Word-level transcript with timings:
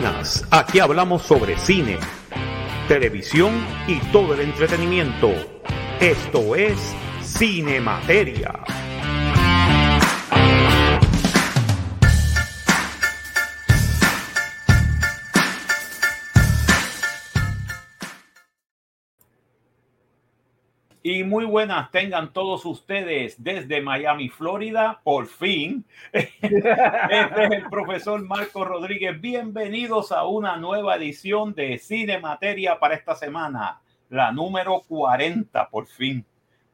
buenas. 0.00 0.44
Aquí 0.50 0.80
hablamos 0.80 1.22
sobre 1.22 1.56
cine, 1.56 2.00
televisión 2.88 3.64
y 3.86 4.00
todo 4.10 4.34
el 4.34 4.40
entretenimiento. 4.40 5.30
Esto 6.00 6.56
es 6.56 6.96
Cine 7.22 7.80
Materia. 7.80 8.64
Y 21.06 21.22
muy 21.22 21.44
buenas 21.44 21.90
tengan 21.90 22.32
todos 22.32 22.64
ustedes 22.64 23.44
desde 23.44 23.82
Miami, 23.82 24.30
Florida, 24.30 25.02
por 25.04 25.26
fin. 25.26 25.84
Este 26.12 27.44
es 27.44 27.50
el 27.50 27.68
profesor 27.68 28.24
Marco 28.24 28.64
Rodríguez. 28.64 29.20
Bienvenidos 29.20 30.12
a 30.12 30.24
una 30.24 30.56
nueva 30.56 30.96
edición 30.96 31.52
de 31.52 31.76
Cine 31.76 32.20
Materia 32.20 32.78
para 32.78 32.94
esta 32.94 33.14
semana, 33.14 33.82
la 34.08 34.32
número 34.32 34.80
40, 34.88 35.68
por 35.68 35.86
fin. 35.86 36.24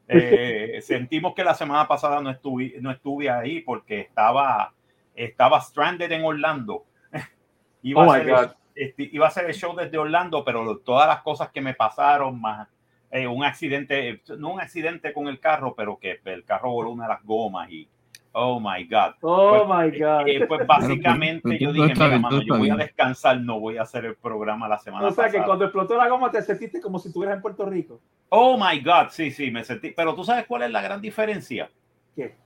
Eh, 0.06 0.78
sentimos 0.84 1.34
que 1.34 1.42
la 1.42 1.54
semana 1.54 1.88
pasada 1.88 2.20
no 2.20 2.30
estuve, 2.30 2.76
no 2.80 2.92
estuve 2.92 3.28
ahí 3.28 3.62
porque 3.62 4.02
estaba, 4.02 4.72
estaba 5.12 5.60
stranded 5.60 6.12
en 6.12 6.24
Orlando. 6.24 6.84
Iba, 7.82 8.06
Oh 8.06 8.12
a 8.12 8.20
ser, 8.20 8.56
este, 8.76 9.10
iba 9.12 9.26
a 9.26 9.28
hacer 9.28 9.46
el 9.46 9.54
show 9.54 9.74
desde 9.74 9.98
Orlando, 9.98 10.44
pero 10.44 10.78
todas 10.78 11.08
las 11.08 11.20
cosas 11.22 11.50
que 11.50 11.60
me 11.60 11.74
pasaron, 11.74 12.40
más 12.40 12.68
eh, 13.10 13.26
un 13.26 13.44
accidente, 13.44 14.22
no 14.38 14.52
un 14.54 14.60
accidente 14.60 15.12
con 15.12 15.28
el 15.28 15.40
carro, 15.40 15.74
pero 15.76 15.98
que 15.98 16.20
el 16.24 16.44
carro 16.44 16.70
voló 16.72 16.90
una 16.90 17.04
de 17.04 17.08
las 17.14 17.24
gomas 17.24 17.70
y, 17.70 17.88
oh 18.32 18.60
my 18.60 18.84
God. 18.84 19.14
Oh 19.22 19.64
Pues, 19.66 19.92
my 19.92 19.98
God. 19.98 20.28
Eh, 20.28 20.46
pues 20.46 20.66
básicamente 20.66 21.40
pero 21.42 21.58
yo 21.58 21.72
todo 21.72 21.82
dije, 21.82 21.94
mira, 21.94 22.08
bien, 22.08 22.20
mano, 22.22 22.40
yo 22.42 22.56
voy 22.58 22.70
a 22.70 22.74
bien". 22.74 22.86
descansar, 22.86 23.40
no 23.40 23.58
voy 23.58 23.78
a 23.78 23.82
hacer 23.82 24.04
el 24.04 24.14
programa 24.16 24.68
la 24.68 24.78
semana 24.78 25.08
o 25.08 25.10
sea 25.10 25.24
que 25.24 25.30
pasada. 25.32 25.46
cuando 25.46 25.64
explotó 25.64 25.96
la 25.96 26.08
goma 26.08 26.30
te 26.30 26.40
sentiste 26.42 26.80
como 26.80 26.98
si 26.98 27.08
estuvieras 27.08 27.36
en 27.36 27.42
Puerto 27.42 27.66
Rico. 27.66 28.00
Oh 28.28 28.56
my 28.56 28.80
God, 28.80 29.08
sí, 29.10 29.32
sí, 29.32 29.50
me 29.50 29.64
sentí. 29.64 29.90
Pero 29.90 30.14
tú 30.14 30.22
sabes 30.22 30.46
cuál 30.46 30.62
es 30.62 30.70
la 30.70 30.80
gran 30.82 31.00
diferencia? 31.00 31.68
¿Qué? 32.14 32.36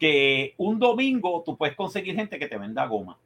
Que 0.00 0.54
un 0.56 0.78
domingo 0.80 1.42
tú 1.46 1.56
puedes 1.56 1.76
conseguir 1.76 2.16
gente 2.16 2.38
que 2.40 2.48
te 2.48 2.58
venda 2.58 2.84
goma. 2.86 3.16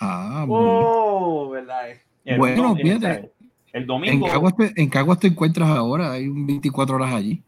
Ah. 0.00 0.46
Oh, 0.48 1.50
verdad. 1.50 1.90
eh. 1.90 2.36
Bueno, 2.36 2.76
fíjate. 2.76 3.31
El, 3.72 3.82
En 3.82 3.86
domingo. 3.86 4.26
Caguas, 4.28 4.56
te, 4.56 4.72
en 4.82 4.88
Caguas 4.88 5.18
te 5.18 5.26
encuentras 5.28 5.68
ahora, 5.70 6.12
hay 6.12 6.28
un 6.28 6.46
24 6.46 6.96
horas 6.96 7.14
allí. 7.14 7.42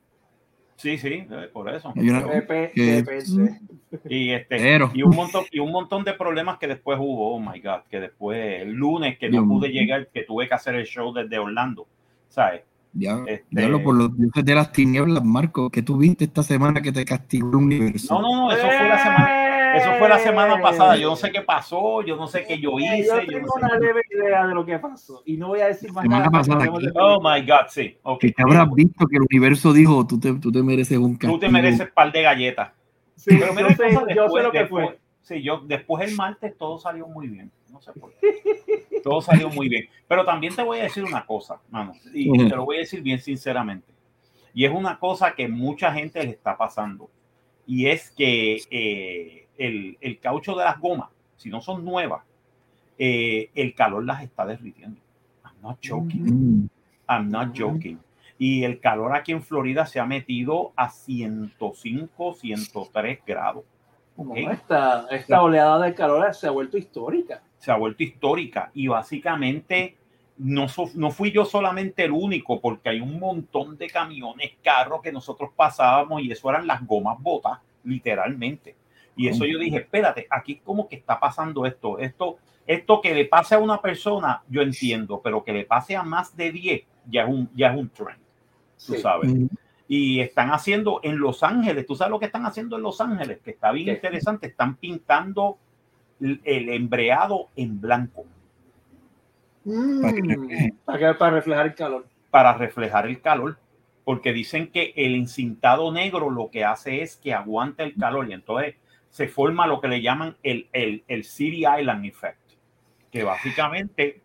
Sí, 0.76 0.98
sí, 0.98 1.08
eh, 1.30 1.48
por 1.52 1.72
eso. 1.72 1.92
Hay 1.94 2.10
una- 2.10 2.24
Dep- 2.26 2.72
que- 2.72 3.02
depende. 3.02 3.60
Y 4.08 4.30
este 4.32 4.56
Pero- 4.56 4.90
y 4.92 5.02
un 5.02 5.14
montón 5.14 5.44
y 5.52 5.58
un 5.60 5.70
montón 5.70 6.02
de 6.04 6.14
problemas 6.14 6.58
que 6.58 6.66
después 6.66 6.98
hubo, 7.00 7.34
oh 7.34 7.38
my 7.40 7.60
god, 7.60 7.82
que 7.88 8.00
después 8.00 8.62
el 8.62 8.72
lunes 8.72 9.16
que 9.18 9.26
no 9.28 9.32
Dios 9.32 9.44
pude 9.46 9.68
llegar, 9.68 10.08
que 10.12 10.22
tuve 10.24 10.48
que 10.48 10.54
hacer 10.54 10.74
el 10.74 10.84
show 10.86 11.12
desde 11.12 11.38
Orlando, 11.38 11.86
¿sabes? 12.28 12.62
Ya, 12.92 13.18
Este- 13.26 13.44
diablo, 13.50 13.82
por 13.82 13.94
los 13.96 14.16
dioses 14.16 14.44
de 14.44 14.54
las 14.54 14.72
tinieblas, 14.72 15.24
Marco, 15.24 15.70
que 15.70 15.82
tuviste 15.82 16.24
esta 16.24 16.42
semana 16.42 16.80
que 16.82 16.92
te 16.92 17.04
castigó 17.04 17.50
el 17.50 17.56
universo. 17.56 18.14
No, 18.14 18.22
no, 18.22 18.36
no, 18.48 18.52
eso 18.52 18.62
fue 18.66 18.88
la 18.88 18.98
semana, 18.98 19.43
eso 19.76 19.92
fue 19.98 20.08
la 20.08 20.18
semana 20.18 20.60
pasada. 20.60 20.96
Yo 20.96 21.10
no 21.10 21.16
sé 21.16 21.30
qué 21.30 21.40
pasó, 21.42 22.02
yo 22.02 22.16
no 22.16 22.26
sé 22.26 22.44
qué 22.46 22.58
yo 22.58 22.78
hice. 22.78 23.04
Yo 23.06 23.20
yo 23.20 23.26
tengo 23.26 23.46
no 23.46 23.52
sé 23.52 23.58
una 23.66 23.68
qué- 23.78 23.86
leve 23.86 24.00
idea 24.10 24.46
de 24.46 24.54
lo 24.54 24.64
que 24.66 24.78
pasó 24.78 25.22
y 25.26 25.36
no 25.36 25.48
voy 25.48 25.60
a 25.60 25.66
decir 25.68 25.92
más 25.92 26.02
Semana 26.02 26.26
nada. 26.26 26.30
pasada 26.30 26.64
aquí. 26.64 26.86
Oh 26.94 27.20
my 27.22 27.40
god, 27.46 27.66
sí. 27.68 27.96
ok. 28.02 28.20
Que 28.20 28.32
te 28.32 28.42
habrás 28.42 28.70
visto 28.72 29.06
que 29.06 29.16
el 29.16 29.22
universo 29.22 29.72
dijo, 29.72 30.06
tú 30.06 30.18
te, 30.20 30.32
tú 30.34 30.50
te 30.52 30.62
mereces 30.62 30.98
un 30.98 31.14
castigo. 31.14 31.32
Tú 31.34 31.38
te 31.40 31.48
mereces 31.48 31.88
par 31.90 32.10
de 32.12 32.22
galletas. 32.22 32.70
Sí, 33.16 33.36
Pero 33.38 33.54
mira, 33.54 33.68
yo 33.68 33.74
sé, 33.76 33.84
cosas 33.94 33.94
yo 33.94 34.14
sé 34.14 34.20
después- 34.20 34.44
lo 34.44 34.52
que 34.52 34.58
después- 34.58 34.86
fue. 34.86 34.98
Sí, 35.22 35.42
yo 35.42 35.62
después 35.66 36.06
el 36.08 36.14
martes 36.16 36.54
todo 36.58 36.78
salió 36.78 37.06
muy 37.06 37.28
bien. 37.28 37.50
No 37.72 37.80
sé 37.80 37.92
por 37.92 38.12
qué. 38.20 39.00
Todo 39.02 39.20
salió 39.22 39.48
muy 39.48 39.68
bien. 39.68 39.84
Pero 40.06 40.24
también 40.24 40.54
te 40.54 40.62
voy 40.62 40.80
a 40.80 40.82
decir 40.84 41.02
una 41.02 41.24
cosa, 41.24 41.60
mano, 41.70 41.92
y 42.12 42.28
Ujú. 42.28 42.48
te 42.48 42.54
lo 42.56 42.64
voy 42.66 42.76
a 42.76 42.80
decir 42.80 43.00
bien 43.02 43.18
sinceramente. 43.18 43.86
Y 44.52 44.64
es 44.66 44.72
una 44.72 44.98
cosa 44.98 45.34
que 45.34 45.48
mucha 45.48 45.90
gente 45.92 46.22
le 46.22 46.30
está 46.30 46.56
pasando. 46.56 47.10
Y 47.66 47.86
es 47.86 48.10
que 48.10 48.60
eh, 48.70 49.43
el, 49.58 49.96
el 50.00 50.18
caucho 50.18 50.54
de 50.54 50.64
las 50.64 50.78
gomas, 50.80 51.08
si 51.36 51.48
no 51.50 51.60
son 51.60 51.84
nuevas, 51.84 52.22
eh, 52.98 53.50
el 53.54 53.74
calor 53.74 54.04
las 54.04 54.22
está 54.22 54.46
derritiendo. 54.46 55.00
I'm 55.44 55.60
not 55.62 55.78
joking. 55.86 56.22
Mm, 56.24 56.68
I'm 57.08 57.30
not 57.30 57.56
joking. 57.58 57.98
Y 58.38 58.64
el 58.64 58.80
calor 58.80 59.14
aquí 59.14 59.32
en 59.32 59.42
Florida 59.42 59.86
se 59.86 60.00
ha 60.00 60.06
metido 60.06 60.72
a 60.76 60.90
105, 60.90 62.34
103 62.34 63.20
grados. 63.26 63.64
No, 64.16 64.30
¿ok? 64.30 64.36
esta, 64.52 65.06
esta 65.10 65.42
oleada 65.42 65.84
de 65.84 65.94
calor 65.94 66.32
se 66.34 66.46
ha 66.46 66.50
vuelto 66.50 66.76
histórica. 66.78 67.42
Se 67.58 67.70
ha 67.70 67.76
vuelto 67.76 68.02
histórica 68.02 68.70
y 68.74 68.86
básicamente 68.88 69.96
no, 70.36 70.68
so- 70.68 70.90
no 70.94 71.10
fui 71.10 71.30
yo 71.32 71.44
solamente 71.44 72.04
el 72.04 72.12
único, 72.12 72.60
porque 72.60 72.90
hay 72.90 73.00
un 73.00 73.18
montón 73.18 73.76
de 73.76 73.88
camiones, 73.88 74.52
carros 74.62 75.00
que 75.02 75.12
nosotros 75.12 75.50
pasábamos 75.56 76.22
y 76.22 76.30
eso 76.30 76.48
eran 76.50 76.66
las 76.66 76.84
gomas 76.86 77.20
botas, 77.20 77.58
literalmente. 77.84 78.76
Y 79.16 79.28
eso 79.28 79.44
yo 79.44 79.58
dije, 79.58 79.76
espérate, 79.78 80.26
aquí 80.30 80.56
como 80.64 80.88
que 80.88 80.96
está 80.96 81.20
pasando 81.20 81.66
esto, 81.66 81.98
esto, 81.98 82.38
esto 82.66 83.00
que 83.00 83.14
le 83.14 83.26
pase 83.26 83.54
a 83.54 83.58
una 83.58 83.80
persona, 83.80 84.42
yo 84.48 84.60
entiendo, 84.62 85.20
pero 85.22 85.44
que 85.44 85.52
le 85.52 85.64
pase 85.64 85.94
a 85.96 86.02
más 86.02 86.36
de 86.36 86.50
10, 86.50 86.82
ya 87.08 87.22
es 87.22 87.28
un, 87.28 87.48
ya 87.54 87.72
es 87.72 87.78
un 87.78 87.88
trend, 87.90 88.18
tú 88.86 88.94
Sí. 88.94 88.98
sabes. 88.98 89.32
mm. 89.32 89.46
y 89.86 90.20
están 90.20 90.50
haciendo 90.50 90.98
en 91.02 91.18
Los 91.18 91.42
Ángeles, 91.42 91.86
tú 91.86 91.94
sabes 91.94 92.10
lo 92.10 92.18
que 92.18 92.24
están 92.26 92.46
haciendo 92.46 92.76
en 92.76 92.82
Los 92.82 93.00
Ángeles, 93.02 93.38
que 93.44 93.50
está 93.50 93.70
bien 93.70 93.86
¿Qué? 93.86 93.92
interesante, 93.92 94.46
están 94.46 94.76
pintando 94.76 95.58
el, 96.20 96.40
el 96.42 96.70
embreado 96.70 97.48
en 97.54 97.80
blanco. 97.80 98.24
Mm, 99.64 100.02
para, 100.84 100.98
que- 100.98 101.14
para 101.14 101.30
reflejar 101.30 101.66
el 101.66 101.74
calor. 101.74 102.06
para 102.30 102.54
reflejar 102.54 103.06
el 103.06 103.20
calor, 103.20 103.58
porque 104.04 104.32
dicen 104.32 104.68
que 104.70 104.92
el 104.96 105.14
encintado 105.14 105.92
negro 105.92 106.30
lo 106.30 106.50
que 106.50 106.64
hace 106.64 107.02
es 107.02 107.16
que 107.16 107.32
aguanta 107.32 107.82
el 107.84 107.94
calor 107.94 108.28
y 108.28 108.32
entonces 108.32 108.74
se 109.14 109.28
forma 109.28 109.68
lo 109.68 109.80
que 109.80 109.86
le 109.86 110.02
llaman 110.02 110.34
el, 110.42 110.66
el, 110.72 111.04
el 111.06 111.22
City 111.22 111.64
Island 111.78 112.04
Effect, 112.04 112.50
que 113.12 113.22
básicamente 113.22 114.22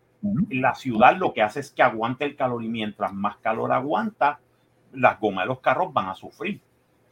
la 0.50 0.74
ciudad 0.74 1.16
lo 1.16 1.32
que 1.32 1.42
hace 1.42 1.60
es 1.60 1.70
que 1.70 1.80
aguante 1.84 2.24
el 2.24 2.34
calor 2.34 2.64
y 2.64 2.68
mientras 2.68 3.12
más 3.12 3.36
calor 3.36 3.70
aguanta, 3.70 4.40
las 4.92 5.20
gomas 5.20 5.44
de 5.44 5.48
los 5.50 5.60
carros 5.60 5.92
van 5.92 6.08
a 6.08 6.16
sufrir. 6.16 6.60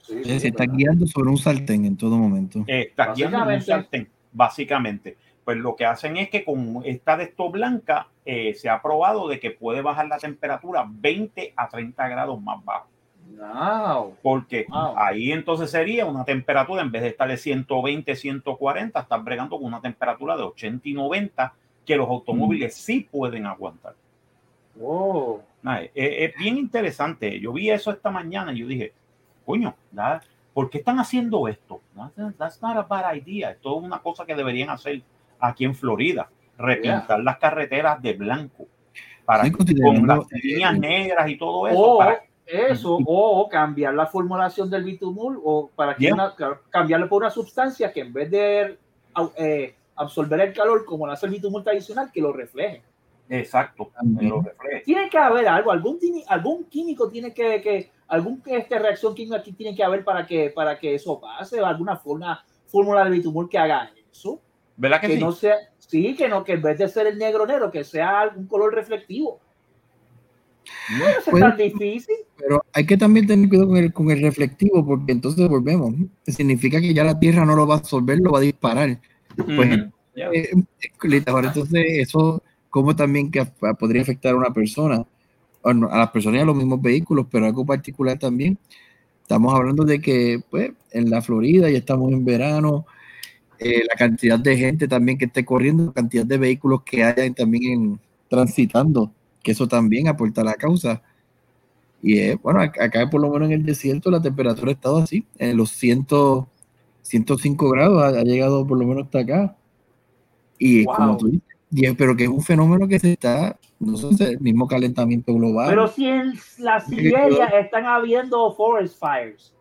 Sí, 0.03 0.25
Se 0.25 0.49
está 0.49 0.65
verdad. 0.65 0.75
guiando 0.75 1.07
sobre 1.07 1.31
un 1.31 1.39
sartén 1.39 1.85
en 1.85 1.97
todo 1.97 2.19
momento. 2.19 2.65
Eh, 2.67 2.89
está 2.91 3.13
guiando 3.15 3.37
en 3.37 3.43
un 3.45 3.49
Básicamente. 3.51 3.65
sartén, 3.67 4.09
básicamente. 4.33 5.17
Pues 5.45 5.57
lo 5.59 5.77
que 5.77 5.87
hacen 5.87 6.17
es 6.17 6.31
que 6.31 6.45
con 6.45 6.83
esta 6.85 7.17
de 7.17 7.25
esto 7.25 7.49
blanca 7.49 8.09
eh, 8.25 8.55
se 8.55 8.69
ha 8.69 8.83
probado 8.83 9.29
de 9.29 9.39
que 9.39 9.53
puede 9.53 9.83
bajar 9.83 10.09
la 10.09 10.19
temperatura 10.19 10.85
20 10.89 11.53
a 11.57 11.69
30 11.69 12.09
grados 12.09 12.43
más 12.43 12.65
bajo. 12.65 12.89
Wow. 13.39 14.17
Porque 14.23 14.67
Wow. 14.69 14.95
ahí 14.97 15.33
entonces 15.33 15.71
sería 15.71 16.05
una 16.07 16.25
temperatura, 16.25 16.83
en 16.83 16.91
vez 16.91 17.03
de 17.03 17.09
estar 17.09 17.29
de 17.29 17.37
120, 17.37 18.17
140, 18.17 19.01
estás 19.01 19.25
bregando 19.25 19.57
con 19.57 19.67
una 19.67 19.81
temperatura 19.81 20.37
de 20.37 20.43
80 20.43 20.89
y 20.89 20.95
90 20.95 21.53
que 21.87 21.97
los 21.97 22.09
automóviles 22.09 22.75
sí 22.75 23.09
pueden 23.11 23.47
aguantar. 23.47 23.95
Wow. 24.77 25.43
Nah, 25.63 25.81
es, 25.81 25.91
es 25.95 26.35
bien 26.37 26.57
interesante. 26.59 27.39
Yo 27.41 27.53
vi 27.53 27.71
eso 27.71 27.91
esta 27.91 28.11
mañana 28.11 28.53
y 28.53 28.59
yo 28.59 28.67
dije, 28.67 28.93
coño, 29.47 29.75
¿da- 29.91 30.21
¿por 30.53 30.69
qué 30.71 30.79
están 30.79 30.99
haciendo 30.99 31.49
esto? 31.49 31.81
That's, 32.37 32.61
not 32.63 32.77
a 32.77 32.83
bad 32.83 33.15
idea. 33.15 33.51
Esto 33.53 33.79
es 33.79 33.85
una 33.85 33.99
cosa 34.01 34.25
que 34.27 34.35
deberían 34.35 34.71
hacer 34.71 35.03
aquí 35.41 35.65
en 35.65 35.75
Florida. 35.75 36.29
Repintar 36.59 37.21
las 37.21 37.39
carreteras 37.39 38.01
de 38.03 38.13
blanco. 38.15 38.67
Para 39.25 39.45
Sí, 39.45 39.51
con 39.53 40.07
las 40.07 40.21
eh, 40.33 40.41
líneas 40.43 40.79
negras 40.79 41.29
y 41.29 41.37
todo 41.37 41.69
eso. 41.69 41.79
O 41.79 41.99
para- 41.99 42.23
eso, 42.49 42.99
o 43.07 43.49
cambiar 43.49 43.95
la 43.95 44.07
formulación 44.07 44.71
del 44.71 44.85
bitumul, 44.85 45.41
o 45.45 45.71
para 45.75 45.95
que 45.95 46.05
Yeah. 46.05 46.15
una- 46.15 46.35
cambiarlo 46.71 47.09
por 47.09 47.23
una 47.23 47.31
sustancia 47.31 47.93
que 47.93 48.01
en 48.01 48.13
vez 48.13 48.31
de 48.31 48.79
eh, 49.37 49.75
absorber 49.97 50.41
el 50.41 50.53
calor 50.53 50.85
como 50.85 51.07
lo 51.07 51.13
hace 51.13 51.27
el 51.27 51.33
bitumul 51.33 51.63
tradicional, 51.65 52.11
que 52.13 52.21
lo 52.21 52.33
refleje. 52.33 52.83
exacto. 53.29 53.91
También. 53.95 54.19
que 54.31 54.37
lo 54.37 54.43
refleje. 54.43 54.81
Tiene 54.85 55.11
que 55.11 55.19
haber 55.19 55.47
algo, 55.49 55.71
algún, 55.71 55.99
algún 56.29 56.65
químico 56.65 57.09
tiene 57.11 57.35
que, 57.35 57.61
que 57.61 57.91
algún 58.07 58.43
este, 58.47 58.79
reacción 58.79 59.15
química 59.15 59.37
aquí 59.37 59.53
tiene 59.53 59.77
que 59.77 59.85
haber 59.85 60.03
para 60.05 60.25
que, 60.27 60.49
para 60.51 60.79
que 60.79 60.95
eso 60.95 61.21
pase, 61.21 61.61
o 61.61 61.67
alguna 61.67 61.97
forma, 61.97 62.43
fórmula 62.67 63.05
de 63.05 63.11
bitumul 63.11 63.49
que 63.49 63.59
haga 63.59 63.91
eso. 64.11 64.41
¿Verdad 64.77 65.01
que, 65.01 65.09
Que 65.09 65.15
sí? 65.17 65.21
no 65.21 65.33
sea, 65.33 65.57
sí, 65.79 66.15
que 66.17 66.29
no, 66.29 66.45
que 66.45 66.53
en 66.53 66.63
vez 66.63 66.79
de 66.79 66.89
ser 66.89 67.07
el 67.09 67.19
negro 67.19 67.45
negro, 67.47 67.71
que 67.71 67.83
sea 67.85 68.21
algún 68.21 68.47
color 68.47 68.73
reflectivo. 68.75 69.41
No 70.99 71.07
es 71.09 71.17
Pues- 71.31 71.43
tan 71.43 71.57
difícil. 71.57 72.15
Pero 72.39 72.65
hay 72.73 72.87
que 72.87 72.97
también 72.97 73.27
tener 73.27 73.49
cuidado 73.49 73.69
con 73.69 73.77
el, 73.79 73.93
con 73.93 74.11
el 74.11 74.23
reflectivo, 74.23 74.85
porque 74.87 75.13
entonces 75.13 75.49
volvemos. 75.49 75.95
Significa 76.27 76.81
que 76.81 76.95
ya 76.95 77.05
la 77.05 77.19
Tierra 77.19 77.45
no 77.45 77.57
lo 77.57 77.67
va 77.67 77.75
a 77.75 77.79
absorber, 77.79 78.19
lo 78.21 78.31
va 78.33 78.39
a 78.39 78.43
disparar. 78.43 79.01
Pues, 79.37 79.49
Ujú. 79.79 79.91
Ya. 80.17 80.31
Eh, 80.33 80.51
ahora, 81.27 81.49
entonces, 81.49 81.85
eso, 81.91 82.43
¿cómo 82.71 82.97
también 82.97 83.31
que 83.31 83.41
af- 83.43 83.77
podría 83.79 84.03
afectar 84.03 84.33
a 84.35 84.37
una 84.37 84.53
persona? 84.53 85.05
A 85.63 85.73
las 85.75 86.11
personas 86.11 86.39
y 86.39 86.43
a 86.43 86.47
los 86.47 86.57
mismos 86.57 86.81
vehículos, 86.81 87.27
pero 87.31 87.47
algo 87.47 87.65
particular 87.67 88.19
también. 88.19 88.59
Estamos 89.23 89.53
hablando 89.55 89.85
de 89.85 90.01
que, 90.01 90.41
pues, 90.51 90.71
en 90.93 91.11
la 91.11 91.21
Florida 91.23 91.69
ya 91.71 91.79
estamos 91.79 92.11
en 92.13 92.25
verano 92.25 92.87
eh, 93.59 93.83
la 93.89 93.95
cantidad 93.97 94.39
de 94.39 94.57
gente 94.57 94.89
también 94.89 95.19
que 95.19 95.25
esté 95.27 95.45
corriendo, 95.45 95.87
la 95.87 95.93
cantidad 95.93 96.25
de 96.25 96.39
vehículos 96.39 96.83
que 96.85 97.03
hayan 97.05 97.35
también 97.35 97.73
en, 97.73 98.01
transitando, 98.29 99.13
que 99.43 99.53
eso 99.53 99.69
también 99.69 100.09
aporta 100.09 100.41
a 100.43 100.45
la 100.45 100.55
causa. 100.55 101.03
Y 102.03 102.19
eh, 102.19 102.39
bueno, 102.43 102.61
acá 102.61 103.09
por 103.11 103.21
lo 103.21 103.31
menos 103.31 103.49
en 103.49 103.55
el 103.55 103.65
desierto 103.65 104.11
la 104.11 104.23
temperatura 104.23 104.71
ha 104.71 104.75
estado 104.75 104.99
así, 104.99 105.27
en 105.39 105.57
los 105.57 105.71
100, 105.71 106.07
105 107.03 107.71
grados, 107.71 108.03
ha, 108.03 108.23
llegado 108.23 108.67
por 108.67 108.79
lo 108.79 108.87
menos 108.87 109.05
hasta 109.05 109.21
acá. 109.21 109.57
Y 110.59 110.85
como 110.85 111.17
tú 111.17 111.41
dices, 111.71 111.95
pero 111.97 112.17
que 112.17 112.25
es 112.25 112.31
un 112.31 112.43
fenómeno 112.43 112.89
que 112.89 112.99
se 112.99 113.13
está, 113.13 113.59
no 113.79 113.97
sé, 113.97 114.25
el 114.31 114.41
mismo 114.41 114.67
calentamiento 114.67 115.35
global. 115.35 115.69
Pero 115.69 115.89
si 115.89 116.07
en 116.07 116.35
la 116.59 116.81
Siberia 116.81 117.47
están 117.47 117.87
habiendo 117.87 118.53
forest 118.53 118.99
fires. 118.99 119.55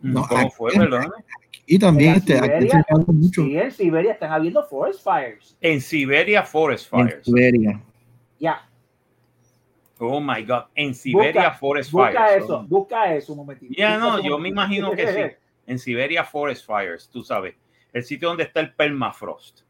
No, 0.00 0.26
¿Cómo 0.26 0.50
fue, 0.50 0.76
verdad? 0.76 1.08
Y 1.64 1.78
también 1.78 2.16
este, 2.16 2.34
Siberia, 2.34 2.84
mucho. 3.06 3.44
Sí, 3.44 3.56
en 3.56 3.70
Siberia 3.70 4.12
están 4.12 4.32
habiendo 4.32 4.64
forest 4.64 5.00
fires. 5.02 5.56
En 5.60 5.80
Siberia, 5.80 6.42
forest 6.42 6.90
fires. 6.90 7.14
En 7.14 7.24
Siberia. 7.24 7.82
Ya. 8.42 8.68
Oh 10.00 10.20
my 10.20 10.42
God. 10.42 10.64
En 10.74 10.94
Siberia, 10.96 11.52
forest 11.52 11.92
busca 11.92 12.26
fires. 12.26 12.44
Eso, 12.44 12.64
Busca 12.64 13.14
eso 13.14 13.32
un 13.32 13.38
momentito. 13.38 13.72
Ya, 13.76 13.96
no, 13.96 14.20
yo 14.20 14.36
me 14.36 14.48
imagino 14.48 14.90
que 14.92 15.06
sí. 15.06 15.36
En 15.66 15.78
Siberia, 15.78 16.24
forest 16.24 16.66
fires, 16.66 17.08
tú 17.08 17.22
sabes. 17.22 17.54
El 17.92 18.02
sitio 18.02 18.28
donde 18.28 18.42
está 18.42 18.58
el 18.58 18.74
permafrost. 18.74 19.60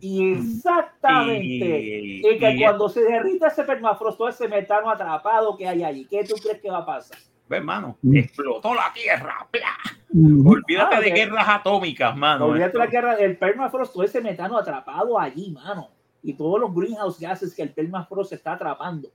Exactamente. 0.00 1.44
Y, 1.44 2.26
y 2.26 2.38
que 2.38 2.56
cuando 2.58 2.88
se 2.88 3.02
derrita 3.02 3.48
ese 3.48 3.64
permafrost, 3.64 4.16
todo 4.16 4.30
ese 4.30 4.48
metano 4.48 4.90
atrapado 4.90 5.54
que 5.58 5.68
hay 5.68 5.84
allí, 5.84 6.06
¿qué 6.06 6.24
tú 6.24 6.36
crees 6.36 6.58
que 6.60 6.70
va 6.70 6.78
a 6.78 6.86
pasar? 6.86 7.18
hermano, 7.50 7.98
mm. 8.00 8.16
explotó 8.16 8.74
la 8.74 8.90
tierra. 8.94 9.46
Mm. 10.10 10.46
Olvídate 10.46 10.96
ah, 10.96 11.00
de 11.00 11.10
guerras 11.10 11.48
atómicas, 11.48 12.16
mano. 12.16 12.46
Olvídate 12.46 12.72
de 12.72 12.78
la 12.78 12.86
guerra, 12.86 13.14
el 13.16 13.36
permafrost, 13.36 13.92
todo 13.92 14.04
ese 14.04 14.22
metano 14.22 14.56
atrapado 14.56 15.18
allí, 15.18 15.50
mano. 15.50 15.90
Y 16.22 16.34
todos 16.34 16.60
los 16.60 16.74
greenhouse 16.74 17.18
gases 17.18 17.54
que 17.54 17.62
el 17.62 17.72
permafrost 17.72 18.32
está 18.32 18.52
atrapando. 18.52 19.08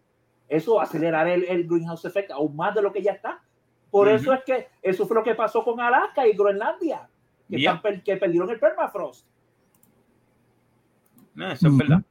Eso 0.47 0.75
va 0.75 0.81
a 0.81 0.85
acelerar 0.85 1.27
el, 1.27 1.43
el 1.45 1.67
greenhouse 1.67 2.05
effect 2.05 2.31
aún 2.31 2.55
más 2.55 2.75
de 2.75 2.81
lo 2.81 2.91
que 2.91 3.01
ya 3.01 3.11
está. 3.11 3.41
Por 3.89 4.09
eso 4.09 4.33
es 4.33 4.43
que 4.43 4.67
eso 4.81 5.07
fue 5.07 5.15
lo 5.15 5.23
que 5.23 5.35
pasó 5.35 5.63
con 5.63 5.79
Alaska 5.79 6.27
y 6.27 6.33
Groenlandia, 6.33 7.07
que, 7.49 8.01
que 8.03 8.17
perdieron 8.17 8.49
el 8.49 8.59
permafrost. 8.59 9.25
No, 11.33 11.51
eso 11.51 11.67
es 11.67 11.77
verdad. 11.77 12.01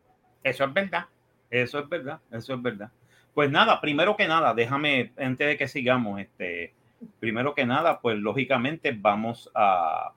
Eso 0.42 0.64
es 0.64 0.72
verdad. 0.72 1.06
Eso 1.50 1.78
es 1.80 1.88
verdad. 1.88 2.20
Eso 2.30 2.54
es 2.54 2.62
verdad. 2.62 2.90
Pues 3.34 3.50
nada, 3.50 3.80
primero 3.82 4.16
que 4.16 4.26
nada, 4.26 4.54
déjame, 4.54 5.12
antes 5.18 5.46
de 5.46 5.58
que 5.58 5.68
sigamos, 5.68 6.20
este, 6.20 6.72
primero 7.18 7.54
que 7.54 7.66
nada, 7.66 8.00
pues 8.00 8.16
lógicamente 8.16 8.96
vamos 8.98 9.50
a, 9.54 10.14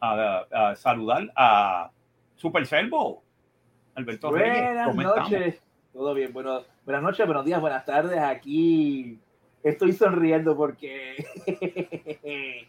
a, 0.00 0.74
saludar 0.76 1.32
a 1.34 1.90
Super 2.36 2.66
Servo. 2.66 3.23
Alberto 3.94 4.30
Buenas 4.30 4.94
noches. 4.96 5.60
Todo 5.92 6.12
bien, 6.14 6.32
bueno, 6.32 6.62
buenas 6.84 7.02
noches, 7.04 7.24
buenos 7.24 7.44
días, 7.44 7.60
buenas 7.60 7.84
tardes. 7.84 8.18
Aquí 8.18 9.20
estoy 9.62 9.92
sonriendo 9.92 10.56
porque 10.56 11.24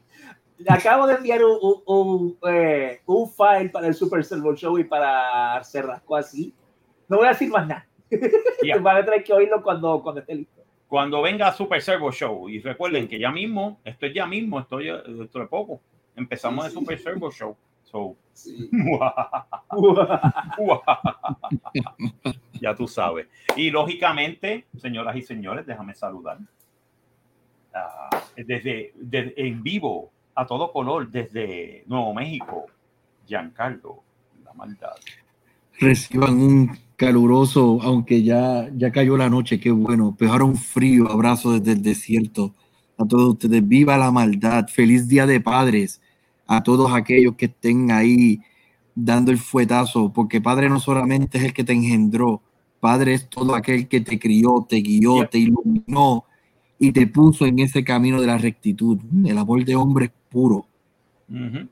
acabo 0.70 1.08
de 1.08 1.16
enviar 1.16 1.44
un, 1.44 1.82
un, 1.88 2.38
eh, 2.48 3.02
un, 3.08 3.28
file 3.28 3.70
para 3.70 3.88
el 3.88 3.96
Super 3.96 4.24
Servo 4.24 4.56
Show 4.56 4.78
y 4.78 4.84
para 4.84 5.64
Cerrasco 5.64 6.16
así. 6.16 6.54
No 7.08 7.18
voy 7.18 7.26
a 7.26 7.30
decir 7.30 7.50
más 7.50 7.68
nada. 7.68 7.88
Yeah. 8.62 8.78
Van 8.82 8.98
a 8.98 9.06
tener 9.06 9.24
que 9.24 9.34
oírlo 9.34 9.64
cuando, 9.64 10.04
cuando 10.04 10.22
esté 10.22 10.36
listo. 10.36 10.62
Cuando 10.88 11.24
venga 11.24 11.52
Super 11.52 11.82
Servo 11.82 12.12
Show. 12.12 12.48
Y 12.48 12.60
recuerden 12.60 13.08
que 13.08 13.18
ya 13.18 13.32
mismo, 13.32 13.80
esto 13.84 14.06
es 14.06 14.14
ya 14.14 14.28
mismo, 14.28 14.60
esto, 14.60 14.80
ya, 14.80 15.02
esto 15.24 15.40
de 15.40 15.48
poco. 15.48 15.82
Empezamos 16.16 16.66
sí, 16.66 16.70
el 16.70 16.74
Super 16.76 17.00
Servo 17.00 17.32
Show. 17.32 17.58
So, 17.96 18.18
sí. 18.34 18.70
ya 22.60 22.76
tú 22.76 22.90
sabes. 22.90 23.28
Y 23.56 23.72
lógicamente, 23.72 24.66
señoras 24.78 25.16
y 25.16 25.22
señores, 25.22 25.66
déjame 25.66 25.96
saludar. 25.96 26.40
Uh, 27.74 28.18
desde, 28.36 28.92
desde, 28.96 29.48
en 29.48 29.64
vivo, 29.64 30.12
a 30.36 30.46
todo 30.46 30.74
color, 30.74 31.10
desde 31.10 31.86
Nuevo 31.88 32.14
México, 32.14 32.66
Giancarlo, 33.26 34.04
la 34.44 34.52
maldad. 34.52 34.98
Reciban 35.80 36.34
un 36.34 36.78
caluroso, 36.98 37.80
aunque 37.82 38.24
ya, 38.24 38.68
ya 38.76 38.92
cayó 38.92 39.16
la 39.16 39.30
noche, 39.30 39.58
qué 39.58 39.72
bueno. 39.72 40.18
Ahora 40.30 40.44
un 40.44 40.58
frío 40.58 41.10
abrazo 41.10 41.58
desde 41.58 41.72
el 41.72 41.82
desierto 41.82 42.54
a 42.98 43.06
todos 43.06 43.36
ustedes. 43.36 43.66
Viva 43.66 43.98
la 43.98 44.12
maldad, 44.12 44.68
feliz 44.68 45.08
día 45.08 45.26
de 45.26 45.40
padres 45.40 46.02
a 46.48 46.64
todos 46.64 46.94
aquellos 46.94 47.36
que 47.36 47.46
estén 47.46 47.92
ahí 47.92 48.42
dando 48.96 49.32
el 49.32 49.38
fuetazo, 49.38 50.12
porque 50.14 50.42
padre 50.42 50.70
no 50.70 50.80
solamente 50.80 51.38
es 51.38 51.44
el 51.44 51.54
que 51.54 51.64
te 51.64 51.74
engendró, 51.74 52.42
padre 52.80 53.16
es 53.16 53.30
todo 53.30 53.56
aquel 53.56 53.88
que 53.88 54.02
te 54.02 54.20
crió, 54.20 54.66
te 54.68 54.78
guió, 54.78 55.28
te 55.28 55.40
iluminó 55.40 56.26
y 56.80 56.92
te 56.92 57.08
puso 57.08 57.46
en 57.46 57.60
ese 57.60 57.84
camino 57.84 58.22
de 58.22 58.28
la 58.28 58.38
rectitud. 58.38 59.00
El 59.26 59.38
amor 59.38 59.66
de 59.66 59.76
hombre 59.76 60.06
es 60.06 60.12
puro. 60.30 60.66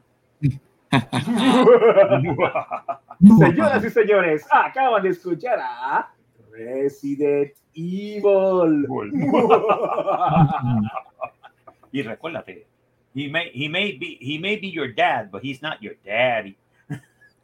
Señoras 3.40 3.86
y 3.86 3.90
señores, 3.90 4.46
acaban 4.52 5.04
de 5.04 5.10
escuchar 5.10 5.60
a 5.60 6.12
Resident 6.52 7.54
Evil. 7.74 8.88
y 11.92 12.02
recuérdate, 12.02 12.68
he 13.14 13.28
may, 13.28 13.50
he 13.50 13.68
may 13.68 13.92
be 13.92 14.18
he 14.20 14.38
may 14.38 14.56
be 14.56 14.68
your 14.68 14.88
dad, 14.88 15.32
but 15.32 15.44
he's 15.44 15.62
not 15.62 15.82
your 15.82 15.94
daddy. 16.06 16.58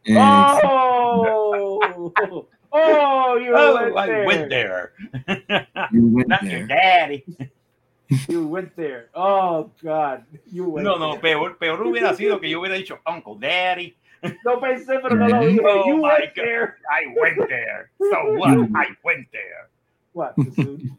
Mm. 0.07 0.59
Oh, 0.63 2.11
oh, 2.71 3.37
you 3.37 3.53
oh, 3.55 3.75
went 3.75 3.97
I 3.97 4.07
there. 4.07 4.25
went 4.25 4.49
there. 4.49 4.93
You 5.91 6.07
went 6.07 6.27
not 6.27 6.41
there. 6.41 6.57
your 6.57 6.67
daddy. 6.67 7.25
You 8.27 8.47
went 8.47 8.75
there. 8.75 9.09
Oh, 9.13 9.69
God. 9.83 10.23
You 10.51 10.67
went 10.67 10.83
no, 10.83 10.97
no, 10.97 11.17
peor, 11.19 11.53
peor 11.53 11.77
hubiera 11.77 12.15
sido 12.15 12.39
que 12.41 12.49
yo 12.49 12.59
hubiera 12.59 12.75
dicho 12.75 12.97
Uncle 13.05 13.35
Daddy. 13.35 13.95
No 14.43 14.59
pensé, 14.59 14.99
pero 14.99 15.15
no 15.15 15.27
lo 15.27 15.39
dije. 15.41 15.59
Oh 15.63 15.85
you 15.85 16.01
went 16.01 16.33
God. 16.35 16.43
there. 16.43 16.77
I 16.89 17.13
went 17.15 17.37
there. 17.47 17.91
So 17.99 18.33
what? 18.33 18.57
I 18.75 18.87
went 19.03 19.27
there. 19.31 19.69
What? 20.13 20.35
Too 20.35 20.51
soon? 20.55 20.97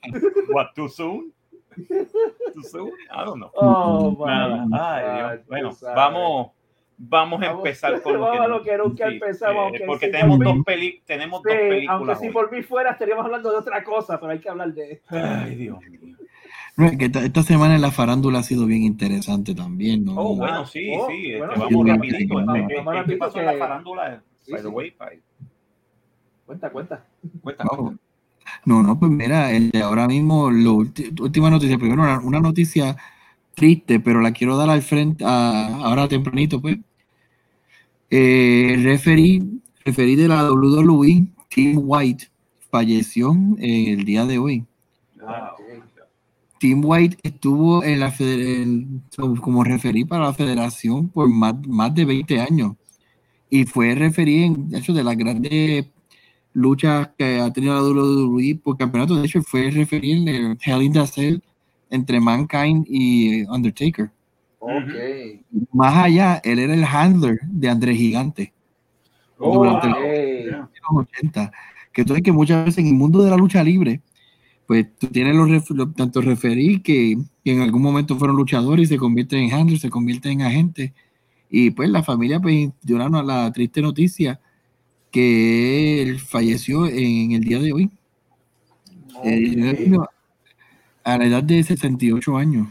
what? 0.51 0.69
Too 0.77 0.89
soon? 0.89 1.33
Too 2.55 2.63
soon? 2.63 2.93
I 3.11 3.25
don't 3.25 3.39
know. 3.39 3.51
Oh, 3.55 4.17
Nada. 4.27 4.67
Ay, 4.73 5.37
Dios. 5.37 5.47
Bueno, 5.47 5.77
vamos. 5.95 6.51
Vamos 7.03 7.41
a 7.41 7.53
empezar 7.53 8.03
con 8.03 8.21
lo 8.21 8.31
que, 8.31 8.49
lo 8.49 8.63
que 8.63 8.77
nunca 8.77 9.09
sí, 9.09 9.15
empezamos. 9.15 9.73
Eh, 9.73 9.85
porque 9.87 10.07
si 10.07 10.13
tenemos, 10.13 10.39
dos, 10.39 10.57
peli 10.67 11.03
tenemos 11.07 11.41
sí, 11.43 11.49
dos 11.49 11.59
películas. 11.59 11.97
Aunque 11.97 12.27
si 12.27 12.29
por 12.31 12.53
mí 12.53 12.63
fuera 12.63 12.91
estaríamos 12.91 13.25
hablando 13.25 13.51
de 13.51 13.57
otra 13.57 13.83
cosa, 13.83 14.21
pero 14.21 14.33
hay 14.33 14.39
que 14.39 14.51
hablar 14.51 14.75
de 14.75 14.93
esto. 14.93 15.17
Ay, 15.17 15.55
Dios 15.55 15.79
mío. 15.81 16.17
Esta, 16.99 17.25
esta, 17.25 17.43
semana 17.43 17.75
en 17.75 17.83
la 17.83 17.91
farándula 17.91 18.41
ha 18.41 18.43
sido 18.43 18.67
bien 18.67 18.83
interesante 18.83 19.55
también, 19.55 20.05
¿no? 20.05 20.15
Oh, 20.17 20.37
bueno, 20.37 20.67
sí, 20.67 20.93
oh, 20.95 21.09
sí. 21.09 21.37
Bueno, 21.37 21.53
este, 21.55 21.65
vamos 21.65 21.89
rapidito. 21.89 22.37
¿Qué, 22.69 23.05
¿Qué 23.07 23.17
pasó 23.17 23.41
en 23.41 23.47
la 23.47 23.55
farándula? 23.55 24.23
Sí, 24.41 24.53
by 24.53 24.63
the 24.63 24.69
way, 24.69 24.95
by... 24.99 25.21
Cuenta, 26.47 26.71
cuenta. 26.71 27.05
Cuenta. 27.43 27.65
Oh. 27.71 27.95
No, 28.65 28.83
no, 28.83 28.99
pues 28.99 29.11
mira, 29.11 29.53
el, 29.53 29.71
ahora 29.83 30.07
mismo, 30.09 30.51
la 30.51 30.71
última 30.71 31.51
noticia, 31.51 31.79
primero 31.79 32.03
una, 32.23 32.41
noticia 32.41 32.97
triste, 33.55 34.01
pero 34.01 34.21
la 34.21 34.33
quiero 34.33 34.57
dar 34.57 34.71
al 34.71 34.83
frente, 34.83 35.25
a, 35.27 35.77
ahora 35.77 36.09
tempranito, 36.09 36.61
pues. 36.61 36.79
Eh, 38.11 38.73
el 38.75 38.85
referee, 38.85 39.43
referee 39.85 40.17
de 40.17 40.29
la 40.29 40.51
WWE, 40.51 41.29
Tim 41.49 41.81
White, 41.85 42.29
falleció 42.71 43.37
el 43.59 44.05
día 44.05 44.27
de 44.27 44.39
hoy. 44.39 44.65
Tim 46.61 46.83
White 46.85 47.17
estuvo 47.23 47.83
en 47.83 48.01
la 48.01 48.15
en, 48.19 49.03
como 49.17 49.65
referí 49.65 50.05
para 50.05 50.25
la 50.25 50.35
federación 50.35 51.09
por 51.09 51.27
más, 51.29 51.55
más 51.67 51.95
de 51.95 52.05
20 52.05 52.39
años 52.39 52.75
y 53.49 53.65
fue 53.65 53.95
referí 53.95 54.45
en 54.45 54.69
de 54.69 54.79
hecho 54.79 54.93
de 54.93 55.03
las 55.03 55.17
grandes 55.17 55.87
luchas 56.53 57.11
que 57.17 57.41
ha 57.41 57.53
tenido 57.53 57.75
la 57.75 57.83
WWE 57.83 58.61
por 58.63 58.77
campeonato. 58.77 59.17
De 59.17 59.27
hecho, 59.27 59.43
fue 59.43 59.71
referí 59.71 60.13
en 60.13 60.29
el 60.29 60.59
Hell 60.65 60.83
in 60.83 60.93
the 60.93 61.07
Cell 61.07 61.41
entre 61.91 62.21
Mankind 62.21 62.87
y 62.89 63.43
Undertaker. 63.45 64.11
Okay. 64.59 65.43
Más 65.73 65.97
allá, 65.97 66.41
él 66.45 66.59
era 66.59 66.75
el 66.75 66.85
handler 66.85 67.41
de 67.45 67.69
André 67.69 67.95
Gigante. 67.95 68.53
Oh, 69.39 69.65
durante 69.65 69.89
okay. 69.89 70.45
los 70.45 71.07
80. 71.07 71.53
Que 71.93 72.03
entonces 72.03 72.23
que 72.23 72.33
muchas 72.33 72.65
veces 72.67 72.79
en 72.79 72.89
el 72.89 72.95
mundo 72.95 73.23
de 73.23 73.31
la 73.31 73.37
lucha 73.37 73.65
libre, 73.65 74.03
pues 74.67 74.87
tú 74.99 75.09
tienes 75.09 75.35
los, 75.35 75.71
los 75.71 75.95
tantos 75.95 76.25
referí 76.25 76.81
que, 76.81 77.17
que, 77.43 77.53
en 77.53 77.63
algún 77.63 77.83
momento 77.83 78.17
fueron 78.17 78.37
luchadores 78.37 78.85
y 78.85 78.95
se 78.95 78.99
convierten 78.99 79.41
en 79.41 79.53
handlers, 79.53 79.81
se 79.81 79.91
convierten 79.91 80.33
en 80.33 80.43
agentes. 80.43 80.93
Y 81.49 81.71
pues 81.71 81.89
la 81.89 82.03
familia 82.03 82.39
pues 82.39 82.71
lloraron 82.83 83.17
a 83.17 83.23
la 83.23 83.51
triste 83.51 83.83
noticia 83.83 84.41
que 85.11 86.03
él 86.03 86.21
falleció 86.21 86.87
en 86.87 87.33
el 87.33 87.41
día 87.41 87.59
de 87.59 87.73
hoy. 87.73 87.91
Okay. 89.15 89.55
Eh, 89.63 89.99
a 91.05 91.19
la 91.19 91.25
edad 91.27 91.43
de 91.43 91.63
68 91.63 92.37
años. 92.37 92.69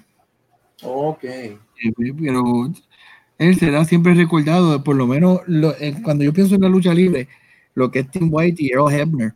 Ok. 0.84 1.26
Pero 2.22 2.72
él 3.38 3.58
será 3.58 3.86
siempre 3.86 4.14
recordado, 4.14 4.84
por 4.84 4.96
lo 4.96 5.08
menos 5.08 5.42
lo, 5.48 5.72
eh, 5.80 5.96
cuando 6.04 6.24
yo 6.24 6.34
pienso 6.34 6.56
en 6.56 6.62
la 6.62 6.70
lucha 6.70 6.94
libre, 6.94 7.28
lo 7.74 7.92
que 7.92 8.00
es 8.00 8.12
Tim 8.12 8.30
White 8.32 8.64
y 8.64 8.72
Earl 8.72 8.92
Hebner. 8.92 9.34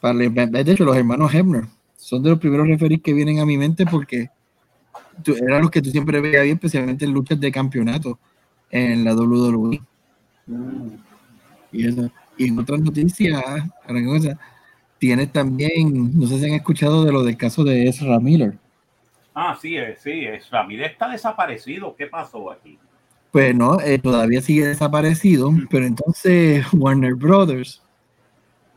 Para, 0.00 0.18
de 0.18 0.72
hecho, 0.72 0.84
los 0.84 0.96
hermanos 0.96 1.32
Hebner 1.32 1.66
son 1.96 2.22
de 2.22 2.30
los 2.30 2.38
primeros 2.38 2.66
referees 2.66 3.02
que 3.02 3.12
vienen 3.12 3.38
a 3.38 3.46
mi 3.46 3.58
mente 3.58 3.84
porque 3.86 4.30
eran 5.26 5.62
los 5.62 5.70
que 5.70 5.82
tú 5.82 5.90
siempre 5.90 6.20
veías 6.20 6.44
bien, 6.44 6.54
especialmente 6.54 7.04
en 7.04 7.12
luchas 7.12 7.38
de 7.38 7.52
campeonato 7.52 8.18
en 8.70 9.04
la 9.04 9.14
WWE. 9.14 9.80
Y, 11.72 11.86
eso. 11.86 12.10
Y 12.40 12.48
en 12.48 12.58
otras 12.58 12.80
noticias, 12.80 13.44
tienes 14.96 15.30
también, 15.30 16.18
no 16.18 16.26
sé 16.26 16.38
si 16.38 16.46
han 16.46 16.54
escuchado 16.54 17.04
de 17.04 17.12
lo 17.12 17.22
del 17.22 17.36
caso 17.36 17.64
de 17.64 17.86
Ezra 17.86 18.18
Miller. 18.18 18.56
Ah, 19.34 19.58
sí, 19.60 19.76
eh, 19.76 19.94
sí, 19.98 20.24
Ezra 20.24 20.66
Miller 20.66 20.90
está 20.90 21.10
desaparecido. 21.10 21.94
¿Qué 21.94 22.06
pasó 22.06 22.50
aquí? 22.50 22.78
Pues 23.30 23.54
no, 23.54 23.78
eh, 23.82 23.98
todavía 23.98 24.40
sigue 24.40 24.66
desaparecido, 24.66 25.52
pero 25.68 25.84
entonces 25.84 26.64
Warner 26.72 27.14
Brothers, 27.14 27.82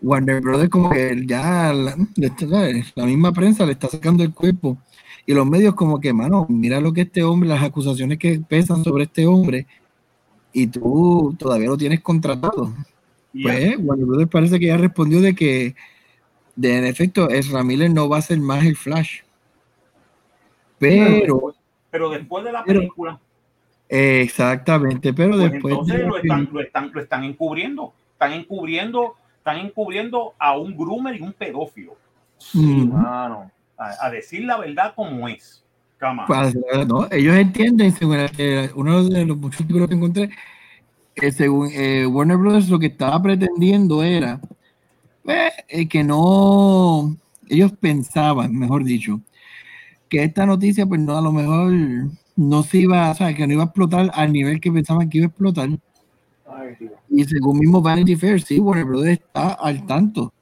Warner 0.01 0.41
Brothers 0.41 0.69
como 0.69 0.89
que 0.89 1.23
ya 1.25 1.71
la, 1.71 1.95
la, 2.95 3.05
misma 3.05 3.31
prensa 3.31 3.65
le 3.65 3.71
está 3.71 3.87
sacando 3.87 4.23
el 4.23 4.33
cuerpo 4.33 4.77
y 5.25 5.33
los 5.33 5.47
medios 5.47 5.73
como 5.73 6.01
que, 6.01 6.11
mano, 6.11 6.45
mira 6.49 6.81
lo 6.81 6.91
que 6.91 7.01
este 7.01 7.23
hombre, 7.23 7.47
las 7.47 7.63
acusaciones 7.63 8.17
que 8.17 8.41
pesan 8.41 8.83
sobre 8.83 9.05
este 9.05 9.25
hombre 9.25 9.67
y 10.51 10.67
tú 10.67 11.33
todavía 11.39 11.69
lo 11.69 11.77
tienes 11.77 12.01
contratado. 12.01 12.73
Pues 13.41 13.77
Warner 13.79 14.05
Brothers 14.05 14.29
parece 14.29 14.59
que 14.59 14.67
ya 14.67 14.77
respondió 14.77 15.19
de 15.21 15.33
que 15.33 15.75
de, 16.55 16.77
en 16.77 16.85
efecto 16.85 17.29
Ezra 17.29 17.63
Miller 17.63 17.89
no 17.89 18.07
va 18.07 18.17
a 18.17 18.21
ser 18.21 18.39
más 18.39 18.63
el 18.63 18.75
Flash. 18.75 19.21
Pero... 20.79 21.53
Pero 21.89 22.09
después 22.09 22.43
de 22.43 22.51
la 22.51 22.63
película 22.63 23.19
exactamente, 23.93 25.13
pero 25.13 25.31
pues 25.31 25.51
después. 25.51 25.73
Entonces 25.73 26.07
lo 26.07 26.17
están, 26.17 26.49
lo, 26.51 26.61
están, 26.61 26.91
lo 26.93 27.01
están 27.01 27.23
encubriendo. 27.23 27.93
Están 28.13 28.33
encubriendo, 28.33 29.15
están 29.37 29.57
encubriendo 29.57 30.33
a 30.39 30.57
un 30.57 30.75
groomer 30.75 31.15
y 31.15 31.21
un 31.21 31.33
pedófilo. 31.33 31.95
a, 33.77 34.09
decir 34.11 34.45
la 34.45 34.57
verdad 34.57 34.93
como 34.95 35.27
es. 35.27 35.63
Pues, 36.27 36.53
no, 36.85 37.07
ellos 37.11 37.35
entienden, 37.35 37.93
según 37.93 38.17
uno 38.75 39.03
de 39.05 39.25
los 39.25 39.37
muchos 39.37 39.65
que 39.65 39.73
encontré, 39.73 40.29
que 41.15 41.31
según 41.31 41.69
eh, 41.71 42.05
Warner 42.05 42.37
Brothers 42.37 42.69
lo 42.69 42.79
que 42.79 42.87
estaba 42.87 43.21
pretendiendo 43.21 44.03
era 44.03 44.41
pues, 45.23 45.53
eh, 45.69 45.87
que 45.87 46.03
no, 46.03 47.15
ellos 47.47 47.71
pensaban, 47.79 48.55
mejor 48.55 48.83
dicho, 48.83 49.21
que 50.09 50.23
esta 50.23 50.45
noticia, 50.45 50.85
pues 50.85 51.01
no, 51.01 51.17
a 51.17 51.21
lo 51.21 51.31
mejor 51.31 51.73
no 52.35 52.63
se 52.63 52.79
iba, 52.79 53.11
o 53.11 53.15
sea, 53.15 53.33
que 53.33 53.47
no 53.47 53.53
iba 53.53 53.63
a 53.63 53.65
explotar 53.67 54.11
al 54.13 54.33
nivel 54.33 54.59
que 54.59 54.71
pensaban 54.71 55.09
que 55.09 55.19
iba 55.19 55.27
a 55.27 55.29
explotar. 55.29 55.69
y 57.09 57.25
según 57.25 57.59
mismo 57.59 57.81
Vanity 57.81 58.15
Fair, 58.15 58.41
sí, 58.41 58.59
Warner 58.59 58.85
Brothers 58.85 59.19
está 59.19 59.53
al 59.53 59.85
tanto. 59.85 60.33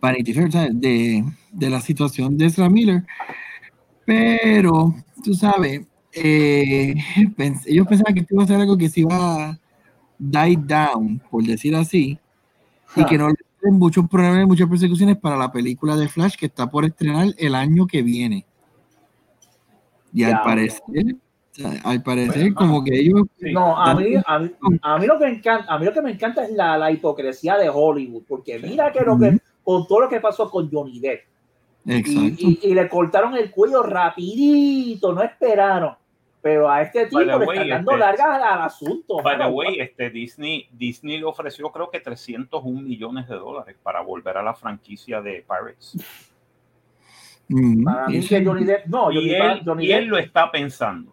Vanity 0.00 0.32
Fair, 0.32 0.52
¿sabes? 0.52 0.80
De, 0.80 1.24
de 1.52 1.70
la 1.70 1.80
situación 1.80 2.36
de 2.36 2.46
Ezra 2.46 2.68
Miller. 2.68 3.04
Pero, 4.04 4.94
tú 5.22 5.34
sabes, 5.34 5.82
eh, 6.12 6.94
ellos 7.66 7.86
pensaban 7.86 8.14
que 8.14 8.20
esto 8.20 8.34
iba 8.34 8.44
a 8.44 8.46
ser 8.46 8.60
algo 8.60 8.76
que 8.76 8.88
se 8.88 9.00
iba 9.00 9.50
a 9.50 9.60
die 10.22 10.56
down, 10.56 11.20
por 11.30 11.42
decir 11.42 11.74
así, 11.74 12.18
y 12.94 13.04
que 13.04 13.18
no 13.18 13.28
le 13.28 13.34
muchos 13.70 14.08
problemas, 14.08 14.46
muchas 14.46 14.68
persecuciones 14.68 15.16
para 15.16 15.36
la 15.36 15.52
película 15.52 15.96
de 15.96 16.08
Flash 16.08 16.36
que 16.36 16.46
está 16.46 16.68
por 16.68 16.84
estrenar 16.84 17.28
el 17.38 17.54
año 17.54 17.86
que 17.86 18.02
viene. 18.02 18.44
Y 20.12 20.24
al 20.24 20.42
parecer, 20.42 21.16
al 21.84 22.02
parecer, 22.02 22.52
como 22.54 22.84
que 22.84 22.98
ellos. 22.98 23.22
No, 23.40 23.76
a 23.76 23.94
mí, 23.94 24.14
a 24.26 24.38
mí, 24.38 24.50
a 24.82 24.98
mí, 24.98 25.06
lo 25.06 25.18
que 25.18 25.24
me 25.26 25.32
encanta, 25.32 25.72
a 25.72 25.78
mí 25.78 25.86
lo 25.86 25.92
que 25.92 26.02
me 26.02 26.10
encanta 26.10 26.44
es 26.44 26.52
la, 26.52 26.76
la 26.76 26.90
hipocresía 26.90 27.56
de 27.56 27.68
Hollywood, 27.68 28.24
porque 28.28 28.58
mira 28.58 28.92
que 28.92 29.00
lo 29.00 29.18
que, 29.18 29.38
con 29.62 29.86
todo 29.86 30.02
lo 30.02 30.08
que 30.08 30.20
pasó 30.20 30.50
con 30.50 30.70
Johnny 30.70 31.00
Depp. 31.00 31.20
Y, 31.84 32.60
y, 32.62 32.74
le 32.74 32.88
cortaron 32.88 33.36
el 33.36 33.50
cuello 33.50 33.82
rapidito, 33.82 35.12
no 35.12 35.22
esperaron. 35.22 35.96
Pero 36.42 36.68
a 36.68 36.82
este 36.82 37.06
tipo 37.06 37.20
le 37.20 37.32
están 37.32 37.68
dando 37.68 37.92
este, 37.92 38.00
largas 38.00 38.42
al 38.42 38.62
asunto. 38.62 39.22
By 39.22 39.38
the 39.38 39.46
way, 39.46 39.78
este 39.78 40.10
Disney, 40.10 40.68
Disney 40.72 41.18
le 41.18 41.24
ofreció 41.24 41.70
creo 41.70 41.88
que 41.88 42.00
301 42.00 42.80
millones 42.82 43.28
de 43.28 43.36
dólares 43.36 43.76
para 43.80 44.00
volver 44.02 44.36
a 44.36 44.42
la 44.42 44.52
franquicia 44.52 45.22
de 45.22 45.46
Pirates. 45.48 45.96
Para 47.84 48.08
mí 48.08 48.26
que 48.26 48.44
Johnny 48.44 48.64
Depp, 48.64 48.86
no, 48.86 49.12
y, 49.12 49.34
él, 49.34 49.62
y 49.78 49.92
él 49.92 50.06
lo 50.06 50.18
está 50.18 50.50
pensando. 50.50 51.12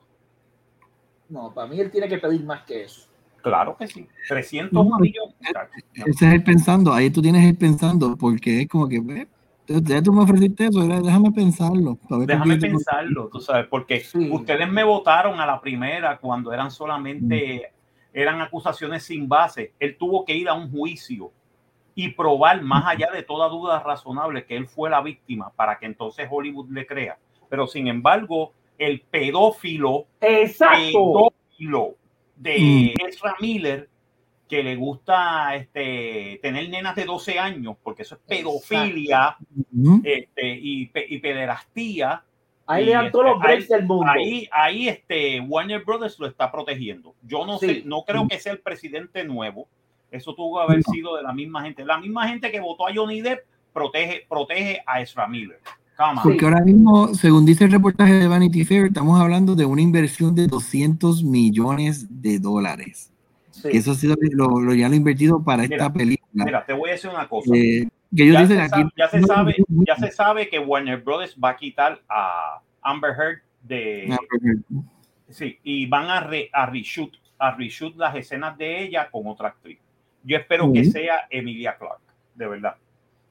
No, 1.28 1.54
para 1.54 1.68
mí 1.68 1.80
él 1.80 1.92
tiene 1.92 2.08
que 2.08 2.18
pedir 2.18 2.44
más 2.44 2.64
que 2.64 2.86
eso. 2.86 3.08
Claro 3.42 3.78
que 3.78 3.88
sí. 3.88 4.08
300 4.28 4.86
millones. 5.00 5.36
Ese 5.94 6.28
es 6.28 6.34
el 6.34 6.44
pensando. 6.44 6.92
Ahí 6.92 7.10
tú 7.10 7.22
tienes 7.22 7.46
el 7.46 7.56
pensando, 7.56 8.18
porque 8.18 8.62
es 8.62 8.68
como 8.68 8.88
que, 8.88 9.28
ya 9.70 10.02
tú 10.02 10.12
me 10.12 10.24
ofreciste 10.24 10.66
eso, 10.66 10.86
déjame 10.88 11.32
pensarlo. 11.32 11.98
Déjame 12.26 12.58
pensarlo, 12.58 13.30
tú 13.32 13.40
sabes, 13.40 13.68
porque 13.68 14.04
ustedes 14.32 14.70
me 14.70 14.84
votaron 14.84 15.40
a 15.40 15.46
la 15.46 15.62
primera 15.62 16.18
cuando 16.18 16.52
eran 16.52 16.72
solamente, 16.72 17.72
eran 18.12 18.42
acusaciones 18.42 19.04
sin 19.04 19.30
base. 19.30 19.74
Él 19.80 19.96
tuvo 19.98 20.26
que 20.26 20.36
ir 20.36 20.50
a 20.50 20.54
un 20.54 20.72
juicio 20.72 21.32
y 21.94 22.10
probar 22.10 22.62
más 22.64 22.86
allá 22.88 23.10
de 23.14 23.24
toda 23.24 23.48
duda 23.50 23.80
razonable 23.82 24.46
que 24.46 24.56
él 24.56 24.68
fue 24.68 24.90
la 24.90 25.02
víctima 25.02 25.52
para 25.56 25.78
que 25.78 25.86
entonces 25.86 26.28
Hollywood 26.30 26.70
le 26.72 26.88
crea. 26.88 27.18
Pero 27.50 27.68
sin 27.68 27.88
embargo, 27.88 28.54
el 28.78 29.02
pedófilo, 29.02 30.08
Exacto. 30.22 30.78
pedófilo 30.92 31.96
de 32.36 32.96
mm. 32.98 33.08
Ezra 33.08 33.36
Miller, 33.40 33.90
que 34.50 34.64
le 34.64 34.76
gusta 34.76 35.56
este, 35.56 36.40
tener 36.42 36.68
nenas 36.70 36.96
de 36.96 37.06
12 37.06 37.38
años, 37.38 37.78
porque 37.84 38.02
eso 38.02 38.16
es 38.16 38.22
pedofilia 38.28 39.38
este, 40.04 40.50
y, 40.50 40.92
y, 41.08 41.20
pederastía. 41.20 42.24
Ahí 42.66 42.86
le 42.86 42.94
dan 42.94 43.12
todos 43.12 43.26
los 43.26 43.36
este, 43.36 43.48
breaks 43.48 43.70
del 43.70 43.86
mundo. 43.86 44.12
Ahí, 44.12 44.50
ahí 44.52 44.88
este, 44.90 45.40
Warner 45.40 45.84
Brothers 45.86 46.18
lo 46.20 46.26
está 46.26 46.52
protegiendo. 46.52 47.14
Yo 47.22 47.46
no 47.46 47.60
sé, 47.60 47.84
no 47.86 48.04
creo 48.04 48.28
que 48.28 48.40
sea 48.40 48.54
el 48.54 48.60
presidente 48.60 49.24
nuevo. 49.24 49.68
Eso 50.10 50.34
tuvo 50.34 50.58
que 50.58 50.64
haber 50.64 50.84
sido 50.84 51.16
de 51.16 51.22
la 51.22 51.32
misma 51.32 51.62
gente. 51.62 51.86
La 51.86 52.00
misma 52.00 52.28
gente 52.28 52.52
que 52.52 52.60
votó 52.60 52.88
a 52.88 52.94
Johnny 52.94 53.22
Depp 53.22 53.46
protege, 53.72 54.26
protege 54.28 54.82
a 54.88 55.00
Ezra 55.02 55.28
Miller. 55.28 55.60
Porque 56.24 56.46
ahora 56.46 56.62
mismo, 56.62 57.14
según 57.14 57.46
dice 57.46 57.66
el 57.66 57.72
reportaje 57.72 58.14
de 58.14 58.28
Vanity 58.28 58.64
Fair, 58.64 58.86
estamos 58.86 59.20
hablando 59.20 59.54
de 59.54 59.66
una 59.66 59.82
inversión 59.82 60.34
de 60.34 60.48
200 60.48 61.24
millones 61.24 62.08
de 62.22 62.40
dólares. 62.40 63.12
Eso 63.66 63.92
ha 63.92 63.96
sido 63.96 64.16
lo, 64.32 64.74
ya 64.74 64.90
lo 64.90 64.96
invertido 64.96 65.44
para 65.44 65.64
esta 65.64 65.92
película. 65.92 66.46
Mira, 66.46 66.66
te 66.66 66.74
voy 66.74 66.90
a 66.90 66.94
decir 66.94 67.10
una 67.10 67.28
cosa. 67.28 67.52
Eh, 67.56 67.88
ya, 68.12 68.48
se 68.48 68.56
sabe, 68.56 68.90
ya, 68.96 69.08
se 69.08 69.22
sabe, 69.22 69.56
ya 69.68 69.96
se 69.96 70.12
sabe 70.12 70.50
que 70.50 70.60
Warner 70.60 71.02
Brothers 71.02 71.38
va 71.44 71.50
a 71.50 71.58
quitar 71.58 72.02
a 72.10 72.62
Amber 72.82 73.12
Heard 73.12 73.42
de... 73.64 74.18
Sí, 75.30 75.60
y 75.64 75.86
van 75.86 76.10
a, 76.10 76.28
a 76.54 76.66
reshoot, 76.66 77.12
a 77.38 77.52
reshoot 77.56 77.96
las 77.98 78.16
escenas 78.16 78.58
de 78.58 78.84
ella 78.84 79.10
con 79.12 79.28
otra 79.28 79.50
actriz. 79.50 79.80
Yo 80.24 80.38
espero 80.38 80.72
que 80.74 80.86
sea 80.86 81.28
Emilia 81.30 81.78
Clark, 81.78 82.02
de 82.36 82.48
verdad 82.48 82.76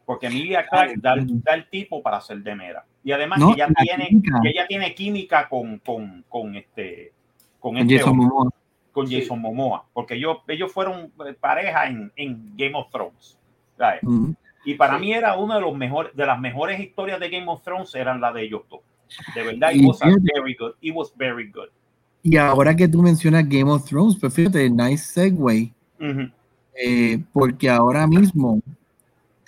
porque 0.09 0.29
Emilia 0.29 0.67
Clark 0.67 0.95
da, 1.03 1.55
el 1.55 1.69
tipo 1.69 2.03
para 2.03 2.19
ser 2.23 2.39
de 2.39 2.55
Mera. 2.55 2.83
Y 3.05 3.13
además 3.13 3.41
que, 3.41 3.53
ella 3.53 3.69
tiene, 3.79 4.23
que 4.43 4.49
ella 4.49 4.67
tiene 4.67 4.95
química 4.95 5.47
con, 5.51 5.81
con, 5.81 6.25
con 6.31 6.57
este 6.57 7.13
con, 7.61 7.77
este 7.77 7.99
Jason 7.99 8.17
Momoa. 8.17 8.49
Con 8.99 9.11
Jason 9.11 9.41
Momoa, 9.41 9.85
porque 9.93 10.15
ellos, 10.15 10.39
ellos 10.49 10.73
fueron 10.73 11.13
eh, 11.25 11.35
pareja 11.39 11.87
en, 11.87 12.11
en 12.17 12.57
Game 12.57 12.73
of 12.75 12.91
Thrones. 12.91 13.39
Y 14.65 14.75
para 14.75 14.99
mí 14.99 15.13
era 15.13 15.37
una 15.37 15.55
de 15.55 15.61
los 15.61 15.77
mejores, 15.77 16.15
de 16.17 16.27
las 16.27 16.41
mejores 16.41 16.81
historias 16.81 17.21
de 17.21 17.31
Game 17.31 17.47
of 17.49 17.63
Thrones 17.63 17.95
eran 17.95 18.21
la 18.21 18.33
de 18.33 18.43
ellos 18.43 18.63
dos. 18.69 18.81
De 19.37 19.43
verdad, 19.45 19.71
it 19.73 19.85
was 19.85 20.01
very 20.01 20.57
good. 20.59 20.73
It 20.81 20.95
was 20.95 21.13
very 21.17 21.51
good. 21.51 21.69
Y 22.23 22.37
ahora 22.37 22.75
que 22.75 22.89
tú 22.89 23.01
mencionas 23.01 23.49
Game 23.49 23.71
of 23.71 23.85
Thrones, 23.85 24.17
pues 24.21 24.35
fíjate, 24.35 24.69
nice 24.69 25.05
segue. 25.05 25.73
Eh, 26.75 27.21
porque 27.33 27.71
ahora 27.71 28.07
mismo 28.07 28.61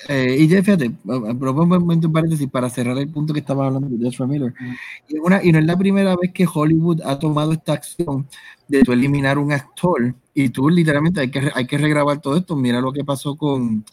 eh, 0.09 0.37
y 0.39 0.49
ya 0.49 0.63
fíjate, 0.63 0.91
probablemente 1.39 2.07
un 2.07 2.13
paréntesis 2.13 2.49
para 2.49 2.71
cerrar 2.71 2.97
el 2.97 3.09
punto 3.09 3.35
que 3.35 3.41
estaba 3.41 3.67
hablando 3.67 3.89
de 3.91 4.09
Ezra 4.09 4.27
Miller. 4.27 4.55
Y, 5.09 5.19
una, 5.19 5.43
y 5.43 5.53
no 5.53 5.59
es 5.59 5.67
la 5.67 5.77
primera 5.77 6.17
vez 6.17 6.33
que 6.33 6.47
Hollywood 6.53 7.03
ha 7.05 7.19
tomado 7.19 7.53
esta 7.53 7.75
acción 7.75 8.27
de 8.71 8.83
tú 8.83 8.93
eliminar 8.93 9.37
un 9.37 9.53
actor 9.53 10.15
y 10.33 10.49
tú 10.51 10.69
literalmente 10.71 11.21
hay 11.21 11.31
que, 11.31 11.51
hay 11.53 11.67
que 11.67 11.77
regrabar 11.77 12.21
todo 12.21 12.37
esto. 12.37 12.55
Mira 12.55 12.81
lo 12.81 12.93
que 12.93 13.05
pasó 13.05 13.37
con. 13.37 13.85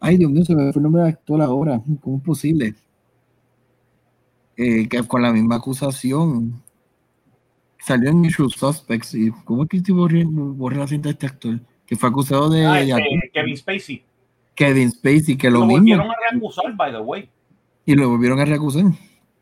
Ay, 0.00 0.16
Dios 0.16 0.30
mío, 0.30 0.44
se 0.44 0.54
me 0.54 0.72
fue 0.72 0.80
el 0.80 0.84
nombre 0.84 1.02
del 1.02 1.12
actor 1.12 1.42
ahora. 1.42 1.82
¿Cómo 2.00 2.16
es 2.16 2.22
posible? 2.22 2.74
Eh, 4.56 4.88
que 4.88 5.02
con 5.04 5.20
la 5.20 5.32
misma 5.32 5.56
acusación 5.56 6.62
salió 7.78 8.10
en 8.10 8.24
Issue 8.24 8.48
Suspects. 8.48 9.14
¿Y 9.14 9.30
¿Cómo 9.44 9.64
es 9.64 9.68
que 9.68 9.80
se 9.80 9.92
borró 9.92 10.78
la 10.78 10.86
cinta 10.86 11.08
de 11.08 11.12
este 11.12 11.26
actor? 11.26 11.60
Que 11.86 11.96
fue 11.96 12.08
acusado 12.08 12.48
de. 12.48 12.64
Ah, 12.64 12.80
este, 12.80 13.30
Kevin 13.34 13.56
Spacey. 13.56 14.04
Kevin 14.54 14.90
Spacey, 14.90 15.36
que 15.36 15.50
lo, 15.50 15.60
lo 15.60 15.66
mismo. 15.66 15.80
volvieron 15.80 16.10
a 16.10 16.14
reacusar, 16.30 16.74
by 16.74 16.92
the 16.92 17.00
way. 17.00 17.28
Y 17.84 17.94
lo 17.94 18.08
volvieron 18.08 18.40
a 18.40 18.46
reacusar. 18.46 18.84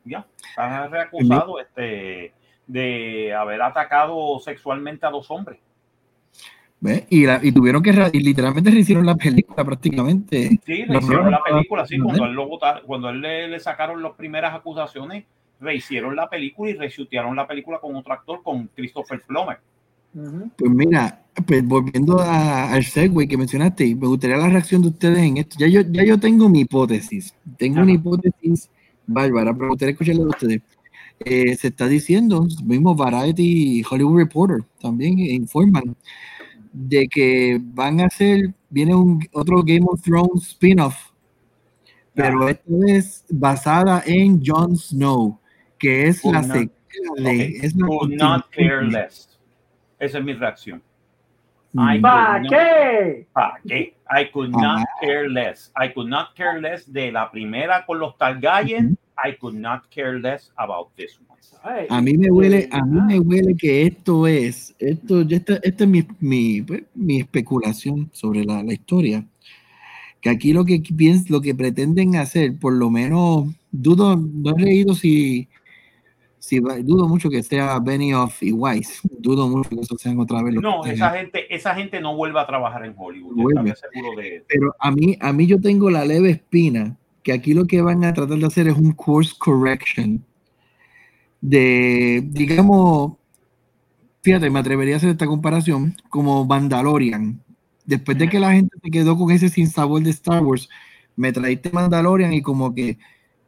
Ya, 0.05 0.27
está 0.51 0.89
reacusado. 0.89 1.61
Este, 1.61 2.33
de 2.69 3.35
haber 3.35 3.61
atacado 3.63 4.39
sexualmente 4.39 5.05
a 5.07 5.11
dos 5.11 5.29
hombres. 5.31 5.59
Y, 7.11 7.27
y, 7.29 7.53
tuvieron 7.53 7.83
que 7.83 7.91
y 8.13 8.21
literalmente 8.21 8.71
rehicieron 8.71 9.05
la 9.05 9.17
película 9.17 9.65
prácticamente. 9.65 10.61
Sí, 10.65 10.85
rehicieron 10.85 11.31
la 11.31 11.43
película, 11.43 11.85
sí, 11.85 11.99
cuando 11.99 12.25
él, 12.27 12.33
lo 12.33 12.49
cuando 12.87 13.09
él 13.09 13.21
le, 13.21 13.59
sacaron 13.59 14.01
las 14.01 14.13
primeras 14.13 14.55
acusaciones, 14.55 15.25
rehicieron 15.59 16.15
la 16.15 16.29
película 16.31 16.71
y 16.71 16.75
reshutearon 16.75 17.35
la 17.35 17.49
película 17.49 17.81
con 17.81 17.97
otro 17.97 18.13
actor, 18.13 18.43
con 18.45 18.69
Christopher 18.69 19.21
Plummer. 19.27 19.59
Pues 20.57 20.71
mira, 20.71 21.21
pues 21.47 21.67
volviendo 21.67 22.21
al 22.21 22.85
segue 22.85 23.27
que 23.27 23.37
mencionaste, 23.37 23.97
me 23.97 24.07
gustaría 24.07 24.37
la 24.37 24.49
reacción 24.49 24.83
de 24.83 24.89
ustedes 24.89 25.19
en 25.19 25.39
esto. 25.39 25.57
Ya 25.59 25.67
yo, 25.67 25.81
ya 25.81 26.05
yo 26.05 26.19
tengo 26.19 26.49
mi 26.49 26.61
hipótesis, 26.61 27.35
tengo 27.57 27.81
una 27.83 27.93
hipótesis 27.93 28.71
bárbara, 29.05 29.53
pero 29.53 29.65
me 29.65 29.71
gustaría 29.71 29.93
escucharla 29.93 30.23
de 30.23 30.29
ustedes. 30.29 30.63
Eh, 31.21 31.57
se 31.57 31.69
está 31.69 31.89
diciendo, 31.89 32.47
mismo 32.65 32.95
Variety 32.95 33.81
y 33.81 33.83
Hollywood 33.89 34.19
Reporter 34.19 34.65
también 34.81 35.19
informan 35.19 35.97
de 36.73 37.09
que 37.09 37.61
van 37.61 38.01
a 38.01 38.07
hacer, 38.07 38.55
viene 38.71 38.95
un 38.95 39.27
otro 39.33 39.63
Game 39.65 39.85
of 39.89 40.01
Thrones 40.01 40.49
spin-off, 40.49 40.97
pero 42.15 42.49
esta 42.49 42.71
es 42.87 43.25
basada 43.31 44.03
en 44.07 44.41
Jon 44.45 44.77
Snow, 44.77 45.39
que 45.79 46.07
es 46.09 46.25
la 46.25 46.43
secuela 46.43 47.31
de... 47.31 47.47
Es 47.63 47.75
not 47.75 48.47
less. 48.57 49.39
Esa 49.99 50.19
es 50.19 50.25
mi 50.25 50.35
reacción. 50.35 50.83
¿Para 52.01 52.43
qué? 52.43 53.27
¿Para 53.33 53.61
qué? 53.67 53.95
I 54.11 54.31
could 54.33 54.51
not 54.51 54.85
care 55.01 55.29
less. 55.29 55.73
I 55.77 55.93
could 55.93 56.09
not 56.09 56.35
care 56.35 56.61
less 56.61 56.91
de 56.91 57.13
la 57.13 57.31
primera 57.31 57.85
con 57.85 57.99
los 57.99 58.17
Targaryen. 58.17 58.97
I 59.23 59.33
could 59.33 59.55
not 59.55 59.91
care 59.91 60.19
less 60.21 60.51
about 60.57 60.95
this 60.97 61.19
one. 61.19 61.39
A 61.89 62.01
mí 62.01 62.17
me 62.17 62.31
huele, 62.31 62.69
a 62.71 62.85
mí 62.85 63.01
me 63.01 63.19
huele 63.19 63.57
que 63.57 63.83
esto 63.83 64.27
es, 64.27 64.75
esto, 64.79 65.21
esta, 65.23 65.57
esta 65.63 65.85
es 65.85 65.91
mi, 65.91 66.07
mi, 66.21 66.63
pues, 66.63 66.85
mi 66.95 67.21
especulación 67.21 68.11
sobre 68.13 68.45
la, 68.45 68.63
la, 68.63 68.73
historia. 68.73 69.25
Que 70.21 70.31
aquí 70.31 70.53
lo 70.53 70.65
que 70.65 70.81
pienso, 70.97 71.33
lo 71.33 71.41
que 71.41 71.55
pretenden 71.55 72.17
hacer, 72.17 72.59
por 72.59 72.73
lo 72.73 72.91
menos, 72.91 73.49
dudo, 73.71 74.17
no 74.17 74.57
he 74.57 74.63
leído 74.63 74.95
si, 74.95 75.49
si 76.39 76.61
dudo 76.61 77.09
mucho 77.09 77.29
que 77.29 77.43
sea 77.43 77.79
Benioff 77.81 78.43
y 78.43 78.53
Weiss, 78.53 79.01
dudo 79.19 79.49
mucho 79.49 79.71
que 79.71 79.81
eso 79.81 79.99
sean 79.99 80.19
otra 80.21 80.43
vez. 80.43 80.55
No, 80.55 80.85
esa 80.85 81.11
gente, 81.11 81.53
esa 81.55 81.75
gente 81.75 82.01
no 82.01 82.17
vuelve 82.17 82.41
a 82.41 82.47
trabajar 82.47 82.85
en 82.85 82.95
Hollywood. 82.97 83.55
de 84.17 84.45
Pero 84.49 84.75
a 84.79 84.91
mí, 84.91 85.17
a 85.21 85.33
mí 85.33 85.47
yo 85.47 85.61
tengo 85.61 85.91
la 85.91 86.05
leve 86.05 86.31
espina 86.31 86.97
que 87.29 87.35
aquí 87.35 87.53
lo 87.53 87.67
que 87.67 87.83
van 87.83 88.05
a 88.05 88.15
tratar 88.15 88.39
de 88.39 88.47
hacer 88.47 88.69
es 88.69 88.75
un 88.75 88.93
course 88.93 89.35
correction 89.39 90.25
de, 91.43 92.23
digamos, 92.25 93.19
fíjate, 94.23 94.49
me 94.49 94.61
atrevería 94.61 94.95
a 94.95 94.97
hacer 94.97 95.11
esta 95.11 95.27
comparación 95.27 95.95
como 96.09 96.47
Mandalorian. 96.47 97.39
Después 97.85 98.17
de 98.17 98.31
que 98.31 98.41
la 98.41 98.53
gente 98.53 98.75
se 98.83 98.91
quedó 98.91 99.19
con 99.19 99.31
ese 99.31 99.51
sin 99.51 99.67
sabor 99.67 100.03
de 100.05 100.09
Star 100.09 100.43
Wars, 100.43 100.71
me 101.17 101.31
traíste 101.31 101.69
Mandalorian 101.71 102.33
y 102.33 102.41
como 102.41 102.75
que 102.75 102.97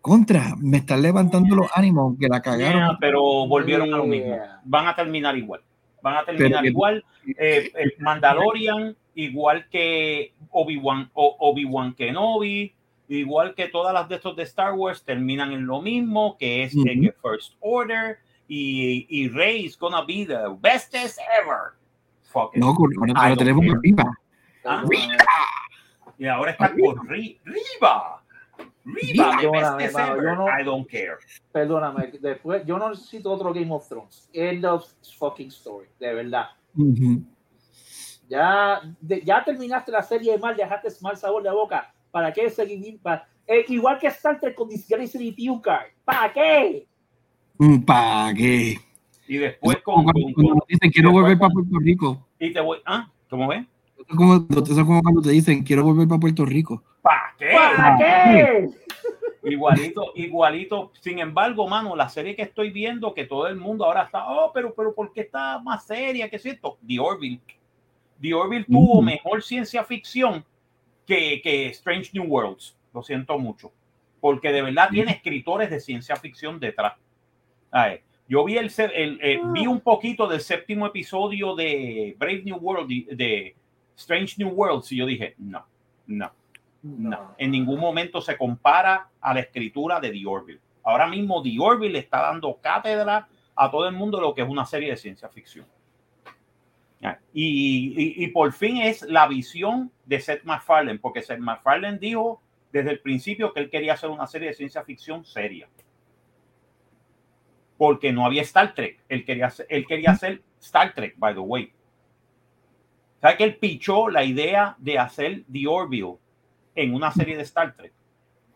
contra, 0.02 0.56
me 0.58 0.76
están 0.76 1.00
levantando 1.00 1.56
los 1.56 1.68
ánimos, 1.74 2.18
que 2.20 2.28
la 2.28 2.42
cagaron. 2.42 2.98
pero 3.00 3.46
volvieron 3.46 3.94
a 3.94 3.96
lo 3.96 4.04
mismo. 4.04 4.36
Van 4.62 4.88
a 4.88 4.94
terminar 4.94 5.38
igual. 5.38 5.62
Van 6.02 6.18
a 6.18 6.24
terminar 6.26 6.66
igual. 6.66 7.02
Eh, 7.38 7.72
Mandalorian, 7.98 8.94
igual 9.14 9.66
que 9.70 10.34
Obi-Wan 10.50 11.08
Obi 11.14 11.64
-Wan 11.64 11.94
Kenobi, 11.94 12.74
igual 13.18 13.54
que 13.54 13.68
todas 13.68 13.92
las 13.92 14.08
de 14.08 14.16
estos 14.16 14.36
de 14.36 14.44
Star 14.44 14.74
Wars, 14.74 15.02
terminan 15.04 15.52
en 15.52 15.66
lo 15.66 15.82
mismo, 15.82 16.36
que 16.38 16.62
es 16.62 16.74
en 16.74 17.12
First 17.20 17.54
Order 17.60 18.18
y, 18.46 19.06
y 19.08 19.28
Rey 19.28 19.64
is 19.64 19.76
gonna 19.76 20.02
be 20.02 20.24
the 20.24 20.56
bestest 20.60 21.18
ever. 21.40 21.74
no, 22.54 22.76
ahora, 23.16 23.36
tenemos 23.36 23.64
arriba. 23.74 24.04
¿Ah? 24.64 24.84
Y 26.18 26.26
ahora 26.26 26.52
está 26.52 26.70
con 26.70 27.08
Riva. 27.08 28.22
Riva, 28.84 29.36
bestest 29.42 29.98
ever. 29.98 30.60
I 30.60 30.64
don't 30.64 30.88
care. 30.88 31.18
Perdóname, 31.52 32.12
después 32.20 32.64
yo 32.64 32.78
no 32.78 32.90
necesito 32.90 33.32
otro 33.32 33.52
Game 33.52 33.72
of 33.72 33.88
Thrones. 33.88 34.28
End 34.32 34.64
of 34.64 34.86
fucking 35.18 35.48
story, 35.48 35.88
de 35.98 36.14
verdad. 36.14 36.46
Ya, 38.28 38.80
ya 39.00 39.44
terminaste 39.44 39.90
la 39.90 40.02
serie 40.02 40.32
de 40.32 40.38
mal, 40.38 40.56
dejaste 40.56 40.88
mal 41.00 41.16
sabor 41.16 41.42
de 41.42 41.50
boca 41.50 41.92
¿Para 42.10 42.32
qué 42.32 42.50
seguir? 42.50 42.98
Para, 43.00 43.28
eh, 43.46 43.64
igual 43.68 43.98
que 43.98 44.08
Star 44.08 44.38
Trek 44.38 44.54
con 44.54 44.68
Discovery 44.68 45.30
View 45.32 45.60
Card. 45.60 45.88
¿Para 46.04 46.32
qué? 46.32 46.86
Mm, 47.58 47.80
¿Para 47.80 48.34
qué? 48.34 48.78
Y 49.28 49.36
después 49.36 49.76
con, 49.82 50.04
cuando, 50.04 50.64
dicen 50.68 50.90
quiero 50.90 51.12
volver 51.12 51.38
para 51.38 51.52
Puerto 51.52 51.78
Rico. 51.78 52.26
Y 52.38 52.52
te 52.52 52.60
voy, 52.60 52.78
¿ah? 52.84 53.08
¿Cómo 53.28 53.48
ves? 53.48 53.64
Como, 54.08 54.34
eso 54.34 54.62
es 54.62 54.84
como 54.84 55.02
cuando 55.02 55.22
te 55.22 55.30
dicen 55.30 55.62
quiero 55.62 55.84
volver 55.84 56.08
para 56.08 56.20
Puerto 56.20 56.44
Rico. 56.44 56.82
¿Para 57.02 57.34
qué? 57.38 57.50
¿Para 57.54 57.98
qué? 57.98 58.68
Igualito, 59.42 60.12
igualito. 60.16 60.92
Sin 61.00 61.18
embargo, 61.18 61.66
mano, 61.66 61.96
la 61.96 62.08
serie 62.08 62.36
que 62.36 62.42
estoy 62.42 62.70
viendo, 62.70 63.14
que 63.14 63.24
todo 63.24 63.46
el 63.46 63.56
mundo 63.56 63.84
ahora 63.84 64.02
está, 64.02 64.28
oh, 64.28 64.50
pero, 64.52 64.74
pero, 64.74 64.94
¿por 64.94 65.12
qué 65.12 65.22
está 65.22 65.58
más 65.60 65.86
seria? 65.86 66.28
¿Qué 66.28 66.36
es 66.36 66.46
esto? 66.46 66.78
The 66.86 66.98
Orville. 66.98 67.40
The 68.20 68.34
Orville 68.34 68.64
tuvo 68.64 69.00
mejor 69.00 69.42
ciencia 69.42 69.82
ficción 69.84 70.44
que, 71.42 71.66
Strange 71.68 72.10
New 72.12 72.24
Worlds. 72.24 72.76
Lo 72.92 73.02
siento 73.02 73.38
mucho. 73.38 73.72
Porque 74.20 74.52
de 74.52 74.62
verdad 74.62 74.90
tiene 74.90 75.12
escritores 75.12 75.70
de 75.70 75.80
ciencia 75.80 76.16
ficción 76.16 76.60
detrás. 76.60 76.94
yo 78.28 78.44
vi, 78.44 78.58
el, 78.58 78.70
eh, 78.78 79.40
vi 79.52 79.66
un 79.66 79.80
poquito 79.80 80.26
del 80.26 80.40
séptimo 80.40 80.86
episodio 80.86 81.54
de 81.54 82.14
Brave 82.18 82.42
New 82.44 82.56
World, 82.56 82.88
de 83.16 83.56
Strange 83.96 84.34
New 84.38 84.50
Worlds, 84.50 84.92
y 84.92 84.96
yo 84.96 85.06
dije, 85.06 85.34
no, 85.38 85.64
no, 86.06 86.32
no. 86.82 87.34
En 87.38 87.50
ningún 87.50 87.80
momento 87.80 88.20
se 88.20 88.36
compara 88.36 89.08
a 89.20 89.34
la 89.34 89.40
escritura 89.40 90.00
de 90.00 90.10
The 90.10 90.26
Orville. 90.26 90.60
Ahora 90.82 91.06
mismo 91.06 91.42
The 91.42 91.56
Orville 91.58 91.98
está 91.98 92.22
dando 92.22 92.58
cátedra 92.60 93.28
a 93.54 93.70
todo 93.70 93.86
el 93.86 93.94
mundo 93.94 94.20
lo 94.20 94.34
que 94.34 94.42
es 94.42 94.48
una 94.48 94.64
serie 94.64 94.90
de 94.90 94.96
ciencia 94.96 95.28
ficción. 95.28 95.66
Y, 97.32 98.26
por 98.28 98.52
fin 98.52 98.78
es 98.78 99.02
la 99.02 99.26
visión 99.26 99.90
de 100.04 100.20
Seth 100.20 100.44
MacFarlane, 100.44 100.98
porque 100.98 101.22
Seth 101.22 101.38
MacFarlane 101.38 101.98
dijo 101.98 102.42
desde 102.72 102.90
el 102.90 103.00
principio 103.00 103.52
que 103.52 103.60
él 103.60 103.70
quería 103.70 103.94
hacer 103.94 104.10
una 104.10 104.26
serie 104.26 104.48
de 104.48 104.54
ciencia 104.54 104.84
ficción 104.84 105.24
seria. 105.24 105.68
Porque 107.78 108.12
no 108.12 108.26
había 108.26 108.42
Star 108.42 108.74
Trek. 108.74 109.00
Él 109.08 109.24
quería, 109.24 109.52
él 109.68 109.86
quería 109.86 110.10
hacer 110.10 110.42
Star 110.60 110.92
Trek, 110.94 111.14
by 111.16 111.34
the 111.34 111.40
way. 111.40 111.72
¿Sabe 113.20 113.36
que 113.36 113.44
él 113.44 113.56
pichó 113.56 114.08
la 114.08 114.24
idea 114.24 114.76
de 114.78 114.98
hacer 114.98 115.44
The 115.50 115.66
Orville 115.66 116.16
en 116.74 116.94
una 116.94 117.10
serie 117.12 117.36
de 117.36 117.42
Star 117.42 117.74
Trek? 117.74 117.92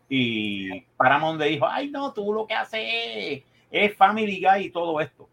Y 0.07 0.81
Paramount 0.97 1.39
le 1.39 1.47
dijo, 1.47 1.65
ay 1.67 1.89
no, 1.89 2.13
tú 2.13 2.31
lo 2.31 2.45
que 2.45 2.53
haces 2.53 3.43
es 3.71 3.95
Family 3.95 4.39
Guy 4.39 4.65
y 4.65 4.69
todo 4.69 4.99
esto 5.01 5.27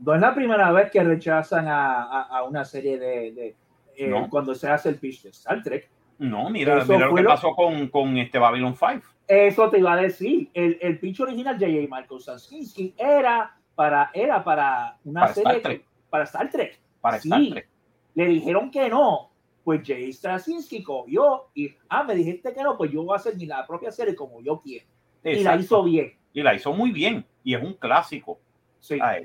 no 0.00 0.14
es 0.14 0.20
la 0.20 0.34
primera 0.34 0.70
vez 0.72 0.90
que 0.90 1.02
rechazan 1.02 1.68
a, 1.68 2.22
a, 2.22 2.42
una 2.44 2.64
serie 2.64 2.98
de, 2.98 3.32
de 3.32 3.56
eh, 3.96 4.26
cuando 4.30 4.54
se 4.54 4.68
hace 4.68 4.88
el 4.88 4.96
pitch 4.96 5.22
de 5.22 5.30
Star 5.30 5.62
Trek. 5.62 5.90
No, 6.18 6.48
mira, 6.50 6.84
mira 6.84 7.06
lo 7.06 7.14
que 7.14 7.24
pasó 7.24 7.54
con, 7.54 7.88
con, 7.88 8.16
este 8.18 8.38
Babylon 8.38 8.74
5. 8.74 9.02
Eso 9.26 9.70
te 9.70 9.78
iba 9.78 9.94
a 9.94 9.96
decir. 9.96 10.50
El, 10.54 10.78
el 10.80 10.98
pitch 10.98 11.20
original 11.20 11.58
de 11.58 11.66
J.J. 11.66 11.96
Michael 11.96 12.20
Straczynski 12.20 12.94
era 12.96 13.56
para, 13.74 14.10
era 14.14 14.44
para 14.44 14.98
una 15.04 15.28
serie 15.28 15.84
para 16.10 16.24
Star 16.24 16.50
Trek. 16.50 16.78
Para 17.00 17.16
Star 17.16 17.40
Trek. 17.50 17.68
Le 18.14 18.26
dijeron 18.26 18.70
que 18.70 18.88
no. 18.88 19.30
Pues 19.64 19.80
J.J. 19.80 20.12
Straczynski 20.12 20.82
cogió 20.82 21.46
y, 21.54 21.74
ah, 21.88 22.04
me 22.04 22.14
dijiste 22.14 22.52
que 22.52 22.62
no, 22.62 22.76
pues 22.76 22.92
yo 22.92 23.02
voy 23.02 23.14
a 23.14 23.16
hacer 23.16 23.34
mi 23.36 23.46
la 23.46 23.66
propia 23.66 23.90
serie 23.90 24.14
como 24.14 24.42
yo 24.42 24.60
quiero. 24.60 24.84
Y 25.24 25.42
la 25.42 25.56
hizo 25.56 25.82
bien. 25.82 26.12
Y 26.34 26.42
la 26.42 26.54
hizo 26.54 26.72
muy 26.72 26.92
bien. 26.92 27.24
Y 27.42 27.54
es 27.54 27.62
un 27.62 27.72
clásico. 27.74 28.38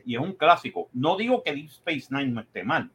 Y 0.06 0.16
es 0.16 0.22
un 0.22 0.34
clásico. 0.34 0.90
No 0.94 1.18
digo 1.18 1.44
que 1.44 1.54
Deep 1.54 1.68
Space 1.68 2.08
Nine 2.10 2.28
no 2.28 2.42
esté 2.42 2.64
mal. 2.64 2.90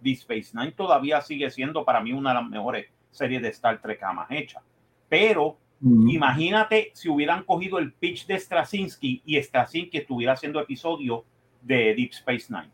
Deep 0.00 0.18
Space 0.18 0.50
Nine 0.54 0.72
todavía 0.72 1.20
sigue 1.20 1.50
siendo 1.50 1.84
para 1.84 2.00
mí 2.00 2.12
una 2.12 2.30
de 2.30 2.34
las 2.40 2.48
mejores 2.48 2.86
series 3.10 3.42
de 3.42 3.48
Star 3.48 3.80
Trek 3.80 4.00
jamás 4.00 4.30
hecha. 4.30 4.62
Pero 5.08 5.58
imagínate 5.82 6.90
si 6.94 7.08
hubieran 7.08 7.42
cogido 7.44 7.78
el 7.78 7.92
pitch 7.92 8.26
de 8.26 8.38
Straczynski 8.38 9.22
y 9.24 9.42
Straczynski 9.42 9.98
estuviera 9.98 10.34
haciendo 10.34 10.60
episodio 10.60 11.24
de 11.60 11.94
Deep 11.94 12.12
Space 12.12 12.46
Nine. 12.48 12.70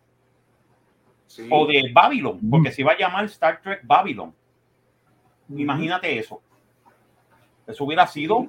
O 1.51 1.67
de 1.67 1.91
Babylon, 1.93 2.39
porque 2.49 2.71
se 2.71 2.83
iba 2.83 2.93
a 2.93 2.99
llamar 2.99 3.25
Star 3.27 3.61
Trek 3.61 3.81
Babylon. 3.85 4.35
Imagínate 5.49 6.19
eso. 6.19 6.41
Eso 7.67 7.85
hubiera 7.85 8.07
sido. 8.07 8.47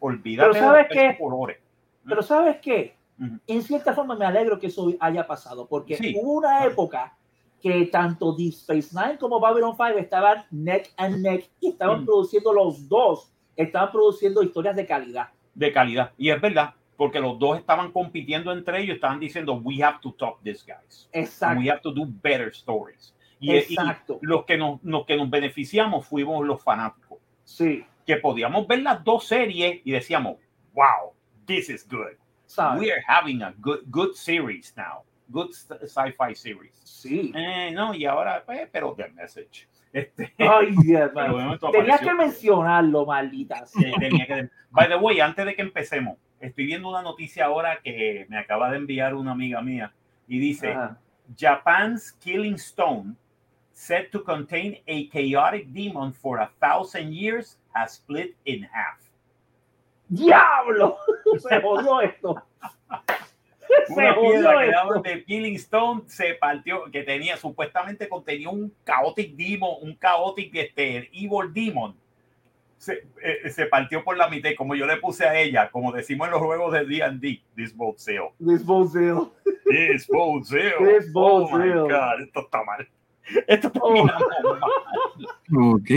Olvídate 0.00 0.50
Pero 0.52 0.64
¿sabes 0.64 0.88
de 0.88 0.94
qué? 0.94 1.18
Pero 2.04 2.22
¿sabes 2.22 2.56
qué? 2.60 2.97
En 3.46 3.62
cierta 3.62 3.94
forma 3.94 4.14
me 4.14 4.24
alegro 4.24 4.58
que 4.58 4.68
eso 4.68 4.92
haya 5.00 5.26
pasado, 5.26 5.66
porque 5.66 5.98
hubo 6.16 6.34
una 6.34 6.64
época 6.64 7.16
que 7.60 7.86
tanto 7.86 8.34
Deep 8.36 8.52
Space 8.52 8.90
Nine 8.92 9.18
como 9.18 9.40
Babylon 9.40 9.72
5 9.76 9.98
estaban 9.98 10.44
neck 10.50 10.92
and 10.96 11.22
neck 11.22 11.50
y 11.60 11.70
estaban 11.70 12.04
produciendo 12.04 12.52
los 12.52 12.88
dos, 12.88 13.32
estaban 13.56 13.90
produciendo 13.90 14.42
historias 14.42 14.76
de 14.76 14.86
calidad. 14.86 15.28
De 15.54 15.72
calidad, 15.72 16.12
y 16.16 16.30
es 16.30 16.40
verdad. 16.40 16.74
porque 16.98 17.20
los 17.20 17.38
dos 17.38 17.56
estaban 17.58 17.92
compitiendo 17.92 18.52
entre 18.52 18.82
ellos, 18.82 18.96
estaban 18.96 19.20
diciendo, 19.20 19.54
we 19.54 19.82
have 19.82 20.00
to 20.02 20.12
top 20.12 20.42
these 20.42 20.64
guys. 20.66 21.08
Exacto. 21.12 21.60
We 21.60 21.70
have 21.70 21.80
to 21.80 21.92
do 21.92 22.04
better 22.04 22.48
stories. 22.48 23.14
Y, 23.38 23.52
Exacto. 23.52 24.18
y 24.20 24.26
los 24.26 24.44
que 24.44 24.58
nos, 24.58 24.82
los 24.82 25.06
que 25.06 25.16
nos 25.16 25.30
beneficiamos 25.30 26.04
fuimos 26.04 26.44
los 26.44 26.60
fanáticos, 26.60 27.18
Sí, 27.44 27.84
que 28.04 28.16
podíamos 28.16 28.66
ver 28.66 28.82
las 28.82 29.02
dos 29.04 29.26
series 29.26 29.80
y 29.84 29.92
decíamos, 29.92 30.38
wow, 30.74 31.12
this 31.46 31.70
is 31.70 31.86
good. 31.88 32.18
¿Sabes? 32.48 32.80
We 32.80 32.90
are 32.92 33.02
having 33.06 33.42
a 33.42 33.54
good, 33.60 33.82
good 33.90 34.14
series 34.14 34.74
now, 34.76 35.04
good 35.28 35.50
sci-fi 35.52 36.34
series. 36.34 36.72
Sí. 36.84 37.30
Eh, 37.34 37.70
no, 37.72 37.94
y 37.94 38.04
ahora, 38.06 38.42
pues, 38.44 38.68
pero 38.72 38.94
the 38.96 39.08
message. 39.10 39.68
Este, 39.92 40.34
Ay, 40.38 40.74
Dios 40.82 41.10
Tenías 41.72 42.00
que 42.00 42.14
mencionarlo, 42.14 43.06
maldita. 43.06 43.64
sea. 43.66 43.92
Tenía 43.98 44.26
que- 44.26 44.48
By 44.70 44.88
the 44.88 44.96
way, 44.96 45.20
antes 45.20 45.44
de 45.46 45.54
que 45.54 45.62
empecemos, 45.62 46.18
estoy 46.40 46.66
viendo 46.66 46.88
una 46.88 47.02
noticia 47.02 47.46
ahora 47.46 47.78
que 47.82 48.26
me 48.28 48.38
acaba 48.38 48.70
de 48.70 48.76
enviar 48.78 49.14
una 49.14 49.32
amiga 49.32 49.62
mía 49.62 49.92
y 50.26 50.38
dice, 50.38 50.72
Ajá. 50.72 50.98
Japan's 51.38 52.12
Killing 52.20 52.54
Stone, 52.56 53.14
said 53.72 54.10
to 54.10 54.22
contain 54.24 54.78
a 54.86 55.08
chaotic 55.10 55.68
demon 55.68 56.12
for 56.12 56.40
a 56.40 56.50
thousand 56.60 57.12
years, 57.12 57.58
has 57.74 57.94
split 57.94 58.36
in 58.44 58.64
half. 58.64 58.98
¡Diablo! 60.08 60.96
Se 61.38 61.60
jodió 61.60 62.00
esto. 62.00 62.42
Se 63.86 63.92
Una 63.92 64.14
jodió 64.14 64.30
piedra 64.30 64.58
que 64.60 64.70
esto. 64.70 65.02
de 65.02 65.24
Killing 65.24 65.54
Stone 65.56 66.02
se 66.06 66.34
partió, 66.34 66.84
que 66.90 67.02
tenía 67.02 67.36
supuestamente 67.36 68.08
contenía 68.08 68.48
un 68.48 68.72
chaotic 68.86 69.34
demon, 69.36 69.76
un 69.82 69.98
chaotic 69.98 70.54
este, 70.54 71.10
evil 71.12 71.52
demon. 71.52 71.94
Se, 72.78 73.06
eh, 73.22 73.50
se 73.50 73.66
partió 73.66 74.02
por 74.04 74.16
la 74.16 74.28
mitad, 74.28 74.50
como 74.56 74.74
yo 74.74 74.86
le 74.86 74.96
puse 74.98 75.26
a 75.26 75.38
ella, 75.38 75.68
como 75.70 75.92
decimos 75.92 76.28
en 76.28 76.32
los 76.32 76.40
juegos 76.42 76.72
de 76.72 76.84
D&D, 76.86 77.42
this 77.56 77.76
boat 77.76 77.98
sail. 77.98 78.28
This 78.38 78.64
Bozil. 78.64 79.32
This 79.66 80.06
boat 80.08 80.44
sail. 80.44 80.72
This 80.86 81.12
boat 81.12 81.50
oh 81.52 81.58
my. 81.58 81.68
God, 81.68 82.20
esto 82.22 82.40
está 82.40 82.62
mal. 82.64 82.88
Esto 83.46 83.66
está 83.66 83.80
Oh. 83.82 84.04
mal. 84.04 84.22
Ok. 85.74 85.90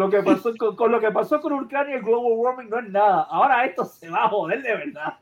Lo 0.00 0.10
que 0.10 0.22
pasó 0.22 0.50
con, 0.58 0.76
con 0.76 0.92
lo 0.92 1.00
que 1.00 1.10
pasó 1.10 1.40
con 1.40 1.52
Ucrania 1.52 1.94
y 1.94 1.98
el 1.98 2.02
global 2.04 2.32
warming 2.36 2.68
no 2.70 2.78
es 2.78 2.88
nada. 2.88 3.22
Ahora 3.30 3.64
esto 3.64 3.84
se 3.84 4.08
va 4.10 4.24
a 4.24 4.28
joder 4.28 4.62
de 4.62 4.74
verdad. 4.76 5.14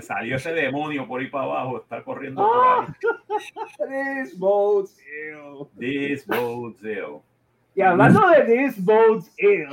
Salió 0.00 0.36
ese 0.36 0.52
demonio 0.54 1.06
por 1.06 1.20
ahí 1.20 1.26
para 1.28 1.44
abajo, 1.44 1.78
está 1.82 2.02
corriendo 2.02 2.42
por 2.42 2.56
Ah. 2.56 2.86
ahí. 2.86 4.24
This 4.24 4.38
Bozil. 4.38 5.68
This 5.78 6.26
boat 6.26 6.76
sail. 6.80 7.18
Y 7.74 7.82
hablando 7.82 8.26
de 8.28 8.42
This 8.44 8.78
Eh, 9.38 9.66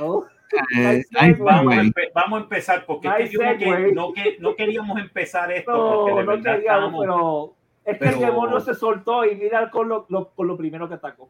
Nice 0.74 1.08
ay, 1.18 1.32
segue. 1.32 1.42
Vamos 1.42 1.74
a, 1.74 1.82
vamos 2.14 2.42
empezar 2.42 2.84
porque 2.86 3.08
es 3.18 3.30
que 3.30 3.36
no, 3.36 3.58
que- 3.58 3.64
segue. 3.64 3.92
no, 3.92 4.12
que- 4.12 4.36
no 4.40 4.56
queríamos 4.56 4.98
empezar 4.98 5.52
esto 5.52 5.72
no, 5.72 6.22
no 6.22 6.42
queríamos, 6.42 7.00
pero 7.00 7.54
es 7.84 7.92
que 7.94 7.98
pero- 7.98 8.12
el 8.16 8.20
demonio 8.20 8.60
se 8.60 8.74
soltó 8.74 9.24
y 9.26 9.36
mira 9.36 9.70
con 9.70 9.88
lo, 9.90 10.06
lo- 10.08 10.30
con 10.30 10.46
lo 10.46 10.56
primero 10.56 10.88
que 10.88 10.94
atacó. 10.94 11.28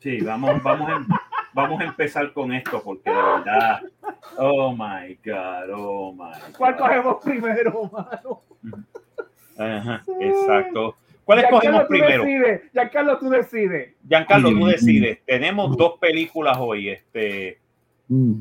Sí, 0.00 0.20
vamos, 0.20 0.62
vamos, 0.62 0.88
a, 0.88 0.94
vamos 1.52 1.80
a 1.80 1.84
empezar 1.84 2.32
con 2.32 2.52
esto 2.52 2.82
porque 2.82 3.10
de 3.10 3.16
verdad. 3.16 3.80
Oh 4.36 4.72
my 4.72 5.18
God, 5.24 5.70
oh 5.74 6.12
my 6.12 6.52
¿Cuál 6.56 6.74
God. 6.74 6.80
cogemos 6.80 7.16
primero, 7.24 7.90
mano? 7.92 8.42
Ajá, 9.56 10.02
exacto. 10.20 10.96
¿Cuál 11.24 11.40
escogemos 11.40 11.84
primero? 11.84 12.24
decides. 12.24 12.72
Giancarlo, 12.72 13.18
tú 13.18 13.28
decides. 13.28 13.94
Giancarlo, 14.08 14.50
tú 14.50 14.66
decides. 14.66 15.18
Tenemos 15.26 15.76
dos 15.76 15.98
películas 15.98 16.56
hoy. 16.58 16.88
Este, 16.90 17.58
Mm. 18.10 18.40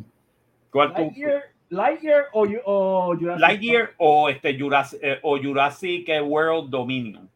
¿Cuál 0.72 0.94
tú? 0.94 1.02
Lightyear, 1.02 1.42
Lightyear 1.70 2.24
o, 2.32 2.46
Ju- 2.46 2.62
o 2.64 3.16
Jurassic 3.20 3.42
Lightyear 3.42 3.90
o 3.98 4.30
este 4.30 4.58
Jurassic, 4.58 5.00
eh, 5.04 5.20
o 5.24 5.38
Jurassic 5.38 6.08
World 6.24 6.70
Dominion. 6.70 7.30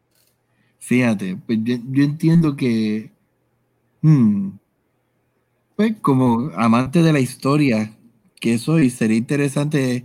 Fíjate, 0.78 1.36
pues 1.46 1.58
yo, 1.62 1.76
yo 1.90 2.04
entiendo 2.04 2.56
que, 2.56 3.10
hmm, 4.00 4.52
pues 5.90 6.00
como 6.00 6.50
amante 6.56 7.02
de 7.02 7.12
la 7.12 7.18
historia 7.20 7.90
que 8.40 8.58
soy, 8.58 8.88
sería 8.90 9.16
interesante 9.16 10.04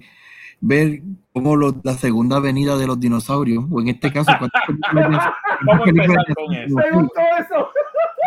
ver 0.60 1.02
cómo 1.34 1.56
lo- 1.56 1.80
la 1.84 1.94
segunda 1.94 2.40
venida 2.40 2.78
de 2.78 2.88
los 2.88 3.00
dinosaurios, 3.00 3.64
o 3.70 3.80
en 3.82 3.90
este 3.90 4.12
caso, 4.12 4.32
cuántas 4.40 4.62
películas 4.66 5.30
Vamos 5.68 5.86
a 5.86 5.90
empezar 5.90 6.18
con 6.36 6.46
son 6.46 6.54
eso. 6.56 6.76
Me 6.76 6.90
como- 6.90 7.02
gustó 7.04 7.22
eso. 7.40 7.70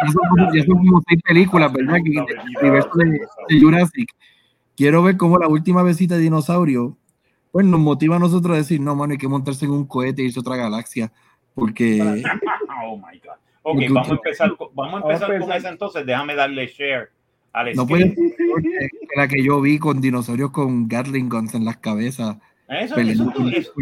ya 0.07 0.13
son 0.13 0.23
como- 0.29 0.55
ya 0.55 0.65
son 0.65 0.77
como 0.79 1.03
seis 1.09 1.23
películas, 1.23 1.73
¿verdad? 1.73 1.95
Que 1.95 2.03
venida 2.03 2.25
universo 2.61 2.91
de 2.95 3.05
de, 3.49 3.61
Jurassic. 3.61 4.09
Quiero 4.77 5.03
ver 5.03 5.17
cómo 5.17 5.39
la 5.39 5.49
última 5.49 5.83
visita 5.83 6.15
de 6.15 6.21
dinosaurio, 6.23 6.97
pues 7.51 7.67
nos 7.67 7.81
motiva 7.81 8.15
a 8.15 8.19
nosotros 8.21 8.55
a 8.55 8.59
decir, 8.59 8.81
no, 8.81 8.95
mano, 8.95 9.11
hay 9.13 9.19
que 9.19 9.27
montarse 9.29 9.65
en 9.65 9.73
un 9.73 9.87
cohete 9.87 10.23
y 10.23 10.27
irse 10.27 10.39
a 10.39 10.43
otra 10.43 10.55
galaxia, 10.57 11.13
porque 11.55 11.99
Oh 12.85 12.97
my 12.97 13.19
God. 13.19 13.35
Ok, 13.63 13.77
vamos 13.93 14.09
a 14.11 14.15
empezar, 14.15 14.57
con- 14.57 14.69
vamos 14.75 14.95
a 14.95 14.97
Vamos 15.01 15.05
a 15.05 15.09
empezar 15.09 15.27
con 15.29 15.35
empezar. 15.35 15.57
esa 15.59 15.69
entonces. 15.69 16.07
Déjame 16.07 16.35
darle 16.37 16.67
share 16.69 17.11
al 17.53 17.75
no 17.75 17.87
puede 17.87 18.15
ser 18.15 18.17
que 18.17 18.89
la 19.17 19.29
que 19.29 19.43
yo 19.43 19.61
vi 19.61 19.79
con 19.79 20.01
dinosaurios 20.01 20.51
con 20.51 20.87
Gatling 20.89 21.29
guns 21.29 21.55
en 21.55 21.65
las 21.65 21.79
cabezas. 21.79 22.37
Eso, 22.69 22.95
eso, 22.97 23.33
eso- 23.49 23.73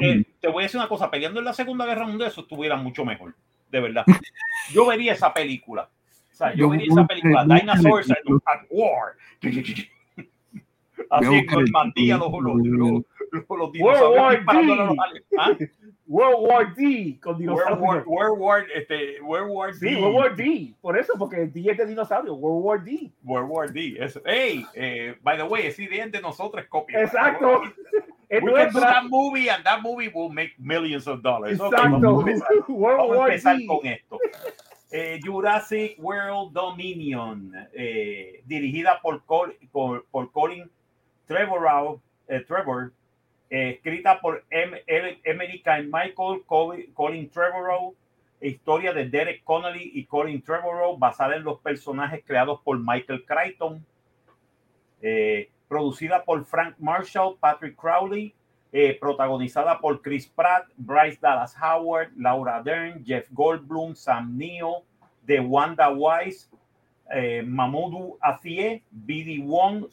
eh, 0.00 0.24
te 0.40 0.48
voy 0.48 0.62
a 0.62 0.66
decir 0.66 0.80
una 0.80 0.88
cosa, 0.88 1.10
peleando 1.10 1.40
en 1.40 1.44
la 1.44 1.52
Segunda 1.52 1.84
Guerra 1.84 2.06
Mundial, 2.06 2.30
eso 2.30 2.40
estuviera 2.40 2.76
mucho 2.76 3.04
mejor, 3.04 3.34
de 3.70 3.80
verdad. 3.80 4.04
Yo 4.72 4.86
vería 4.86 5.12
esa 5.12 5.34
película. 5.34 5.90
O 6.32 6.34
sea, 6.34 6.52
yo 6.52 6.60
Yo 6.60 6.68
vería 6.70 6.86
esa 6.90 7.06
película, 7.06 7.44
Dinosaurs 7.44 8.10
at, 8.10 8.16
War. 8.70 9.12
Así 11.10 11.26
buscar 11.26 11.46
con 11.54 11.64
el 11.64 11.70
mantilla 11.70 12.16
los, 12.16 12.30
los, 12.32 13.02
los, 13.32 13.48
World 13.48 13.72
dinosaurios 13.72 14.16
War 14.20 14.36
disparándole 14.36 14.82
a 14.82 14.84
D. 14.84 14.88
los 14.88 14.98
aliens. 14.98 15.26
¿Ah? 15.38 15.56
World 16.06 16.48
War 16.48 16.74
D 16.74 17.18
con 17.22 17.32
World 17.32 17.40
dinosaurios. 17.40 17.80
War, 17.80 18.04
World 18.06 18.38
War, 18.40 18.66
este, 18.74 19.20
World 19.22 19.50
War 19.54 19.74
Sí, 19.74 19.86
D. 19.90 20.00
World 20.00 20.14
War 20.16 20.36
D. 20.36 20.74
Por 20.80 20.98
eso, 20.98 21.12
porque 21.18 21.36
D 21.46 21.70
es 21.70 21.76
de 21.76 21.86
dinosaurio. 21.86 22.34
World 22.34 22.64
War 22.64 22.84
D. 22.84 23.12
World 23.22 23.50
War 23.50 23.70
D. 23.72 23.96
Es, 24.00 24.18
hey, 24.24 24.64
eh, 24.74 25.16
by 25.22 25.36
the 25.36 25.42
way, 25.44 25.66
ese 25.66 25.82
idea 25.82 26.06
de 26.08 26.20
nosotros 26.20 26.62
es 26.62 26.68
copia. 26.68 27.02
Exacto. 27.02 27.62
Es 28.30 28.42
We 28.42 28.52
can 28.52 28.66
do 28.66 28.72
nuestra. 28.72 28.80
that 28.92 29.04
movie 29.08 29.48
and 29.48 29.64
that 29.64 29.80
movie 29.80 30.08
will 30.14 30.28
make 30.28 30.52
millions 30.58 31.08
of 31.08 31.22
dollars. 31.22 31.52
Exacto. 31.58 31.78
vamos 31.80 32.26
a 32.26 32.30
empezar, 32.30 32.48
World 32.68 32.98
vamos 32.98 33.16
a 33.16 33.24
empezar 33.24 33.56
D. 33.56 33.66
con 33.66 33.86
esto. 33.86 34.18
Eh, 34.90 35.18
Jurassic 35.24 35.96
World 35.98 36.52
Dominion, 36.52 37.52
eh, 37.72 38.42
dirigida 38.44 39.00
por, 39.00 39.24
Col- 39.24 39.56
por, 39.72 40.04
por 40.10 40.30
Colin 40.30 40.70
Trevorrow, 41.26 42.02
eh, 42.28 42.40
Trevor, 42.46 42.92
eh, 43.50 43.70
escrita 43.76 44.20
por 44.20 44.44
M. 44.50 44.82
Y 44.86 45.62
Michael 45.84 46.42
Colin, 46.46 46.92
Colin 46.92 47.30
Trevorrow, 47.30 47.94
historia 48.40 48.92
de 48.92 49.08
Derek 49.08 49.42
Connolly 49.44 49.90
y 49.94 50.04
Colin 50.04 50.42
Trevorrow, 50.42 50.96
basada 50.96 51.36
en 51.36 51.44
los 51.44 51.58
personajes 51.60 52.22
creados 52.24 52.60
por 52.62 52.78
Michael 52.78 53.24
Crichton, 53.24 53.84
eh, 55.00 55.50
producida 55.68 56.24
por 56.24 56.44
Frank 56.44 56.76
Marshall, 56.78 57.36
Patrick 57.40 57.76
Crowley, 57.76 58.34
eh, 58.72 58.96
protagonizada 59.00 59.78
por 59.78 60.02
Chris 60.02 60.26
Pratt, 60.26 60.66
Bryce 60.76 61.18
Dallas 61.20 61.56
Howard, 61.60 62.12
Laura 62.16 62.62
Dern, 62.62 63.04
Jeff 63.04 63.28
Goldblum, 63.30 63.94
Sam 63.94 64.36
Neill, 64.36 64.84
de 65.22 65.40
Wanda 65.40 65.90
Wise, 65.90 66.48
eh, 67.14 67.42
Mamoudou 67.42 68.18
Athie, 68.20 68.82
B.D. 68.90 69.42
Wong, 69.44 69.86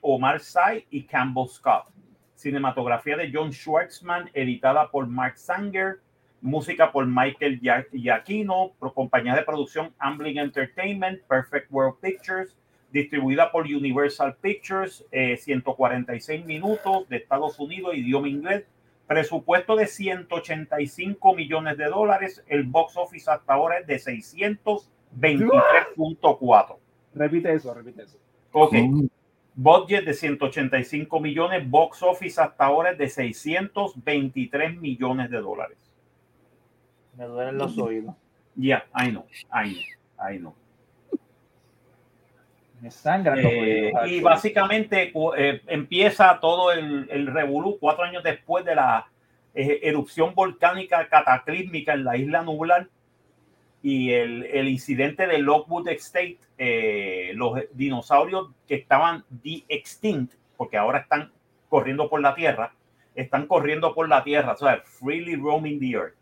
Omar 0.00 0.40
Sy 0.40 0.86
y 0.90 1.02
Campbell 1.02 1.48
Scott. 1.48 1.92
Cinematografía 2.36 3.16
de 3.16 3.30
John 3.32 3.52
Schwartzman, 3.52 4.30
editada 4.34 4.88
por 4.90 5.06
Mark 5.08 5.36
Sanger. 5.38 6.00
Música 6.42 6.92
por 6.92 7.06
Michael 7.06 7.60
Giacchino, 7.92 8.72
compañía 8.94 9.34
de 9.34 9.42
producción 9.42 9.92
Ambling 9.98 10.36
Entertainment, 10.38 11.22
Perfect 11.22 11.72
World 11.72 11.96
Pictures, 12.00 12.54
distribuida 12.92 13.50
por 13.50 13.64
Universal 13.64 14.36
Pictures, 14.40 15.04
eh, 15.10 15.36
146 15.38 16.44
minutos 16.44 17.08
de 17.08 17.16
Estados 17.16 17.58
Unidos, 17.58 17.96
idioma 17.96 18.28
inglés, 18.28 18.64
presupuesto 19.06 19.76
de 19.76 19.86
185 19.86 21.34
millones 21.34 21.78
de 21.78 21.86
dólares, 21.86 22.44
el 22.48 22.64
box 22.64 22.96
office 22.98 23.30
hasta 23.30 23.54
ahora 23.54 23.78
es 23.78 23.86
de 23.86 23.98
623.4. 23.98 26.76
Repite 27.14 27.54
eso, 27.54 27.72
repite 27.74 28.02
eso. 28.02 28.18
Ok, 28.52 28.70
Con- 28.72 29.10
budget 29.56 30.04
de 30.04 30.12
185 30.14 31.18
millones, 31.18 31.68
box 31.68 32.02
office 32.02 32.40
hasta 32.40 32.66
ahora 32.66 32.90
es 32.90 32.98
de 32.98 33.08
623 33.08 34.76
millones 34.80 35.30
de 35.30 35.38
dólares. 35.40 35.78
Me 37.16 37.24
duelen 37.24 37.56
los 37.58 37.76
oídos. 37.78 38.14
Yeah, 38.54 38.84
I 38.94 39.10
know, 39.10 39.26
I 39.52 39.72
know, 39.72 40.30
I 40.30 40.38
know. 40.38 40.54
Me 42.80 42.90
sangran 42.90 43.42
los 43.42 43.50
Eh, 43.52 43.92
oídos. 43.94 44.10
y 44.10 44.20
básicamente 44.20 45.12
eh, 45.38 45.62
empieza 45.66 46.38
todo 46.40 46.72
el, 46.72 47.08
el 47.10 47.26
revolú 47.26 47.78
cuatro 47.80 48.04
años 48.04 48.22
después 48.22 48.64
de 48.66 48.74
la 48.74 49.06
eh, 49.54 49.80
erupción 49.82 50.34
volcánica 50.34 51.08
cataclísmica 51.08 51.94
en 51.94 52.04
la 52.04 52.18
isla 52.18 52.42
nublar 52.42 52.88
y 53.86 54.10
el, 54.10 54.42
el 54.46 54.66
incidente 54.66 55.28
de 55.28 55.38
Lockwood 55.38 55.86
Estate, 55.86 56.40
eh, 56.58 57.30
los 57.36 57.56
dinosaurios 57.72 58.48
que 58.66 58.74
estaban 58.74 59.24
de 59.30 59.62
extinct, 59.68 60.34
porque 60.56 60.76
ahora 60.76 60.98
están 60.98 61.30
corriendo 61.68 62.10
por 62.10 62.20
la 62.20 62.34
tierra, 62.34 62.74
están 63.14 63.46
corriendo 63.46 63.94
por 63.94 64.08
la 64.08 64.24
tierra, 64.24 64.54
o 64.54 64.56
sea, 64.56 64.82
freely 64.84 65.36
roaming 65.36 65.78
the 65.78 65.92
earth. 65.92 66.16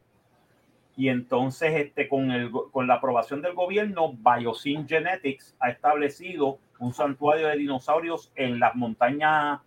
Y 0.94 1.08
entonces, 1.08 1.72
este, 1.74 2.06
con, 2.06 2.32
el, 2.32 2.50
con 2.50 2.86
la 2.86 2.96
aprobación 2.96 3.40
del 3.40 3.54
gobierno, 3.54 4.12
Biosyn 4.12 4.86
Genetics 4.86 5.56
ha 5.58 5.70
establecido 5.70 6.58
un 6.80 6.92
santuario 6.92 7.48
de 7.48 7.56
dinosaurios 7.56 8.30
en 8.36 8.60
las 8.60 8.74
montañas 8.74 9.60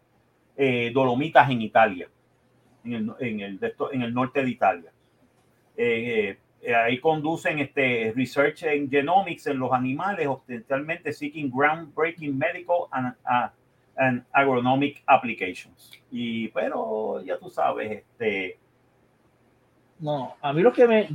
eh, 0.55 0.91
Dolomitas 0.93 1.49
en 1.49 1.63
Italia, 1.63 2.07
en 2.85 2.93
el, 2.93 3.11
en 3.21 3.39
el, 3.39 3.75
en 3.91 4.01
el 4.03 4.13
norte 4.13 4.43
de 4.43 4.49
Italia. 4.51 4.91
Eh, 5.75 6.29
eh, 6.29 6.37
ahí 6.75 6.99
conducen 6.99 7.59
este 7.59 8.13
research 8.15 8.63
en 8.63 8.89
genomics 8.89 9.47
en 9.47 9.59
los 9.59 9.71
animales, 9.71 10.27
ostensiblemente 10.27 11.13
seeking 11.13 11.51
groundbreaking 11.51 12.37
medical 12.37 12.87
and, 12.91 13.13
uh, 13.25 13.49
and 13.97 14.25
agronomic 14.31 15.03
applications. 15.05 15.91
Y 16.11 16.47
pero 16.49 17.21
ya 17.23 17.37
tú 17.37 17.49
sabes, 17.49 17.91
este 17.91 18.57
no, 19.99 20.35
a 20.41 20.53
mí 20.53 20.61
lo 20.61 20.71
que 20.71 20.87
me. 20.87 21.07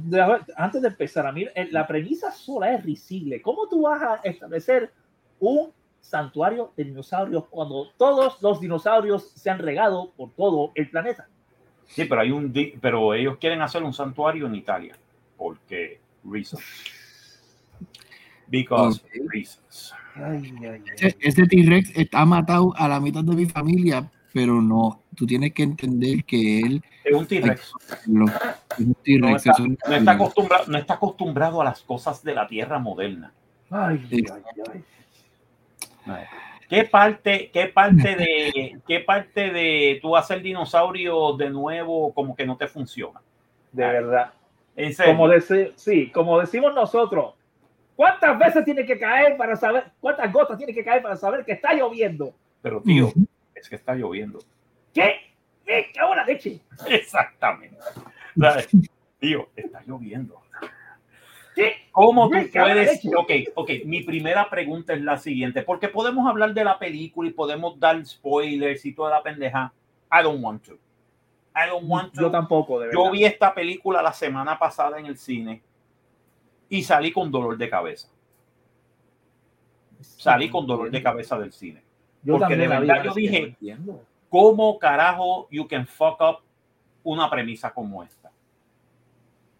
Antes 0.56 0.82
de 0.82 0.88
empezar, 0.88 1.26
a 1.26 1.32
mí 1.32 1.46
eh, 1.54 1.68
la 1.70 1.86
premisa 1.86 2.32
sola 2.32 2.74
es 2.74 2.84
risible. 2.84 3.40
¿Cómo 3.40 3.68
tú 3.68 3.82
vas 3.82 4.02
a 4.02 4.20
establecer 4.24 4.92
un 5.38 5.72
santuario 6.00 6.72
de 6.76 6.84
dinosaurios 6.84 7.46
cuando 7.48 7.90
todos 7.96 8.42
los 8.42 8.60
dinosaurios 8.60 9.30
se 9.30 9.50
han 9.50 9.60
regado 9.60 10.10
por 10.16 10.32
todo 10.32 10.72
el 10.74 10.90
planeta? 10.90 11.28
Sí, 11.86 12.06
pero 12.06 12.22
hay 12.22 12.32
un. 12.32 12.52
Pero 12.80 13.14
ellos 13.14 13.36
quieren 13.38 13.62
hacer 13.62 13.84
un 13.84 13.92
santuario 13.92 14.46
en 14.46 14.56
Italia. 14.56 14.96
Porque. 15.42 16.00
Reasons. 16.24 16.62
Because 18.48 19.02
reasons. 19.32 19.92
Ese 21.20 21.46
T-Rex 21.46 21.90
está 21.96 22.24
matado 22.24 22.72
a 22.76 22.86
la 22.86 23.00
mitad 23.00 23.24
de 23.24 23.34
mi 23.34 23.46
familia 23.46 24.10
pero 24.32 24.62
no, 24.62 25.02
tú 25.14 25.26
tienes 25.26 25.52
que 25.52 25.62
entender 25.62 26.24
que 26.24 26.60
él 26.60 26.82
es 27.04 27.14
un 27.14 27.26
T-Rex. 27.26 27.72
No, 28.06 28.24
está, 29.36 30.12
acostumbrado, 30.12 30.64
no 30.68 30.78
está 30.78 30.94
acostumbrado 30.94 31.60
a 31.60 31.64
las 31.64 31.82
cosas 31.82 32.24
de 32.24 32.34
la 32.34 32.46
tierra 32.46 32.78
moderna. 32.78 33.32
Ay, 33.70 34.00
ay, 34.12 34.84
ay. 36.06 36.24
¿Qué 36.68 36.84
parte, 36.84 37.50
qué 37.52 37.66
parte 37.66 38.16
de, 38.16 38.80
qué 38.86 39.00
parte 39.00 39.50
de 39.50 39.98
tú 40.00 40.16
hacer 40.16 40.40
dinosaurio 40.40 41.34
de 41.36 41.50
nuevo 41.50 42.14
como 42.14 42.34
que 42.34 42.46
no 42.46 42.56
te 42.56 42.66
funciona? 42.66 43.20
De 43.70 43.84
verdad. 43.84 44.32
Como 45.04 45.28
sí, 45.76 46.10
como 46.10 46.40
decimos 46.40 46.74
nosotros, 46.74 47.34
¿cuántas 47.94 48.38
veces 48.38 48.64
tiene 48.64 48.86
que 48.86 48.98
caer 48.98 49.36
para 49.36 49.54
saber, 49.56 49.92
cuántas 50.00 50.32
gotas 50.32 50.56
tiene 50.56 50.72
que 50.72 50.84
caer 50.84 51.02
para 51.02 51.16
saber 51.16 51.44
que 51.44 51.52
está 51.52 51.74
lloviendo? 51.74 52.34
Pero 52.62 52.80
tío, 52.80 53.12
es 53.54 53.68
que 53.68 53.76
está 53.76 53.94
lloviendo. 53.94 54.38
¿Qué? 54.94 55.16
¿Qué? 55.64 55.90
¿Qué 55.92 56.00
hora 56.00 56.24
leche? 56.24 56.60
Exactamente. 56.88 57.76
Tío, 59.18 59.48
está 59.54 59.82
lloviendo. 59.86 60.40
¿Qué? 61.54 61.74
¿Cómo 61.92 62.30
tú 62.30 62.38
puedes? 62.52 63.04
Ok, 63.14 63.30
ok. 63.54 63.70
Mi 63.84 64.02
primera 64.02 64.48
pregunta 64.48 64.94
es 64.94 65.02
la 65.02 65.18
siguiente, 65.18 65.62
porque 65.62 65.88
podemos 65.88 66.26
hablar 66.26 66.54
de 66.54 66.64
la 66.64 66.78
película 66.78 67.28
y 67.28 67.32
podemos 67.32 67.78
dar 67.78 68.04
spoilers 68.04 68.84
y 68.86 68.94
toda 68.94 69.10
la 69.10 69.22
pendeja. 69.22 69.72
I 70.10 70.22
don't 70.22 70.42
want 70.42 70.64
to. 70.64 70.78
I 71.54 71.68
don't 71.68 71.88
want 71.88 72.14
to. 72.14 72.20
Yo 72.20 72.30
tampoco, 72.30 72.80
de 72.80 72.88
verdad. 72.88 73.02
Yo 73.02 73.10
vi 73.10 73.24
esta 73.24 73.54
película 73.54 74.02
la 74.02 74.12
semana 74.12 74.58
pasada 74.58 74.98
en 74.98 75.06
el 75.06 75.18
cine 75.18 75.62
y 76.68 76.82
salí 76.82 77.12
con 77.12 77.30
dolor 77.30 77.56
de 77.56 77.68
cabeza. 77.68 78.08
Salí 80.00 80.48
con 80.48 80.66
dolor 80.66 80.90
de 80.90 81.02
cabeza 81.02 81.38
del 81.38 81.52
cine. 81.52 81.82
Yo 82.22 82.38
Porque 82.38 82.56
de 82.56 82.68
verdad 82.68 83.04
yo 83.04 83.12
dije, 83.12 83.56
¿cómo 84.28 84.78
carajo 84.78 85.48
you 85.50 85.66
can 85.66 85.86
fuck 85.86 86.20
up 86.20 86.38
una 87.02 87.28
premisa 87.28 87.72
como 87.72 88.02
esta? 88.02 88.30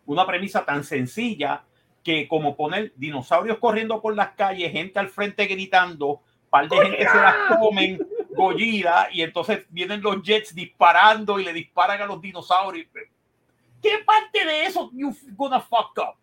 Una 0.06 0.26
premisa 0.26 0.64
tan 0.64 0.84
sencilla 0.84 1.64
que 2.02 2.26
como 2.26 2.56
poner 2.56 2.92
dinosaurios 2.96 3.58
corriendo 3.58 4.00
por 4.00 4.16
las 4.16 4.30
calles, 4.30 4.72
gente 4.72 4.98
al 4.98 5.08
frente 5.08 5.46
gritando, 5.46 6.20
par 6.50 6.68
de 6.68 6.76
gente 6.76 7.08
se 7.08 7.16
las 7.16 7.34
comen, 7.58 8.06
gollida, 8.36 9.08
y 9.12 9.22
entonces 9.22 9.66
vienen 9.70 10.02
los 10.02 10.22
jets 10.22 10.54
disparando 10.54 11.38
y 11.38 11.44
le 11.44 11.52
disparan 11.52 12.00
a 12.00 12.06
los 12.06 12.20
dinosaurios. 12.20 12.86
¿Qué 13.82 13.98
parte 14.06 14.44
de 14.44 14.66
eso 14.66 14.90
you 14.92 15.14
gonna 15.36 15.60
fuck 15.60 15.96
up? 15.98 16.16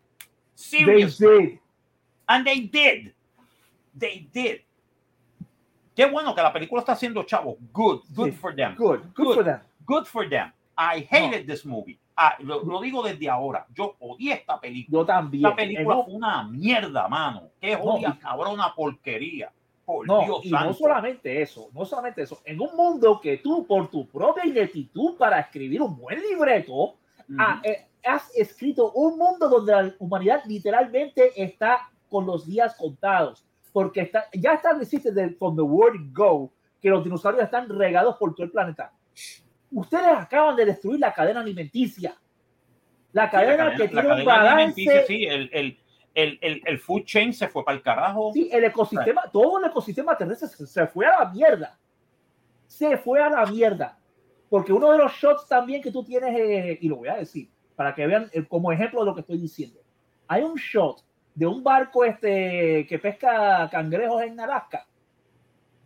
Seriously. 0.55 1.59
And 2.27 2.45
they 2.45 2.61
did. 2.61 3.13
They 3.97 4.29
did. 4.33 4.61
Qué 5.95 6.05
bueno 6.05 6.33
que 6.33 6.41
la 6.41 6.53
película 6.53 6.79
está 6.79 6.93
haciendo 6.93 7.23
chavo. 7.23 7.57
Good, 7.73 8.03
good 8.15 8.33
for 8.33 8.55
them. 8.55 8.75
Good, 8.75 9.01
good, 9.13 9.35
for 9.35 9.43
them. 9.43 9.59
Good 9.85 10.05
for 10.05 10.29
them. 10.29 10.53
I 10.77 11.05
hated 11.09 11.45
this 11.45 11.65
movie. 11.65 11.99
Ah, 12.15 12.35
lo, 12.39 12.79
digo 12.81 13.03
desde 13.03 13.29
ahora. 13.29 13.65
Yo 13.73 13.95
odié 13.99 14.33
esta 14.33 14.59
película. 14.59 14.99
Yo 14.99 15.05
también. 15.05 15.43
La 15.43 15.55
película 15.55 16.03
fue 16.03 16.13
una 16.13 16.43
mierda, 16.43 17.07
mano. 17.09 17.49
Qué 17.59 17.75
jodida, 17.75 18.17
cabrón, 18.17 18.53
una 18.53 18.73
porquería. 18.73 19.51
Por 19.89 20.05
no, 20.05 20.39
y 20.43 20.51
no 20.51 20.71
solamente 20.71 21.41
eso, 21.41 21.71
no 21.73 21.83
solamente 21.83 22.21
eso. 22.21 22.43
En 22.45 22.61
un 22.61 22.75
mundo 22.75 23.19
que 23.19 23.37
tú, 23.37 23.65
por 23.65 23.89
tu 23.89 24.07
propia 24.07 24.45
ineptitud 24.45 25.17
para 25.17 25.39
escribir 25.39 25.81
un 25.81 25.97
buen 25.97 26.21
libreto, 26.21 26.93
ah, 27.39 27.59
eh, 27.63 27.87
has 28.05 28.29
escrito 28.35 28.91
un 28.91 29.17
mundo 29.17 29.49
donde 29.49 29.71
la 29.71 29.95
humanidad 29.97 30.43
literalmente 30.45 31.31
está 31.35 31.89
con 32.07 32.27
los 32.27 32.45
días 32.45 32.75
contados 32.75 33.43
porque 33.73 34.01
está, 34.01 34.25
ya 34.31 34.53
estableciste 34.53 35.11
desde 35.11 35.33
from 35.33 35.55
the 35.55 35.63
word 35.63 35.95
go 36.13 36.51
que 36.79 36.91
los 36.91 37.03
dinosaurios 37.03 37.45
están 37.45 37.67
regados 37.67 38.15
por 38.17 38.35
todo 38.35 38.43
el 38.43 38.51
planeta. 38.51 38.93
Ustedes 39.71 40.05
acaban 40.05 40.55
de 40.55 40.65
destruir 40.65 40.99
la 40.99 41.11
cadena 41.15 41.39
alimenticia. 41.39 42.15
La 43.11 43.27
cadena, 43.27 43.75
que 43.75 43.87
tiene 43.87 44.13
un 44.13 44.23
balance. 44.23 45.05
Sí, 45.07 45.25
el, 45.25 45.49
el, 45.51 45.79
el, 46.13 46.39
el, 46.41 46.79
food 46.79 47.03
chain 47.03 47.33
se 47.33 47.47
fue 47.47 47.63
para 47.63 47.77
el 47.77 47.83
carajo. 47.83 48.31
Sí, 48.33 48.49
el 48.51 48.63
ecosistema, 48.63 49.23
todo 49.31 49.59
el 49.59 49.65
ecosistema 49.69 50.17
terrestre 50.17 50.47
se, 50.47 50.87
fue 50.87 51.05
a 51.05 51.19
la 51.19 51.29
mierda. 51.29 51.79
Se 52.67 52.97
fue 52.97 53.21
a 53.21 53.29
la 53.29 53.45
mierda. 53.45 53.97
Porque 54.49 54.73
uno 54.73 54.91
de 54.91 54.97
los 54.97 55.13
shots 55.13 55.47
también 55.47 55.81
que 55.81 55.91
tú 55.91 56.03
tienes, 56.03 56.35
eh, 56.35 56.77
y 56.81 56.87
lo 56.87 56.97
voy 56.97 57.09
a 57.09 57.17
decir, 57.17 57.49
para 57.75 57.93
que 57.93 58.07
vean 58.07 58.29
eh, 58.33 58.45
como 58.47 58.71
ejemplo 58.71 59.01
de 59.01 59.05
lo 59.05 59.13
que 59.13 59.21
estoy 59.21 59.37
diciendo. 59.37 59.79
Hay 60.27 60.43
un 60.43 60.55
shot 60.55 61.03
de 61.35 61.45
un 61.45 61.63
barco 61.63 62.03
este, 62.03 62.85
que 62.87 62.99
pesca 62.99 63.69
cangrejos 63.71 64.21
en 64.23 64.39
Alaska. 64.39 64.85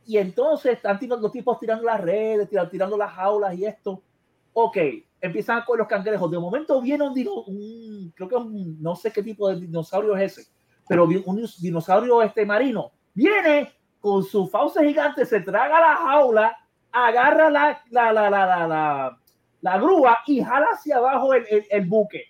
Y 0.06 0.18
entonces 0.18 0.74
están 0.74 1.00
los 1.08 1.32
tipos 1.32 1.60
tirando 1.60 1.84
las 1.84 2.02
redes, 2.02 2.50
tirando, 2.72 2.98
las 2.98 3.12
jaulas 3.12 3.54
y 3.56 3.66
esto. 3.66 4.02
Ok, 4.54 4.78
empiezan 5.24 5.64
con 5.66 5.78
los 5.78 5.88
cangrejos. 5.88 6.30
De 6.30 6.38
momento 6.38 6.82
viene 6.82 7.06
un, 7.06 7.14
un 7.48 8.14
creo 8.14 8.28
que 8.28 8.36
un, 8.36 8.82
no 8.82 8.94
sé 8.94 9.12
qué 9.12 9.24
tipo 9.24 9.48
de 9.48 9.62
dinosaurio 9.62 10.18
es 10.18 10.38
ese, 10.38 10.52
pero 10.88 11.06
un 11.06 11.48
dinosaurio 11.60 12.22
este 12.22 12.46
marino. 12.46 12.92
Viene 13.14 13.72
con 14.02 14.22
su 14.24 14.48
fauce 14.48 14.86
gigante, 14.86 15.26
se 15.26 15.40
traga 15.40 15.80
la 15.80 15.96
jaula, 15.96 16.58
agarra 16.92 17.50
la, 17.50 17.82
la, 17.90 18.12
la, 18.12 18.30
la, 18.30 18.68
la, 18.68 19.20
la, 19.62 19.78
grúa 19.78 20.18
y 20.28 20.42
jala 20.42 20.68
hacia 20.74 20.98
abajo 20.98 21.34
el, 21.34 21.46
el, 21.70 21.86
buque. 21.86 22.26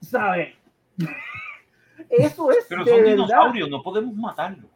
¿sabes? 0.00 0.54
Eso 2.08 2.52
es. 2.52 2.66
Pero 2.68 2.86
son 2.86 3.04
dinosaurios, 3.04 3.68
no 3.68 3.82
podemos 3.82 4.14
matarlo. 4.14 4.68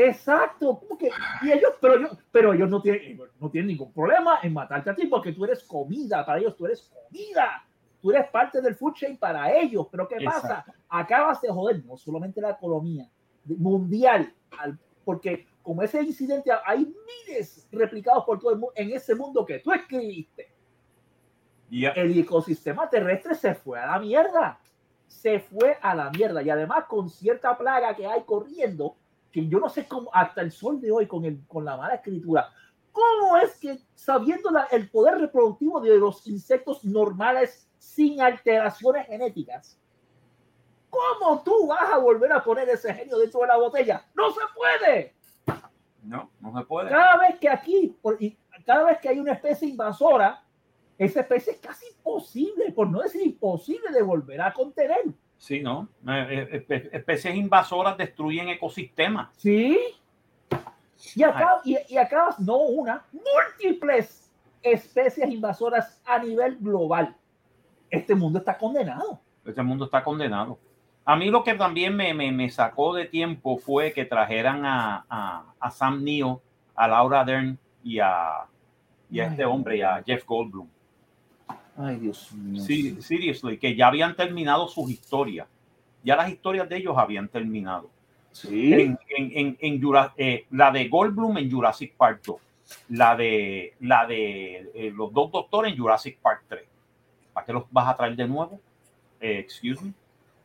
Exacto, 0.00 0.80
porque, 0.88 1.10
y 1.42 1.50
ellos, 1.50 1.72
pero, 1.80 1.96
ellos, 1.96 2.18
pero 2.30 2.52
ellos 2.52 2.70
no 2.70 2.80
tienen, 2.80 3.20
no 3.40 3.50
tienen 3.50 3.66
ningún 3.66 3.92
problema 3.92 4.38
en 4.44 4.52
matarte 4.52 4.90
a 4.90 4.94
ti 4.94 5.08
porque 5.08 5.32
tú 5.32 5.44
eres 5.44 5.64
comida, 5.64 6.24
para 6.24 6.38
ellos 6.38 6.56
tú 6.56 6.66
eres 6.66 6.82
comida, 6.88 7.66
tú 8.00 8.12
eres 8.12 8.28
parte 8.30 8.60
del 8.60 8.76
food 8.76 8.94
chain 8.94 9.16
para 9.16 9.52
ellos, 9.52 9.88
pero 9.90 10.06
¿qué 10.06 10.24
pasa? 10.24 10.64
Acabas 10.88 11.40
de 11.40 11.48
joder 11.48 11.84
no 11.84 11.96
solamente 11.96 12.40
la 12.40 12.50
economía 12.50 13.10
mundial, 13.44 14.32
porque 15.04 15.48
como 15.62 15.82
ese 15.82 16.00
incidente 16.00 16.52
hay 16.64 16.94
miles 17.26 17.66
replicados 17.72 18.24
por 18.24 18.38
todo 18.38 18.52
el 18.52 18.58
mundo 18.58 18.72
en 18.76 18.92
ese 18.92 19.16
mundo 19.16 19.44
que 19.44 19.58
tú 19.58 19.72
escribiste. 19.72 20.52
El 21.72 22.16
ecosistema 22.16 22.88
terrestre 22.88 23.34
se 23.34 23.54
fue 23.56 23.80
a 23.80 23.86
la 23.86 23.98
mierda. 23.98 24.60
Se 25.08 25.40
fue 25.40 25.76
a 25.82 25.94
la 25.94 26.10
mierda. 26.10 26.40
Y 26.42 26.50
además 26.50 26.84
con 26.84 27.10
cierta 27.10 27.56
plaga 27.58 27.96
que 27.96 28.06
hay 28.06 28.22
corriendo, 28.22 28.96
que 29.32 29.46
yo 29.46 29.58
no 29.58 29.68
sé 29.68 29.86
cómo, 29.86 30.10
hasta 30.12 30.40
el 30.40 30.52
sol 30.52 30.80
de 30.80 30.90
hoy, 30.90 31.06
con, 31.06 31.24
el, 31.24 31.46
con 31.46 31.64
la 31.64 31.76
mala 31.76 31.96
escritura, 31.96 32.50
¿cómo 32.92 33.36
es 33.36 33.58
que 33.58 33.78
sabiendo 33.94 34.50
el 34.70 34.90
poder 34.90 35.18
reproductivo 35.18 35.80
de 35.80 35.98
los 35.98 36.26
insectos 36.26 36.84
normales 36.84 37.68
sin 37.78 38.20
alteraciones 38.20 39.06
genéticas, 39.06 39.78
¿cómo 40.90 41.42
tú 41.42 41.66
vas 41.66 41.92
a 41.92 41.98
volver 41.98 42.32
a 42.32 42.42
poner 42.42 42.68
ese 42.68 42.92
genio 42.92 43.18
dentro 43.18 43.40
de 43.40 43.46
la 43.46 43.56
botella? 43.56 44.04
No 44.14 44.30
se 44.30 44.40
puede. 44.54 45.14
No, 46.02 46.30
no 46.40 46.58
se 46.58 46.64
puede. 46.64 46.90
Cada 46.90 47.18
vez 47.18 47.38
que 47.38 47.48
aquí, 47.48 47.96
cada 48.64 48.84
vez 48.84 48.98
que 49.00 49.08
hay 49.08 49.18
una 49.18 49.32
especie 49.32 49.68
invasora, 49.68 50.42
esa 50.96 51.20
especie 51.20 51.52
es 51.52 51.60
casi 51.60 51.86
imposible, 51.86 52.72
por 52.72 52.90
no 52.90 53.00
decir 53.00 53.22
imposible, 53.22 53.90
de 53.92 54.02
volver 54.02 54.40
a 54.40 54.52
contener. 54.52 55.04
Sí, 55.38 55.60
¿no? 55.60 55.88
Eh, 56.06 56.64
eh, 56.68 56.90
especies 56.92 57.34
invasoras 57.34 57.96
destruyen 57.96 58.48
ecosistemas. 58.48 59.30
Sí. 59.36 59.78
Y 61.14 61.22
acabas, 61.22 61.64
y, 61.64 61.78
y 61.88 61.96
acabas 61.96 62.40
no 62.40 62.56
una, 62.56 63.04
múltiples 63.12 64.30
especies 64.62 65.30
invasoras 65.30 66.02
a 66.04 66.18
nivel 66.18 66.58
global. 66.58 67.16
Este 67.88 68.14
mundo 68.14 68.40
está 68.40 68.58
condenado. 68.58 69.20
Este 69.44 69.62
mundo 69.62 69.84
está 69.84 70.02
condenado. 70.02 70.58
A 71.04 71.16
mí 71.16 71.30
lo 71.30 71.42
que 71.42 71.54
también 71.54 71.96
me, 71.96 72.12
me, 72.12 72.30
me 72.32 72.50
sacó 72.50 72.92
de 72.94 73.06
tiempo 73.06 73.56
fue 73.56 73.92
que 73.92 74.04
trajeran 74.04 74.66
a, 74.66 75.06
a, 75.08 75.54
a 75.58 75.70
Sam 75.70 76.04
Neill, 76.04 76.36
a 76.74 76.88
Laura 76.88 77.24
Dern 77.24 77.58
y 77.82 77.98
a, 78.00 78.44
y 79.08 79.20
a 79.20 79.26
este 79.28 79.44
hombre, 79.44 79.82
a 79.84 80.02
Jeff 80.04 80.26
Goldblum. 80.26 80.68
Ay, 81.80 81.96
Dios 81.96 82.32
mío. 82.32 82.60
Sí, 82.62 83.00
seriously, 83.00 83.56
que 83.56 83.76
ya 83.76 83.86
habían 83.86 84.16
terminado 84.16 84.66
sus 84.66 84.90
historias. 84.90 85.46
Ya 86.02 86.16
las 86.16 86.28
historias 86.28 86.68
de 86.68 86.76
ellos 86.76 86.96
habían 86.98 87.28
terminado. 87.28 87.88
Sí. 88.32 88.72
En, 88.74 88.98
en, 89.16 89.32
en, 89.34 89.56
en 89.60 89.80
Jura- 89.80 90.12
eh, 90.16 90.44
la 90.50 90.70
de 90.72 90.88
Goldblum 90.88 91.38
en 91.38 91.50
Jurassic 91.50 91.94
Park 91.96 92.20
2. 92.26 92.36
La 92.90 93.16
de, 93.16 93.74
la 93.80 94.06
de 94.06 94.70
eh, 94.74 94.92
los 94.94 95.12
dos 95.12 95.30
doctores 95.32 95.72
en 95.72 95.78
Jurassic 95.78 96.18
Park 96.20 96.42
3. 96.48 96.64
¿Para 97.32 97.46
qué 97.46 97.52
los 97.52 97.64
vas 97.70 97.88
a 97.88 97.96
traer 97.96 98.16
de 98.16 98.26
nuevo? 98.26 98.60
Eh, 99.20 99.38
excuse 99.38 99.82
me. 99.82 99.92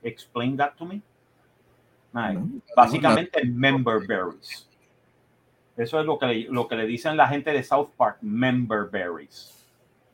Explain 0.04 0.56
that 0.58 0.74
to 0.76 0.86
me. 0.86 1.02
Ay, 2.14 2.38
básicamente 2.76 3.44
member 3.44 4.06
berries. 4.06 4.70
Eso 5.76 6.00
es 6.00 6.06
lo 6.06 6.20
que, 6.20 6.26
le, 6.28 6.42
lo 6.50 6.68
que 6.68 6.76
le 6.76 6.86
dicen 6.86 7.18
la 7.18 7.28
gente 7.28 7.52
de 7.52 7.64
South 7.64 7.90
Park, 7.98 8.18
member 8.22 8.88
berries. 8.92 9.63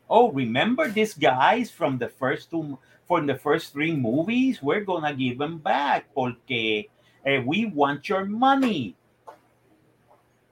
Oh, 0.09 0.31
remember 0.31 0.91
these 0.91 1.13
guys 1.13 1.71
from 1.71 1.99
the 1.99 2.09
first 2.09 2.49
two, 2.49 2.79
from 3.07 3.27
the 3.27 3.35
first 3.35 3.71
three 3.73 3.95
movies? 3.95 4.61
We're 4.61 4.83
gonna 4.83 5.13
give 5.13 5.37
them 5.37 5.59
back 5.59 6.09
porque 6.15 6.89
eh, 7.23 7.43
we 7.45 7.71
want 7.71 8.09
your 8.09 8.25
money. 8.25 8.95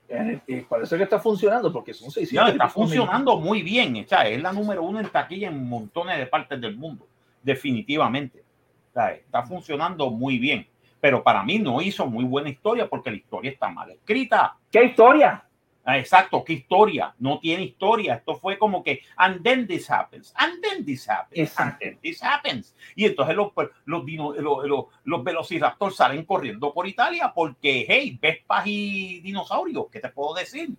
Eh, 0.07 0.39
eh, 0.47 0.65
parece 0.69 0.95
que 0.95 1.03
está 1.03 1.19
funcionando 1.19 1.73
porque 1.73 1.93
son 1.93 2.11
600. 2.11 2.31
Ya, 2.31 2.51
está 2.51 2.69
funcionando 2.69 3.39
muy 3.39 3.63
bien. 3.63 3.97
o 4.05 4.07
sea, 4.07 4.27
es 4.29 4.41
la 4.41 4.53
número 4.53 4.83
uno 4.83 4.99
en 4.99 5.09
taquilla 5.09 5.49
en 5.49 5.67
montones 5.67 6.17
de 6.19 6.27
partes 6.27 6.61
del 6.61 6.77
mundo. 6.77 7.07
Definitivamente. 7.41 8.43
O 8.91 8.93
sea, 8.93 9.11
está 9.13 9.43
funcionando 9.43 10.11
muy 10.11 10.37
bien. 10.37 10.67
Pero 11.01 11.23
para 11.23 11.43
mí 11.43 11.57
no 11.57 11.81
hizo 11.81 12.05
muy 12.05 12.23
buena 12.23 12.49
historia 12.49 12.87
porque 12.87 13.09
la 13.09 13.17
historia 13.17 13.51
está 13.51 13.69
mal 13.69 13.89
escrita. 13.89 14.55
¿Qué 14.71 14.85
historia? 14.85 15.46
Ah, 15.89 15.97
Exacto, 15.97 16.43
qué 16.43 16.51
historia. 16.51 17.15
No 17.17 17.39
tiene 17.39 17.63
historia. 17.63 18.15
Esto 18.15 18.35
fue 18.35 18.57
como 18.59 18.83
que, 18.83 19.03
and 19.15 19.41
then 19.41 19.65
this 19.65 19.89
happens, 19.89 20.33
and 20.35 20.61
then 20.61 20.83
this 20.85 21.07
happens, 21.07 21.57
and 21.57 21.77
then 21.79 21.97
this 22.03 22.21
happens. 22.21 22.75
Y 22.93 23.05
entonces 23.05 23.33
los, 23.37 23.53
los, 23.85 24.05
dino- 24.05 24.33
los, 24.33 24.65
los, 24.65 24.85
los 25.05 25.23
velociraptors 25.23 25.95
salen 25.95 26.25
corriendo 26.25 26.73
por 26.73 26.87
Italia 26.87 27.31
porque, 27.33 27.85
hey, 27.87 28.19
vespas 28.21 28.63
y 28.67 29.21
dinosaurios, 29.21 29.85
¿qué 29.89 30.01
te 30.01 30.09
puedo 30.09 30.33
decir? 30.33 30.71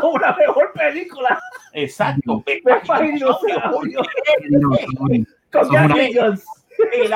Como 0.00 0.12
una 0.14 0.34
mejor 0.36 0.72
película. 0.72 1.38
Exacto, 1.74 2.42
Vespas 2.46 3.02
y 3.02 3.12
dinosaurios. 3.12 4.06
Dinosaurio. 4.48 5.26
Con 5.52 5.68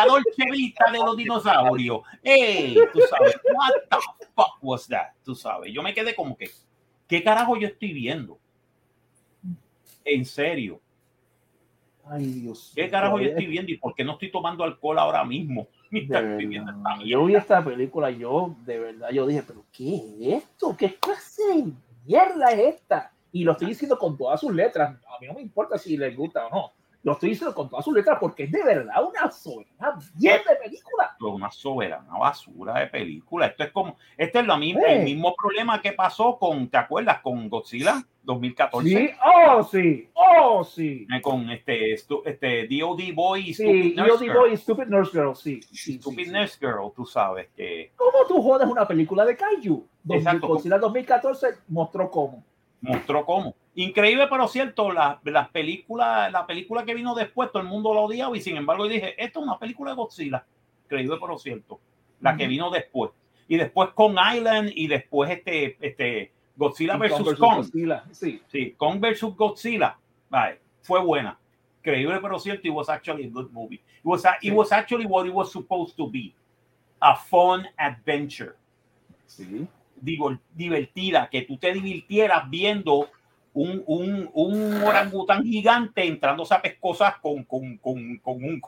Dolce 0.07 0.45
Vita 0.51 0.91
de 0.91 0.99
los 0.99 1.17
dinosaurios. 1.17 2.03
Hey, 2.23 2.77
tú 2.93 3.01
sabes, 3.09 3.41
what 3.55 3.73
the 3.91 3.97
fuck 4.35 4.59
was 4.61 4.87
that? 4.89 5.13
Tú 5.25 5.35
sabes, 5.35 5.73
yo 5.73 5.83
me 5.83 5.95
quedé 5.95 6.15
como 6.15 6.37
que, 6.37 6.51
¿qué 7.13 7.23
carajo 7.23 7.59
yo 7.59 7.69
estoy 7.69 7.93
viendo? 7.93 8.39
En 10.03 10.25
serio, 10.25 10.81
Ay, 12.07 12.25
Dios. 12.25 12.73
¿qué 12.75 12.89
carajo 12.89 13.21
yo 13.21 13.29
estoy 13.29 13.49
viendo 13.49 13.71
y 13.71 13.77
por 13.77 13.95
qué 13.95 14.03
no 14.03 14.13
estoy 14.13 14.33
tomando 14.33 14.65
alcohol 14.65 14.99
ahora 14.99 15.23
mismo? 15.23 15.69
Yo 17.05 17.27
vi 17.27 17.35
esta 17.35 17.63
película, 17.63 18.11
yo 18.11 18.57
de 18.65 18.79
verdad, 18.79 19.11
yo 19.11 19.27
dije, 19.27 19.43
pero 19.47 19.63
¿qué 19.71 19.97
es 19.97 20.43
esto? 20.43 20.75
¿Qué 20.75 20.95
clase 20.95 21.43
de 21.55 21.73
mierda 22.07 22.51
es 22.53 22.77
esta? 22.77 23.13
Y 23.31 23.45
lo 23.45 23.53
estoy 23.53 23.69
diciendo 23.69 23.99
con 23.99 24.17
todas 24.17 24.41
sus 24.41 24.55
letras. 24.55 24.99
A 25.07 25.21
mí 25.21 25.27
no 25.27 25.35
me 25.35 25.43
importa 25.43 25.77
si 25.77 25.99
les 25.99 26.17
gusta 26.17 26.47
o 26.47 26.51
no. 26.51 26.73
Lo 27.05 27.13
estoy 27.13 27.31
diciendo 27.31 27.53
con 27.55 27.69
todas 27.69 27.85
sus 27.85 27.95
letras 27.95 28.19
porque 28.21 28.45
es 28.45 28.53
de 28.53 28.63
verdad 28.63 29.03
una 29.05 29.29
soberana 29.31 29.99
bien 30.15 30.41
de 30.49 30.55
película. 30.57 31.17
Una 31.21 31.51
soberana 31.51 32.17
basura 32.17 32.79
de 32.79 32.87
película. 32.87 33.47
Esto 33.47 33.65
es 33.65 33.73
como, 33.73 33.97
este 34.17 34.39
es 34.39 34.47
lo 34.47 34.57
mismo, 34.57 34.83
el 34.87 35.03
mismo 35.03 35.35
problema 35.35 35.81
que 35.83 35.93
pasó 35.93 36.39
con, 36.39 36.69
¿te 36.69 36.77
acuerdas? 36.77 37.21
Con 37.21 37.49
Godzilla 37.49 38.01
2014. 38.23 38.89
Sí, 38.89 39.11
oh 39.25 39.65
sí, 39.65 40.11
oh 40.15 40.63
sí. 40.63 41.07
eh, 41.13 41.21
Con 41.21 41.51
este, 41.51 41.95
este 41.95 42.69
DOD 42.69 43.01
Boy 43.15 43.53
Sí, 43.53 43.55
Stupid 43.55 43.97
yo 43.97 44.05
Nurse 44.07 44.25
digo 44.25 44.43
Girl. 44.45 44.53
y 44.53 44.57
Stupid 44.57 44.85
Nurse 44.87 45.11
Girl, 45.13 45.35
sí. 45.35 45.61
Stupid. 45.63 46.31
Nurse 46.31 46.57
Girl, 46.61 46.93
tú 46.95 47.05
sabes 47.05 47.49
que 47.57 47.91
¿Cómo 47.97 48.25
tú 48.29 48.41
jodes 48.41 48.69
una 48.69 48.87
película 48.87 49.25
de 49.25 49.37
Kaiju? 49.37 49.85
Exacto. 50.09 50.47
Godzilla 50.47 50.79
2014 50.79 51.49
mostró 51.67 52.09
cómo. 52.11 52.45
mostró 52.81 53.25
cómo. 53.25 53.57
Increíble, 53.75 54.27
pero 54.29 54.49
cierto, 54.49 54.93
la- 54.93 55.19
las 55.25 55.49
películas, 55.49 56.31
la 56.31 56.47
película 56.47 56.85
que 56.85 56.95
vino 56.95 57.15
después, 57.15 57.51
todo 57.51 57.63
el 57.63 57.69
mundo 57.69 57.95
la 57.95 58.01
odiaba 58.01 58.37
y 58.37 58.41
sin 58.41 58.57
embargo 58.57 58.85
yo 58.85 58.93
dije, 58.93 59.15
esto 59.23 59.41
es 59.41 59.47
una 59.47 59.59
película 59.59 59.93
de 59.93 59.97
Godzilla. 59.97 60.45
Increíble, 60.85 61.17
pero 61.21 61.39
cierto. 61.39 61.81
La 62.21 62.37
que 62.37 62.47
vino 62.47 62.71
después. 62.71 63.11
Y 63.49 63.57
después 63.57 63.91
Kong 63.95 64.17
Island 64.37 64.71
y 64.75 64.87
después 64.89 65.31
este, 65.31 65.77
este 65.81 66.33
Godzilla 66.57 66.97
Y 66.97 66.99
versus 66.99 67.25
Kong 67.25 67.39
Kong. 67.39 67.57
Godzilla, 67.57 68.05
Sí. 68.13 68.43
Sí, 68.49 68.75
Kong 68.77 69.01
versus 69.01 69.35
Godzilla. 69.35 69.97
Vale, 70.29 70.61
fue 70.83 71.01
buena. 71.03 71.39
Increíble, 71.79 72.19
pero 72.21 72.39
cierto. 72.39 72.69
It 72.69 72.75
was 72.75 72.89
actually 72.91 73.25
a 73.25 73.31
good 73.31 73.51
movie. 73.51 73.77
It 73.77 74.05
was, 74.05 74.25
a- 74.27 74.37
it 74.43 74.51
Sí. 74.51 74.51
was 74.53 74.71
actually 74.71 75.07
what 75.07 75.27
it 75.27 75.33
was 75.33 75.51
supposed 75.51 75.97
to 75.97 76.09
be. 76.09 76.35
A 77.01 77.17
fun 77.17 77.67
adventure. 77.79 78.53
Sí. 79.27 79.67
digo, 79.97 80.37
divertida, 80.55 81.29
que 81.31 81.43
tú 81.43 81.57
te 81.57 81.73
divirtieras 81.73 82.51
viendo 82.51 83.09
un, 83.55 83.83
un, 83.87 84.31
un 84.33 84.83
orangután 84.83 85.43
gigante 85.45 86.05
entrándose 86.07 86.55
a 86.55 86.63
pescosas 86.63 87.17
con, 87.19 87.45
con, 87.45 87.77
con, 87.79 88.17
con 88.19 88.43
un 88.45 88.61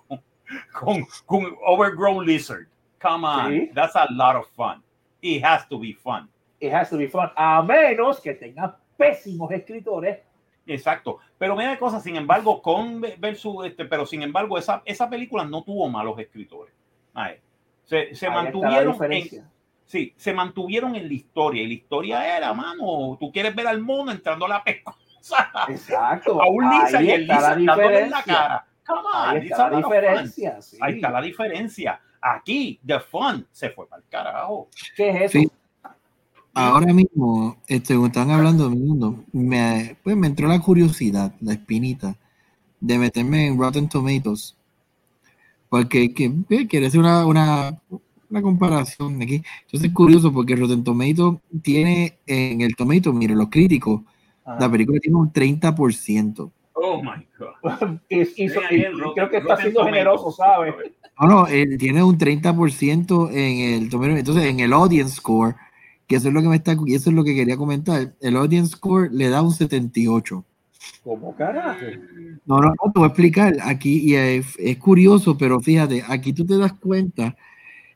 con, 0.72 1.06
con, 1.26 1.56
overgrown 1.64 2.24
lizard. 2.24 2.66
Come 3.00 3.26
on, 3.26 3.50
Sí. 3.50 3.70
that's 3.74 3.96
a 3.96 4.06
lot 4.10 4.36
of 4.36 4.46
fun. 4.54 4.82
It 5.22 5.42
has 5.44 5.66
to 5.68 5.78
be 5.78 5.94
fun. 5.94 6.28
It 6.60 6.72
has 6.72 6.90
to 6.90 6.96
be 6.96 7.08
fun. 7.08 7.30
A 7.36 7.62
menos 7.62 8.20
que 8.20 8.34
tenga 8.34 8.76
pésimos 8.96 9.50
escritores. 9.52 10.20
Exacto. 10.66 11.18
Pero 11.38 11.56
mira 11.56 11.78
cosas, 11.78 12.02
sin 12.02 12.16
embargo, 12.16 12.62
con 12.62 13.02
versus 13.18 13.66
este, 13.66 13.84
pero 13.84 14.06
sin 14.06 14.22
embargo, 14.22 14.56
esa, 14.56 14.82
esa 14.84 15.08
película 15.08 15.44
no 15.44 15.62
tuvo 15.62 15.88
malos 15.88 16.18
escritores. 16.18 16.74
Ay, 17.12 17.36
se, 17.84 18.14
se 18.14 18.26
Ahí 18.26 18.32
mantuvieron 18.32 18.96
en. 19.12 19.53
Sí, 19.86 20.12
se 20.16 20.32
mantuvieron 20.32 20.94
en 20.96 21.06
la 21.08 21.14
historia. 21.14 21.62
Y 21.62 21.66
la 21.68 21.74
historia 21.74 22.36
era, 22.36 22.52
mano, 22.54 23.16
tú 23.20 23.30
quieres 23.32 23.54
ver 23.54 23.66
al 23.66 23.80
mono 23.80 24.10
entrando 24.12 24.46
a 24.46 24.48
la 24.48 24.64
pescosa 24.64 24.98
Exacto. 25.68 26.42
a 26.42 26.48
un 26.48 26.64
lisa 26.70 26.98
Ahí 26.98 27.06
y 27.06 27.10
el 27.10 27.20
lisa 27.22 27.40
dándole 27.40 28.00
en 28.00 28.10
la 28.10 28.22
cara. 28.22 28.66
Come 28.86 29.00
on, 29.00 29.28
Ahí 29.30 29.46
está 29.46 29.66
a 29.66 29.70
la 29.70 29.76
diferencia. 29.78 30.60
sí. 30.62 30.76
Ahí 30.80 30.94
está 30.96 31.10
la 31.10 31.22
diferencia. 31.22 32.00
Aquí, 32.20 32.80
the 32.86 33.00
fun 33.00 33.46
se 33.52 33.70
fue 33.70 33.86
para 33.86 34.02
el 34.02 34.08
carajo. 34.08 34.68
¿Qué 34.96 35.10
es 35.10 35.16
eso? 35.22 35.38
Sí. 35.38 35.50
Ahora 36.56 36.92
mismo, 36.92 37.56
este, 37.66 37.94
como 37.94 38.06
están 38.06 38.30
hablando 38.30 38.68
del 38.68 38.78
mundo, 38.78 39.24
me, 39.32 39.96
pues 40.04 40.16
me 40.16 40.28
entró 40.28 40.46
la 40.46 40.60
curiosidad, 40.60 41.32
la 41.40 41.54
espinita, 41.54 42.14
de 42.80 42.98
meterme 42.98 43.48
en 43.48 43.58
Rotten 43.58 43.88
Tomatoes. 43.88 44.56
Porque 45.68 46.14
que, 46.14 46.32
que- 46.48 46.68
quiere 46.68 46.86
hacer 46.86 47.00
una, 47.00 47.26
una, 47.26 47.76
una 48.30 48.42
comparación 48.42 49.20
aquí. 49.22 49.42
Entonces 49.66 49.88
es 49.88 49.94
curioso 49.94 50.32
porque 50.32 50.56
Rotten 50.56 50.84
Tomatoes 50.84 51.38
tiene 51.62 52.18
en 52.26 52.60
el 52.60 52.74
Tomato, 52.76 53.12
mire, 53.12 53.34
los 53.34 53.48
críticos, 53.48 54.02
Ah. 54.46 54.58
la 54.60 54.70
película 54.70 54.98
tiene 55.00 55.16
un 55.16 55.32
30%. 55.32 56.50
Oh 56.74 57.02
my 57.02 57.26
God. 57.38 57.98
Y, 58.10 58.20
y- 58.20 58.24
y- 58.44 58.84
creo 59.14 59.30
que 59.30 59.38
está 59.38 59.56
siendo 59.56 59.84
generoso, 59.84 60.30
¿sabes? 60.32 60.74
No, 61.18 61.26
no, 61.26 61.46
él 61.46 61.78
tiene 61.78 62.02
un 62.02 62.18
30% 62.18 63.30
en 63.30 63.82
el 63.82 63.88
Tomato. 63.88 64.10
Entonces, 64.16 64.44
en 64.44 64.60
el 64.60 64.72
audience 64.74 65.14
score, 65.16 65.54
que 66.06 66.16
eso 66.16 66.28
es 66.28 66.34
lo 66.34 66.42
que 66.42 66.48
me 66.48 66.56
está, 66.56 66.76
y 66.84 66.94
eso 66.94 67.08
es 67.08 67.16
lo 67.16 67.24
que 67.24 67.34
quería 67.34 67.56
comentar, 67.56 68.12
el 68.20 68.36
audience 68.36 68.72
score 68.76 69.10
le 69.12 69.28
da 69.30 69.40
un 69.40 69.52
78. 69.52 70.44
¿Cómo 71.02 71.34
carajo? 71.34 71.80
No, 72.44 72.58
no, 72.58 72.66
no, 72.68 72.92
te 72.92 72.98
voy 72.98 73.04
a 73.04 73.06
explicar 73.06 73.54
aquí, 73.62 74.00
y 74.10 74.14
es, 74.16 74.46
es 74.58 74.76
curioso, 74.76 75.38
pero 75.38 75.58
fíjate, 75.60 76.02
aquí 76.06 76.34
tú 76.34 76.44
te 76.44 76.58
das 76.58 76.74
cuenta, 76.74 77.34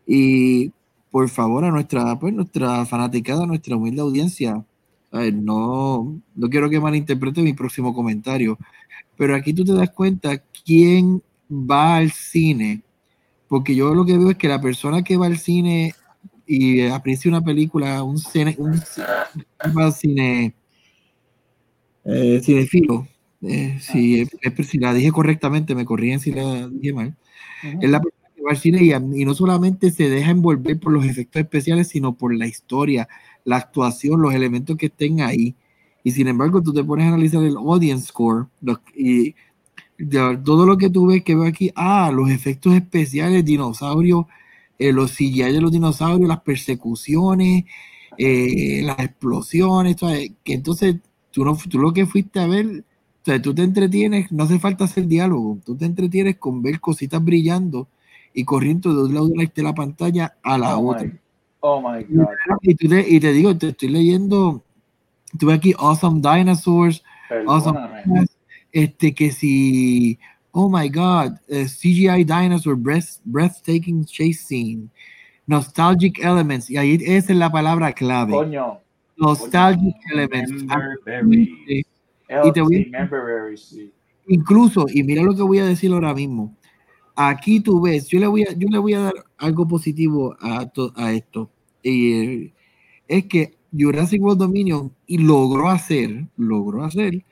y 0.08 0.72
por 1.10 1.28
favor, 1.28 1.64
a 1.66 1.70
nuestra, 1.70 2.18
pues, 2.18 2.34
nuestra 2.34 2.86
fanaticada, 2.86 3.44
a 3.44 3.46
nuestra 3.46 3.76
humilde 3.76 4.00
audiencia, 4.02 4.64
a 5.12 5.18
ver, 5.18 5.34
no, 5.34 6.20
no 6.34 6.48
quiero 6.50 6.70
que 6.70 6.80
malinterprete 6.80 7.42
mi 7.42 7.52
próximo 7.52 7.94
comentario, 7.94 8.58
pero 9.16 9.34
aquí 9.36 9.52
tú 9.52 9.64
te 9.64 9.72
das 9.74 9.90
cuenta 9.90 10.38
quién 10.64 11.22
va 11.50 11.96
al 11.96 12.10
cine, 12.12 12.82
porque 13.48 13.74
yo 13.74 13.94
lo 13.94 14.04
que 14.06 14.18
veo 14.18 14.30
es 14.30 14.36
que 14.38 14.48
la 14.48 14.60
persona 14.60 15.02
que 15.02 15.16
va 15.18 15.26
al 15.26 15.38
cine 15.38 15.94
y 16.46 16.82
aprecia 16.88 17.30
una 17.30 17.42
película, 17.42 18.02
un 18.02 18.18
cine, 18.18 18.56
un, 18.58 18.80
cine, 19.92 20.54
eh, 22.04 22.40
cinefilo, 22.42 23.06
eh, 23.42 23.78
si, 23.80 24.20
es- 24.20 24.30
si 24.68 24.78
la 24.78 24.94
dije 24.94 25.12
correctamente, 25.12 25.74
me 25.74 25.84
corrían 25.84 26.20
si 26.20 26.32
la 26.32 26.68
dije 26.68 26.92
mal. 26.92 27.16
Es 27.80 27.90
la 27.90 28.00
persona 28.00 28.17
cine 28.56 28.82
y, 28.82 29.24
no 29.24 29.34
solamente 29.34 29.90
se 29.90 30.08
deja 30.08 30.30
envolver 30.30 30.78
por 30.78 30.92
los 30.92 31.04
efectos 31.04 31.42
especiales, 31.42 31.88
sino 31.88 32.14
por 32.14 32.34
la 32.34 32.46
historia, 32.46 33.08
la 33.44 33.56
actuación, 33.56 34.20
los 34.22 34.34
elementos 34.34 34.76
que 34.76 34.86
estén 34.86 35.20
ahí. 35.20 35.54
Y 36.04 36.12
sin 36.12 36.28
embargo, 36.28 36.62
tú 36.62 36.72
te 36.72 36.84
pones 36.84 37.06
a 37.06 37.08
analizar 37.08 37.42
el 37.42 37.56
audience 37.56 38.06
score 38.06 38.46
y 38.96 39.34
todo 40.44 40.66
lo 40.66 40.78
que 40.78 40.90
tú 40.90 41.06
ves 41.06 41.24
que 41.24 41.34
veo 41.34 41.46
aquí, 41.46 41.72
ah, 41.74 42.10
los 42.14 42.30
efectos 42.30 42.74
especiales, 42.74 43.44
dinosaurios, 43.44 44.26
eh, 44.78 44.92
los 44.92 45.12
CGI 45.12 45.52
de 45.52 45.60
los 45.60 45.72
dinosaurios, 45.72 46.28
las 46.28 46.40
persecuciones, 46.40 47.64
eh, 48.16 48.82
las 48.84 48.98
explosiones, 49.00 49.96
que 50.44 50.54
entonces 50.54 50.96
tú, 51.32 51.44
no, 51.44 51.56
tú 51.68 51.78
lo 51.78 51.92
que 51.92 52.06
fuiste 52.06 52.40
a 52.40 52.46
ver, 52.46 52.84
o 53.22 53.24
sea, 53.24 53.42
tú 53.42 53.54
te 53.54 53.62
entretienes, 53.62 54.30
no 54.32 54.44
hace 54.44 54.58
falta 54.58 54.84
hacer 54.84 55.06
diálogo, 55.06 55.58
tú 55.64 55.76
te 55.76 55.84
entretienes 55.84 56.36
con 56.36 56.62
ver 56.62 56.80
cositas 56.80 57.22
brillando 57.24 57.88
y 58.34 58.44
corriendo 58.44 58.94
de 58.94 59.02
un 59.04 59.14
lado 59.14 59.28
de 59.28 59.62
la 59.62 59.74
pantalla 59.74 60.34
a 60.42 60.58
la 60.58 60.76
Oh 60.76 60.90
otra. 60.90 61.04
my, 61.04 61.12
oh 61.60 61.80
my 61.80 62.04
God. 62.04 62.28
Y, 62.62 62.74
te- 62.74 63.08
y 63.08 63.20
te 63.20 63.32
digo, 63.32 63.56
te 63.56 63.68
estoy 63.68 63.88
leyendo, 63.88 64.62
tuve 65.38 65.54
aquí 65.54 65.74
Awesome 65.78 66.20
Dinosaurs, 66.20 67.02
Awesome 67.46 67.78
este 68.72 69.14
que 69.14 69.32
si, 69.32 70.18
oh 70.52 70.68
my 70.68 70.88
God, 70.88 71.38
eh, 71.48 71.66
CGI 71.66 72.24
Dinosaur 72.24 72.76
breath, 72.76 73.18
Breathtaking 73.24 74.04
Chase 74.04 74.34
Scene, 74.34 74.88
Nostalgic 75.46 76.18
Elements, 76.18 76.68
y 76.70 76.76
ahí 76.76 76.98
esa 77.00 77.32
es 77.32 77.38
la 77.38 77.50
palabra 77.50 77.92
clave. 77.92 78.32
Coño. 78.32 78.78
Nostalgic 79.16 79.96
Elements. 80.12 80.52
Member 80.52 80.98
berries. 81.04 81.48
Eh, 81.68 81.82
El, 82.28 82.52
te 82.52 82.60
voy. 82.60 82.92
Incluso, 84.28 84.84
y 84.92 85.02
mira 85.02 85.22
lo 85.22 85.34
que 85.34 85.42
voy 85.42 85.58
a 85.58 85.64
decir 85.64 85.90
ahora 85.90 86.12
mismo. 86.14 86.54
Aquí 87.20 87.58
tú 87.58 87.80
ves, 87.80 88.06
yo 88.06 88.20
le 88.20 88.28
voy 88.28 88.42
a, 88.44 88.52
yo 88.52 88.68
le 88.70 88.78
voy 88.78 88.94
a 88.94 89.00
dar 89.00 89.14
algo 89.38 89.66
positivo 89.66 90.36
a, 90.40 90.66
to- 90.66 90.92
a 90.94 91.12
esto. 91.12 91.50
Y, 91.82 92.12
eh, 92.12 92.52
es 93.08 93.24
que 93.26 93.54
Jurassic 93.76 94.22
World 94.22 94.38
Dominion 94.38 94.92
y 95.06 95.18
logró 95.18 95.68
hacer, 95.68 96.26
logró 96.36 96.84
hacer 96.84 97.24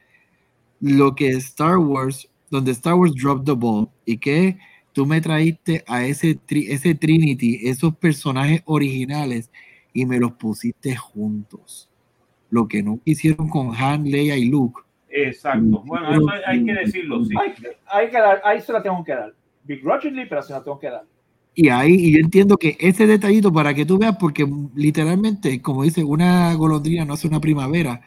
lo 0.80 1.14
que 1.14 1.28
Star 1.30 1.78
Wars, 1.78 2.28
donde 2.50 2.72
Star 2.72 2.94
Wars 2.94 3.14
dropped 3.14 3.44
the 3.44 3.52
ball 3.52 3.88
y 4.04 4.18
que 4.18 4.58
tú 4.92 5.06
me 5.06 5.20
traíste 5.20 5.84
a 5.86 6.04
ese, 6.04 6.36
tri- 6.36 6.66
ese 6.68 6.94
Trinity, 6.96 7.60
esos 7.68 7.94
personajes 7.96 8.62
originales 8.64 9.50
y 9.92 10.04
me 10.04 10.18
los 10.18 10.32
pusiste 10.32 10.96
juntos. 10.96 11.88
Lo 12.50 12.66
que 12.66 12.82
no 12.82 12.98
hicieron 13.04 13.48
con 13.48 13.72
Han, 13.76 14.10
Leia 14.10 14.36
y 14.36 14.46
Luke. 14.46 14.80
Exacto. 15.08 15.82
Bueno, 15.86 16.10
eso 16.12 16.28
hay- 16.28 16.42
hay 16.58 16.64
que 16.64 16.74
decirlo, 16.74 17.24
sí. 17.24 17.34
Hay, 17.40 17.54
hay 17.86 18.10
que 18.10 18.18
dar, 18.18 18.40
ahí 18.44 18.60
se 18.60 18.72
la 18.72 18.82
tengo 18.82 19.02
que 19.04 19.12
dar. 19.12 19.32
Begrudgingly, 19.66 20.26
pero 20.28 20.42
se 20.42 20.52
la 20.52 20.62
tengo 20.62 20.78
que 20.78 20.90
dar. 20.90 21.04
Y 21.54 21.68
ahí, 21.70 21.94
y 21.94 22.12
yo 22.12 22.18
entiendo 22.20 22.58
que 22.58 22.76
ese 22.80 23.06
detallito 23.06 23.50
para 23.52 23.72
que 23.74 23.86
tú 23.86 23.98
veas, 23.98 24.16
porque 24.20 24.46
literalmente, 24.74 25.62
como 25.62 25.84
dice, 25.84 26.04
una 26.04 26.52
golondrina 26.54 27.04
no 27.06 27.14
hace 27.14 27.28
una 27.28 27.40
primavera, 27.40 28.02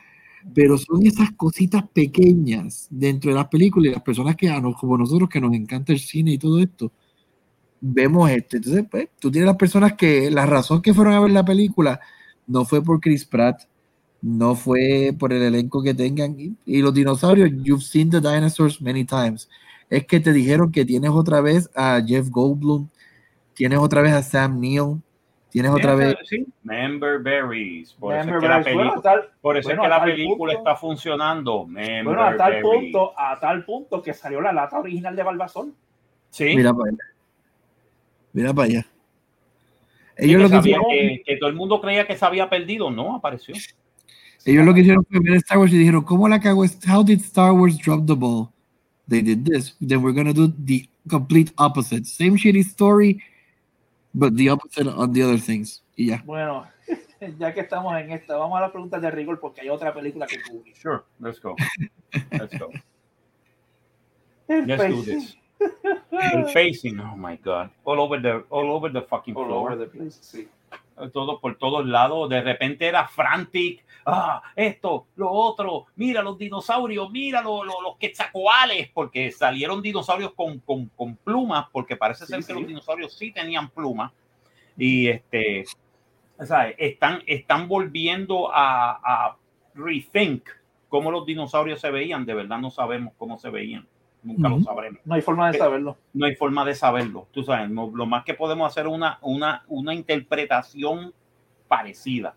pero 0.53 0.78
son 0.78 1.05
esas 1.05 1.32
cositas 1.34 1.84
pequeñas 1.93 2.88
dentro 2.91 3.32
de 3.32 3.38
las 3.38 3.47
películas 3.47 3.89
y 3.91 3.93
las 3.95 4.03
personas 4.03 4.36
que 4.36 4.49
a 4.49 4.62
nos- 4.62 4.76
como 4.78 4.97
nosotros 4.97 5.30
que 5.30 5.41
nos 5.41 5.53
encanta 5.55 5.93
el 5.93 5.99
cine 5.99 6.34
y 6.34 6.38
todo 6.38 6.60
esto, 6.60 6.91
vemos 7.82 8.30
esto. 8.32 8.57
Entonces, 8.57 8.86
pues, 8.89 9.10
tú 9.20 9.32
tienes 9.32 9.47
las 9.47 9.57
personas 9.57 9.93
que 9.93 10.32
la 10.32 10.45
razón 10.45 10.82
que 10.82 10.93
fueron 10.93 11.14
a 11.14 11.20
ver 11.22 11.32
la 11.32 11.45
película 11.45 11.99
no 12.47 12.66
fue 12.66 12.84
por 12.84 12.99
Chris 13.01 13.26
Pratt, 13.26 13.62
no 14.22 14.55
fue 14.55 15.16
por 15.18 15.34
el 15.34 15.43
elenco 15.43 15.84
que 15.84 15.93
tengan. 15.93 16.39
Y, 16.39 16.55
y 16.66 16.82
los 16.82 16.93
dinosaurios, 16.93 17.49
you've 17.64 17.84
seen 17.84 18.10
the 18.10 18.22
dinosaurs 18.22 18.82
many 18.82 19.05
times. 19.05 19.49
Es 19.90 20.06
que 20.06 20.20
te 20.20 20.32
dijeron 20.34 20.72
que 20.72 20.86
tienes 20.86 21.10
otra 21.12 21.42
vez 21.42 21.70
a 21.76 22.02
Jeff 22.06 22.30
Goldblum, 22.30 22.88
tienes 23.56 23.80
otra 23.80 24.02
vez 24.02 24.14
a 24.14 24.22
Sam 24.22 24.60
Neill, 24.60 25.02
tienes 25.50 25.72
otra 25.72 25.96
vez. 25.96 26.16
Sí, 26.26 26.46
Member 26.64 27.20
berries. 27.20 27.94
Por 27.94 28.16
eso 28.16 28.30
es 28.30 28.40
que 28.40 28.48
la. 28.48 28.60
Bueno, 28.60 28.64
película, 28.64 28.94
a 28.98 29.02
tal, 29.02 29.30
por 29.42 29.58
eso 29.58 29.70
es 29.72 29.76
bueno, 29.78 29.82
que 29.82 29.86
a 29.88 29.90
la 29.90 29.98
tal 29.98 30.12
película 30.12 30.54
punto- 30.54 30.70
está 30.70 30.76
funcionando. 30.80 31.66
Member 31.66 32.04
bueno, 32.06 32.22
a 32.24 32.38
tal 32.38 32.52
berries. 32.54 32.64
punto, 32.64 33.14
a 33.20 33.40
tal 33.40 33.66
punto 33.66 34.02
que 34.04 34.14
salió 34.14 34.42
la 34.42 34.54
lata 34.54 34.80
original 34.80 35.16
de 35.16 35.24
Balbazón. 35.24 35.74
Sí. 36.30 36.56
Mira 36.56 36.72
para 36.74 36.90
allá. 36.92 37.04
Mira 38.34 38.54
para 38.54 38.68
allá. 38.68 38.82
Sí, 40.18 40.26
Ellos 40.26 40.38
que, 40.38 40.44
lo 40.44 40.50
que 40.50 40.56
sabía 40.56 40.78
hicieron, 40.78 40.86
que- 40.92 41.24
que 41.26 41.38
todo 41.38 41.50
el 41.50 41.56
mundo 41.56 41.82
creía 41.82 42.06
que 42.06 42.16
se 42.16 42.26
había 42.26 42.48
perdido, 42.50 42.92
no 42.92 43.16
apareció. 43.16 43.56
ellos 44.46 44.66
lo 44.66 44.74
que 44.74 44.82
hicieron 44.82 45.04
fue 45.10 45.20
ver 45.22 45.34
Star 45.38 45.58
Wars 45.58 45.74
y 45.74 45.78
dijeron, 45.80 46.04
¿cómo 46.04 46.28
la 46.30 46.40
cagó? 46.40 46.64
How 46.88 47.04
did 47.04 47.22
Star 47.22 47.52
Wars 47.54 47.78
drop 47.84 48.06
the 48.06 48.14
ball? 48.14 48.50
They 49.10 49.22
did 49.22 49.43
this. 49.45 49.74
Then 49.82 50.03
we're 50.03 50.14
gonna 50.14 50.34
do 50.34 50.53
the 50.55 50.88
complete 51.10 51.51
opposite. 51.57 52.05
Same 52.05 52.38
shitty 52.38 52.64
story, 52.64 53.24
but 54.14 54.36
the 54.36 54.49
opposite 54.49 54.88
on 54.88 55.14
the 55.14 55.24
other 55.24 55.39
things. 55.39 55.82
Y 55.97 56.10
ya. 56.10 56.22
Bueno, 56.26 56.68
ya 57.39 57.53
que 57.53 57.62
estamos 57.62 57.99
en 57.99 58.12
esta, 58.12 58.38
vamos 58.38 58.57
a 58.57 58.62
las 58.62 58.72
preguntas 58.72 59.01
de 59.01 59.10
rigor 59.10 59.39
porque 59.39 59.62
hay 59.62 59.70
otra 59.70 59.93
película 59.93 60.28
que. 60.28 60.38
Sure, 60.76 61.01
let's 61.20 61.41
go. 61.41 61.55
Let's 62.32 62.57
go. 62.57 62.70
El 64.47 64.66
Let's 64.66 64.84
do 64.84 64.95
pacing, 64.95 65.20
this. 65.20 65.38
El 66.12 66.47
facing, 66.49 66.99
oh 66.99 67.16
my 67.16 67.38
god. 67.38 67.70
All 67.84 67.99
over 67.99 68.20
the, 68.20 68.43
all 68.49 68.72
over 68.72 68.91
the 68.91 69.01
fucking 69.03 69.36
all 69.36 69.45
floor. 69.45 69.72
over 69.72 69.78
the 69.78 69.86
place, 69.86 70.18
sí. 70.22 70.47
todo 71.14 71.39
por 71.39 71.57
todos 71.57 71.86
lados, 71.86 72.30
de 72.30 72.41
repente 72.41 72.88
era 72.88 73.07
frantic, 73.07 73.84
ah, 74.06 74.41
esto, 74.56 75.08
lo 75.16 75.30
otro, 75.32 75.86
mira 75.95 76.22
los 76.22 76.38
dinosaurios, 76.38 77.10
mira 77.12 77.41
lo- 77.41 77.64
lo- 77.64 77.82
los 77.82 77.97
quetzalcoales, 77.97 78.89
porque 78.93 79.32
salieron 79.32 79.82
dinosaurios 79.82 80.34
con, 80.34 80.60
con, 80.60 80.88
con 80.95 81.16
plumas, 81.18 81.68
porque 81.72 81.95
parece 81.95 82.26
Sí, 82.26 82.34
ser 82.34 82.43
que 82.45 82.54
los 82.54 82.68
dinosaurios 82.68 83.14
sí 83.18 83.32
tenían 83.32 83.70
plumas, 83.70 84.12
y 84.78 85.08
este, 85.08 85.66
sea, 86.45 86.70
están, 86.70 87.22
están 87.28 87.68
volviendo 87.68 88.50
a, 88.54 88.91
a 89.04 89.38
rethink 89.76 90.50
cómo 90.88 91.12
los 91.12 91.26
dinosaurios 91.26 91.80
se 91.82 91.91
veían, 91.91 92.26
de 92.26 92.34
verdad 92.34 92.58
no 92.60 92.72
sabemos 92.72 93.14
cómo 93.18 93.38
se 93.38 93.50
veían, 93.50 93.88
nunca 94.24 94.50
lo 94.50 94.60
sabremos 94.62 95.00
No 95.06 95.14
hay 95.16 95.22
forma 95.22 95.52
de 95.52 95.58
Eh, 95.58 95.60
saberlo. 95.60 95.97
no 96.14 96.26
hay 96.26 96.36
forma 96.36 96.66
de 96.66 96.76
saberlo. 96.76 97.28
Tú 97.32 97.43
sabes, 97.43 97.70
no- 97.70 97.91
lo 97.93 98.06
más 98.06 98.24
que 98.24 98.34
podemos 98.34 98.72
hacer 98.72 98.88
es 98.88 98.91
una, 98.93 99.20
una, 99.22 99.64
una 99.68 99.93
interpretación 99.93 101.14
parecida. 101.68 102.36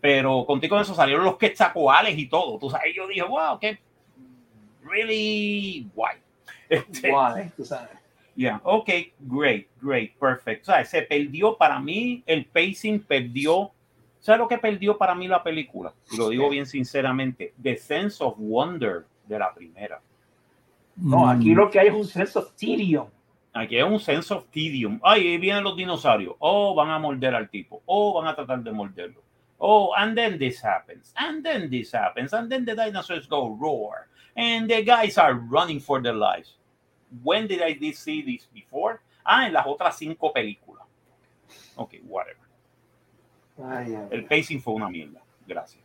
Pero 0.00 0.44
contigo 0.46 0.76
con 0.76 0.82
eso 0.82 0.94
salieron 0.94 1.24
los 1.24 1.36
quetzalcoales 1.36 2.16
y 2.16 2.26
todo. 2.28 2.58
Tú 2.58 2.70
sabes, 2.70 2.94
yo 2.94 3.06
dije, 3.08 3.22
wow, 3.22 3.58
qué 3.58 3.78
really 4.84 5.88
guay. 5.94 6.16
Este, 6.68 7.10
Guay, 7.10 7.50
tú 7.56 7.64
sabes. 7.64 7.88
Yeah, 8.36 8.60
ok, 8.62 8.88
great, 9.20 9.66
great, 9.80 10.12
perfect. 10.18 10.62
O 10.62 10.66
sea, 10.66 10.84
se 10.84 11.00
perdió 11.02 11.56
para 11.56 11.80
mí, 11.80 12.22
el 12.26 12.44
pacing 12.44 13.00
perdió. 13.00 13.70
¿Sabes 14.20 14.38
lo 14.40 14.46
que 14.48 14.58
perdió 14.58 14.98
para 14.98 15.14
mí 15.14 15.26
la 15.26 15.42
película? 15.42 15.94
Y 16.12 16.18
lo 16.18 16.28
digo 16.28 16.50
bien 16.50 16.66
sinceramente, 16.66 17.54
the 17.62 17.76
sense 17.78 18.22
of 18.22 18.34
wonder 18.36 19.06
de 19.26 19.38
la 19.38 19.52
primera. 19.54 20.00
No, 20.96 21.28
aquí 21.28 21.52
Mm. 21.52 21.56
lo 21.56 21.70
que 21.70 21.80
hay 21.80 21.88
es 21.88 21.94
un 21.94 22.04
sense 22.04 22.38
of 22.38 22.52
tedium. 22.54 23.06
Aquí 23.54 23.76
hay 23.76 23.82
un 23.82 23.98
sense 23.98 24.32
of 24.34 24.44
tedium. 24.50 25.00
Ay, 25.02 25.26
ahí 25.26 25.38
vienen 25.38 25.64
los 25.64 25.74
dinosaurios. 25.74 26.34
Oh, 26.38 26.74
van 26.74 26.90
a 26.90 26.98
morder 26.98 27.34
al 27.34 27.48
tipo. 27.48 27.82
Oh, 27.86 28.12
van 28.20 28.28
a 28.28 28.36
tratar 28.36 28.62
de 28.62 28.70
morderlo. 28.72 29.22
Oh, 29.60 29.92
and 29.98 30.16
then 30.16 30.38
this 30.38 30.60
happens. 30.60 31.12
And 31.16 31.44
then 31.44 31.68
this 31.68 31.92
happens. 31.92 32.32
And 32.32 32.50
then 32.50 32.64
the 32.64 32.74
dinosaurs 32.74 33.26
go 33.26 33.50
roar. 33.50 34.08
And 34.36 34.70
the 34.70 34.82
guys 34.82 35.18
are 35.18 35.34
running 35.34 35.80
for 35.80 36.00
their 36.00 36.14
lives. 36.14 36.54
When 37.22 37.46
did 37.48 37.62
I 37.62 37.76
see 37.92 38.22
this 38.22 38.46
before? 38.54 39.00
Ah, 39.26 39.46
en 39.46 39.52
las 39.52 39.66
otras 39.66 39.96
cinco 39.98 40.32
películas. 40.32 40.86
Ok, 41.76 41.94
whatever. 42.06 42.38
Ay, 43.62 43.94
ay, 43.96 44.08
El 44.12 44.24
pacing 44.26 44.60
fue 44.60 44.74
una 44.74 44.88
mierda. 44.88 45.20
Gracias. 45.46 45.82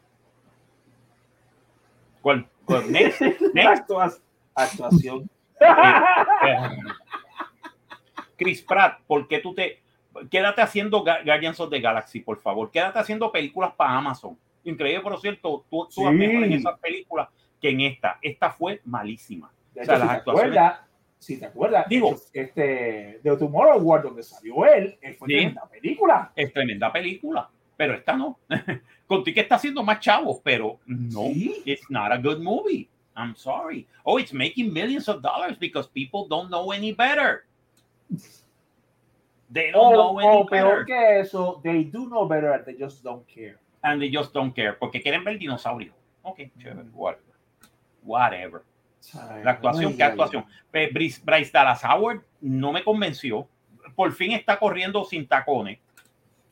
¿Cuál? 2.22 2.48
cuál? 2.66 2.92
Next. 2.92 3.22
Next. 3.54 3.90
Actua- 3.90 4.20
actuación. 4.56 5.30
Eh, 6.46 6.78
Chris 8.36 8.62
Pratt, 8.64 9.00
¿por 9.08 9.28
qué 9.30 9.40
tú 9.40 9.54
te 9.54 9.83
quédate 10.30 10.62
haciendo 10.62 11.04
Guardians 11.04 11.60
of 11.60 11.70
the 11.70 11.80
Galaxy, 11.80 12.20
por 12.20 12.40
favor? 12.40 12.70
Quédate 12.72 13.00
haciendo 13.00 13.32
películas 13.32 13.74
para 13.76 13.98
Amazon. 13.98 14.38
Increíble, 14.64 15.02
por 15.02 15.20
cierto, 15.20 15.66
tú, 15.70 15.88
tú 15.94 16.02
Sí. 16.02 16.10
mejor 16.10 16.44
en 16.44 16.54
esas 16.54 16.80
películas 16.80 17.28
que 17.62 17.70
en 17.70 17.82
esta. 17.82 18.18
Esta 18.22 18.50
fue 18.52 18.82
malísima. 18.86 19.52
De 19.74 19.82
O 19.82 19.86
sea, 19.86 19.96
hecho, 19.96 20.06
las 20.06 20.18
si 20.18 20.24
te 20.24 20.30
acuerdas, 20.32 20.80
si 21.20 21.40
te 21.40 21.46
acuerdas, 21.46 21.86
Digo- 21.90 22.16
este, 22.34 23.20
de 23.24 23.38
Tomorrow 23.38 23.80
War, 23.82 24.04
donde 24.04 24.24
salió 24.24 24.66
él, 24.66 24.98
él 25.02 25.16
fue 25.16 25.28
Sí. 25.28 25.34
tremenda 25.36 25.66
película. 25.70 26.32
Es 26.36 26.54
tremenda 26.54 26.92
película, 26.92 27.50
pero 27.76 27.94
esta 27.94 28.16
no. 28.16 28.40
Contigo 29.08 29.42
está 29.42 29.56
haciendo 29.56 29.84
más 29.84 30.00
chavos, 30.00 30.40
pero 30.44 30.80
no. 30.86 31.24
Sí. 31.34 31.62
It's 31.66 31.90
not 31.90 32.12
a 32.12 32.18
good 32.18 32.40
movie. 32.40 32.88
I'm 33.16 33.36
sorry. 33.36 33.86
Oh, 34.04 34.18
it's 34.20 34.34
making 34.34 34.74
millions 34.74 35.08
of 35.08 35.22
dollars 35.22 35.58
because 35.60 35.88
people 35.90 36.26
don't 36.30 36.50
know 36.50 36.72
any 36.74 36.94
better. 36.94 37.44
They 39.54 39.72
don't 39.72 39.94
O, 39.94 40.14
know 40.16 40.20
any 40.20 40.42
o 40.42 40.46
peor 40.48 40.80
better. 40.80 40.86
que 40.86 41.20
eso, 41.20 41.60
they 41.64 41.84
do 41.86 42.08
know 42.08 42.28
better, 42.28 42.64
they 42.66 42.76
just 42.78 43.04
don't 43.04 43.26
care. 43.28 43.58
and 43.84 44.02
they 44.02 44.10
just 44.12 44.34
don't 44.34 44.54
care 44.56 44.74
porque 44.80 45.02
quieren 45.02 45.24
ver 45.24 45.38
dinosaurios. 45.38 45.94
Ok, 46.24 46.40
chévere, 46.58 46.90
whatever. 46.94 47.34
Whatever. 48.04 48.62
La 49.44 49.52
actuación, 49.52 49.92
Ay, 49.92 49.98
¿qué 49.98 50.04
ay, 50.04 50.10
actuación? 50.12 50.46
Bryce, 50.72 51.22
Bryce 51.24 51.52
Dallas 51.52 51.84
Howard 51.84 52.22
no 52.42 52.72
me 52.72 52.84
convenció. 52.84 53.48
Por 53.96 54.12
fin 54.14 54.32
está 54.32 54.58
corriendo 54.58 55.04
sin 55.04 55.28
tacones. 55.28 55.80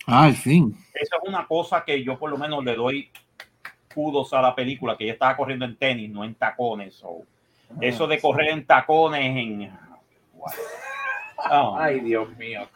Ah, 0.05 0.25
al 0.25 0.35
fin. 0.35 0.75
Eso 0.93 1.15
es 1.21 1.29
una 1.29 1.47
cosa 1.47 1.83
que 1.85 2.03
yo 2.03 2.19
por 2.19 2.29
lo 2.29 2.37
menos 2.37 2.63
le 2.65 2.75
doy 2.75 3.09
kudos 3.95 4.33
a 4.33 4.41
la 4.41 4.53
película, 4.53 4.97
que 4.97 5.05
ella 5.05 5.13
estaba 5.13 5.37
corriendo 5.37 5.63
en 5.65 5.77
tenis, 5.77 6.09
no 6.09 6.23
en 6.25 6.35
tacones. 6.35 7.01
o 7.03 7.23
eso 7.79 8.05
de 8.07 8.19
correr 8.19 8.49
en 8.49 8.65
tacones 8.65 9.21
en... 9.23 9.71
Oh, 11.49 11.75
Ay, 11.77 11.99
Dios 12.01 12.35
mío. 12.37 12.67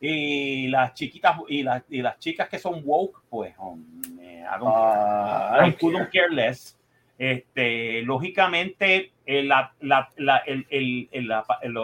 Y 0.00 0.68
las 0.68 0.94
chiquitas 0.94 1.36
y 1.48 1.62
las, 1.62 1.82
y 1.88 2.02
las 2.02 2.18
chicas 2.18 2.48
que 2.48 2.58
son 2.58 2.82
woke, 2.84 3.20
pues, 3.30 3.54
um, 3.58 3.84
I 4.18 4.58
don't, 4.58 4.68
uh, 4.68 5.64
I 5.64 5.72
couldn't 5.78 6.10
care 6.10 6.30
less. 6.30 6.76
Este, 7.18 8.02
lógicamente, 8.02 9.12
el, 9.24 9.48
la, 9.48 9.72
la, 9.80 10.10
el, 10.46 10.66
el, 10.70 11.08
el, 11.12 11.30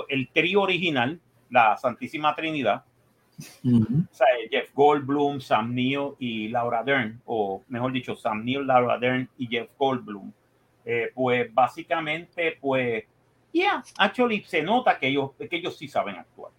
el, 0.08 0.28
trío 0.30 0.62
original, 0.62 1.20
la 1.50 1.76
Santísima 1.76 2.34
Trinidad, 2.34 2.84
uh 3.62 3.68
-huh. 3.70 4.08
o 4.10 4.14
sea, 4.14 4.26
Jeff 4.50 4.74
Goldblum, 4.74 5.40
Sam 5.40 5.72
Neill 5.72 6.14
y 6.18 6.48
Laura 6.48 6.82
Dern, 6.82 7.20
o 7.24 7.62
mejor 7.68 7.92
dicho, 7.92 8.16
Sam 8.16 8.44
Neill, 8.44 8.66
Laura 8.66 8.98
Dern 8.98 9.28
y 9.38 9.46
Jeff 9.46 9.70
Goldblum, 9.78 10.32
eh, 10.84 11.12
pues 11.14 11.54
básicamente, 11.54 12.58
pues, 12.60 13.04
yeah, 13.52 13.82
actually 13.96 14.42
se 14.44 14.62
nota 14.62 14.98
que 14.98 15.08
ellos, 15.08 15.30
que 15.38 15.56
ellos 15.56 15.76
sí 15.76 15.88
saben 15.88 16.16
actuar. 16.16 16.52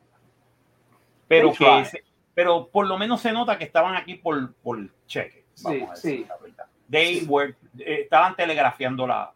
Pero, 1.27 1.53
que, 1.53 2.03
pero 2.33 2.67
por 2.67 2.87
lo 2.87 2.97
menos 2.97 3.21
se 3.21 3.31
nota 3.31 3.57
que 3.57 3.65
estaban 3.65 3.95
aquí 3.95 4.15
por, 4.15 4.53
por 4.55 4.79
cheque. 5.05 5.45
Sí, 5.53 5.85
sí. 5.95 6.25
La 6.27 6.37
verdad. 6.37 6.65
They 6.89 7.25
were, 7.27 7.55
eh, 7.77 8.01
estaban 8.03 8.35
telegrafiando 8.35 9.05
la. 9.05 9.31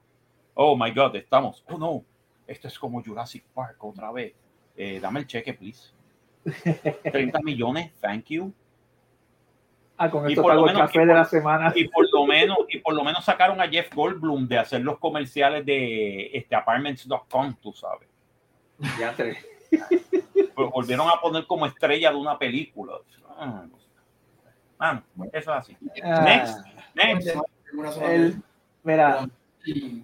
Oh 0.56 0.76
my 0.76 0.92
God, 0.92 1.16
estamos. 1.16 1.64
Oh 1.68 1.78
no, 1.78 2.04
esto 2.48 2.68
es 2.68 2.80
como 2.80 3.04
Jurassic 3.04 3.44
Park 3.54 3.84
otra 3.84 4.12
vez. 4.12 4.34
Eh, 4.76 5.00
dame 5.00 5.20
el 5.20 5.28
cheque, 5.28 5.54
please. 5.54 5.92
30 7.04 7.40
millones, 7.42 7.94
thank 8.02 8.26
you. 8.26 8.52
Ah, 9.98 10.10
con 10.10 10.28
esto 10.28 10.42
pago 10.42 10.68
el 10.68 10.76
café 10.76 11.06
de 11.06 11.14
la 11.14 11.26
semana. 11.26 11.72
Y 11.76 11.88
por 11.88 12.10
menos, 12.44 12.58
y 12.70 12.80
por 12.80 12.94
lo 12.94 13.04
menos 13.04 13.26
sacaron 13.26 13.60
a 13.62 13.68
Jeff 13.68 13.94
Goldblum 13.94 14.48
de 14.48 14.58
hacer 14.58 14.82
los 14.82 15.00
comerciales 15.00 15.66
de 15.66 16.32
este 16.34 16.56
apartments.com, 16.56 17.56
tú 17.62 17.74
sabes. 17.74 18.08
Ya 19.00 19.14
te 19.14 19.38
volvieron 20.56 21.08
a 21.08 21.20
poner 21.22 21.46
como 21.46 21.66
estrella 21.66 22.12
de 22.12 22.18
una 22.18 22.38
película. 22.38 22.94
Ah, 23.38 23.66
ah 24.80 25.02
eso 25.32 25.52
es 25.52 25.58
así. 25.58 25.78
Next, 25.96 26.60
next. 26.94 27.28
El, 28.02 28.42
mira, 28.84 29.28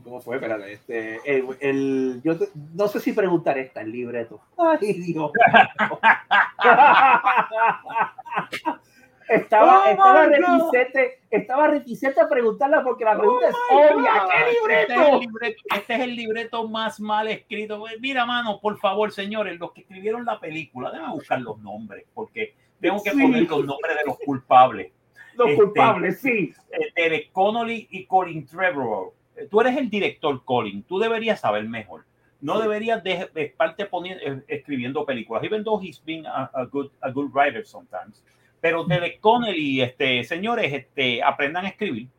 ¿cómo 0.04 0.22
fue? 0.22 0.38
Espérate, 0.38 0.74
este, 0.74 1.20
el, 1.26 1.46
el, 1.60 2.22
yo 2.24 2.38
te, 2.38 2.50
no 2.74 2.88
sé 2.88 3.00
si 3.00 3.14
preguntar 3.14 3.58
esta, 3.58 3.82
el 3.82 3.92
libreto. 3.92 4.40
Ay, 4.58 4.94
Dios. 4.94 5.32
estaba, 9.30 9.84
oh 9.86 9.90
estaba 9.92 10.26
reticente, 10.26 11.20
estaba 11.30 11.68
reticente 11.68 12.20
a 12.20 12.28
preguntarla 12.28 12.84
porque 12.84 13.06
la 13.06 13.18
pregunta 13.18 13.48
oh 13.72 13.80
es 13.80 13.92
obvia. 13.92 14.12
¿Qué 14.32 14.52
libreto? 14.54 14.94
Este 14.94 15.04
es, 15.04 15.10
el 15.10 15.20
libreto? 15.20 15.62
este 15.76 15.94
es 15.94 16.00
el 16.02 16.16
libreto 16.16 16.68
más 16.68 17.00
mal 17.00 17.28
escrito. 17.28 17.84
Mira, 18.00 18.26
mano, 18.26 18.60
por 18.60 18.80
favor, 18.80 19.12
señores, 19.12 19.60
los 19.60 19.72
que 19.72 19.82
escribieron 19.82 20.26
la 20.26 20.40
película, 20.40 20.92
déjame 20.92 21.14
buscar 21.14 21.42
los 21.42 21.60
nombres, 21.60 22.06
porque 22.14 22.56
tengo 22.82 23.02
que 23.04 23.12
sí. 23.12 23.22
poner 23.22 23.44
los 23.48 23.66
nombres 23.66 23.98
de 23.98 24.06
los 24.06 24.18
culpables. 24.20 24.92
Los 25.36 25.52
este, 25.52 25.64
culpables, 25.64 26.20
sí. 26.20 26.54
Derek 26.98 27.32
Connolly 27.32 27.88
y 27.92 28.06
Colin 28.08 28.46
Trevorrow. 28.46 29.14
Tú 29.50 29.62
eres 29.62 29.78
el 29.78 29.90
director, 29.90 30.44
Colin. 30.44 30.84
Tú 30.84 31.00
deberías 31.00 31.40
saber 31.40 31.64
mejor. 31.64 32.04
No 32.42 32.58
sí. 32.58 32.64
deberías 32.64 33.02
de, 33.06 33.30
de 33.34 33.44
estarte 33.44 33.86
poniendo, 33.86 34.22
escribiendo 34.50 35.06
películas. 35.06 35.42
Even 35.46 35.64
though 35.64 35.82
he's 35.82 36.04
been 36.04 36.26
a, 36.26 36.50
a, 36.54 36.66
good, 36.66 36.90
a 37.00 37.10
good 37.10 37.32
writer 37.34 37.66
sometimes 37.66 38.22
pero 38.62 38.84
Derek 38.84 39.20
Connelly, 39.20 39.82
este, 39.82 40.24
señores, 40.24 40.72
este, 40.74 41.24
aprendan 41.24 41.66
a 41.66 41.70
escribir. 41.70 42.10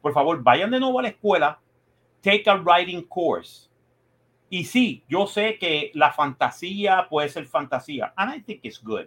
Por 0.00 0.12
favor, 0.12 0.42
vayan 0.42 0.70
de 0.70 0.80
nuevo 0.80 0.98
a 0.98 1.02
la 1.02 1.08
escuela, 1.08 1.58
take 2.20 2.48
a 2.48 2.54
writing 2.54 3.02
course. 3.02 3.68
Y 4.48 4.64
sí, 4.64 5.02
yo 5.08 5.26
sé 5.26 5.58
que 5.58 5.90
la 5.94 6.12
fantasía 6.12 7.06
puede 7.08 7.28
ser 7.28 7.46
fantasía, 7.46 8.12
and 8.16 8.36
I 8.36 8.42
think 8.42 8.60
it's 8.62 8.82
good. 8.82 9.06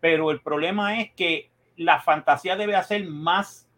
Pero 0.00 0.30
el 0.30 0.40
problema 0.40 1.00
es 1.00 1.12
que 1.12 1.50
la 1.76 2.00
fantasía 2.00 2.56
debe 2.56 2.80
ser 2.82 3.06
más, 3.08 3.68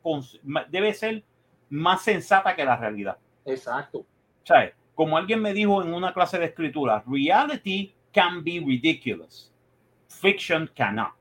debe 0.68 0.92
ser 0.92 1.24
más 1.70 2.02
sensata 2.02 2.54
que 2.54 2.64
la 2.64 2.76
realidad. 2.76 3.16
Exacto. 3.44 4.04
¿Sabes? 4.44 4.74
Como 4.94 5.16
alguien 5.16 5.40
me 5.40 5.52
dijo 5.52 5.82
en 5.82 5.94
una 5.94 6.12
clase 6.12 6.38
de 6.38 6.46
escritura, 6.46 7.02
reality 7.06 7.94
can 8.12 8.42
be 8.42 8.62
ridiculous. 8.64 9.52
Fiction 10.08 10.70
cannot. 10.74 11.14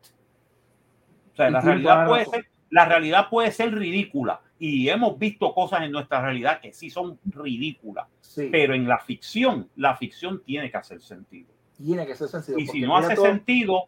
O 1.36 1.38
sea, 1.38 1.50
la 1.50 1.60
realidad, 1.60 2.08
puede 2.08 2.26
ser, 2.26 2.46
la 2.70 2.86
realidad 2.86 3.30
puede 3.30 3.52
ser 3.52 3.76
ridícula 3.76 4.40
y 4.58 4.88
hemos 4.88 5.20
visto 5.20 5.54
cosas 5.54 5.82
en 5.82 5.92
nuestra 5.92 6.22
realidad 6.22 6.62
que 6.62 6.72
sí 6.72 6.90
son 6.90 7.20
ridículas, 7.26 8.08
sí. 8.22 8.48
pero 8.50 8.74
en 8.74 8.88
la 8.88 9.00
ficción, 9.00 9.70
la 9.76 9.98
ficción 9.98 10.42
tiene 10.46 10.72
que 10.72 10.78
hacer 10.78 11.02
sentido. 11.02 11.50
Tiene 11.76 12.06
que 12.06 12.14
hacer 12.14 12.30
sentido. 12.30 12.58
Y 12.58 12.68
si 12.68 12.82
no 12.82 12.96
hace 12.96 13.16
todo... 13.16 13.26
sentido, 13.26 13.84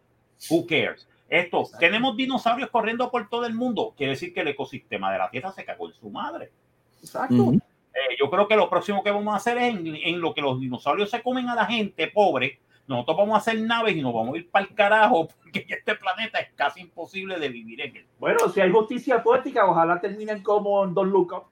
who 0.50 0.66
cares? 0.66 1.08
Esto, 1.26 1.60
Exacto. 1.60 1.78
tenemos 1.78 2.16
dinosaurios 2.18 2.68
corriendo 2.68 3.10
por 3.10 3.30
todo 3.30 3.46
el 3.46 3.54
mundo, 3.54 3.94
quiere 3.96 4.12
decir 4.12 4.34
que 4.34 4.40
el 4.40 4.48
ecosistema 4.48 5.10
de 5.10 5.18
la 5.18 5.30
Tierra 5.30 5.52
se 5.52 5.64
cagó 5.64 5.88
en 5.88 5.94
su 5.94 6.10
madre. 6.10 6.52
Exacto. 7.00 7.34
Uh 7.34 7.52
-huh. 7.52 7.62
eh, 7.94 8.16
yo 8.20 8.28
creo 8.28 8.46
que 8.46 8.56
lo 8.56 8.68
próximo 8.68 9.02
que 9.02 9.10
vamos 9.10 9.32
a 9.32 9.38
hacer 9.38 9.56
es 9.56 9.74
en, 9.74 9.86
en 9.86 10.20
lo 10.20 10.34
que 10.34 10.42
los 10.42 10.60
dinosaurios 10.60 11.08
se 11.08 11.22
comen 11.22 11.48
a 11.48 11.54
la 11.54 11.64
gente 11.64 12.08
pobre, 12.08 12.60
nosotros 12.88 13.18
vamos 13.18 13.34
a 13.34 13.38
hacer 13.38 13.60
naves 13.60 13.94
y 13.94 14.02
nos 14.02 14.14
vamos 14.14 14.34
a 14.34 14.38
ir 14.38 14.50
para 14.50 14.64
el 14.64 14.74
carajo 14.74 15.28
porque 15.28 15.64
este 15.68 15.94
planeta 15.94 16.38
es 16.38 16.48
casi 16.54 16.80
imposible 16.80 17.38
de 17.38 17.48
vivir 17.48 17.80
en 17.82 17.96
él. 17.96 18.06
Bueno, 18.18 18.48
si 18.48 18.60
hay 18.60 18.70
justicia 18.70 19.22
poética, 19.22 19.66
ojalá 19.66 20.00
terminen 20.00 20.42
como 20.42 20.82
en 20.84 20.94
Don 20.94 21.10
Luca. 21.10 21.42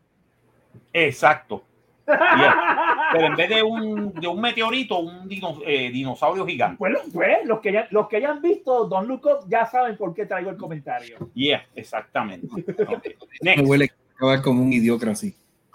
Exacto. 0.92 1.62
Yeah. 2.06 3.10
Pero 3.12 3.26
en 3.26 3.36
vez 3.36 3.48
de 3.48 3.62
un, 3.62 4.12
de 4.14 4.28
un 4.28 4.40
meteorito, 4.40 4.98
un 5.00 5.28
dino, 5.28 5.58
eh, 5.66 5.90
dinosaurio 5.90 6.46
gigante. 6.46 6.76
Bueno, 6.78 7.00
pues 7.12 7.44
los 7.44 7.60
que, 7.60 7.72
ya, 7.72 7.88
los 7.90 8.08
que 8.08 8.16
hayan 8.18 8.40
visto 8.40 8.86
Don 8.86 9.08
Luca 9.08 9.38
ya 9.48 9.66
saben 9.66 9.96
por 9.96 10.14
qué 10.14 10.24
traigo 10.24 10.50
el 10.50 10.56
comentario. 10.56 11.18
Yeah, 11.34 11.64
exactamente. 11.74 12.48
Okay. 12.86 13.16
Me 13.42 13.62
huele 13.62 13.90
como 14.42 14.62
un 14.62 14.72
idiocracia. 14.72 15.32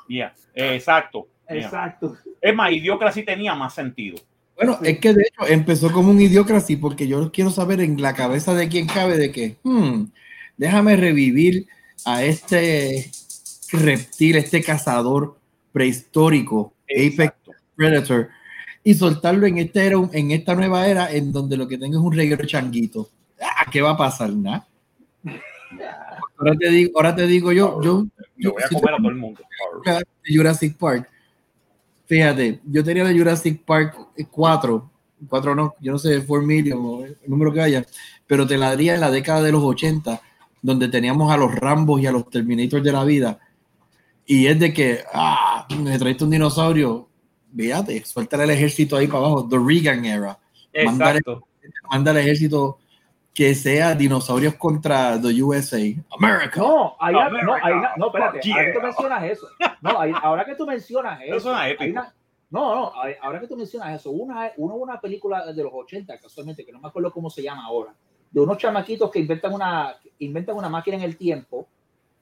Yeah, 0.07 0.33
exacto. 0.55 1.27
Exacto. 1.47 2.17
Es 2.39 2.55
más, 2.55 2.71
idiocracia 2.71 3.23
tenía 3.25 3.53
más 3.53 3.73
sentido. 3.73 4.17
Bueno, 4.61 4.77
es 4.83 4.99
que 4.99 5.13
de 5.13 5.23
hecho 5.23 5.51
empezó 5.51 5.91
como 5.91 6.11
un 6.11 6.21
idiocracia 6.21 6.77
porque 6.79 7.07
yo 7.07 7.31
quiero 7.31 7.49
saber 7.49 7.81
en 7.81 7.99
la 7.99 8.13
cabeza 8.13 8.53
de 8.53 8.69
quién 8.69 8.85
cabe 8.85 9.17
de 9.17 9.31
que, 9.31 9.57
hmm, 9.63 10.03
déjame 10.55 10.95
revivir 10.95 11.65
a 12.05 12.23
este 12.23 13.09
reptil, 13.71 14.35
este 14.35 14.61
cazador 14.61 15.35
prehistórico, 15.71 16.73
Exacto. 16.87 17.51
Apex 17.51 17.65
Predator, 17.75 18.29
y 18.83 18.93
soltarlo 18.93 19.47
en, 19.47 19.57
este 19.57 19.83
era, 19.83 19.97
en 20.13 20.29
esta 20.29 20.53
nueva 20.53 20.85
era 20.87 21.11
en 21.11 21.31
donde 21.31 21.57
lo 21.57 21.67
que 21.67 21.79
tengo 21.79 21.97
es 21.97 22.03
un 22.03 22.13
reguero 22.13 22.45
changuito. 22.45 23.09
Ah, 23.41 23.65
¿Qué 23.71 23.81
va 23.81 23.91
a 23.91 23.97
pasar? 23.97 24.31
¿Nah? 24.31 24.61
Ahora 26.37 26.55
te 26.55 26.69
digo, 26.69 26.91
ahora 26.97 27.15
te 27.15 27.25
digo 27.25 27.51
yo, 27.51 27.81
yo, 27.81 28.05
yo 28.37 28.51
voy 28.51 28.61
a 28.63 28.69
comer 28.69 28.93
a 28.93 28.97
todo 28.97 29.09
el 29.09 29.15
mundo. 29.15 29.41
Jurassic 30.23 30.77
Park 30.77 31.10
Fíjate, 32.11 32.59
yo 32.65 32.83
tenía 32.83 33.05
la 33.05 33.13
Jurassic 33.13 33.63
Park 33.63 33.95
4, 34.29 34.91
4 35.29 35.55
no, 35.55 35.75
yo 35.79 35.93
no 35.93 35.97
sé, 35.97 36.21
4 36.25 36.45
million, 36.45 37.05
el 37.05 37.15
número 37.25 37.53
que 37.53 37.61
haya, 37.61 37.85
pero 38.27 38.45
te 38.45 38.57
la 38.57 38.71
daría 38.71 38.95
en 38.95 38.99
la 38.99 39.09
década 39.09 39.41
de 39.41 39.53
los 39.53 39.63
80, 39.63 40.21
donde 40.61 40.89
teníamos 40.89 41.31
a 41.31 41.37
los 41.37 41.55
Rambos 41.55 42.01
y 42.01 42.07
a 42.07 42.11
los 42.11 42.29
Terminators 42.29 42.83
de 42.83 42.91
la 42.91 43.05
vida. 43.05 43.39
Y 44.25 44.47
es 44.47 44.59
de 44.59 44.73
que, 44.73 44.99
ah, 45.13 45.65
me 45.79 45.97
traiste 45.97 46.25
un 46.25 46.31
dinosaurio, 46.31 47.07
fíjate, 47.55 48.03
suelta 48.03 48.43
el 48.43 48.49
ejército 48.49 48.97
ahí 48.97 49.07
para 49.07 49.19
abajo, 49.19 49.47
The 49.49 49.57
Reagan 49.57 50.03
era. 50.03 50.37
Exacto. 50.73 51.47
Manda 51.89 52.11
el 52.11 52.17
ejército 52.17 52.79
que 53.33 53.55
sea 53.55 53.95
dinosaurios 53.95 54.55
contra 54.55 55.19
the 55.21 55.41
USA. 55.41 55.77
America. 56.17 56.59
No, 56.59 56.95
ahí, 56.99 57.15
America. 57.15 57.45
no, 57.45 57.53
ahí, 57.53 57.73
no, 57.97 58.07
espérate, 58.07 58.41
yeah. 58.41 58.55
ahora 58.55 58.65
que 58.65 58.73
tú 58.73 58.81
mencionas 58.81 59.23
eso. 59.23 59.47
No, 59.81 59.99
ahí, 59.99 60.13
ahora 60.21 60.45
que 60.45 60.55
tú 60.55 60.65
mencionas 60.65 61.21
eso. 61.23 61.35
Eso 61.37 61.61
es 61.63 61.79
una, 61.79 62.13
no, 62.51 62.75
no, 62.75 62.93
ahora 63.21 63.39
que 63.39 63.47
tú 63.47 63.55
mencionas 63.55 63.99
eso, 63.99 64.11
una, 64.11 64.51
una, 64.57 64.73
una 64.73 64.99
película 64.99 65.53
de 65.53 65.63
los 65.63 65.71
80, 65.73 66.19
casualmente, 66.19 66.65
que 66.65 66.73
no 66.73 66.81
me 66.81 66.89
acuerdo 66.89 67.11
cómo 67.11 67.29
se 67.29 67.41
llama 67.41 67.65
ahora, 67.65 67.95
de 68.29 68.39
unos 68.41 68.57
chamaquitos 68.57 69.09
que 69.09 69.19
inventan 69.19 69.53
una, 69.53 69.95
inventan 70.19 70.57
una 70.57 70.67
máquina 70.67 70.97
en 70.97 71.03
el 71.03 71.15
tiempo 71.15 71.65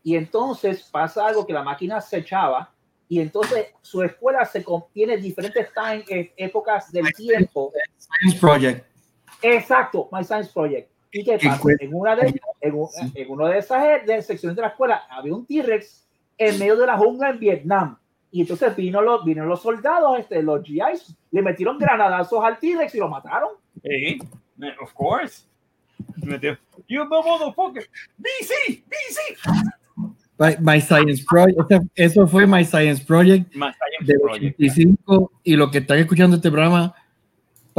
y 0.03 0.15
entonces 0.15 0.83
pasa 0.91 1.25
algo 1.25 1.47
que 1.47 1.53
la 1.53 1.63
máquina 1.63 1.99
se 1.99 2.19
echaba 2.19 2.71
y 3.07 3.19
entonces 3.19 3.73
su 3.81 4.03
escuela 4.03 4.45
se 4.45 4.63
tiene 4.93 5.17
diferentes 5.17 5.67
time, 5.73 6.05
eh, 6.07 6.31
épocas 6.37 6.91
del 6.91 7.11
tiempo. 7.13 7.73
Science 7.97 8.39
Project. 8.39 8.85
Exacto, 9.41 10.09
My 10.11 10.23
Science 10.23 10.51
Project. 10.53 10.91
¿Y 11.11 11.23
qué 11.23 11.39
pasa? 11.41 11.61
En 11.79 11.93
una 11.93 12.15
de, 12.15 12.27
en, 12.61 12.75
en 13.15 13.31
una 13.31 13.49
de 13.49 13.59
esas 13.59 14.05
de 14.05 14.21
secciones 14.21 14.55
de 14.55 14.61
la 14.61 14.69
escuela 14.69 15.03
había 15.09 15.33
un 15.33 15.45
T-Rex 15.45 16.07
en 16.37 16.59
medio 16.59 16.75
de 16.75 16.85
la 16.85 16.97
jungla 16.97 17.29
en 17.29 17.39
Vietnam. 17.39 17.97
Y 18.31 18.41
entonces 18.41 18.75
vino 18.75 19.01
los, 19.01 19.25
vino 19.25 19.45
los 19.45 19.61
soldados, 19.61 20.19
este, 20.19 20.43
los 20.43 20.63
GIs, 20.63 21.15
le 21.31 21.41
metieron 21.41 21.79
granadazos 21.79 22.43
al 22.43 22.59
T-Rex 22.59 22.93
y 22.93 22.99
lo 22.99 23.09
mataron. 23.09 23.49
Sí, 23.83 24.19
of 24.81 24.93
course. 24.93 25.45
You 26.87 27.05
motherfucker. 27.05 27.85
DC, 28.17 28.83
DC. 28.87 29.39
My, 30.37 30.55
my 30.59 30.79
Science 30.79 31.23
Project, 31.27 31.85
eso 31.95 32.25
fue 32.25 32.47
My 32.47 32.63
Science 32.63 33.03
Project 33.03 33.53
My 33.55 33.71
Science 33.73 34.05
del 34.05 34.19
Project. 34.21 34.55
85 34.55 35.31
y 35.43 35.55
los 35.57 35.69
que 35.69 35.79
están 35.79 35.97
escuchando 35.97 36.37
este 36.37 36.49
programa 36.49 36.95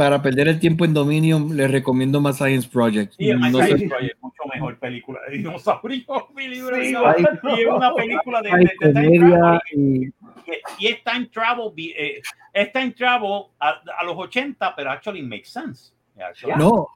para 0.01 0.19
perder 0.19 0.47
el 0.47 0.59
tiempo 0.59 0.83
en 0.83 0.95
Dominion 0.95 1.55
les 1.55 1.69
recomiendo 1.69 2.19
My 2.19 2.33
Science 2.33 2.67
Project. 2.67 3.13
My 3.19 3.27
No 3.51 3.59
Science 3.59 3.87
Project, 3.87 4.17
mucho 4.19 4.41
mejor 4.51 4.79
película 4.79 5.19
de 5.29 5.37
dinosaurios, 5.37 6.05
mi 6.35 6.47
libro 6.47 6.75
Sí. 6.81 6.91
Y 6.91 7.61
es 7.61 7.67
una 7.67 7.93
película 7.93 8.41
de, 8.41 8.49
de- 8.49 8.55
hay 8.55 8.65
de 8.65 8.71
time 8.79 8.93
comedia 9.19 9.37
travel. 9.37 9.61
y 9.73 10.13
Y 10.79 10.87
es 10.87 11.03
time 11.03 11.25
travel, 11.27 11.71
eh, 11.77 12.19
es 12.51 12.71
time 12.73 12.91
travel 12.93 13.43
a, 13.59 13.69
a 13.99 14.03
los 14.03 14.15
80, 14.17 14.75
pero 14.75 14.89
actually 14.89 15.21
makes 15.21 15.45
sense. 15.51 15.91
Actually, 16.19 16.55
no, 16.57 16.87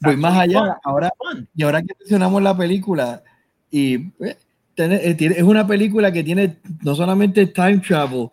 voy 0.00 0.16
más 0.16 0.38
allá. 0.38 0.60
fun. 0.60 0.72
Ahora. 0.84 1.12
Y 1.56 1.62
ahora 1.64 1.82
que 1.82 1.94
mencionamos 1.98 2.40
la 2.44 2.56
película, 2.56 3.24
y 3.72 3.94
eh, 4.24 4.36
tiene- 4.76 5.36
es 5.36 5.42
una 5.42 5.66
película 5.66 6.12
que 6.12 6.22
tiene 6.22 6.58
no 6.84 6.94
solamente 6.94 7.44
time 7.46 7.78
travel, 7.78 8.28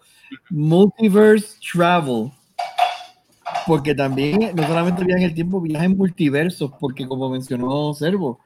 multiverse 0.52 1.58
travel, 1.74 2.30
porque 3.68 3.96
también 3.96 4.52
no 4.56 4.68
solamente 4.68 5.04
viaja 5.04 5.22
en 5.22 5.30
el 5.30 5.36
tiempo, 5.36 5.62
viaja 5.62 5.86
en 5.86 5.98
multiversos, 5.98 6.72
porque 6.80 7.08
como 7.08 7.30
mencionó 7.30 7.94
Servo, 7.94 8.40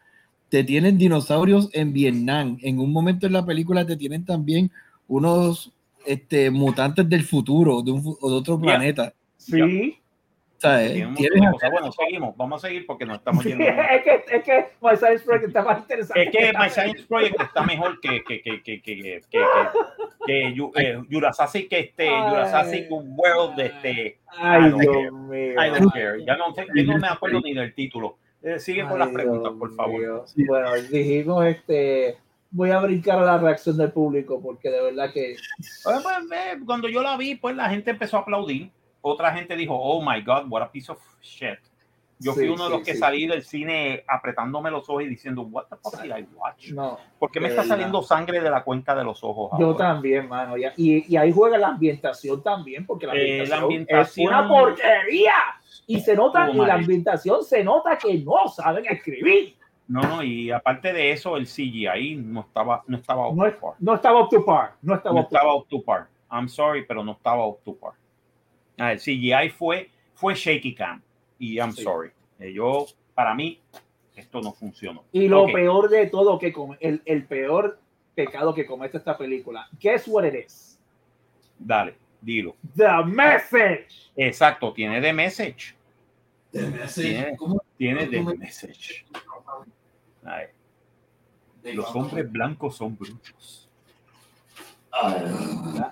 te 0.49 0.63
tienen 0.63 0.97
dinosaurios 0.97 1.69
en 1.73 1.93
Vietnam. 1.93 2.57
En 2.61 2.79
un 2.79 2.91
momento 2.91 3.25
en 3.25 3.33
la 3.33 3.45
película 3.45 3.85
te 3.85 3.97
tienen 3.97 4.25
también 4.25 4.71
unos 5.07 5.71
este, 6.05 6.51
mutantes 6.51 7.09
del 7.09 7.23
futuro, 7.23 7.81
de, 7.81 7.91
un 7.91 8.03
de 8.03 8.17
otro 8.21 8.59
planeta. 8.59 9.13
Sí. 9.37 9.97
Tiene. 11.15 11.51
Bueno, 11.71 11.91
seguimos, 11.91 12.35
vamos 12.37 12.63
a 12.63 12.67
seguir 12.67 12.85
porque 12.85 13.05
nos 13.05 13.17
estamos 13.19 13.45
es 13.45 13.51
yendo. 13.51 13.65
que, 13.65 14.23
es 14.31 14.43
que 14.43 14.65
My 14.81 14.95
Science 14.95 15.23
Project 15.25 15.47
está 15.47 15.63
más 15.63 15.79
interesante. 15.79 16.23
Es 16.23 16.31
que 16.31 16.53
My 16.57 16.69
Science 16.69 17.03
Project 17.07 17.41
está 17.41 17.63
mejor 17.63 17.99
que 17.99 18.23
que 18.23 18.41
que 18.41 18.61
que 18.63 18.81
que 18.81 19.21
que, 19.29 19.49
que, 20.25 21.05
Jurassic 21.11 21.67
este. 21.71 22.09
Jurassic 22.09 22.87
World 22.89 23.59
este 23.59 23.91
I 23.91 24.17
Ay, 24.37 24.69
don't 24.69 24.81
Dios 24.81 24.93
care. 24.95 25.11
mío. 25.11 25.51
I 25.65 25.69
don't 25.79 25.93
care. 25.93 26.25
Ya 26.25 26.37
no, 26.37 26.53
sé- 26.53 26.67
yo 26.73 26.83
no 26.93 26.97
me 26.99 27.07
acuerdo 27.07 27.41
ni 27.41 27.53
del 27.53 27.73
título. 27.73 28.17
Eh, 28.41 28.59
sigue 28.59 28.83
con 28.85 28.99
las 28.99 29.09
preguntas, 29.09 29.51
Dios 29.53 29.59
por 29.59 29.75
favor. 29.75 29.99
mío. 29.99 30.25
Bueno, 30.47 30.73
dijimos 30.91 31.45
este. 31.45 32.17
Voy 32.55 32.69
a 32.69 32.79
brincar 32.79 33.17
a 33.17 33.23
la 33.25 33.37
reacción 33.39 33.77
del 33.77 33.91
público 33.91 34.39
porque 34.41 34.69
de 34.69 34.81
verdad 34.81 35.11
que. 35.11 35.35
Pues, 35.83 36.03
cuando 36.65 36.87
yo 36.87 37.01
la 37.01 37.17
vi, 37.17 37.35
pues 37.35 37.55
la 37.55 37.69
gente 37.69 37.91
empezó 37.91 38.17
a 38.17 38.19
aplaudir. 38.21 38.69
Otra 39.05 39.33
gente 39.33 39.55
dijo, 39.57 39.75
oh 39.77 40.01
my 40.01 40.21
God, 40.21 40.45
what 40.49 40.61
a 40.61 40.71
piece 40.71 40.89
of 40.91 40.97
shit. 41.21 41.59
Yo 42.19 42.31
fui 42.31 42.43
Sí, 42.43 42.49
uno 42.49 42.63
de 42.63 42.69
sí, 42.69 42.77
los 42.77 42.85
que 42.85 42.93
sí. 42.93 42.99
salí 42.99 43.27
del 43.27 43.43
cine 43.43 44.05
apretándome 44.07 44.71
los 44.71 44.87
ojos 44.89 45.03
y 45.03 45.07
diciendo, 45.07 45.41
what 45.41 45.65
the 45.69 45.75
fuck 45.75 46.01
did 46.01 46.09
I 46.15 46.25
watch? 46.35 46.69
No, 46.71 46.97
¿Por 47.19 47.29
qué 47.31 47.41
me 47.41 47.49
está 47.49 47.63
verdad. 47.63 47.75
saliendo 47.75 48.01
sangre 48.01 48.39
de 48.39 48.49
la 48.49 48.63
cuenca 48.63 48.95
de 48.95 49.03
los 49.03 49.21
ojos? 49.25 49.51
yo 49.59 49.65
ahora? 49.67 49.77
también, 49.77 50.29
mano. 50.29 50.55
Y, 50.57 51.05
y 51.13 51.17
ahí 51.17 51.33
juega 51.33 51.57
la 51.57 51.69
ambientación 51.69 52.41
también, 52.41 52.85
porque 52.85 53.07
la 53.07 53.13
Eh, 53.15 53.45
la 53.45 53.57
ambientación, 53.57 54.25
es 54.27 54.31
una 54.31 54.47
porquería. 54.47 55.33
Y 55.85 55.99
se 55.99 56.15
nota, 56.15 56.47
Oh, 56.49 56.53
y 56.53 56.65
la 56.65 56.75
ambientación 56.75 57.43
se 57.43 57.61
nota 57.61 57.97
que 57.97 58.13
no 58.19 58.47
saben 58.47 58.85
escribir. 58.85 59.57
No, 59.89 60.01
no, 60.01 60.23
y 60.23 60.49
aparte 60.49 60.93
de 60.93 61.11
eso, 61.11 61.35
el 61.35 61.45
CGI 61.45 62.15
no 62.15 62.41
estaba, 62.41 62.83
no 62.87 62.95
estaba 62.95 63.27
up 63.27 63.35
No, 63.35 63.51
to 63.51 63.59
par. 63.59 63.73
no 63.79 63.95
estaba 63.95 64.21
up 64.21 64.29
to 64.29 64.45
par. 64.45 64.75
No 64.81 64.95
estaba 64.95 65.15
No 65.15 65.21
up 65.21 65.27
to 65.27 65.29
par. 65.33 65.41
estaba 65.41 65.55
up 65.57 65.67
to 65.67 65.83
par. 65.83 66.07
I'm 66.31 66.47
sorry, 66.47 66.85
pero 66.85 67.03
no 67.03 67.11
estaba 67.13 67.45
up 67.45 67.59
to 67.65 67.75
par. 67.75 67.91
Ah, 68.77 68.91
el 68.93 68.99
CGI 68.99 69.49
fue, 69.49 69.89
fue 70.15 70.33
shaky 70.35 70.73
cam. 70.75 71.01
Y 71.39 71.57
I'm 71.59 71.71
Sí. 71.73 71.83
sorry. 71.83 72.11
Eh, 72.39 72.53
yo, 72.53 72.85
para 73.13 73.33
mí, 73.35 73.59
esto 74.15 74.41
no 74.41 74.53
funcionó. 74.53 75.03
Y 75.11 75.27
lo 75.27 75.43
Ok. 75.43 75.53
peor 75.53 75.89
de 75.89 76.07
todo, 76.07 76.37
que 76.39 76.51
come- 76.53 76.77
el, 76.79 77.01
el 77.05 77.25
peor 77.25 77.79
pecado 78.15 78.53
que 78.53 78.65
comete 78.65 78.97
esta 78.97 79.17
película, 79.17 79.67
guess 79.79 80.07
what 80.07 80.23
it 80.25 80.35
is? 80.45 80.79
Dale, 81.57 81.95
dilo. 82.21 82.55
The 82.75 83.03
message. 83.05 84.11
Exacto, 84.15 84.71
tiene 84.73 85.01
the 85.01 85.13
message. 85.13 85.75
Tiene, 86.51 87.35
¿Cómo? 87.37 87.63
tiene 87.77 88.05
the 88.07 88.17
¿Cómo 88.17 88.29
me- 88.31 88.37
message. 88.37 89.05
Ay, 90.23 90.45
los 91.73 91.95
hombres 91.95 92.31
blancos 92.31 92.75
son 92.77 92.95
brutos. 92.95 93.67
De 94.91 95.85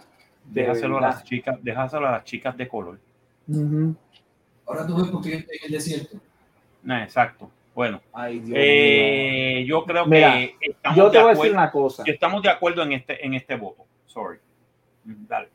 Déjaselo 0.53 0.97
a 0.97 1.01
las 1.01 1.23
chicas, 1.23 1.57
déjaselo 1.61 2.07
a 2.07 2.11
las 2.11 2.23
chicas 2.25 2.55
de 2.57 2.67
color. 2.67 2.99
Ahora 4.67 4.85
tú 4.85 4.95
ves 4.97 5.07
por 5.07 5.21
qué 5.23 5.33
en 5.35 5.45
el 5.65 5.71
desierto. 5.71 6.17
Ah, 6.87 7.03
exacto. 7.03 7.49
Bueno, 7.73 8.01
Ay, 8.11 8.39
Dios 8.39 8.49
mío. 8.49 8.57
eh, 8.59 9.63
yo 9.65 9.85
creo 9.85 10.05
Mira, 10.05 10.33
que 10.33 10.55
estamos 10.59 10.97
Yo 10.97 11.09
te 11.09 11.17
de 11.17 11.23
voy 11.23 11.31
a 11.31 11.35
decir 11.35 11.51
una 11.53 11.71
cosa. 11.71 12.03
estamos 12.05 12.41
de 12.43 12.49
acuerdo 12.49 12.83
en 12.83 12.91
este, 12.93 13.25
en 13.25 13.33
este 13.33 13.55
voto. 13.55 13.85
Sorry. 14.07 14.39
Mm, 15.05 15.25
Dale. 15.27 15.49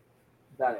Dale. 0.57 0.79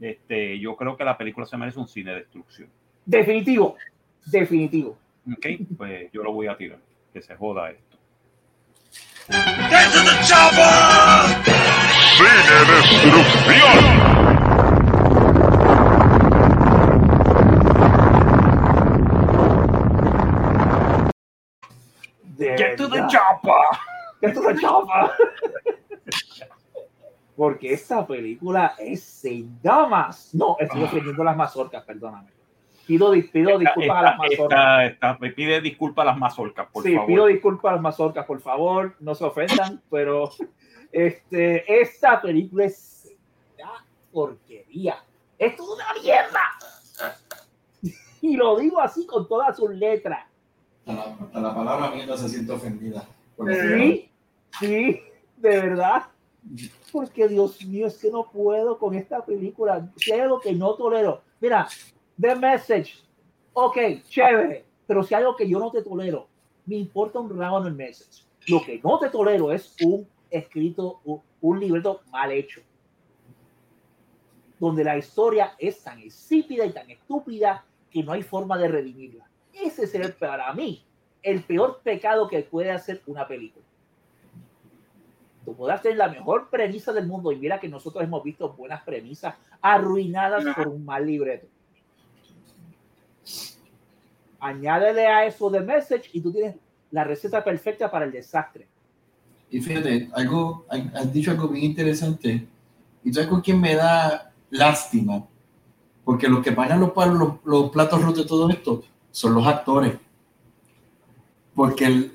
Este, 0.00 0.58
yo 0.60 0.76
creo 0.76 0.96
que 0.96 1.04
la 1.04 1.18
película 1.18 1.44
se 1.46 1.56
merece 1.56 1.80
un 1.80 1.88
cine 1.88 2.12
de 2.12 2.18
destrucción. 2.20 2.68
Definitivo. 3.04 3.76
Definitivo. 4.24 4.96
Ok, 5.32 5.46
pues 5.76 6.12
yo 6.12 6.22
lo 6.22 6.32
voy 6.32 6.46
a 6.46 6.56
tirar. 6.56 6.78
Que 7.12 7.20
se 7.20 7.34
joda 7.34 7.70
esto. 7.70 7.96
Cine 12.18 12.64
Destrucción. 12.66 14.08
De 22.36 22.56
Get 22.56 22.76
to 22.76 22.88
the 22.88 23.06
chopper. 23.08 23.52
Get 24.20 24.34
to 24.34 24.40
the 24.42 24.54
chopper. 24.60 25.10
Porque 27.36 27.72
esta 27.72 28.04
película 28.06 28.74
es 28.78 29.02
sin 29.04 29.60
damas. 29.62 30.34
No, 30.34 30.56
estoy 30.58 30.82
ofendiendo 30.82 31.22
las 31.22 31.36
mazorcas, 31.36 31.84
perdóname. 31.84 32.30
Pido, 32.86 33.12
pido 33.32 33.58
disculpas 33.58 33.96
a 33.98 34.02
las 34.02 34.18
mazorcas. 34.18 34.42
esta- 34.48 34.84
esta- 34.86 35.18
me 35.20 35.30
pide 35.30 35.60
disculpas 35.60 36.02
a 36.04 36.06
las 36.06 36.18
mazorcas, 36.18 36.66
por 36.72 36.82
sí, 36.82 36.94
favor. 36.94 37.06
pido 37.06 37.26
disculpas 37.26 37.70
a 37.70 37.72
las 37.74 37.82
mazorcas, 37.82 38.24
por 38.24 38.40
favor, 38.40 38.96
no 38.98 39.14
se 39.14 39.24
ofendan, 39.24 39.82
pero 39.90 40.30
este, 40.92 41.80
esta 41.80 42.20
película 42.20 42.64
es 42.64 43.14
una 43.56 43.84
porquería. 44.12 45.04
Esto 45.38 45.62
es 45.62 45.68
una 45.68 46.02
mierda. 46.02 46.40
Y 48.20 48.36
lo 48.36 48.58
digo 48.58 48.80
así 48.80 49.06
con 49.06 49.28
todas 49.28 49.56
sus 49.56 49.70
letras. 49.70 50.26
Hasta 50.84 51.40
la, 51.40 51.54
palabra 51.54 51.92
mierda 51.92 52.16
se 52.16 52.28
siente 52.28 52.50
ofendida. 52.50 53.06
Sí, 53.38 54.10
sí, 54.58 55.00
de 55.36 55.48
verdad. 55.60 56.06
Porque 56.90 57.28
Dios 57.28 57.64
mío, 57.64 57.86
es 57.86 57.96
que 57.98 58.10
no 58.10 58.28
puedo 58.28 58.76
con 58.76 58.94
esta 58.94 59.24
película. 59.24 59.88
Si 59.96 60.10
hay 60.10 60.20
algo 60.20 60.40
que 60.40 60.52
no 60.52 60.74
tolero, 60.74 61.22
mira, 61.40 61.68
The 62.20 62.34
Message, 62.34 62.94
ok, 63.52 63.76
chévere, 64.08 64.64
pero 64.86 65.04
si 65.04 65.14
hay 65.14 65.22
algo 65.22 65.36
que 65.36 65.48
yo 65.48 65.60
no 65.60 65.70
te 65.70 65.82
tolero, 65.82 66.26
me 66.66 66.76
importa 66.76 67.20
un 67.20 67.38
rábano 67.38 67.68
el 67.68 67.74
Message. 67.74 68.24
Lo 68.48 68.62
que 68.64 68.80
no 68.82 68.98
te 68.98 69.10
tolero 69.10 69.52
es 69.52 69.76
un 69.82 70.08
escrito, 70.30 71.00
un, 71.04 71.22
un 71.40 71.60
libreto 71.60 72.02
mal 72.10 72.32
hecho. 72.32 72.60
Donde 74.58 74.84
la 74.84 74.96
historia 74.96 75.54
es 75.58 75.82
tan 75.82 76.00
insípida 76.00 76.64
y 76.64 76.72
tan 76.72 76.90
estúpida 76.90 77.64
que 77.90 78.02
no 78.02 78.12
hay 78.12 78.22
forma 78.22 78.58
de 78.58 78.68
redimirla. 78.68 79.28
Ese 79.52 79.84
es 79.84 79.94
el, 79.94 80.12
para 80.14 80.52
mí 80.52 80.84
el 81.22 81.42
peor 81.42 81.80
pecado 81.82 82.28
que 82.28 82.42
puede 82.42 82.70
hacer 82.70 83.02
una 83.06 83.26
película. 83.26 83.64
Tú 85.44 85.56
podrás 85.56 85.82
tener 85.82 85.96
la 85.96 86.08
mejor 86.08 86.50
premisa 86.50 86.92
del 86.92 87.06
mundo 87.06 87.32
y 87.32 87.36
mira 87.36 87.58
que 87.58 87.68
nosotros 87.68 88.04
hemos 88.04 88.22
visto 88.22 88.52
buenas 88.52 88.82
premisas 88.82 89.34
arruinadas 89.60 90.44
por 90.54 90.68
un 90.68 90.84
mal 90.84 91.06
libreto. 91.06 91.46
Añádele 94.40 95.06
a 95.06 95.24
eso 95.24 95.50
de 95.50 95.60
message 95.60 96.10
y 96.12 96.20
tú 96.20 96.32
tienes 96.32 96.56
la 96.90 97.04
receta 97.04 97.42
perfecta 97.42 97.90
para 97.90 98.04
el 98.04 98.12
desastre. 98.12 98.68
Y 99.50 99.60
fíjate, 99.60 100.10
algo, 100.12 100.66
has 100.68 101.12
dicho 101.12 101.30
algo 101.30 101.48
bien 101.48 101.66
interesante. 101.66 102.46
¿Y 103.04 103.12
sabes 103.12 103.28
con 103.28 103.40
quién 103.40 103.60
me 103.60 103.74
da 103.74 104.32
lástima? 104.50 105.26
Porque 106.04 106.28
los 106.28 106.42
que 106.42 106.52
pagan 106.52 106.80
los, 106.80 106.92
los, 106.94 107.34
los 107.44 107.70
platos 107.70 108.02
rotos 108.02 108.24
de 108.24 108.28
todo 108.28 108.50
esto 108.50 108.82
son 109.10 109.34
los 109.34 109.46
actores. 109.46 109.94
Porque 111.54 111.86
el, 111.86 112.12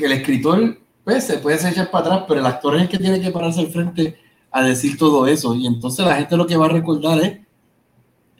el 0.00 0.12
escritor 0.12 0.78
pues, 1.04 1.24
se 1.24 1.38
puede 1.38 1.56
echar 1.56 1.90
para 1.90 2.06
atrás, 2.06 2.24
pero 2.26 2.40
el 2.40 2.46
actor 2.46 2.76
es 2.76 2.82
el 2.82 2.88
que 2.88 2.98
tiene 2.98 3.20
que 3.20 3.30
pararse 3.30 3.60
al 3.60 3.68
frente 3.68 4.18
a 4.50 4.62
decir 4.62 4.96
todo 4.96 5.26
eso. 5.26 5.54
Y 5.54 5.66
entonces 5.66 6.04
la 6.04 6.16
gente 6.16 6.36
lo 6.36 6.46
que 6.46 6.56
va 6.56 6.66
a 6.66 6.70
recordar 6.70 7.20
es 7.22 7.40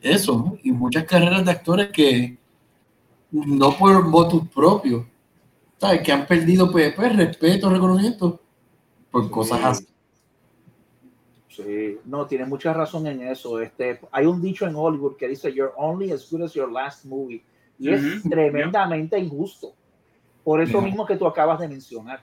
eso. 0.00 0.58
Y 0.62 0.72
muchas 0.72 1.04
carreras 1.04 1.44
de 1.44 1.50
actores 1.50 1.88
que 1.90 2.38
no 3.30 3.76
por 3.76 4.08
votos 4.10 4.42
propios, 4.54 5.04
¿sabes? 5.78 6.02
Que 6.02 6.12
han 6.12 6.26
perdido 6.26 6.70
pues, 6.70 6.94
pues, 6.94 7.14
respeto, 7.16 7.70
reconocimiento 7.70 8.40
por 9.10 9.30
cosas 9.30 9.64
así. 9.64 9.86
Sí, 11.48 11.98
no, 12.04 12.26
tienes 12.26 12.48
mucha 12.48 12.72
razón 12.74 13.06
en 13.06 13.22
eso. 13.22 13.60
Este, 13.60 14.00
hay 14.12 14.26
un 14.26 14.42
dicho 14.42 14.66
en 14.66 14.74
Hollywood 14.76 15.16
que 15.16 15.28
dice, 15.28 15.52
You're 15.52 15.72
only 15.76 16.12
as 16.12 16.30
good 16.30 16.42
as 16.42 16.52
your 16.52 16.70
last 16.70 17.04
movie. 17.06 17.42
Y 17.78 17.90
es 17.92 18.02
Ujú, 18.18 18.28
tremendamente 18.30 19.18
injusto. 19.18 19.72
Por 20.44 20.60
eso 20.60 20.78
Ya. 20.80 20.84
mismo 20.84 21.06
que 21.06 21.16
tú 21.16 21.26
acabas 21.26 21.58
de 21.60 21.68
mencionar. 21.68 22.20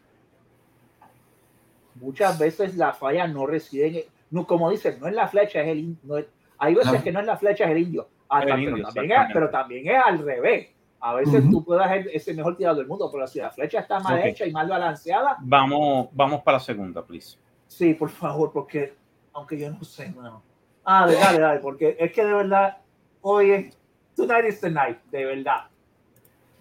Muchas 1.95 2.37
veces 2.39 2.75
la 2.75 2.93
falla 2.93 3.27
no 3.27 3.45
reside 3.45 3.87
en, 3.87 4.03
no, 4.31 4.45
como 4.47 4.69
dicen, 4.69 4.99
no 4.99 5.07
es 5.07 5.13
la 5.13 5.27
flecha, 5.27 5.61
es 5.61 5.67
el 5.67 5.95
no 6.03 6.17
es- 6.17 6.25
hay 6.57 6.73
veces 6.75 6.93
La- 6.93 7.03
que 7.03 7.11
no 7.11 7.19
es 7.19 7.25
la 7.25 7.37
flecha, 7.37 7.65
es 7.65 7.71
el 7.71 7.77
indio. 7.79 8.07
Ah, 8.29 8.39
El 8.41 8.45
pero, 8.45 8.57
indio, 8.59 8.83
también 8.85 9.11
es, 9.11 9.27
pero 9.33 9.49
también 9.49 9.87
es 9.87 10.03
al 10.03 10.19
revés. 10.19 10.69
A 11.05 11.13
veces 11.15 11.43
tú 11.51 11.61
puedes 11.65 11.85
ser 11.85 12.09
ese 12.13 12.33
mejor 12.33 12.55
tirador 12.55 12.77
del 12.77 12.87
mundo, 12.87 13.09
pero 13.11 13.27
si 13.27 13.37
la 13.39 13.51
flecha 13.51 13.79
está 13.81 13.99
mal 13.99 14.19
hecha 14.23 14.45
y 14.45 14.51
mal 14.53 14.69
balanceada, 14.69 15.35
Vamos, 15.41 16.07
vamos 16.13 16.41
para 16.43 16.57
la 16.59 16.63
segunda, 16.63 17.03
please. 17.03 17.37
sí, 17.67 17.93
por 17.93 18.09
favor, 18.09 18.53
porque 18.53 18.93
aunque 19.33 19.59
yo 19.59 19.69
no 19.69 19.83
sé, 19.83 20.09
mano. 20.11 20.41
Ah, 20.85 21.05
dale, 21.05 21.17
dale, 21.19 21.39
dale, 21.39 21.59
porque 21.59 21.97
es 21.99 22.09
que 22.13 22.23
de 22.23 22.33
verdad, 22.33 22.77
hoy 23.21 23.51
es, 23.51 23.77
tonight 24.15 24.45
is 24.47 24.61
the 24.61 24.69
night, 24.69 24.97
de 25.11 25.25
verdad. 25.25 25.63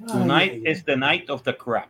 Ay, 0.01 0.07
Tonight 0.09 0.53
ay, 0.55 0.63
is 0.73 0.85
the 0.85 0.97
night 0.97 1.31
of 1.31 1.43
the 1.45 1.57
crap. 1.57 1.89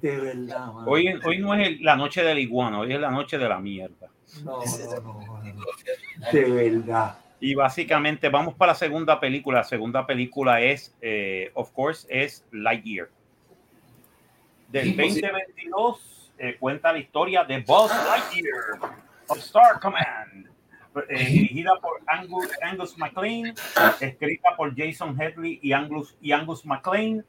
de 0.00 0.16
verdad, 0.16 0.72
mano. 0.72 0.88
Hoy, 0.88 1.08
hoy 1.26 1.38
no 1.38 1.54
es 1.54 1.66
el- 1.66 1.82
la 1.82 1.96
noche 1.96 2.22
de 2.22 2.34
la 2.34 2.40
iguana, 2.40 2.78
hoy 2.78 2.92
es 2.92 3.00
la 3.00 3.10
noche 3.10 3.36
de 3.36 3.48
la 3.48 3.58
mierda. 3.58 4.08
No, 4.44 4.60
no, 5.02 5.02
no, 5.02 5.42
no. 5.42 6.30
De 6.32 6.44
verdad. 6.50 7.18
Y 7.44 7.54
básicamente 7.54 8.30
vamos 8.30 8.54
para 8.54 8.72
la 8.72 8.74
segunda 8.74 9.20
película. 9.20 9.58
La 9.58 9.64
segunda 9.64 10.06
película 10.06 10.62
es, 10.62 10.96
eh, 11.02 11.50
of 11.52 11.72
course, 11.72 12.06
es 12.08 12.42
Lightyear. 12.52 13.10
Del 14.68 14.84
Sí, 14.84 14.92
pues 14.92 15.12
sí. 15.12 15.20
2022 15.20 16.32
eh, 16.38 16.56
cuenta 16.58 16.90
la 16.90 17.00
historia 17.00 17.44
de 17.44 17.58
Buzz 17.58 17.90
Lightyear 17.90 18.94
of 19.28 19.36
Star 19.40 19.78
Command. 19.78 20.48
eh, 21.10 21.24
dirigida 21.26 21.72
por 21.82 22.00
Angus, 22.06 22.48
Angus 22.62 22.96
MacLean, 22.96 23.54
escrita 24.00 24.56
por 24.56 24.74
Jason 24.74 25.20
Headley 25.20 25.60
y 25.60 25.74
Angus, 25.74 26.16
y 26.22 26.32
Angus 26.32 26.64
MacLean, 26.64 27.26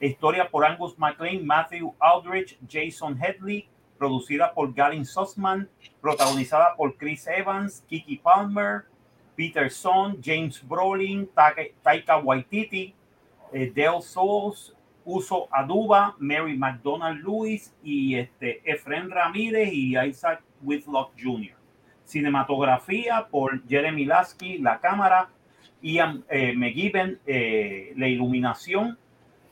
historia 0.00 0.48
por 0.48 0.64
Angus 0.64 0.98
MacLean, 0.98 1.44
Matthew 1.44 1.94
Aldrich, 1.98 2.58
Jason 2.66 3.22
Headley, 3.22 3.68
producida 3.98 4.54
por 4.54 4.72
Galen 4.72 5.04
Sussman, 5.04 5.68
protagonizada 6.00 6.74
por 6.76 6.96
Chris 6.96 7.26
Evans, 7.26 7.84
Kiki 7.90 8.16
Palmer, 8.16 8.84
Peter 9.40 9.70
Son, 9.70 10.18
James 10.20 10.60
Brolin, 10.60 11.26
Taika, 11.82 12.18
Waititi, 12.22 12.92
eh, 13.54 13.72
Souls, 14.02 14.74
Uso 15.02 15.48
Aduba, 15.50 16.14
Mary 16.18 16.58
McDonald 16.58 17.24
Lewis 17.24 17.74
y 17.82 18.16
este, 18.16 18.60
Efren 18.70 19.08
Ramírez 19.08 19.72
y 19.72 19.98
Isaac 19.98 20.42
Whitlock 20.60 21.12
Jr. 21.18 21.56
Cinematografía 22.04 23.28
por 23.30 23.66
Jeremy 23.66 24.04
Lasky, 24.04 24.58
la 24.58 24.78
cámara, 24.78 25.30
Ian 25.80 26.22
eh, 26.28 26.52
McGibbon, 26.54 27.18
eh, 27.26 27.94
la 27.96 28.08
iluminación, 28.08 28.98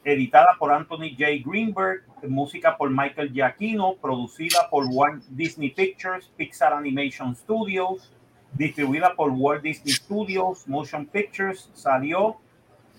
editada 0.04 0.54
por 0.58 0.70
Anthony 0.70 1.16
J. 1.18 1.42
Greenberg, 1.46 2.02
música 2.28 2.76
por 2.76 2.90
Michael 2.90 3.32
Giacchino, 3.32 3.94
producida 3.94 4.68
por 4.68 4.84
Walt 4.90 5.24
Disney 5.30 5.70
Pictures, 5.70 6.30
Pixar 6.36 6.74
Animation 6.74 7.34
Studios, 7.34 8.12
distribuida 8.52 9.14
por 9.14 9.30
Walt 9.30 9.62
Disney 9.62 9.94
Studios, 9.94 10.66
Motion 10.66 11.06
Pictures, 11.06 11.70
salió 11.74 12.36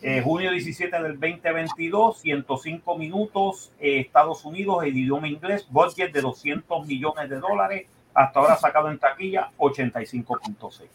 eh, 0.02 0.22
junio 0.22 0.52
17 0.52 1.02
del 1.02 1.20
2022, 1.20 2.22
105 2.22 2.98
minutos, 2.98 3.72
eh, 3.80 4.00
Estados 4.00 4.46
Unidos, 4.46 4.84
el 4.86 4.98
idioma 4.98 5.28
inglés, 5.28 5.68
budget 5.70 6.14
de 6.14 6.22
200 6.22 6.88
millones 6.88 7.30
de 7.30 7.40
dólares, 7.40 7.88
hasta 8.14 8.40
ahora 8.40 8.56
sacado 8.56 8.90
en 8.90 8.98
taquilla 8.98 9.52
85.6. 9.58 10.88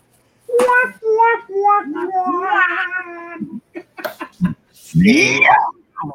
Se, 4.73 5.03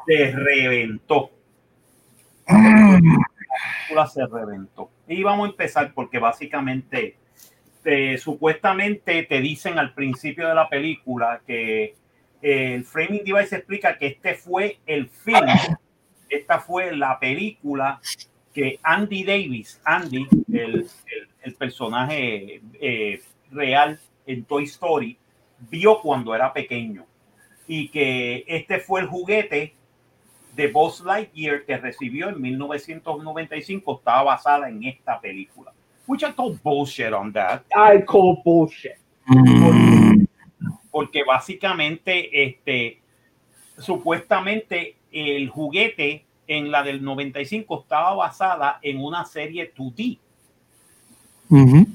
se 0.08 0.32
reventó. 0.32 1.30
La 2.48 3.00
película 3.88 4.08
se 4.08 4.26
reventó. 4.26 4.90
Y 5.08 5.22
vamos 5.22 5.48
a 5.48 5.52
empezar 5.52 5.94
porque 5.94 6.18
básicamente 6.18 7.18
te- 7.84 8.18
supuestamente 8.18 9.24
te 9.24 9.42
dicen 9.42 9.80
al 9.80 9.94
principio 9.94 10.48
de 10.48 10.56
la 10.56 10.68
película 10.70 11.42
que 11.46 11.96
eh, 12.42 12.74
el 12.76 12.84
framing 12.86 13.24
device 13.24 13.56
explica 13.58 13.98
que 13.98 14.08
este 14.08 14.36
fue 14.36 14.78
el 14.86 15.08
film, 15.08 15.46
esta 16.30 16.60
fue 16.60 16.96
la 16.96 17.20
película 17.20 18.00
que 18.54 18.80
Andy 18.84 19.24
Davis, 19.24 19.80
Andy, 19.84 20.28
el, 20.52 20.76
el- 20.76 20.88
el 21.42 21.56
personaje 21.56 22.62
eh, 22.82 23.22
real 23.52 24.00
en 24.28 24.44
Toy 24.44 24.66
Story, 24.66 25.18
vio 25.70 26.00
cuando 26.02 26.36
era 26.36 26.52
pequeño 26.54 27.06
y 27.68 27.88
que 27.90 28.44
este 28.48 28.80
fue 28.80 29.02
el 29.02 29.08
juguete 29.08 29.74
de 30.56 30.68
Buzz 30.68 31.02
Lightyear 31.02 31.64
que 31.66 31.78
recibió 31.78 32.30
en 32.30 32.42
1995 32.42 33.98
estaba 34.00 34.24
basada 34.24 34.68
en 34.70 34.84
esta 34.84 35.20
película. 35.22 35.72
Which 36.10 36.24
I 36.24 36.32
call 36.32 36.58
bullshit 36.64 37.14
on 37.14 37.32
that, 37.34 37.66
I 37.72 38.02
call 38.04 38.42
bullshit. 38.44 38.98
Porque 40.90 41.24
básicamente, 41.24 42.46
este, 42.46 43.00
supuestamente 43.78 44.96
el 45.12 45.50
juguete 45.50 46.26
en 46.48 46.72
la 46.72 46.82
del 46.82 47.04
95 47.04 47.82
estaba 47.82 48.16
basada 48.16 48.80
en 48.82 49.00
una 49.00 49.24
serie 49.24 49.72
2D, 49.72 50.18
ujú. 51.48 51.78
en 51.78 51.88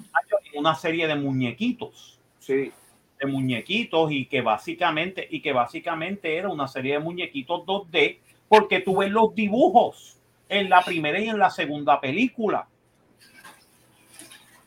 una 0.61 0.77
serie 0.77 1.09
de 1.09 1.17
muñequitos. 1.17 2.21
Sí. 2.39 2.71
de 3.19 3.27
muñequitos 3.27 4.13
y 4.13 4.27
que 4.27 4.43
básicamente 4.43 5.27
y 5.29 5.41
que 5.41 5.53
básicamente 5.53 6.37
era 6.37 6.51
una 6.51 6.69
serie 6.69 6.93
de 6.93 6.99
muñequitos 6.99 7.63
2D 7.63 8.19
porque 8.49 8.81
tú 8.81 8.99
ves 8.99 9.11
los 9.11 9.35
dibujos 9.35 10.19
en 10.49 10.69
la 10.69 10.83
primera 10.83 11.19
y 11.19 11.29
en 11.29 11.39
la 11.39 11.49
segunda 11.49 12.01
película 12.01 12.69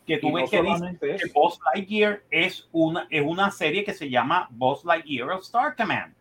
que 0.08 0.18
tú 0.18 0.30
Y 0.30 0.32
ves 0.32 0.44
no 0.46 0.50
que 0.50 0.62
dice 0.64 0.78
solamente 0.78 1.16
que. 1.18 1.32
Buzz 1.34 1.60
Lightyear 1.76 2.24
es 2.32 2.68
una 2.72 3.08
es 3.12 3.24
una 3.24 3.52
serie 3.52 3.84
que 3.84 3.94
se 3.94 4.10
llama 4.10 4.48
Buzz 4.52 4.84
Lightyear 4.86 5.30
of 5.32 5.44
Star 5.44 5.76
Command 5.76 6.16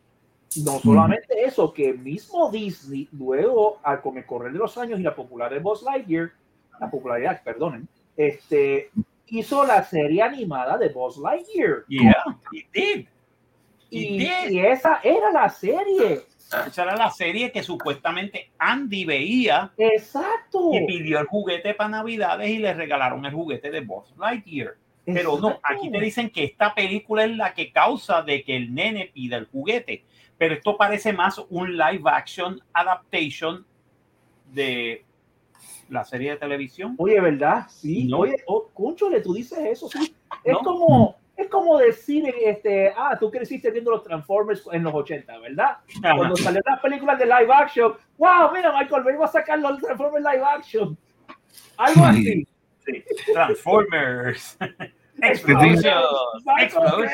No 0.65 0.79
solamente 0.81 1.45
eso, 1.45 1.73
que 1.73 1.93
mismo 1.95 2.51
Disney, 2.51 3.09
luego, 3.13 3.79
al 3.83 4.01
con 4.03 4.19
el 4.19 4.27
correr 4.27 4.53
de 4.53 4.59
los 4.59 4.77
años 4.77 4.99
y 5.01 5.03
la 5.03 5.15
popularidad 5.15 5.57
de 5.59 5.63
Buzz 5.63 5.83
Lightyear, 5.83 6.33
la 6.81 6.91
popularidad, 6.91 7.43
perdonen, 7.43 7.89
este, 8.17 8.91
hizo 9.29 9.65
la 9.67 9.83
serie 9.85 10.23
animada 10.23 10.77
de 10.79 10.89
Buzz 10.89 11.17
Lightyear. 11.19 11.85
yeah 11.89 12.15
it 12.53 12.67
did 12.73 13.07
Y, 13.91 14.17
It 14.17 14.19
did. 14.19 14.51
y 14.51 14.59
esa 14.61 15.01
era 15.05 15.31
la 15.31 15.49
serie. 15.49 16.23
Esa 16.67 16.83
era 16.83 16.97
la 16.97 17.11
serie 17.11 17.51
que 17.51 17.63
supuestamente 17.63 18.51
Andy 18.59 19.05
veía 19.05 19.73
Exacto. 19.77 20.71
y 20.73 20.87
pidió 20.87 21.19
el 21.19 21.27
juguete 21.27 21.75
para 21.75 21.91
navidades 21.91 22.49
y 22.49 22.59
le 22.59 22.73
regalaron 22.73 23.25
el 23.27 23.33
juguete 23.35 23.71
de 23.71 23.81
Buzz 23.81 24.15
Lightyear 24.17 24.75
Pero 25.05 25.39
no, 25.39 25.59
aquí 25.63 25.91
te 25.91 26.01
dicen 26.01 26.31
que 26.31 26.45
esta 26.45 26.75
película 26.75 27.25
es 27.25 27.37
la 27.37 27.53
que 27.55 27.73
causa 27.73 28.23
de 28.23 28.43
que 28.45 28.57
el 28.57 28.75
nene 28.75 29.11
pida 29.13 29.37
el 29.37 29.47
juguete. 29.47 30.05
Pero 30.39 30.55
esto 30.55 30.77
parece 30.77 31.13
más 31.13 31.41
un 31.49 31.77
live 31.77 32.03
action 32.07 32.61
adaptation 32.73 33.65
de 34.53 35.05
la 35.89 36.05
serie 36.05 36.33
de 36.33 36.37
televisión. 36.37 36.95
Oye, 36.99 37.21
¿verdad? 37.21 37.67
Sí. 37.69 38.05
No. 38.05 38.19
Oye, 38.19 38.37
oh, 38.47 38.69
cónchale, 38.75 39.21
tú 39.21 39.35
dices 39.35 39.59
eso, 39.61 39.89
sí. 39.89 40.15
Es 40.45 40.53
No. 40.53 40.59
como, 40.61 41.17
es 41.37 41.49
como 41.49 41.79
decir, 41.79 42.25
este, 42.45 42.93
ah, 42.97 43.17
tú 43.21 43.31
creciste 43.31 43.71
viendo 43.71 43.91
los 43.91 44.03
Transformers 44.03 44.63
en 44.73 44.83
los 44.85 44.95
80, 44.95 45.39
¿verdad? 45.39 45.77
Ajá. 46.03 46.17
Cuando 46.17 46.37
salieron 46.37 46.65
las 46.73 46.81
películas 46.81 47.19
de 47.19 47.27
live 47.27 47.53
action, 47.53 47.93
wow, 48.19 48.53
mira, 48.55 48.73
Michael 48.79 49.05
Bay 49.05 49.17
va 49.17 49.27
a 49.27 49.29
sacar 49.29 49.59
los 49.59 49.79
Transformers 49.81 50.25
live 50.25 50.45
action. 50.45 50.97
Algo 51.77 52.05
así. 52.05 52.47
Sí. 52.87 53.05
Transformers. 53.33 54.57
Explosions. 55.23 55.85
Explosions. 56.61 57.11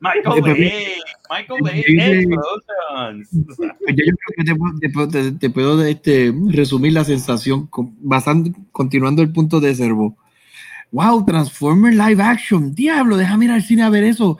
Michael. 0.00 0.40
Bay. 0.40 0.40
Michael 0.40 0.42
Bay. 0.42 1.00
Michael 1.30 1.60
Bay. 1.62 1.80
Explosions. 1.86 3.30
Ya 3.30 4.04
yo 4.06 4.14
creo 4.14 4.34
que 4.36 4.44
te, 4.44 4.54
puedo- 4.54 4.78
te 4.80 4.88
puedo- 4.90 5.08
te- 5.08 5.32
te 5.32 5.50
puedo 5.50 5.84
este, 5.84 6.32
resumir 6.50 6.92
la 6.92 7.04
sensación 7.04 7.66
con- 7.66 7.94
basando, 8.00 8.50
continuando 8.72 9.22
el 9.22 9.32
punto 9.32 9.58
de 9.60 9.74
Servo. 9.74 10.16
Wow, 10.90 11.24
Transformer 11.24 11.92
live 11.92 12.22
action. 12.22 12.74
Diablo, 12.74 13.16
déjame 13.16 13.44
ir 13.46 13.50
al 13.52 13.62
cine 13.62 13.82
a 13.82 13.90
ver 13.90 14.04
eso. 14.04 14.38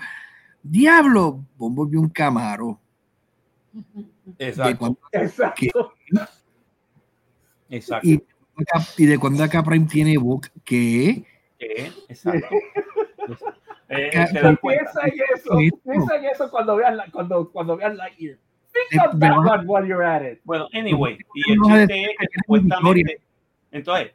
Diablo, 0.62 1.44
Bombo 1.56 1.86
vio 1.86 2.00
un 2.00 2.08
camaro. 2.08 2.78
¿De 3.72 4.48
Exacto. 4.48 4.98
Exacto. 5.12 5.92
Exacto. 7.70 8.08
y, 8.08 8.22
y 8.96 9.06
de 9.06 9.18
cuando 9.18 9.44
acá 9.44 9.62
Prime 9.62 9.86
tiene 9.86 10.16
boca? 10.16 10.50
¿Qué? 10.64 11.24
¿Qué? 11.58 11.92
Exacto. 12.08 12.46
Eh, 13.90 14.10
das 14.14 14.58
cuenta. 14.60 14.84
Piensa 14.84 15.00
en 15.06 15.14
eso. 15.34 15.80
Piensa 15.84 16.16
en 16.16 16.24
eso 16.26 16.50
cuando 16.50 16.76
vean, 16.76 16.96
la, 16.96 17.10
cuando, 17.10 17.50
cuando 17.50 17.76
vean 17.76 17.96
Lightyear. 17.96 18.38
Think 18.72 19.02
Eh, 19.02 19.06
of 19.06 19.14
me 19.14 19.20
that 19.20 19.38
one 19.38 19.66
while 19.66 19.86
you're 19.86 20.04
at 20.04 20.22
it. 20.22 20.40
Bueno, 20.44 20.68
anyway, 20.72 21.18
y 21.34 21.52
el 21.52 21.60
chiste 21.60 22.02
es 22.04 22.16
que 22.18 22.26
supuestamente, 22.40 23.20
entonces, 23.72 24.12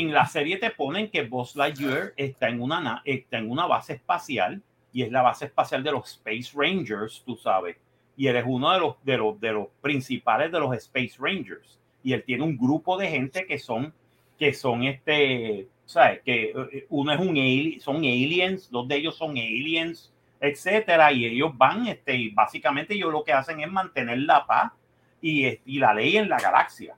en 0.00 0.12
la 0.12 0.26
serie 0.26 0.58
te 0.58 0.70
ponen 0.70 1.10
que 1.10 1.22
Buzz 1.22 1.56
Lightyear 1.56 2.12
está 2.16 2.48
en 2.48 2.60
una 2.60 2.80
na- 2.80 3.02
está 3.04 3.38
en 3.38 3.50
una 3.50 3.66
base 3.66 3.94
espacial 3.94 4.62
y 4.92 5.02
es 5.02 5.10
la 5.12 5.22
base 5.22 5.46
espacial 5.46 5.82
de 5.82 5.92
los 5.92 6.10
Space 6.12 6.52
Rangers, 6.54 7.22
tú 7.24 7.36
sabes. 7.36 7.76
y 8.18 8.28
él 8.28 8.36
es 8.36 8.44
uno 8.46 8.72
de 8.72 8.80
los, 8.80 8.94
de 9.04 9.18
los, 9.18 9.38
de 9.40 9.52
los 9.52 9.66
principales 9.82 10.50
de 10.50 10.58
los 10.58 10.74
Space 10.76 11.16
Rangers. 11.18 11.78
Y 12.02 12.14
él 12.14 12.22
tiene 12.24 12.44
un 12.44 12.56
grupo 12.56 12.96
de 12.96 13.08
gente 13.08 13.46
que 13.46 13.58
son, 13.58 13.92
que 14.38 14.54
son 14.54 14.84
este, 14.84 15.68
¿sabes? 15.84 16.22
Que 16.24 16.44
eh, 16.72 16.86
uno 16.88 17.12
es 17.12 17.20
un 17.20 17.30
alien, 17.36 17.78
son 17.80 17.96
aliens, 17.96 18.70
dos 18.70 18.88
de 18.88 18.96
ellos 18.96 19.16
son 19.16 19.32
aliens, 19.32 20.10
etcétera, 20.40 21.12
y 21.12 21.26
ellos 21.26 21.50
van, 21.58 21.86
este, 21.88 22.16
y 22.16 22.30
básicamente 22.30 22.94
ellos 22.94 23.12
lo 23.12 23.22
que 23.22 23.32
hacen 23.34 23.60
es 23.60 23.70
mantener 23.70 24.18
la 24.20 24.46
paz 24.46 24.72
y, 25.20 25.46
y 25.66 25.78
la 25.78 25.92
ley 25.92 26.16
en 26.16 26.28
la 26.30 26.38
galaxia. 26.38 26.94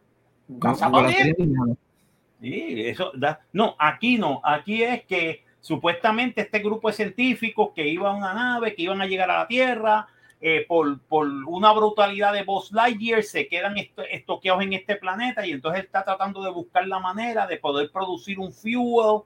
Sí, 2.41 2.82
eso 2.86 3.11
da, 3.14 3.41
no, 3.53 3.74
aquí 3.78 4.16
no, 4.16 4.41
aquí 4.45 4.82
es 4.82 5.05
que 5.05 5.45
supuestamente 5.61 6.43
este 6.43 6.61
grupo 6.61 6.89
de 6.89 6.95
científicos 6.95 7.70
que 7.74 7.86
iban 7.89 8.14
a 8.14 8.18
una 8.18 8.34
nave, 8.34 8.74
que 8.74 8.82
iban 8.82 9.01
a 9.01 9.07
llegar 9.07 9.30
a 9.30 9.39
la 9.39 9.49
Tierra, 9.49 10.07
eh, 10.41 10.64
por, 10.68 11.01
por, 11.01 11.26
una 11.26 11.72
brutalidad 11.72 12.32
de 12.32 12.45
Buzz 12.45 12.70
Lightyear, 12.70 13.24
se 13.24 13.49
quedan 13.49 13.76
est 13.76 13.91
estoqueados 14.11 14.62
en 14.62 14.72
este 14.72 14.95
planeta 14.95 15.45
y 15.45 15.51
entonces 15.51 15.82
está 15.82 16.05
tratando 16.05 16.45
de 16.45 16.51
buscar 16.51 16.86
la 16.86 17.01
manera 17.01 17.45
de 17.49 17.57
poder 17.57 17.91
producir 17.91 18.39
un 18.39 18.53
fuel 18.53 19.22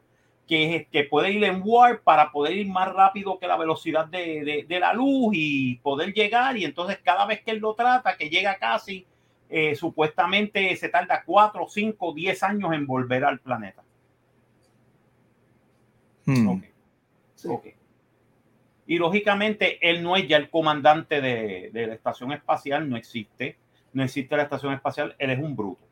que, 0.49 0.89
que 0.91 1.05
puede 1.05 1.31
ir 1.31 1.45
en 1.45 1.61
warp 1.63 2.03
para 2.03 2.33
poder 2.33 2.57
ir 2.57 2.69
más 2.69 2.91
rápido 2.93 3.39
que 3.39 3.47
la 3.47 3.59
velocidad 3.59 4.07
de, 4.07 4.43
de, 4.43 4.65
de, 4.67 4.81
la 4.81 4.95
luz 4.95 5.33
y 5.35 5.77
poder 5.77 6.15
llegar. 6.15 6.57
Y 6.57 6.65
entonces 6.65 6.99
cada 7.03 7.27
vez 7.27 7.43
que 7.43 7.51
él 7.51 7.59
lo 7.59 7.75
trata, 7.75 8.17
que 8.17 8.31
llega 8.31 8.57
casi, 8.57 9.07
eh, 9.55 9.75
supuestamente 9.75 10.75
se 10.77 10.89
tarda 10.89 11.23
4, 11.27 11.67
5, 11.69 12.15
10 12.15 12.43
años 12.43 12.73
en 12.73 12.87
volver 12.87 13.23
al 13.23 13.39
planeta. 13.39 13.83
Hmm. 16.25 16.49
Okay. 16.49 16.71
Okay. 17.45 17.75
Y 18.87 18.97
lógicamente 18.97 19.79
él 19.87 20.03
no 20.03 20.17
es 20.17 20.27
ya 20.27 20.39
el 20.39 20.49
comandante 20.49 21.21
de, 21.21 21.71
de, 21.71 21.87
la 21.87 21.93
estación 21.93 22.33
espacial, 22.33 22.89
no 22.89 22.97
existe, 22.97 23.59
no 23.93 24.03
existe 24.03 24.35
la 24.37 24.45
estación 24.45 24.73
espacial, 24.73 25.15
él 25.19 25.31
es 25.31 25.39
un 25.39 25.55
bruto. 25.55 25.87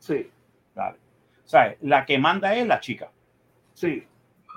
Sí. 0.00 0.28
Vale. 0.74 0.98
O 1.44 1.48
sea, 1.48 1.76
la 1.82 2.04
que 2.04 2.18
manda 2.18 2.52
es 2.56 2.66
la 2.66 2.80
chica. 2.80 3.12
Sí. 3.74 4.04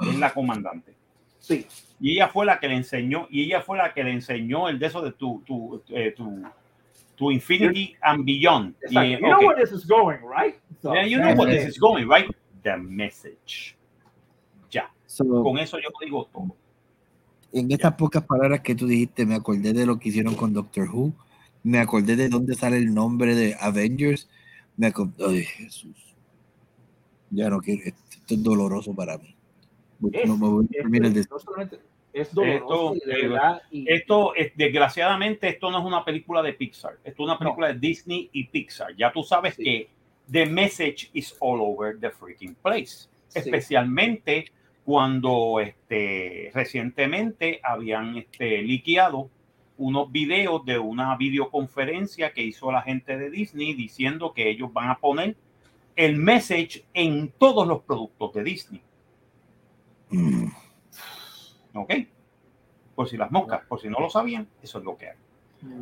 Es 0.01 0.17
la 0.17 0.33
comandante. 0.33 0.95
Sí. 1.37 1.67
Y 1.99 2.13
ella 2.13 2.27
fue 2.27 2.47
la 2.47 2.59
que 2.59 2.67
le 2.67 2.75
enseñó, 2.75 3.27
y 3.29 3.43
ella 3.43 3.61
fue 3.61 3.77
la 3.77 3.93
que 3.93 4.03
le 4.03 4.11
enseñó 4.11 4.67
el 4.67 4.79
de 4.79 4.87
eso 4.87 5.01
de 5.01 5.11
tu, 5.11 5.43
tu, 5.45 5.83
eh, 5.89 6.11
tu, 6.11 6.43
tu 7.21 7.29
Infinity 7.29 7.95
and 8.01 8.25
Beyond. 8.25 8.73
Y, 8.89 9.11
you 9.11 9.17
okay. 9.17 9.29
know 9.29 9.39
where 9.45 9.55
this 9.55 9.71
is 9.71 9.85
going, 9.85 10.17
right? 10.25 10.57
So, 10.81 10.95
yeah, 10.95 11.05
you 11.05 11.19
know 11.19 11.35
where 11.35 11.53
this 11.53 11.67
is 11.69 11.77
going, 11.77 12.09
right? 12.09 12.25
The 12.63 12.77
message. 12.77 13.77
Ya. 14.71 14.89
So, 15.05 15.23
Con 15.43 15.59
eso 15.59 15.77
yo 15.77 15.89
digo 16.01 16.27
todo. 16.33 16.57
En 17.53 17.69
estas 17.71 17.93
pocas 17.93 18.23
palabras 18.23 18.61
que 18.61 18.73
tú 18.73 18.87
dijiste, 18.87 19.27
me 19.27 19.35
acordé 19.35 19.73
de 19.73 19.85
lo 19.85 19.99
que 19.99 20.09
hicieron 20.09 20.35
con 20.35 20.51
Doctor 20.53 20.89
Who, 20.89 21.13
me 21.63 21.77
acordé 21.77 22.15
de 22.15 22.27
dónde 22.27 22.55
sale 22.55 22.77
el 22.77 22.91
nombre 22.91 23.35
de 23.35 23.55
Avengers, 23.59 24.27
me 24.77 24.87
acordé, 24.87 25.13
ay 25.19 25.43
Jesús, 25.43 26.15
ya 27.29 27.49
no 27.49 27.59
quiero, 27.59 27.83
esto 27.83 28.33
es 28.33 28.41
doloroso 28.41 28.95
para 28.95 29.17
mí. 29.17 29.35
Es, 30.13 30.27
no 30.27 30.37
me 30.37 30.47
voy 30.47 30.65
a 30.73 30.79
es, 30.79 30.85
el 30.85 31.27
no 31.29 31.39
solamente 31.39 31.79
es 32.13 32.33
doloroso 32.33 32.93
esto, 32.95 33.09
y 33.09 33.13
de 33.13 33.27
verdad, 33.27 33.61
y... 33.71 33.91
esto 33.91 34.35
es, 34.35 34.51
desgraciadamente, 34.55 35.47
esto 35.47 35.71
no 35.71 35.79
es 35.79 35.85
una 35.85 36.03
película 36.03 36.41
de 36.41 36.53
Pixar, 36.53 36.93
esto 37.03 37.23
es 37.23 37.27
una 37.27 37.37
película 37.37 37.67
no. 37.67 37.73
de 37.73 37.79
Disney 37.79 38.29
y 38.33 38.45
Pixar. 38.45 38.95
Ya 38.95 39.11
tú 39.11 39.23
sabes 39.23 39.55
sí. 39.55 39.63
que 39.63 39.89
the 40.29 40.45
message 40.45 41.09
is 41.13 41.35
all 41.39 41.61
over 41.61 41.99
the 41.99 42.09
freaking 42.09 42.55
place, 42.55 43.07
sí. 43.27 43.39
especialmente 43.39 44.51
cuando 44.83 45.59
este, 45.59 46.51
recientemente 46.53 47.59
habían 47.63 48.17
este, 48.17 48.61
liqueado 48.61 49.29
unos 49.77 50.11
videos 50.11 50.63
de 50.65 50.77
una 50.77 51.15
videoconferencia 51.17 52.33
que 52.33 52.43
hizo 52.43 52.71
la 52.71 52.81
gente 52.81 53.17
de 53.17 53.29
Disney 53.29 53.73
diciendo 53.73 54.33
que 54.33 54.49
ellos 54.49 54.71
van 54.71 54.89
a 54.89 54.99
poner 54.99 55.35
el 55.95 56.17
message 56.17 56.83
en 56.93 57.31
todos 57.37 57.67
los 57.67 57.81
productos 57.81 58.33
de 58.33 58.43
Disney. 58.43 58.81
Mm. 60.09 60.47
¿Ok? 61.73 61.93
Por 62.95 63.09
si 63.09 63.17
las 63.17 63.31
moscas, 63.31 63.61
por 63.67 63.79
si 63.79 63.87
no 63.89 63.99
lo 63.99 64.09
sabían, 64.09 64.47
eso 64.61 64.79
es 64.79 64.83
lo 64.83 64.97
que 64.97 65.09
hay. 65.09 65.17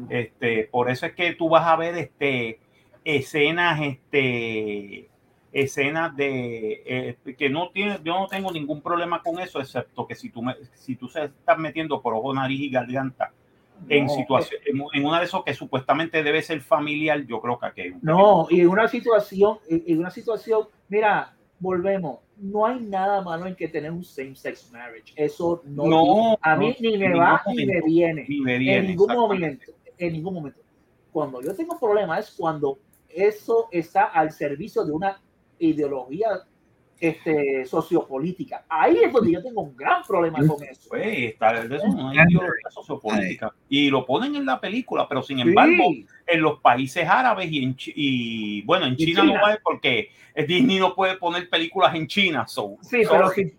Este, 0.10 0.66
por 0.66 0.90
eso 0.90 1.06
es 1.06 1.14
que 1.14 1.34
tú 1.34 1.50
vas 1.50 1.66
a 1.66 1.76
ver 1.76 1.96
este, 1.98 2.60
escenas, 3.04 3.80
este, 3.82 5.10
escenas 5.52 6.16
de 6.16 6.84
eh, 6.86 7.36
que 7.38 7.50
no 7.50 7.70
tiene, 7.70 8.00
yo 8.04 8.20
no 8.20 8.28
tengo 8.28 8.52
ningún 8.52 8.82
problema 8.82 9.22
con 9.24 9.40
eso, 9.40 9.60
excepto 9.60 10.06
que 10.06 10.16
si 10.16 10.30
tú 10.30 10.42
me, 10.42 10.56
si 10.74 10.96
tú 10.96 11.08
se 11.08 11.26
estás 11.26 11.58
metiendo 11.58 12.02
por 12.02 12.14
ojo, 12.14 12.34
nariz 12.34 12.60
y 12.60 12.70
garganta 12.70 13.32
en 13.88 14.06
no, 14.06 14.14
situación, 14.14 14.62
en, 14.66 14.84
en, 14.94 15.06
una 15.06 15.20
de 15.20 15.26
esos 15.26 15.44
que 15.46 15.54
supuestamente 15.54 16.22
debe 16.22 16.42
ser 16.42 16.60
familiar, 16.60 17.26
yo 17.26 17.40
creo 17.40 17.58
que 17.58 17.66
aquí 17.66 17.82
hay 17.82 17.90
un 17.92 18.00
No, 18.02 18.48
y 18.50 18.60
en 18.60 18.68
una 18.68 18.88
situación, 18.90 19.60
en 19.70 20.00
una 20.00 20.12
situación, 20.12 20.68
mira, 20.90 21.34
volvemos, 21.60 22.20
no 22.42 22.66
hay 22.66 22.80
nada 22.80 23.22
malo 23.22 23.46
en 23.48 23.56
que 23.56 23.68
tener 23.68 23.92
un 23.92 24.04
same-sex 24.04 24.72
marriage. 24.72 25.14
Eso 25.16 25.62
no, 25.66 25.86
no 25.86 26.38
a 26.42 26.56
mí 26.56 26.76
no, 26.80 26.90
ni 26.90 26.98
me 26.98 27.18
va 27.18 27.42
ni 27.48 27.66
me 27.66 27.82
viene. 27.82 28.26
Ni 28.28 28.42
me 28.42 28.58
viene 28.58 28.78
en 28.80 28.88
ningún 28.88 29.14
momento. 29.14 29.72
En 29.98 30.14
ningún 30.14 30.34
momento. 30.34 30.60
Cuando 31.12 31.42
yo 31.42 31.56
tengo 31.56 31.78
problema 31.80 32.20
es 32.20 32.32
cuando 32.32 32.80
eso 33.10 33.68
está 33.72 34.06
al 34.06 34.32
servicio 34.32 34.86
de 34.86 34.92
una 34.92 35.20
ideología 35.58 36.44
este, 37.00 37.66
sociopolítica. 37.66 38.66
Ahí 38.68 38.98
es 39.04 39.12
donde 39.12 39.32
yo 39.32 39.42
tengo 39.42 39.62
un 39.62 39.76
gran 39.76 40.04
problema 40.04 40.40
con 40.40 40.64
eso. 40.64 40.90
Pues, 40.90 41.32
está, 41.32 41.64
es 41.64 41.82
una 41.84 42.14
ideología 42.14 42.70
sociopolítica. 42.70 43.54
Y 43.70 43.90
lo 43.90 44.06
ponen 44.06 44.36
en 44.36 44.46
la 44.46 44.60
película, 44.60 45.08
pero 45.08 45.22
sin 45.22 45.40
embargo, 45.40 45.86
sí. 45.90 46.06
en 46.28 46.42
los 46.42 46.60
países 46.60 47.08
árabes 47.08 47.52
y, 47.52 47.64
en, 47.64 47.76
y 47.96 48.62
bueno, 48.64 48.86
en 48.86 48.96
China, 48.96 49.22
China, 49.22 49.34
no 49.34 49.42
va 49.42 49.58
porque 49.64 50.10
Disney 50.48 50.80
no 50.80 50.94
puede 50.96 51.16
poner 51.18 51.50
películas 51.50 51.96
en 51.96 52.08
China. 52.08 52.48
So, 52.48 52.78
sí, 52.82 53.04
so, 53.04 53.12
pero 53.12 53.30
sí. 53.30 53.54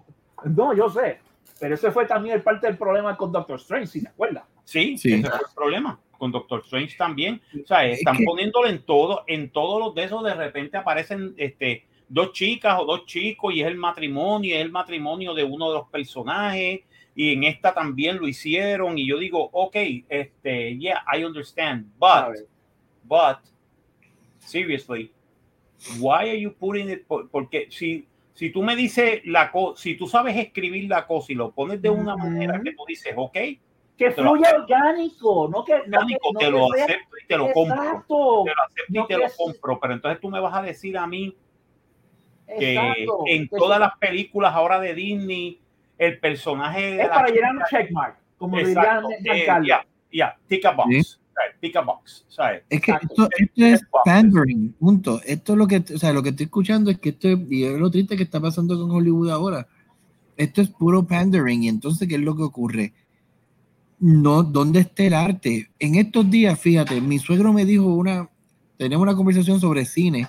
No, 0.45 0.75
yo 0.75 0.91
sé. 0.91 1.19
Pero 1.59 1.75
ese 1.75 1.91
fue 1.91 2.07
también 2.07 2.37
el 2.37 2.43
parte 2.43 2.67
del 2.67 2.79
problema 2.79 3.17
con 3.17 3.33
Doctor 3.33 3.59
Strange, 3.59 3.87
si 3.87 4.03
te 4.03 4.09
acuerdas. 4.09 4.45
Sí, 4.65 4.97
sí, 4.97 5.15
ese 5.15 5.29
fue 5.29 5.39
el 5.39 5.55
problema 5.55 6.01
con 6.17 6.31
Doctor 6.31 6.61
Strange 6.61 6.97
también. 6.97 7.41
O 7.63 7.67
sea, 7.67 7.85
están 7.87 8.15
es 8.15 8.21
que... 8.21 8.25
poniéndolo 8.25 8.69
en 8.69 8.83
todo, 8.85 9.25
en 9.27 9.51
todos 9.51 9.81
los 9.81 9.95
de 9.95 10.05
esos, 10.05 10.23
de 10.23 10.35
repente 10.35 10.77
aparecen 10.77 11.35
este 11.37 11.85
dos 12.11 12.33
chicas 12.33 12.77
o 12.81 12.85
dos 12.85 13.07
chicos 13.07 13.55
y 13.55 13.63
es 13.63 13.69
el 13.69 13.77
matrimonio, 13.77 14.57
es 14.57 14.61
el 14.61 14.73
matrimonio 14.73 15.33
de 15.33 15.45
uno 15.45 15.69
de 15.69 15.75
los 15.79 15.89
personajes 15.89 16.81
y 17.15 17.33
en 17.33 17.45
esta 17.45 17.73
también 17.73 18.19
lo 18.19 18.27
hicieron 18.27 18.99
y 18.99 19.07
yo 19.07 19.17
digo, 19.17 19.49
ok, 19.53 19.77
este, 20.09 20.77
yeah, 20.77 21.05
I 21.13 21.25
understand, 21.25 21.87
but, 21.99 22.47
but, 23.05 23.39
seriously, 24.39 25.13
why 26.01 26.29
are 26.29 26.41
you 26.41 26.53
putting 26.53 26.91
it, 26.91 27.07
porque 27.07 27.69
si, 27.71 28.09
si 28.35 28.51
tú 28.51 28.63
me 28.63 28.75
dices 28.75 29.21
la 29.25 29.53
cosa, 29.53 29.81
si 29.81 29.95
tú 29.95 30.09
sabes 30.09 30.37
escribir 30.37 30.91
la 30.91 31.07
cosa 31.07 31.33
y 31.33 31.37
lo 31.37 31.53
pones 31.53 31.81
de 31.81 31.91
una 31.91 32.17
manera 32.17 32.61
que 32.61 32.73
tú 32.73 32.85
dices, 32.89 33.15
ok, 33.17 33.39
que 33.97 34.11
fluya 34.11 34.57
orgánico, 34.57 35.49
no 35.49 35.65
que 35.65 35.75
orgánico, 35.75 36.33
no 36.33 36.41
te 36.41 36.51
lo 36.51 36.69
que 36.71 36.83
acepto 36.83 37.17
y 37.23 37.27
te 37.27 37.37
lo 37.37 37.47
Exacto. 37.47 37.65
compro, 37.69 38.45
te 38.45 38.55
lo 38.55 38.63
acepto 38.63 38.93
no 38.93 39.05
y 39.05 39.07
te 39.07 39.17
lo 39.17 39.27
compro, 39.37 39.81
pero 39.81 39.95
entonces 39.95 40.21
tú 40.21 40.29
me 40.29 40.41
vas 40.41 40.55
a 40.55 40.63
decir 40.63 40.99
a 40.99 41.07
mí 41.07 41.37
que 42.59 43.07
en 43.27 43.49
todas 43.49 43.79
las 43.81 43.97
películas 43.99 44.55
ahora 44.55 44.81
de 44.81 44.95
Disney, 44.95 45.61
el 45.99 46.19
personaje 46.19 46.97
de 46.97 47.03
es 47.03 47.09
para 47.09 47.29
llenar 47.29 47.57
un 47.57 47.63
checkmark, 47.71 48.17
como 48.39 48.59
dirían 48.59 49.05
Ya, 49.23 49.61
yeah, 49.63 49.87
yeah, 50.11 50.37
tick 50.49 50.65
a 50.65 50.73
box. 50.73 50.89
¿Sí? 50.91 51.17
Pick 51.59 51.77
a 51.77 51.81
box, 51.81 52.25
¿sabes? 52.29 52.63
Es 52.69 52.81
que 52.81 52.93
esto, 52.93 53.29
esto, 53.39 53.65
es 53.65 53.81
pandering, 54.05 54.73
punto. 54.79 55.21
Esto 55.25 55.53
es 55.53 55.59
lo 55.59 55.67
que, 55.67 55.83
o 55.95 55.99
sea, 55.99 56.13
lo 56.13 56.23
que 56.23 56.31
estoy 56.31 56.45
escuchando 56.45 56.91
es 56.91 56.99
que 56.99 57.11
esto 57.11 57.29
es, 57.29 57.39
y 57.51 57.65
es 57.65 57.79
lo 57.79 57.91
triste 57.91 58.17
que 58.17 58.25
está 58.25 58.41
pasando 58.41 58.79
con 58.79 58.91
Hollywood 58.91 59.31
ahora. 59.31 59.67
Esto 60.37 60.61
es 60.61 60.69
puro 60.69 61.07
pandering, 61.07 61.65
y 61.65 61.69
entonces, 61.69 62.09
¿qué 62.09 62.17
es 62.17 62.21
lo 62.21 62.37
que 62.37 62.43
ocurre? 62.43 62.93
No, 63.99 64.43
¿dónde 64.43 64.81
está 64.81 65.03
el 65.03 65.15
arte? 65.15 65.71
En 65.79 65.95
estos 65.95 66.31
días, 66.31 66.59
fíjate, 66.59 67.01
mi 67.01 67.19
suegro 67.19 67.53
me 67.53 67.65
dijo 67.65 67.85
una, 67.85 68.29
tenemos 68.77 69.03
una 69.03 69.15
conversación 69.15 69.61
sobre 69.61 69.85
cine, 69.85 70.29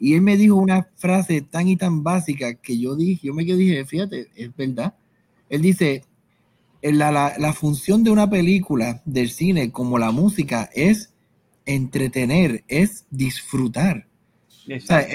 y 0.00 0.14
él 0.14 0.22
me 0.22 0.38
dijo 0.38 0.56
una 0.56 0.88
frase 0.96 1.42
tan 1.42 1.68
y 1.68 1.76
tan 1.76 2.02
básica 2.02 2.54
que 2.54 2.78
yo 2.78 2.96
dije, 2.96 3.26
yo 3.26 3.34
me 3.34 3.44
quedé 3.44 3.58
dije, 3.58 3.84
fíjate, 3.84 4.28
es 4.34 4.56
verdad. 4.56 4.94
Él 5.50 5.60
dice, 5.60 6.04
la, 6.80 7.12
la, 7.12 7.34
la, 7.36 7.52
función 7.52 8.02
de 8.02 8.10
una 8.10 8.30
película 8.30 9.02
del 9.04 9.28
cine 9.28 9.70
como 9.70 9.98
la 9.98 10.10
música 10.10 10.70
es 10.74 11.12
entretener, 11.66 12.64
es 12.66 13.04
disfrutar. 13.10 14.06
O 14.74 14.80
sea, 14.80 15.06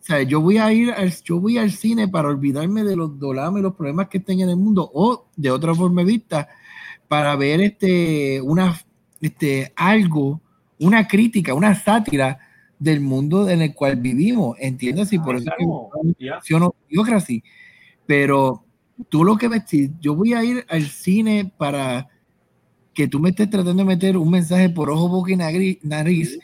o 0.00 0.02
sea, 0.02 0.22
yo 0.22 0.40
voy 0.40 0.58
a 0.58 0.72
ir 0.72 0.92
al, 0.92 1.12
yo 1.24 1.40
voy 1.40 1.58
al 1.58 1.72
cine 1.72 2.06
para 2.06 2.28
olvidarme 2.28 2.84
de 2.84 2.94
los 2.94 3.18
dolames 3.18 3.60
y 3.60 3.62
los 3.62 3.74
problemas 3.74 4.08
que 4.08 4.18
estén 4.18 4.40
en 4.40 4.50
el 4.50 4.56
mundo 4.56 4.88
o 4.94 5.26
de 5.36 5.50
otra 5.50 5.74
forma 5.74 6.04
vista 6.04 6.48
para 7.08 7.34
ver 7.34 7.60
este 7.60 8.40
una 8.40 8.80
este 9.20 9.72
algo, 9.76 10.40
una 10.78 11.06
crítica, 11.08 11.52
una 11.52 11.74
sátira 11.74 12.38
del 12.80 13.00
mundo 13.00 13.48
en 13.48 13.62
el 13.62 13.74
cual 13.74 13.96
vivimos, 13.96 14.56
¿entiendes? 14.58 15.12
Y 15.12 15.18
por 15.20 15.36
eso 15.36 15.44
yeah. 16.18 16.40
que 16.40 17.42
pero 18.06 18.64
tú 19.08 19.22
lo 19.22 19.36
que 19.36 19.46
ves, 19.46 19.62
yo 20.00 20.16
voy 20.16 20.32
a 20.32 20.42
ir 20.42 20.64
al 20.68 20.82
cine 20.82 21.52
para 21.56 22.08
que 22.92 23.06
tú 23.06 23.20
me 23.20 23.28
estés 23.30 23.48
tratando 23.48 23.82
de 23.82 23.84
meter 23.84 24.16
un 24.16 24.30
mensaje 24.30 24.68
por 24.68 24.90
ojo, 24.90 25.08
boca 25.08 25.30
y 25.30 25.36
nariz, 25.36 26.38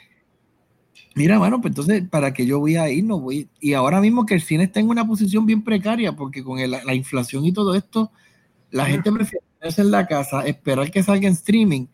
Mira, 1.14 1.38
mano, 1.38 1.62
pues 1.62 1.70
entonces, 1.70 2.06
¿para 2.10 2.34
que 2.34 2.44
yo 2.44 2.60
voy 2.60 2.76
a 2.76 2.90
ir? 2.90 3.02
No 3.02 3.18
voy. 3.18 3.48
Y 3.58 3.72
ahora 3.72 4.02
mismo 4.02 4.26
que 4.26 4.34
el 4.34 4.42
cine 4.42 4.64
está 4.64 4.80
en 4.80 4.88
una 4.90 5.06
posición 5.06 5.46
bien 5.46 5.64
precaria, 5.64 6.14
porque 6.14 6.44
con 6.44 6.58
el- 6.58 6.72
la 6.72 6.94
inflación 6.94 7.46
y 7.46 7.52
todo 7.52 7.74
esto, 7.74 8.12
la 8.70 8.84
gente 8.84 9.10
prefiere 9.10 9.44
quedarse 9.58 9.80
en 9.80 9.90
la 9.90 10.06
casa, 10.06 10.46
esperar 10.46 10.90
que 10.90 11.02
salga 11.02 11.26
en 11.26 11.32
streaming, 11.32 11.86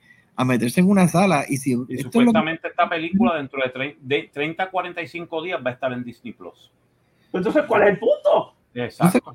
a 0.42 0.44
meterse 0.44 0.80
en 0.80 0.88
una 0.90 1.08
sala. 1.08 1.44
Y 1.48 1.56
si 1.56 1.70
Y 1.70 1.72
esto 1.74 1.84
es 1.88 1.88
lo 2.04 2.10
que- 2.10 2.18
supuestamente 2.18 2.68
esta 2.68 2.88
película 2.88 3.36
dentro 3.36 3.60
de, 3.62 3.96
de 4.00 4.30
30 4.32 4.62
a 4.64 4.70
45 4.70 5.42
días 5.42 5.60
va 5.64 5.70
a 5.70 5.72
estar 5.74 5.92
en 5.92 6.04
Disney 6.04 6.32
Plus. 6.32 6.70
Entonces, 7.32 7.64
¿cuál 7.66 7.82
es 7.84 7.88
el 7.90 7.98
punto? 7.98 8.54
Exacto. 8.74 9.34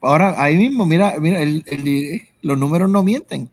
Ahora, 0.00 0.34
ahí 0.42 0.56
mismo, 0.56 0.84
mira, 0.84 1.14
mira, 1.18 1.40
el- 1.40 1.62
el- 1.66 2.22
los 2.42 2.58
números 2.58 2.90
no 2.90 3.02
mienten. 3.02 3.48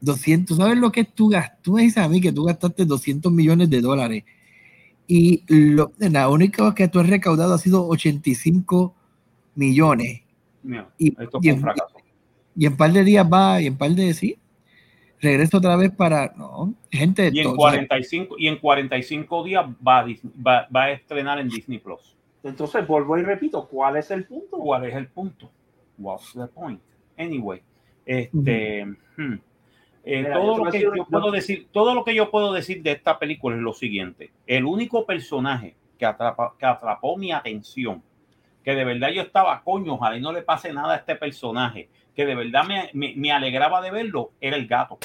200, 0.00 0.56
¿sabes 0.58 0.76
lo 0.78 0.92
que 0.92 1.00
es 1.00 1.12
tú 1.14 1.28
gastas? 1.28 1.58
Tú 1.62 1.72
me 1.72 1.82
dices 1.82 1.98
a 2.04 2.08
mí 2.08 2.20
que 2.20 2.30
tú 2.30 2.44
gastaste 2.44 2.84
200 2.84 3.32
millones 3.32 3.70
de 3.70 3.80
dólares 3.80 4.24
y 5.08 5.42
lo, 5.48 5.92
la 5.98 6.28
única 6.28 6.74
que 6.74 6.86
tú 6.88 7.00
has 7.00 7.08
recaudado 7.08 7.54
ha 7.54 7.58
sido 7.58 7.88
85 7.88 8.94
millones. 9.54 10.20
Mira, 10.62 10.88
Y, 10.98 11.08
esto 11.20 11.38
y 11.40 11.48
en, 11.48 11.54
un 11.56 11.60
fracaso. 11.62 11.96
y 12.56 12.66
en 12.66 12.76
par 12.76 12.92
de 12.92 13.04
días 13.04 13.26
va, 13.32 13.60
y 13.62 13.66
en 13.66 13.76
par 13.76 13.90
de 13.92 14.12
sí, 14.14 14.36
regreso 15.26 15.58
otra 15.58 15.76
vez 15.76 15.90
para, 15.90 16.32
no, 16.36 16.74
gente, 16.90 17.30
Y 17.32 17.40
en, 17.40 17.44
to- 17.44 17.56
45, 17.56 18.36
y 18.38 18.48
en 18.48 18.56
45 18.58 19.44
días 19.44 19.66
va 19.86 20.00
a, 20.00 20.06
va, 20.46 20.68
va 20.74 20.82
a 20.84 20.90
estrenar 20.92 21.38
en 21.38 21.48
Disney 21.48 21.78
Plus. 21.78 22.16
Entonces, 22.42 22.86
vuelvo 22.86 23.18
y 23.18 23.22
repito, 23.22 23.66
¿cuál 23.66 23.96
es 23.96 24.10
el 24.10 24.24
punto? 24.24 24.58
¿Cuál 24.58 24.84
es 24.84 24.94
el 24.94 25.08
punto? 25.08 25.50
What's 25.98 26.32
the 26.34 26.46
point? 26.46 26.80
Anyway, 27.18 27.60
este, 28.04 28.84
hmm, 28.84 29.32
eh, 30.04 30.22
Mira, 30.22 30.34
todo 30.34 30.58
lo 30.64 30.70
que 30.70 30.80
yo 30.80 30.92
puedo 31.10 31.30
decir, 31.32 31.66
todo 31.72 31.94
lo 31.94 32.04
que 32.04 32.14
yo 32.14 32.30
puedo 32.30 32.52
decir 32.52 32.82
de 32.82 32.92
esta 32.92 33.18
película 33.18 33.56
es 33.56 33.62
lo 33.62 33.72
siguiente: 33.72 34.30
el 34.46 34.64
único 34.64 35.04
personaje 35.04 35.74
que, 35.98 36.06
atrapa- 36.06 36.52
que 36.58 36.66
atrapó 36.66 37.16
mi 37.16 37.32
atención, 37.32 38.02
que 38.62 38.74
de 38.74 38.84
verdad 38.84 39.08
yo 39.10 39.22
estaba 39.22 39.60
coño, 39.62 39.94
ojalá 39.94 40.16
y 40.16 40.20
no 40.20 40.32
le 40.32 40.42
pase 40.42 40.72
nada 40.72 40.94
a 40.94 40.96
este 40.98 41.16
personaje, 41.16 41.88
que 42.16 42.26
de 42.26 42.34
verdad 42.34 42.64
me, 42.64 42.90
me- 42.94 43.14
me 43.14 43.30
alegraba 43.30 43.80
de 43.80 43.90
verlo, 43.92 44.32
era 44.40 44.56
el 44.56 44.66
gato. 44.66 44.98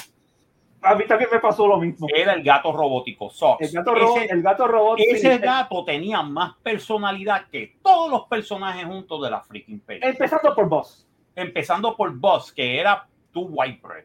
A 0.84 0.96
mí 0.96 1.04
también 1.06 1.30
me 1.30 1.38
pasó 1.38 1.68
lo 1.68 1.78
mismo. 1.78 2.08
Era 2.12 2.32
el 2.32 2.42
gato 2.42 2.72
robótico, 2.72 3.30
Sox. 3.30 3.60
El 3.68 3.70
gato 3.72 3.94
Ese- 3.96 4.32
el 4.32 4.42
gato 4.42 4.66
robot. 4.66 4.98
ese 4.98 5.38
gato 5.38 5.84
tenía 5.84 6.22
más 6.22 6.56
personalidad 6.56 7.46
que 7.50 7.76
todos 7.82 8.10
los 8.10 8.26
personajes 8.26 8.84
juntos 8.86 9.22
de 9.22 9.30
la 9.30 9.40
freaking 9.42 9.78
película. 9.78 10.10
Empezando 10.10 10.52
por 10.56 10.68
Boss. 10.68 11.06
Empezando 11.36 11.96
por 11.96 12.12
Buzz, 12.18 12.52
que 12.52 12.80
era 12.80 13.06
tu 13.30 13.42
white 13.42 13.80
bread. 13.80 14.04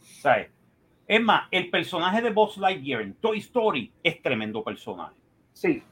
¿Sabes? 0.00 0.50
Es 1.06 1.20
más, 1.22 1.48
el 1.50 1.70
personaje 1.70 2.20
de 2.22 2.30
Buzz 2.30 2.56
Lightyear 2.58 3.00
en 3.02 3.14
Toy 3.14 3.38
Story 3.38 3.90
es 4.02 4.20
tremendo 4.22 4.62
personaje. 4.62 5.14
Sí. 5.52 5.82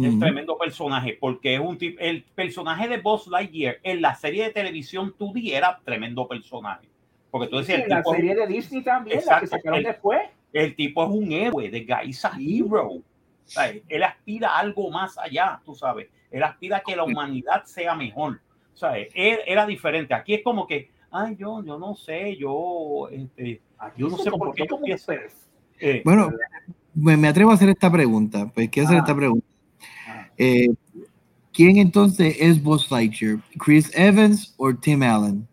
Es 0.00 0.18
tremendo 0.18 0.56
personaje 0.56 1.18
porque 1.20 1.54
es 1.54 1.60
un 1.60 1.76
tipo. 1.76 2.00
El 2.00 2.22
personaje 2.34 2.88
de 2.88 2.98
Buzz 2.98 3.26
Lightyear 3.28 3.76
en 3.82 4.00
la 4.00 4.14
serie 4.14 4.44
de 4.44 4.50
televisión 4.50 5.14
2D 5.18 5.52
era 5.54 5.78
tremendo 5.84 6.26
personaje. 6.26 6.88
Porque 7.30 7.48
tú 7.48 7.58
decías, 7.58 7.78
Sí, 7.78 7.82
el 7.84 7.88
la 7.90 7.96
tipo, 7.98 8.14
serie 8.14 8.34
de 8.34 8.46
Disney 8.46 8.82
también, 8.82 9.20
la 9.26 9.40
que 9.40 9.46
sacaron 9.46 9.78
el- 9.78 9.84
después. 9.84 10.20
el 10.54 10.74
tipo 10.76 11.02
es 11.04 11.10
un 11.10 11.30
héroe, 11.32 11.68
de 11.70 11.80
guy 11.84 12.08
is 12.08 12.24
a 12.24 12.32
hero. 12.38 13.02
¿Sabes? 13.44 13.82
Él 13.88 14.02
aspira 14.02 14.48
a 14.50 14.60
algo 14.60 14.90
más 14.90 15.18
allá, 15.18 15.60
tú 15.64 15.74
sabes. 15.74 16.08
Él 16.30 16.42
aspira 16.42 16.78
a 16.78 16.80
que 16.80 16.96
la 16.96 17.04
humanidad 17.04 17.64
sea 17.64 17.94
mejor. 17.94 18.40
¿Sabes? 18.72 19.08
Él 19.14 19.40
era 19.46 19.66
diferente. 19.66 20.14
Aquí 20.14 20.32
es 20.34 20.42
como 20.42 20.66
que, 20.66 20.90
ay, 21.10 21.36
yo, 21.36 21.62
yo 21.64 21.78
no 21.78 21.94
sé, 21.94 22.34
yo, 22.36 23.08
este, 23.10 23.60
yo 23.98 24.08
no 24.08 24.16
sé 24.16 24.30
por 24.30 24.54
qué 24.54 24.66
yo 24.68 24.80
pienso. 24.80 25.12
eh, 25.80 26.00
Bueno, 26.04 26.30
me, 26.94 27.16
me 27.18 27.28
atrevo 27.28 27.50
a 27.50 27.54
hacer 27.54 27.68
esta 27.68 27.90
pregunta. 27.92 28.50
Pues 28.54 28.70
quiero 28.70 28.86
hacer 28.86 28.98
Ah. 28.98 29.02
esta 29.02 29.14
pregunta. 29.14 29.46
Eh, 30.38 30.68
¿Quién 31.52 31.76
entonces 31.76 32.36
es 32.40 32.62
Buzz 32.62 32.90
Lightyear? 32.90 33.38
¿Chris 33.58 33.90
Evans 33.94 34.54
o 34.56 34.74
Tim 34.74 35.02
Allen? 35.02 35.46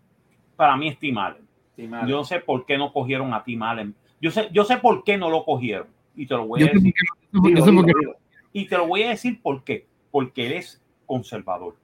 para 0.59 0.75
mí 0.75 0.89
es 0.89 0.99
Tim 0.99 1.17
Allen. 1.17 1.47
Yo 1.77 2.17
no 2.17 2.25
sé 2.25 2.41
por 2.41 2.65
qué 2.65 2.77
no 2.77 2.91
cogieron 2.91 3.33
a 3.33 3.45
Tim 3.45 3.63
Allen. 3.63 3.95
Yo 4.19 4.29
sé, 4.29 4.49
yo 4.51 4.65
sé 4.65 4.75
por 4.75 5.05
qué 5.05 5.17
no 5.17 5.29
lo 5.29 5.45
cogieron. 5.45 5.87
Y 6.17 6.25
te 6.25 6.33
lo 6.33 6.47
voy 6.47 6.63
a 6.63 6.65
decir. 6.65 6.93
yo. 7.31 8.15
Y 8.51 8.67
te 8.67 8.75
lo 8.77 8.85
voy 8.85 9.03
a 9.03 9.09
decir 9.11 9.41
por 9.41 9.63
qué. 9.63 9.87
Porque 10.11 10.47
él 10.47 10.53
es 10.53 10.81
conservador. 11.05 11.77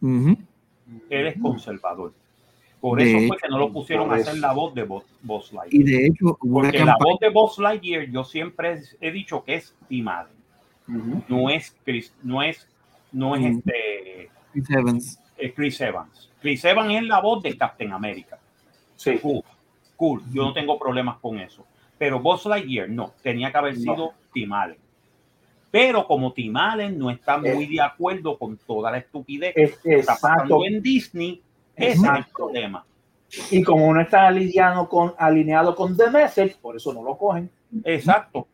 Ujú. 0.00 0.36
Él 1.08 1.26
es 1.28 1.40
conservador. 1.40 2.12
Por 2.80 2.98
De 2.98 3.08
eso 3.08 3.18
hecho, 3.18 3.28
fue 3.28 3.36
que 3.36 3.48
no 3.48 3.58
lo 3.60 3.72
pusieron 3.72 4.10
a 4.10 4.16
hacer 4.16 4.38
la 4.38 4.52
voz 4.52 4.74
de 4.74 4.82
Buzz 4.82 5.52
Lightyear. 5.52 5.70
Y 5.70 5.84
de 5.84 6.06
hecho, 6.06 6.36
Porque 6.40 6.84
la 6.84 6.96
voz 6.98 7.20
de 7.20 7.30
Buzz 7.30 7.58
Lightyear 7.60 8.10
yo 8.10 8.24
siempre 8.24 8.80
he 9.00 9.12
dicho 9.12 9.44
que 9.44 9.54
es 9.54 9.76
Tim 9.88 10.08
Allen. 10.08 10.34
No 10.86 11.50
es 11.50 11.74
Chris, 11.84 12.12
no 12.22 12.42
es, 12.42 12.66
no 13.12 13.34
es 13.34 13.42
Mm. 13.42 13.58
este 13.58 14.30
Chris 14.52 14.70
Evans. 14.70 15.20
Chris 15.54 15.80
Evans. 15.80 16.30
Chris 16.40 16.64
Evans 16.64 16.94
es 16.94 17.02
la 17.04 17.20
voz 17.20 17.42
de 17.42 17.56
Captain 17.56 17.92
America. 17.92 18.38
Sí. 18.96 19.18
Cool, 19.18 19.42
cool. 19.96 20.22
Yo 20.32 20.42
no 20.44 20.52
tengo 20.52 20.78
problemas 20.78 21.18
con 21.18 21.38
eso. 21.38 21.66
Pero 21.98 22.20
Buzz 22.20 22.46
Lightyear 22.46 22.88
no, 22.88 23.12
tenía 23.22 23.50
que 23.50 23.58
haber 23.58 23.74
No. 23.74 23.80
sido 23.80 24.12
Tim 24.32 24.52
Allen. 24.52 24.78
Pero 25.70 26.06
como 26.06 26.32
Tim 26.32 26.56
Allen 26.56 26.98
no 26.98 27.10
está 27.10 27.38
muy 27.38 27.64
Eh. 27.64 27.68
de 27.68 27.80
acuerdo 27.80 28.38
con 28.38 28.56
toda 28.56 28.90
la 28.90 28.98
estupidez 28.98 29.52
Es- 29.56 29.78
que 29.78 29.96
está 29.96 30.16
pasando 30.20 30.64
en 30.64 30.80
Disney, 30.82 31.42
ese 31.74 31.92
es 31.92 32.02
el 32.02 32.24
problema. 32.34 32.84
Y 33.50 33.62
como 33.62 33.92
no 33.92 34.00
está 34.00 34.28
alineado 34.28 34.88
con, 34.88 35.12
alineado 35.18 35.74
con 35.74 35.96
The 35.96 36.10
Message, 36.10 36.56
por 36.62 36.76
eso 36.76 36.94
no 36.94 37.02
lo 37.02 37.18
cogen. 37.18 37.50
Exacto. 37.84 38.46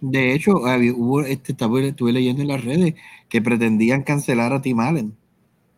De 0.00 0.32
hecho, 0.34 0.66
había- 0.66 0.92
hubo, 0.94 1.22
este, 1.22 1.52
estaba- 1.52 1.80
estuve 1.80 2.12
leyendo 2.12 2.42
en 2.42 2.48
las 2.48 2.64
redes 2.64 2.94
que 3.28 3.42
pretendían 3.42 4.02
cancelar 4.02 4.52
a 4.52 4.62
Tim 4.62 4.80
Allen. 4.80 5.14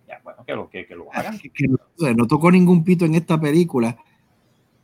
Ya, 0.09 0.21
bueno, 0.23 0.45
que 0.47 0.55
lo, 0.55 0.69
que, 0.71 0.87
que 0.87 0.95
lo 0.95 1.13
hagan. 1.13 1.39
Que, 1.39 1.51
que 1.51 1.67
no, 1.69 1.79
no 2.15 2.27
tocó 2.27 2.51
ningún 2.51 2.85
pito 2.85 3.05
en 3.05 3.15
esta 3.15 3.41
película. 3.41 3.97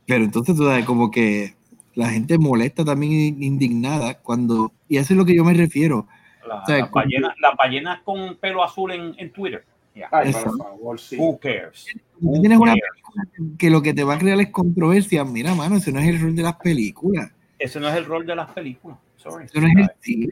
Pero 0.05 0.23
entonces, 0.25 0.55
tú 0.55 0.65
sabes, 0.65 0.85
como 0.85 1.09
que 1.11 1.53
la 1.95 2.09
gente 2.09 2.37
molesta 2.37 2.83
también 2.83 3.41
indignada 3.41 4.15
cuando. 4.15 4.71
Y 4.87 4.97
eso 4.97 5.13
es 5.13 5.17
lo 5.17 5.25
que 5.25 5.35
yo 5.35 5.43
me 5.45 5.53
refiero. 5.53 6.07
La- 6.47 6.61
O 6.61 6.65
sea, 6.65 6.77
las 6.79 6.91
ballenas 6.91 7.33
las 7.39 7.55
ballenas 7.55 8.01
con 8.03 8.35
pelo 8.37 8.63
azul 8.63 8.91
en, 8.91 9.13
en 9.17 9.31
Twitter. 9.31 9.63
Ya. 9.95 10.07
Ay, 10.11 10.31
favor, 10.33 10.99
sí. 10.99 11.17
Who 11.17 11.39
cares? 11.39 11.85
Tú 12.19 12.27
Who 12.29 12.39
tienes 12.41 12.57
una 12.57 12.71
cares? 12.71 12.83
película 12.91 13.55
que 13.57 13.69
lo 13.69 13.81
que 13.81 13.93
te 13.93 14.03
va 14.03 14.15
a 14.15 14.17
crear 14.19 14.39
es 14.39 14.49
controversia. 14.49 15.23
Mira, 15.25 15.53
mano, 15.55 15.75
ese 15.75 15.91
no 15.91 15.99
es 15.99 16.07
el 16.07 16.19
rol 16.21 16.35
de 16.35 16.43
las 16.43 16.55
películas. 16.55 17.31
Ese 17.57 17.79
no 17.79 17.89
es 17.89 17.95
el 17.95 18.05
rol 18.05 18.25
de 18.25 18.35
las 18.35 18.49
películas. 18.51 18.97
Sorry. 19.19 19.45
No 19.53 19.67
es 19.67 19.75
el 19.77 19.89
cine. 19.99 20.29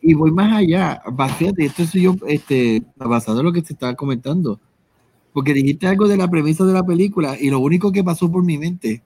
Y 0.00 0.14
voy 0.14 0.30
más 0.30 0.52
allá. 0.52 1.02
Fíjate, 1.38 1.64
esto 1.64 1.82
es 1.82 1.92
yo, 1.92 2.14
este, 2.26 2.82
basado 2.96 3.40
en 3.40 3.46
lo 3.46 3.52
que 3.52 3.62
te 3.62 3.72
estaba 3.72 3.94
comentando. 3.94 4.60
Porque 5.32 5.52
dijiste 5.52 5.86
algo 5.86 6.08
de 6.08 6.16
la 6.16 6.28
premisa 6.28 6.64
de 6.64 6.72
la 6.72 6.82
película 6.82 7.36
y 7.38 7.50
lo 7.50 7.58
único 7.60 7.92
que 7.92 8.02
pasó 8.02 8.30
por 8.30 8.42
mi 8.44 8.58
mente 8.58 9.02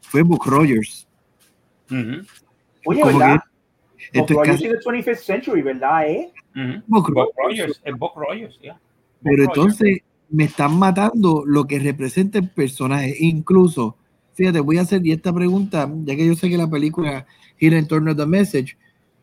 fue 0.00 0.22
Book 0.22 0.44
Rogers. 0.46 1.06
Ujú, 1.90 2.26
Oye, 2.86 3.00
Como 3.00 3.18
¿verdad? 3.18 3.40
que 3.96 4.18
esto 4.18 4.32
es 4.32 4.38
Rogers 4.38 4.62
casi 4.62 4.68
25th 4.68 5.16
century, 5.16 5.62
¿verdad? 5.62 6.08
Eh? 6.10 6.32
Buck 6.86 7.10
Buck 7.12 7.30
Rogers. 7.36 7.60
Rogers, 7.60 7.80
el 7.84 7.94
Buck 7.94 8.16
Rogers, 8.16 8.58
ya. 8.62 8.72
Buck 8.72 8.82
Pero 9.22 9.36
Rogers. 9.44 9.56
entonces 9.56 9.98
me 10.28 10.44
están 10.44 10.78
matando 10.78 11.44
lo 11.46 11.64
que 11.64 11.78
representa 11.78 12.38
el 12.38 12.48
personaje. 12.50 13.14
Incluso, 13.20 13.96
fíjate, 14.34 14.60
voy 14.60 14.78
a 14.78 14.82
hacer 14.82 15.06
y 15.06 15.12
esta 15.12 15.32
pregunta, 15.32 15.90
ya 16.04 16.16
que 16.16 16.26
yo 16.26 16.34
sé 16.34 16.50
que 16.50 16.58
la 16.58 16.68
película 16.68 17.26
gira 17.64 17.78
en 17.78 17.86
torno 17.88 18.10
a 18.12 18.16
The 18.16 18.26
Message. 18.26 18.76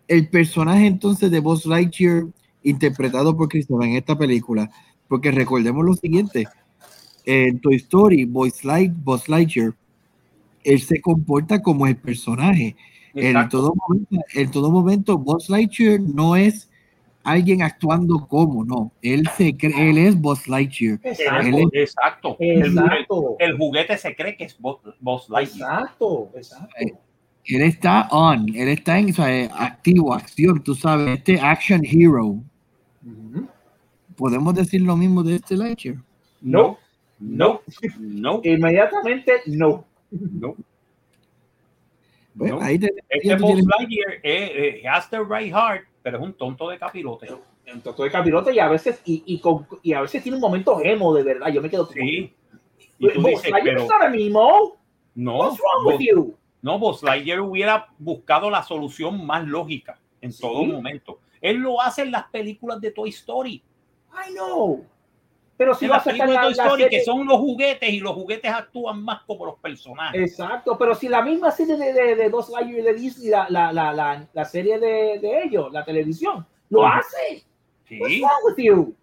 El 0.07 0.27
personaje 0.29 0.87
entonces 0.87 1.29
de 1.31 1.39
Buzz 1.39 1.65
Lightyear, 1.65 2.25
interpretado 2.63 3.35
por 3.35 3.47
Chris 3.49 3.69
Evans 3.69 3.89
en 3.91 3.95
esta 3.97 4.17
película, 4.17 4.69
porque 5.07 5.31
recordemos 5.31 5.85
lo 5.85 5.93
siguiente: 5.93 6.47
en 7.25 7.59
Toy 7.59 7.75
Story, 7.75 8.25
Buzz, 8.25 8.63
Light, 8.63 8.91
Buzz 9.03 9.29
Lightyear, 9.29 9.73
él 10.63 10.81
se 10.81 10.99
comporta 11.01 11.61
como 11.61 11.87
el 11.87 11.95
personaje. 11.95 12.75
En 13.13 13.25
Exacto. 13.27 13.57
todo, 13.59 13.73
momento, 13.75 14.15
en 14.35 14.51
todo 14.51 14.71
momento, 14.71 15.17
Buzz 15.17 15.49
Lightyear 15.49 15.99
no 15.99 16.35
es 16.37 16.69
alguien 17.23 17.61
actuando 17.61 18.25
como, 18.27 18.63
no. 18.63 18.91
Él, 19.01 19.27
se 19.37 19.55
cree, 19.55 19.89
él 19.89 19.97
es 19.97 20.19
Buzz 20.19 20.47
Lightyear. 20.47 20.99
Él 21.03 21.11
Exacto. 21.11 21.57
es- 21.73 21.81
exacto. 21.89 22.37
El, 22.39 22.49
el- 22.61 22.77
Exacto. 22.77 23.35
el 23.39 23.57
juguete 23.57 23.97
se 23.97 24.15
cree 24.15 24.35
que 24.37 24.45
es 24.45 24.57
Buzz, 24.57 24.79
Buzz 24.99 25.29
Lightyear. 25.29 25.81
Exacto. 25.81 26.29
Exacto. 26.35 26.75
Él 27.45 27.61
está 27.63 28.07
on, 28.11 28.47
él 28.55 28.67
está 28.69 28.99
en, 28.99 29.09
o 29.09 29.13
sea, 29.13 29.45
activo, 29.57 30.13
acción, 30.13 30.61
tú 30.63 30.75
sabes, 30.75 31.17
este 31.17 31.39
action 31.39 31.81
hero. 31.83 32.25
Ujú. 33.03 33.47
¿Podemos 34.15 34.53
decir 34.53 34.81
lo 34.81 34.95
mismo 34.95 35.23
de 35.23 35.35
este 35.35 35.57
Lightyear? 35.57 35.95
No, 36.41 36.77
no, 37.19 37.61
no, 37.99 38.41
Inmediatamente, 38.43 39.33
no. 39.47 39.85
no. 40.11 40.55
Bueno, 42.33 42.55
no. 42.59 42.61
ahí 42.61 42.77
te- 42.79 42.93
Este 43.09 43.35
Buzz 43.35 43.45
tienes- 43.47 43.65
Lightyear 43.65 44.13
eh, 44.23 44.79
eh, 44.83 44.87
has 44.87 45.09
the 45.09 45.19
right 45.19 45.51
heart, 45.53 45.83
pero 46.03 46.17
es 46.19 46.23
un 46.23 46.33
tonto 46.33 46.69
de 46.69 46.77
capirote. 46.77 47.27
Entonces 47.65 48.03
de 48.05 48.11
capirote 48.11 48.53
y 48.53 48.59
a 48.59 48.67
veces 48.67 49.01
y, 49.05 49.23
y, 49.25 49.39
con- 49.39 49.65
y 49.81 49.93
a 49.93 50.01
veces 50.01 50.21
tiene 50.23 50.35
un 50.37 50.41
momento 50.41 50.79
emo 50.83 51.13
de 51.13 51.23
verdad. 51.23 51.51
Yo 51.51 51.61
me 51.61 51.69
quedo 51.69 51.87
como- 51.87 51.95
Sí, 51.99 52.33
Y 52.99 53.09
tú 53.09 53.21
Buzz 53.21 53.29
dices, 53.31 53.51
Lightyear 53.51 53.75
pero 53.77 53.87
not 53.87 54.01
a 54.01 54.09
no, 55.15 55.37
What's 55.37 55.59
wrong 55.59 55.83
Buzz- 55.85 55.97
with 55.97 56.07
you? 56.07 56.35
No, 56.61 56.77
Buzz 56.79 57.01
Lightyear 57.03 57.39
hubiera 57.41 57.87
buscado 57.97 58.49
la 58.49 58.63
solución 58.63 59.25
más 59.25 59.45
lógica 59.47 59.99
en 60.21 60.31
Sí. 60.31 60.41
todo 60.41 60.63
momento. 60.63 61.19
Él 61.41 61.57
lo 61.57 61.81
hace 61.81 62.03
en 62.03 62.11
las 62.11 62.25
películas 62.29 62.79
de 62.79 62.91
Toy 62.91 63.09
Story. 63.09 63.63
I 64.13 64.33
know. 64.33 64.85
Pero 65.57 65.73
si 65.75 65.85
en 65.85 65.91
las 65.91 66.03
películas 66.03 66.29
de 66.29 66.35
la, 66.35 66.41
Toy 66.43 66.53
la 66.55 66.63
Story, 66.63 66.83
serie, 66.83 66.99
que 66.99 67.03
son 67.05 67.25
los 67.27 67.37
juguetes 67.37 67.89
y 67.89 67.99
los 67.99 68.13
juguetes 68.13 68.51
actúan 68.51 69.03
más 69.03 69.21
como 69.23 69.45
los 69.45 69.59
personajes. 69.59 70.21
Exacto, 70.31 70.77
pero 70.77 70.93
si 70.95 71.07
la 71.07 71.21
misma 71.21 71.51
serie 71.51 71.77
de, 71.77 71.93
de, 71.93 72.15
de 72.15 72.29
Dos 72.29 72.49
Lightyear 72.49 72.83
de 72.83 72.93
Disney, 72.93 73.29
la, 73.29 73.47
la, 73.49 73.71
la, 73.71 73.91
la, 73.93 74.27
la 74.33 74.45
serie 74.45 74.79
de, 74.79 75.19
de 75.19 75.43
ellos, 75.43 75.71
la 75.71 75.83
televisión, 75.85 76.45
lo 76.69 76.85
Ajá. 76.85 76.99
hace. 76.99 77.43
What's 77.99 78.13
Sí, 78.13 78.21
wrong 78.21 78.31
with 78.57 78.63
you? 78.63 78.95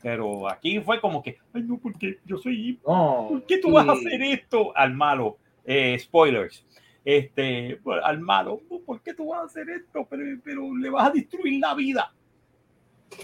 pero 0.00 0.48
aquí 0.48 0.78
fue 0.80 1.00
como 1.00 1.22
que, 1.22 1.38
ay 1.52 1.62
no, 1.62 1.76
porque 1.78 2.18
yo 2.24 2.36
soy 2.38 2.78
No. 2.86 3.26
¿Por 3.28 3.42
qué 3.46 3.58
tú 3.58 3.72
vas 3.72 3.88
a 3.88 3.94
sí. 3.96 4.06
hacer 4.06 4.22
esto 4.22 4.76
al 4.76 4.94
malo? 4.94 5.38
Eh, 5.70 5.98
spoilers. 5.98 6.64
Este, 7.04 7.78
bueno, 7.84 8.02
al 8.04 8.20
malo, 8.20 8.60
¿por 8.86 9.02
qué 9.02 9.12
tú 9.14 9.28
vas 9.28 9.40
a 9.40 9.44
hacer 9.44 9.68
esto? 9.68 10.06
Pero, 10.08 10.40
pero 10.42 10.74
le 10.76 10.88
vas 10.90 11.08
a 11.08 11.10
destruir 11.10 11.60
la 11.60 11.74
vida. 11.74 12.12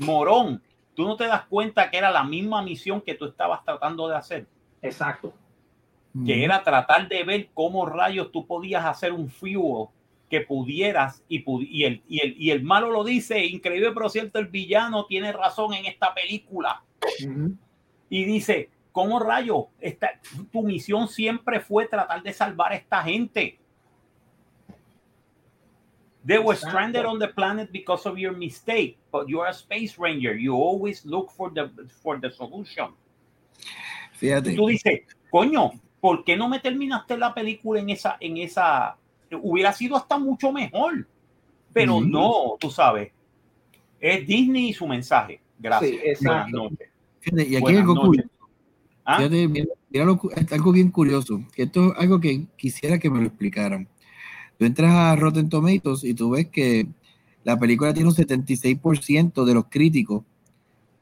Morón, 0.01 0.63
tú 0.95 1.05
no 1.05 1.17
te 1.17 1.27
das 1.27 1.47
cuenta 1.47 1.91
que 1.91 1.99
era 1.99 2.11
la 2.11 2.23
misma 2.25 2.63
misión 2.63 3.01
que 3.01 3.15
tú 3.15 3.27
estabas 3.27 3.65
tratando 3.65 4.09
de 4.09 4.17
hacer, 4.17 4.47
Exacto. 4.83 5.33
que 6.25 6.45
era 6.45 6.63
tratar 6.63 7.09
de 7.09 7.25
ver 7.25 7.49
cómo 7.55 7.87
rayos 7.87 8.31
tú 8.31 8.47
podías 8.47 8.85
hacer 8.85 9.13
un 9.13 9.29
fuel 9.29 9.89
que 10.31 10.41
pudieras 10.43 11.23
y, 11.29 11.45
pu- 11.45 11.67
y, 11.69 11.85
el, 11.85 12.03
y, 12.09 12.21
el, 12.21 12.35
y 12.39 12.51
el 12.51 12.63
malo 12.63 12.91
lo 12.91 13.05
dice, 13.05 13.45
increíble 13.45 13.91
pero 13.93 14.09
cierto, 14.09 14.39
el 14.39 14.47
villano 14.49 15.07
tiene 15.07 15.33
razón 15.33 15.75
en 15.75 15.87
esta 15.87 16.15
película 16.15 16.83
y 18.09 18.25
dice, 18.25 18.71
¿cómo 18.95 19.19
rayo? 19.19 19.71
Esta, 19.81 20.21
tu 20.53 20.63
misión 20.63 21.09
siempre 21.09 21.59
fue 21.59 21.89
tratar 21.89 22.23
de 22.23 22.33
salvar 22.33 22.73
a 22.73 22.77
esta 22.77 23.03
gente. 23.03 23.59
They 26.25 26.39
were 26.39 26.57
stranded 26.57 27.05
on 27.05 27.19
the 27.19 27.29
planet 27.29 27.71
because 27.71 28.09
of 28.09 28.17
your 28.17 28.33
mistake, 28.35 28.97
but 29.11 29.27
you're 29.29 29.49
a 29.49 29.53
space 29.53 29.99
ranger. 29.99 30.35
You 30.35 30.55
always 30.55 31.05
look 31.05 31.31
for 31.33 31.53
the, 31.53 31.69
for 32.03 32.19
the 32.21 32.31
solution. 32.31 32.95
Y 34.13 34.17
Fíjate. 34.17 34.55
tú 34.55 34.69
dices, 34.69 35.03
coño, 35.29 35.73
¿por 36.01 36.25
qué 36.25 36.37
no 36.37 36.49
me 36.49 36.61
terminaste 36.61 37.19
la 37.19 37.35
película 37.35 37.81
en 37.81 37.91
esa, 37.91 38.17
en 38.21 38.39
esa? 38.39 38.97
Hubiera 39.43 39.73
sido 39.73 39.97
hasta 39.97 40.17
mucho 40.19 40.53
mejor. 40.53 41.07
Pero 41.73 42.01
no, 42.01 42.57
tú 42.61 42.71
sabes. 42.71 43.13
Es 44.01 44.25
Disney 44.25 44.69
y 44.69 44.73
su 44.73 44.87
mensaje. 44.87 45.41
Gracias. 45.59 46.19
Sí. 46.21 46.25
Buenas 46.25 46.51
noches. 46.51 46.89
y 47.25 47.57
aquí 47.57 47.61
Buenas 47.61 47.81
algo 47.81 47.95
noches. 47.95 48.07
curioso. 48.07 48.34
¿Ah? 49.05 49.19
Fíjate, 49.19 49.49
mira, 49.49 49.67
mira 49.91 50.05
lo 50.05 50.21
algo 50.51 50.73
bien 50.73 50.91
curioso. 50.91 51.43
Que 51.55 51.65
esto 51.65 51.93
es 51.93 51.99
algo 51.99 52.21
que 52.21 52.47
quisiera 52.57 52.99
que 52.99 53.11
me 53.11 53.21
lo 53.21 53.27
explicaran. 53.27 53.89
Tú 54.59 54.65
entras 54.65 54.93
a 54.93 55.17
Rotten 55.17 55.49
Tomatoes 55.49 56.05
y 56.05 56.15
tú 56.15 56.31
ves 56.31 56.49
que 56.49 56.87
la 57.43 57.59
película 57.59 57.93
tiene 57.93 58.09
un 58.09 58.15
76% 58.15 59.45
de 59.45 59.55
los 59.55 59.67
críticos, 59.67 60.23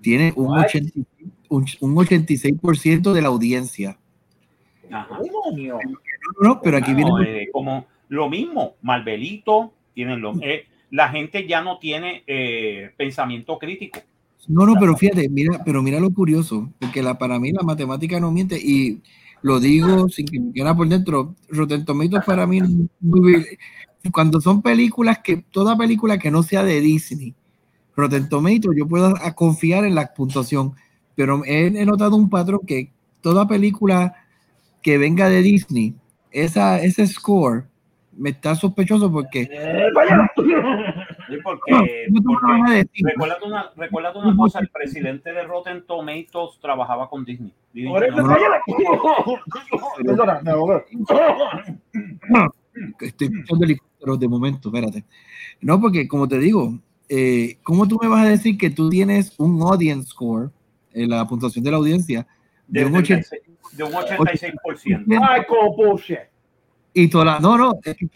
tiene 0.01 0.33
un, 0.35 0.49
What? 0.49 0.67
80 0.67 1.01
un, 1.49 1.67
un 1.81 1.95
86% 1.95 3.13
de 3.13 3.23
la 3.23 3.29
audiencia. 3.29 3.99
Ajá. 4.91 5.19
No, 5.21 5.79
no, 6.41 6.61
pero 6.61 6.77
aquí 6.79 6.93
No, 6.93 6.97
viene 6.97 7.43
eh, 7.43 7.49
como 7.53 7.87
lo 8.09 8.29
mismo, 8.29 8.75
Marvelito, 8.83 9.73
tienen 9.95 10.21
lo, 10.21 10.35
eh, 10.43 10.67
la 10.91 11.09
gente 11.09 11.47
ya 11.47 11.63
no 11.63 11.79
tiene 11.79 12.25
eh, 12.27 12.91
pensamiento 12.97 13.59
crítico. 13.59 14.01
No, 14.49 14.67
no, 14.67 14.75
pero 14.79 14.97
fíjate, 14.97 15.29
mira, 15.29 15.63
pero 15.65 15.83
mira 15.83 16.01
lo 16.01 16.13
curioso, 16.13 16.73
porque 16.81 17.03
la, 17.03 17.17
para 17.17 17.39
mí 17.39 17.53
la 17.53 17.63
matemática 17.63 18.19
no 18.19 18.33
miente 18.33 18.59
y 18.59 19.01
lo 19.41 19.61
digo 19.61 20.09
sin 20.09 20.27
que 20.27 20.41
me 20.41 20.53
quiera 20.53 20.75
por 20.75 20.89
dentro. 20.89 21.35
Rotten 21.49 21.85
Tomatoes 21.85 22.25
para 22.25 22.47
mí, 22.47 22.61
cuando 24.13 24.41
son 24.41 24.63
películas 24.63 25.21
que, 25.23 25.37
toda 25.37 25.77
película 25.77 26.19
que 26.19 26.31
no 26.31 26.43
sea 26.43 26.65
de 26.65 26.81
Disney, 26.81 27.35
Rotten 27.95 28.29
Tomatoes, 28.29 28.77
yo 28.77 28.89
puedo 28.89 29.15
a 29.21 29.33
confiar 29.35 29.85
en 29.85 29.95
la 29.95 30.13
puntuación, 30.13 30.75
pero 31.15 31.45
he, 31.45 31.67
he 31.67 31.87
notado 31.87 32.17
un 32.17 32.29
patrón 32.29 32.61
que 32.67 32.93
toda 33.21 33.47
película 33.47 34.15
que 34.83 34.99
venga 34.99 35.29
de 35.29 35.43
Disney, 35.43 35.95
esa, 36.33 36.81
ese 36.83 37.07
score 37.07 37.67
me 38.23 38.31
está 38.31 38.55
sospechoso 38.55 39.11
porque 39.11 39.49
Eh, 39.51 39.89
vaya. 39.93 40.31
Sí, 40.37 41.37
porque, 41.43 42.07
¿cómo 42.09 42.23
tú 42.23 42.29
me 42.31 42.35
porque 42.35 42.61
vas 42.61 42.71
a 42.71 42.75
decir? 42.75 43.05
recuérdate 43.05 43.45
una, 43.47 43.71
recuérdate 43.77 44.19
una 44.21 44.37
cosa, 44.37 44.61
el 44.61 44.69
presidente 44.69 45.33
de 45.33 45.43
Rotten 45.43 45.85
Tomatoes 45.85 46.61
trabajaba 46.61 47.11
con 47.11 47.25
Disney. 47.25 47.53
No- 52.29 52.53
estoy 53.01 53.27
escuchando 53.29 53.65
helicópteros 53.65 54.21
de 54.21 54.29
momento, 54.29 54.69
espérate. 54.69 55.05
No, 55.61 55.81
porque 55.81 56.07
como 56.07 56.29
te 56.29 56.39
digo, 56.39 56.79
eh, 57.09 57.59
¿cómo 57.65 57.89
tú 57.89 57.99
me 58.01 58.09
vas 58.09 58.25
a 58.25 58.29
decir 58.31 58.57
que 58.57 58.71
tú 58.71 58.89
tienes 58.89 59.39
un 59.39 59.61
audience 59.63 60.09
score, 60.11 60.51
en 60.93 61.11
la 61.11 61.27
puntuación 61.27 61.65
de 61.65 61.71
la 61.73 61.77
audiencia, 61.79 62.27
de 62.69 62.81
de, 62.81 62.87
un 62.87 62.97
80 62.97 63.29
de 63.73 63.85
un 63.85 63.93
86%. 63.93 65.19
Ay, 65.29 65.43
como 65.49 65.75
bullshit. 65.75 66.32
Y 66.95 67.09
toda 67.09 67.25
la, 67.25 67.41
no, 67.41 67.57
no, 67.57 67.73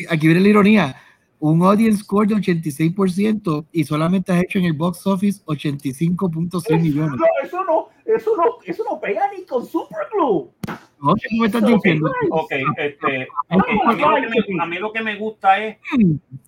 aquí 0.09 0.27
viene 0.27 0.41
la 0.41 0.49
ironía, 0.49 0.97
un 1.39 1.63
audience 1.63 2.03
score 2.03 2.27
de 2.27 2.35
86% 2.37 3.67
y 3.73 3.85
solamente 3.85 4.33
has 4.33 4.43
hecho 4.43 4.59
en 4.59 4.67
el 4.67 4.73
box 4.73 5.07
office 5.07 5.45
85.6 5.45 6.81
millones. 6.81 7.19
No, 7.19 7.27
eso 7.43 7.65
no, 7.65 7.89
eso 8.05 8.37
no, 8.37 8.45
eso 8.65 8.85
no 8.89 9.01
pega 9.01 9.31
ni 9.37 9.45
con 9.45 9.65
Superglue. 9.67 10.51
¿No? 10.99 11.15
¿Qué 11.15 11.29
me 11.39 11.47
estás 11.47 11.63
Eso, 11.63 11.75
diciendo? 11.75 12.11
Ok, 12.31 12.53
este, 12.79 13.29
ok, 13.51 13.69
a, 13.69 13.93
mí 13.93 14.01
lo 14.01 14.15
que 14.15 14.55
me, 14.55 14.63
a 14.63 14.67
mí 14.67 14.79
lo 14.79 14.93
que 14.93 15.03
me 15.03 15.17
gusta 15.17 15.63
es 15.63 15.77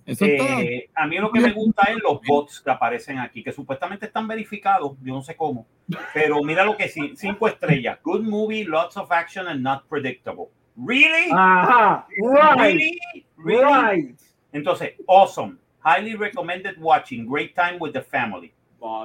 Eso 0.05 0.25
está. 0.25 0.61
Eh, 0.61 0.89
a 0.95 1.05
mí 1.05 1.17
lo 1.19 1.31
que 1.31 1.39
me 1.39 1.51
gusta 1.51 1.83
es 1.91 1.97
los 2.01 2.19
bots 2.27 2.59
que 2.59 2.71
aparecen 2.71 3.19
aquí, 3.19 3.43
que 3.43 3.51
supuestamente 3.51 4.07
están 4.07 4.27
verificados, 4.27 4.93
yo 5.03 5.13
no 5.13 5.21
sé 5.21 5.35
cómo, 5.35 5.67
pero 6.15 6.41
mira 6.43 6.65
lo 6.65 6.75
que 6.75 6.89
sí, 6.89 7.13
cinco 7.15 7.47
estrellas, 7.47 7.99
good 8.03 8.21
movie, 8.21 8.63
lots 8.63 8.97
of 8.97 9.11
action 9.11 9.47
and 9.47 9.61
not 9.61 9.83
predictable. 9.87 10.47
Really? 10.85 11.29
Ajá, 11.31 12.07
right, 12.21 12.57
Really? 12.57 12.99
Really? 13.37 13.63
right. 13.63 14.15
Entonces, 14.53 14.93
awesome, 15.07 15.59
highly 15.83 16.15
recommended 16.15 16.79
watching, 16.79 17.25
great 17.27 17.53
time 17.55 17.77
with 17.79 17.93
the 17.93 18.01
family. 18.01 18.53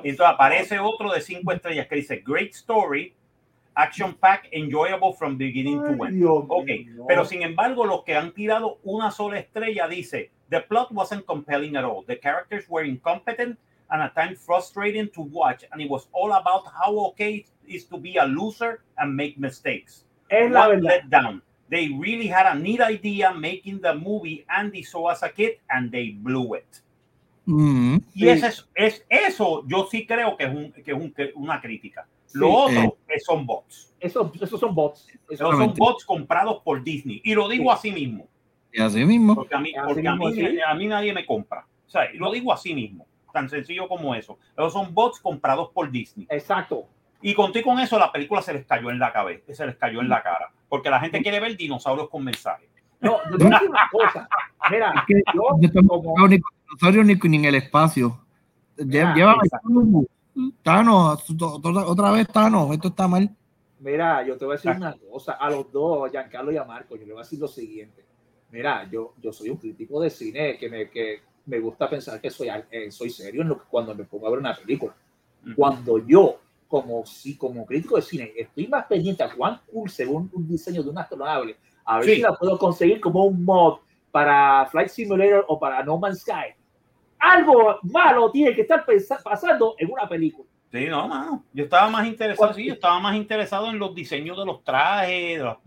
Entonces 0.05 0.21
aparece 0.35 0.79
otro 0.79 1.13
de 1.13 1.21
cinco 1.21 1.51
estrellas 1.53 1.89
que 1.89 1.97
dice 1.97 2.23
great 2.25 2.53
story, 2.55 3.13
action 3.75 4.15
pack, 4.15 4.49
enjoyable 4.53 5.13
from 5.13 5.37
beginning 5.37 5.81
to 5.81 6.05
end. 6.05 6.15
Dios 6.15 6.45
Ok, 6.49 6.69
pero 7.09 7.25
sin 7.25 7.43
embargo, 7.43 7.85
los 7.85 8.05
que 8.05 8.15
han 8.15 8.33
tirado 8.33 8.79
una 8.85 9.11
sola 9.11 9.39
estrella 9.39 9.89
dice: 9.89 10.31
The 10.51 10.61
plot 10.61 10.93
wasn't 10.93 11.27
compelling 11.27 11.77
at 11.77 11.85
all. 11.85 12.05
The 12.07 12.19
characters 12.21 12.67
were 12.69 12.85
incompetent 12.87 13.59
and 13.91 14.01
at 14.03 14.15
times 14.15 14.39
frustrating 14.39 15.09
to 15.11 15.23
watch, 15.23 15.65
and 15.73 15.83
it 15.83 15.91
was 15.91 16.09
all 16.13 16.33
about 16.33 16.65
how 16.67 16.97
okay 17.11 17.35
it 17.39 17.49
is 17.67 17.85
to 17.89 17.99
be 17.99 18.17
a 18.17 18.25
loser 18.27 18.81
and 18.97 19.15
make 19.17 19.37
mistakes. 19.39 20.05
es 20.31 20.51
la 20.51 20.69
What 20.69 20.77
verdad. 20.77 20.85
let 20.85 21.11
down. 21.11 21.43
They 21.75 21.89
really 21.89 22.29
had 22.29 22.47
a 22.47 22.55
neat 22.55 22.81
idea 22.81 23.33
making 23.33 23.81
the 23.81 23.95
movie 23.95 24.45
Andy 24.47 24.85
saw 24.85 25.11
as 25.11 25.25
a 25.25 25.29
kid, 25.29 25.55
and 25.69 25.91
they 25.91 26.13
blew 26.13 26.55
it. 26.55 26.83
Mm, 27.47 27.97
Y 28.15 28.21
Sí. 28.21 28.29
ese 28.29 28.47
es, 28.47 28.69
es- 28.77 29.07
eso, 29.09 29.65
yo 29.67 29.89
sí 29.91 30.07
creo 30.07 30.37
que 30.37 30.45
es, 30.45 30.55
un, 30.55 30.73
que 30.73 30.93
es 30.93 30.97
un- 30.97 31.13
que- 31.13 31.33
una 31.35 31.61
crítica. 31.61 32.07
Lo 32.33 32.69
Sí. 32.69 32.77
otro 32.77 32.97
es- 33.09 33.25
son 33.25 33.45
bots. 33.45 33.93
Esos, 33.99 34.31
esos 34.41 34.61
son 34.61 34.73
bots. 34.73 35.09
Esos 35.29 35.51
son 35.57 35.75
bots 35.75 36.05
comprados 36.05 36.63
por 36.63 36.83
Disney. 36.85 37.21
Y 37.25 37.35
lo 37.35 37.49
digo 37.49 37.73
así 37.73 37.91
mismo. 37.91 38.29
y 38.73 38.81
así 38.81 39.05
mismo. 39.05 39.35
Porque 39.35 39.55
a 39.55 39.59
mí, 39.61 39.73
porque 39.87 40.07
a 40.09 40.15
mí, 40.17 40.27
mismo, 40.27 40.31
sí. 40.51 40.59
a 40.67 40.75
mí 40.75 40.87
nadie 40.87 41.13
me 41.13 41.25
compra. 41.27 41.67
O 41.87 41.91
sea, 41.91 42.09
lo 42.15 42.31
digo 42.33 42.53
así 42.53 42.73
mismo. 42.75 43.07
Tan 43.33 43.49
sencillo 43.49 43.87
como 43.89 44.15
eso. 44.15 44.39
Esos 44.57 44.73
son 44.73 44.93
bots 44.95 45.19
comprados 45.21 45.71
por 45.71 45.91
Disney. 45.91 46.27
Exacto. 46.31 46.87
Y 47.27 47.33
conté 47.35 47.63
con 47.63 47.79
eso, 47.81 47.99
la 47.99 48.13
película 48.13 48.43
se 48.43 48.53
les 48.53 48.67
cayó 48.67 48.91
en 48.91 48.99
la 48.99 49.11
cabeza, 49.11 49.55
se 49.55 49.67
les 49.67 49.77
cayó 49.77 50.01
en 50.03 50.09
la 50.11 50.23
cara. 50.23 50.51
Porque 50.69 50.91
la 50.91 51.01
gente 51.01 51.23
quiere 51.23 51.41
ver 51.41 51.57
dinosaurios 51.57 52.11
con 52.11 52.23
mensajes. 52.23 52.69
No, 53.01 53.17
yo 53.31 53.39
te 53.39 53.45
voy 53.45 53.53
a 53.55 53.57
decir 53.59 53.71
una 53.71 53.89
cosa. 53.91 54.29
Mira, 54.71 54.93
Es 54.95 55.03
que 55.07 55.23
yo 55.35 55.43
no 55.51 55.57
estamos 55.67 56.03
como- 56.03 56.29
ni 56.29 56.39
con 56.39 56.53
dinosaurios 56.69 57.07
ni, 57.07 57.19
con- 57.19 57.31
ni 57.31 57.37
en 57.39 57.45
el 57.47 57.55
espacio. 57.55 58.21
Ah, 58.79 58.83
Llévame. 58.85 59.37
Thanos, 60.63 61.25
otra, 61.31 61.87
otra 61.87 62.11
vez 62.11 62.29
Thanos, 62.29 62.71
esto 62.73 62.89
está 62.89 63.07
mal. 63.09 63.31
Mira, 63.81 64.23
yo 64.27 64.37
te 64.37 64.45
voy 64.45 64.55
a 64.55 64.57
decir 64.57 64.71
una 64.73 64.95
cosa, 65.11 65.33
a 65.33 65.49
los 65.51 65.71
dos, 65.71 66.07
a 66.09 66.11
Giancarlo 66.11 66.51
y 66.53 66.57
a 66.57 66.65
Marco, 66.65 66.97
yo 66.97 67.07
le 67.07 67.13
voy 67.13 67.21
a 67.21 67.25
decir 67.25 67.39
lo 67.39 67.49
siguiente. 67.49 68.05
Mira, 68.51 68.89
yo, 68.91 69.15
yo 69.21 69.33
soy 69.33 69.51
un 69.51 69.57
crítico 69.59 70.01
de 70.01 70.11
cine 70.11 70.57
que 70.59 70.69
me, 70.69 70.89
que 70.91 71.23
me 71.47 71.59
gusta 71.59 71.89
pensar 71.89 72.21
que 72.21 72.31
soy, 72.31 72.49
eh, 72.71 72.91
soy 72.91 73.11
serio 73.11 73.43
en 73.43 73.49
lo 73.49 73.59
que- 73.59 73.65
cuando 73.69 73.95
me 73.95 74.05
pongo 74.05 74.27
a 74.27 74.31
ver 74.31 74.39
una 74.41 74.55
película. 74.55 74.95
Cuando 75.57 75.99
yo, 76.07 76.39
como, 76.83 77.07
sí, 77.07 77.37
como 77.37 77.65
crítico 77.65 77.95
de 77.95 78.03
cine, 78.03 78.33
estoy 78.37 78.67
más 78.67 78.87
pendiente 78.87 79.23
a 79.23 79.33
cuán 79.33 79.61
cool 79.71 79.89
según 79.89 80.29
un 80.33 80.49
diseño 80.49 80.83
de 80.83 80.91
una 80.91 81.03
astronave, 81.03 81.57
a 81.85 81.99
ver 81.99 82.05
Sí. 82.09 82.15
si 82.17 82.21
la 82.23 82.35
puedo 82.35 82.59
conseguir 82.59 83.01
como 83.01 83.25
un 83.27 83.45
mod 83.45 83.79
para 84.11 84.67
Flight 84.73 84.89
Simulator 84.89 85.45
o 85.47 85.57
para 85.59 85.85
No 85.85 85.99
Man's 85.99 86.23
Sky. 86.23 86.55
Algo 87.21 87.79
malo 87.85 88.29
tiene 88.33 88.55
que 88.57 88.63
estar 88.63 88.85
pasando 89.23 89.77
en 89.79 89.93
una 89.93 90.09
película. 90.09 90.49
Sí, 90.73 90.87
no, 90.87 91.07
mano. 91.07 91.45
Yo 91.53 91.65
estaba 91.65 91.89
más 91.89 92.07
interesado, 92.09 92.53
sí, 92.53 92.67
yo 92.67 92.73
estaba 92.75 92.99
más 92.99 93.15
interesado 93.15 93.71
en 93.71 93.79
los 93.79 93.95
diseños 93.95 94.37
de 94.37 94.45
los 94.45 94.65
trajes. 94.65 95.39
de 95.39 95.45
los- 95.45 95.59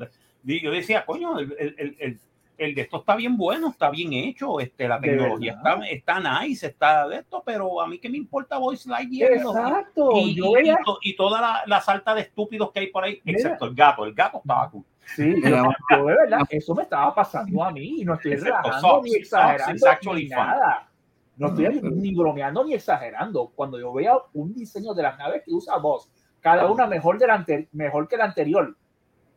yo 0.43 0.71
decía, 0.71 1.05
coño, 1.05 1.39
el, 1.39 1.55
el- 1.57 1.95
el- 1.99 2.19
el- 2.57 2.73
de 2.75 2.81
esto 2.81 2.97
está 2.97 3.15
bien 3.15 3.37
bueno, 3.37 3.69
está 3.69 3.89
bien 3.89 4.13
hecho, 4.13 4.59
este, 4.59 4.87
la 4.87 4.99
tecnología 4.99 5.53
está, 5.53 5.79
está 5.87 6.41
nice, 6.41 6.67
está 6.67 7.07
de 7.07 7.17
esto, 7.17 7.43
pero 7.45 7.81
a 7.81 7.87
mí 7.87 7.99
que 7.99 8.09
me 8.09 8.17
importa 8.17 8.57
Voice 8.57 8.89
Lightyear 8.89 9.33
Exacto. 9.33 10.11
y, 10.15 10.35
yo 10.35 10.45
y- 10.51 10.53
veía. 10.55 10.73
y 10.81 10.83
to- 10.83 10.99
y 11.01 11.15
toda 11.15 11.39
la, 11.41 11.61
la 11.67 11.81
salta 11.81 12.15
de 12.15 12.21
estúpidos 12.21 12.71
que 12.71 12.79
hay 12.81 12.87
por 12.87 13.03
ahí, 13.03 13.21
Mira. 13.23 13.37
excepto 13.37 13.65
el 13.65 13.75
gato. 13.75 14.05
El 14.05 14.13
gato 14.13 14.37
estaba 14.39 14.69
cool. 14.71 14.83
Sí, 15.15 15.35
yo, 15.41 15.49
yo 15.91 16.05
de 16.05 16.15
verdad, 16.15 16.39
eso 16.49 16.75
me 16.75 16.83
estaba 16.83 17.13
pasando 17.15 17.63
a 17.63 17.71
mí 17.71 18.01
y 18.01 18.05
no 18.05 18.15
estoy 18.15 18.33
Excepto 18.33 18.55
relajando 18.57 18.87
Socks. 18.89 19.03
ni 19.03 19.15
exagerando 19.15 20.13
ni 20.15 20.27
fun. 20.27 20.29
nada. 20.37 20.89
No 21.37 21.47
estoy 21.49 21.79
ni 21.81 22.15
bromeando 22.15 22.65
ni 22.65 22.73
exagerando. 22.73 23.51
Cuando 23.55 23.79
yo 23.79 23.93
vea 23.93 24.13
un 24.33 24.53
diseño 24.55 24.93
de 24.95 25.03
las 25.03 25.17
naves 25.19 25.43
que 25.45 25.53
usa 25.53 25.77
Boss, 25.77 26.11
cada 26.41 26.65
una 26.69 26.87
mejor, 26.87 27.19
de 27.19 27.27
la 27.27 27.35
ante- 27.35 27.67
mejor 27.71 28.07
que 28.07 28.17
la 28.17 28.25
anterior, 28.25 28.75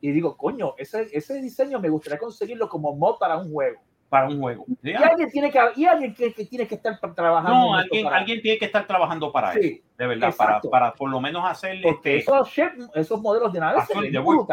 y 0.01 0.11
digo, 0.13 0.37
coño, 0.37 0.75
ese, 0.79 1.09
ese 1.13 1.41
diseño 1.41 1.79
me 1.81 1.89
gustaría 1.89 2.19
conseguirlo 2.19 2.69
como 2.69 2.95
mod 2.95 3.19
para 3.19 3.37
un 3.37 3.51
juego. 3.53 3.81
Para 4.09 4.27
un 4.27 4.41
juego. 4.41 4.65
Y 4.83 4.93
alguien 4.93 5.31
tiene 5.31 5.53
que, 5.53 5.61
y 5.77 5.85
alguien 5.85 6.13
que, 6.13 6.35
que 6.35 6.45
tiene 6.45 6.67
que 6.67 6.75
estar 6.75 6.99
trabajando. 7.15 7.51
No, 7.57 7.75
alguien, 7.77 8.03
para- 8.05 8.17
alguien 8.17 8.43
tiene 8.43 8.59
que 8.59 8.65
estar 8.65 8.85
trabajando 8.85 9.31
para 9.31 9.53
eso, 9.53 9.61
Sí, 9.63 9.83
de 9.97 10.07
verdad, 10.09 10.35
para, 10.37 10.61
para 10.63 10.93
por 10.95 11.09
lo 11.11 11.21
menos 11.21 11.45
hacer 11.49 11.79
este, 11.87 12.17
esos, 12.17 12.51
esos 12.97 13.21
modelos 13.21 13.53
de 13.53 13.61
naves 13.61 13.85
good. 14.25 14.49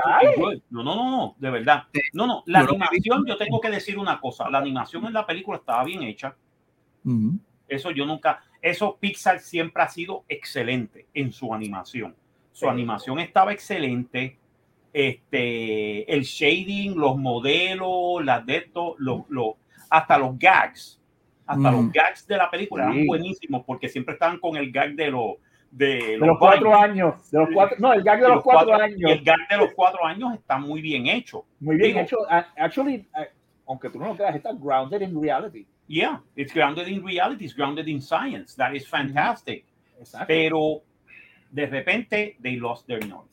No, 0.70 0.84
no, 0.84 0.96
no, 0.96 1.10
no, 1.10 1.36
de 1.40 1.50
verdad. 1.50 1.86
No, 2.14 2.28
no, 2.28 2.44
la 2.46 2.62
Yo 2.62 2.70
animación, 2.70 3.26
yo 3.26 3.36
tengo 3.38 3.60
que 3.60 3.72
decir 3.72 3.98
una 3.98 4.20
cosa, 4.20 4.48
la 4.50 4.60
animación 4.60 5.06
en 5.08 5.14
la 5.14 5.26
película 5.26 5.58
estaba 5.58 5.84
bien 5.84 6.04
hecha. 6.04 6.36
Ujú. 7.04 7.40
Eso 7.68 7.90
yo 7.92 8.06
nunca, 8.06 8.44
eso 8.62 8.96
Pixar 9.00 9.40
siempre 9.40 9.82
ha 9.82 9.88
sido 9.90 10.24
excelente 10.28 11.08
en 11.16 11.32
su 11.32 11.52
animación. 11.54 12.16
Su 12.52 12.66
Sí. 12.66 12.70
animación 12.72 13.20
estaba 13.20 13.54
excelente. 13.54 14.38
Este, 14.94 16.12
el 16.12 16.24
shading, 16.24 16.96
los 16.98 17.18
modelos, 17.18 18.24
las 18.24 18.46
de 18.46 18.58
esto, 18.58 18.96
los, 18.98 19.22
los, 19.30 19.56
hasta 19.90 20.18
los 20.18 20.38
gags, 20.40 21.00
hasta 21.46 21.72
Mm. 21.72 21.76
los 21.76 21.92
gags 21.92 22.28
de 22.28 22.38
la 22.38 22.50
película 22.50 22.84
eran 22.86 22.96
Sí. 22.96 23.08
buenísimos 23.08 23.64
porque 23.66 23.90
siempre 23.90 24.14
estaban 24.14 24.40
con 24.40 24.56
el 24.58 24.72
gag 24.72 24.96
de 24.96 25.12
los 25.12 25.36
de 25.70 26.12
De 26.12 26.18
los 26.18 26.38
cuatro 26.40 26.74
años, 26.76 27.30
de 27.30 27.40
los 27.40 27.50
cuatro, 27.54 27.76
no, 27.80 27.92
el 27.94 28.02
gag 28.02 28.22
de 28.22 28.28
los 28.30 28.42
cuatro, 28.42 28.74
años. 28.74 29.12
el 29.12 29.22
gag 29.24 29.48
de 29.50 29.58
los 29.58 29.74
cuatro 29.74 30.06
años 30.06 30.34
está 30.34 30.58
muy 30.58 30.82
bien 30.82 31.08
hecho. 31.08 31.46
Muy 31.60 31.76
bien 31.76 31.90
Digo- 31.90 32.00
hecho. 32.02 32.18
Actually, 32.56 33.06
aunque 33.68 33.90
tú 33.90 34.00
no 34.00 34.08
lo 34.08 34.16
creas, 34.16 34.34
está 34.36 34.54
grounded 34.54 35.02
in 35.02 35.22
reality. 35.22 35.66
Yeah, 35.88 36.22
it's 36.38 36.54
grounded 36.54 36.88
in 36.88 37.06
reality, 37.06 37.44
it's 37.46 37.54
grounded 37.56 37.88
in 37.90 38.02
science. 38.02 38.56
That 38.56 38.74
is 38.74 38.88
fantastic. 38.88 39.66
Exacto. 40.00 40.26
Pero 40.28 40.82
de 41.52 41.66
repente, 41.66 42.38
they 42.42 42.56
lost 42.56 42.88
their 42.88 43.06
north. 43.06 43.28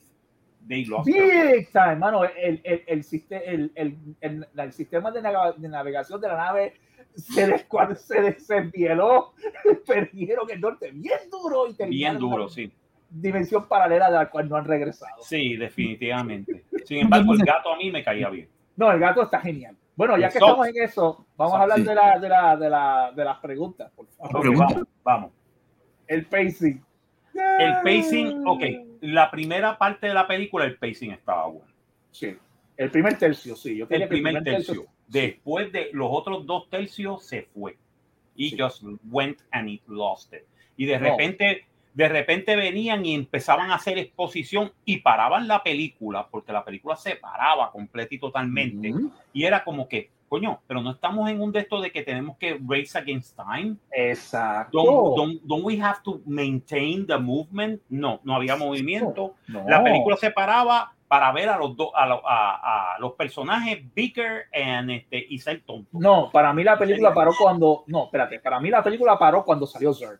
They 0.67 0.85
lost. 0.85 1.05
Big 1.05 1.71
time, 1.71 1.97
mano. 1.97 2.23
El, 2.23 2.59
el, 2.63 2.83
el, 2.87 3.05
el, 3.29 3.71
el, 3.75 3.99
el- 4.21 4.47
el 4.57 4.73
sistema 4.73 5.11
de, 5.11 5.21
navegación 5.21 6.19
de 6.21 6.27
la 6.27 6.35
nave 6.37 6.73
se, 7.15 7.47
descua- 7.47 7.95
se 7.95 8.21
desvieló. 8.21 9.33
Perdieron 9.87 10.49
el 10.49 10.59
norte 10.61 10.91
bien 10.91 11.19
duro 11.31 11.67
y 11.67 11.85
Bien 11.89 12.17
duro, 12.17 12.49
sí. 12.49 12.71
Dimensión 13.09 13.67
paralela 13.67 14.07
de 14.07 14.17
la 14.17 14.29
cual 14.29 14.49
no 14.49 14.55
han 14.55 14.65
regresado. 14.65 15.21
Sí, 15.21 15.55
definitivamente. 15.55 16.65
Sin 16.83 16.97
embargo, 16.97 17.33
el 17.33 17.45
gato 17.45 17.71
a 17.73 17.77
mí 17.77 17.91
me 17.91 18.03
caía 18.03 18.29
bien. 18.29 18.49
No, 18.75 18.91
el 18.91 18.99
gato 18.99 19.21
está 19.23 19.39
genial. 19.39 19.75
Bueno, 19.95 20.17
ya 20.17 20.27
que 20.29 20.39
estamos 20.39 20.67
en 20.67 20.83
eso, 20.83 21.25
vamos 21.37 21.53
a 21.53 21.61
hablar 21.61 21.77
sí. 21.77 21.83
de, 21.85 21.95
la, 21.95 22.19
de, 22.19 22.27
la, 22.27 22.57
de, 22.57 22.69
la, 22.69 23.11
de 23.15 23.23
las 23.23 23.37
preguntas, 23.39 23.89
por 23.95 24.07
favor. 24.07 24.57
Vamos, 24.57 24.83
vamos. 25.03 25.31
El 26.07 26.25
pacing. 26.25 26.83
El 27.59 27.73
pacing, 27.83 28.43
ok. 28.45 28.61
La 29.05 29.29
primera 29.31 29.77
parte 29.77 30.07
de 30.07 30.13
la 30.13 30.27
película, 30.27 30.65
el 30.65 30.77
pacing 30.77 31.11
estaba 31.11 31.47
bueno. 31.47 31.71
Sí. 32.11 32.35
El 32.77 32.91
primer 32.91 33.17
tercio, 33.17 33.55
sí. 33.55 33.77
Yo 33.77 33.87
El 33.89 34.01
que 34.01 34.07
primer 34.07 34.43
tercio. 34.43 34.85
Después 35.07 35.71
de 35.71 35.89
los 35.93 36.07
otros 36.11 36.45
dos 36.45 36.69
tercios 36.69 37.23
se 37.25 37.43
fue. 37.43 37.77
Y 38.35 38.49
Sí. 38.49 38.57
just 38.59 38.83
went 39.09 39.39
and 39.51 39.69
it 39.69 39.81
lost 39.87 40.33
it. 40.33 40.41
Y 40.75 40.85
de 40.85 40.99
No. 40.99 41.09
repente, 41.11 41.65
de 41.93 42.09
repente 42.09 42.55
venían 42.55 43.05
y 43.05 43.13
empezaban 43.15 43.71
a 43.71 43.75
hacer 43.75 43.97
exposición 43.97 44.73
y 44.83 44.97
paraban 44.97 45.47
la 45.47 45.63
película, 45.63 46.27
porque 46.29 46.51
la 46.51 46.65
película 46.65 46.95
se 46.97 47.15
paraba 47.15 47.71
completa 47.71 48.13
y 48.15 48.19
totalmente. 48.19 48.93
Y 49.31 49.43
era 49.45 49.63
como 49.63 49.87
que, 49.87 50.09
coño, 50.27 50.59
pero 50.67 50.81
no 50.81 50.91
estamos 50.91 51.29
en 51.29 51.41
un 51.41 51.51
de 51.51 51.59
estos 51.59 51.81
de 51.81 51.91
que 51.91 52.01
tenemos 52.03 52.37
que 52.37 52.59
race 52.67 52.97
against 52.97 53.37
time. 53.37 53.75
Exacto. 53.91 54.77
Don't, 54.83 55.15
don't, 55.17 55.41
don't 55.43 55.63
we 55.65 55.79
have 55.81 56.01
to 56.03 56.21
maintain 56.25 57.05
the 57.07 57.17
movement? 57.17 57.81
No, 57.89 58.19
no 58.23 58.35
había 58.35 58.55
movimiento. 58.55 59.35
No. 59.47 59.63
La 59.67 59.83
película 59.83 60.17
se 60.17 60.31
paraba 60.31 60.91
para 61.07 61.31
ver 61.31 61.47
a 61.49 61.57
los 61.57 61.75
dos 61.77 61.89
a, 61.95 62.07
lo- 62.07 62.27
a- 62.27 62.95
a 62.95 62.99
los 62.99 63.13
personajes 63.13 63.83
Beaker 63.95 64.45
and, 64.53 64.89
este, 64.91 65.25
y 65.29 65.37
ser 65.39 65.61
tonto. 65.65 65.89
No, 65.93 66.31
para 66.31 66.51
mí 66.53 66.63
la 66.63 66.77
película 66.77 67.13
paró 67.13 67.31
cuando. 67.39 67.83
No, 67.87 68.05
espérate. 68.05 68.39
Para 68.39 68.59
mí 68.59 68.69
la 68.69 68.83
película 68.83 69.17
paró 69.19 69.43
cuando 69.45 69.65
salió 69.67 69.93
Zerg. 69.93 70.19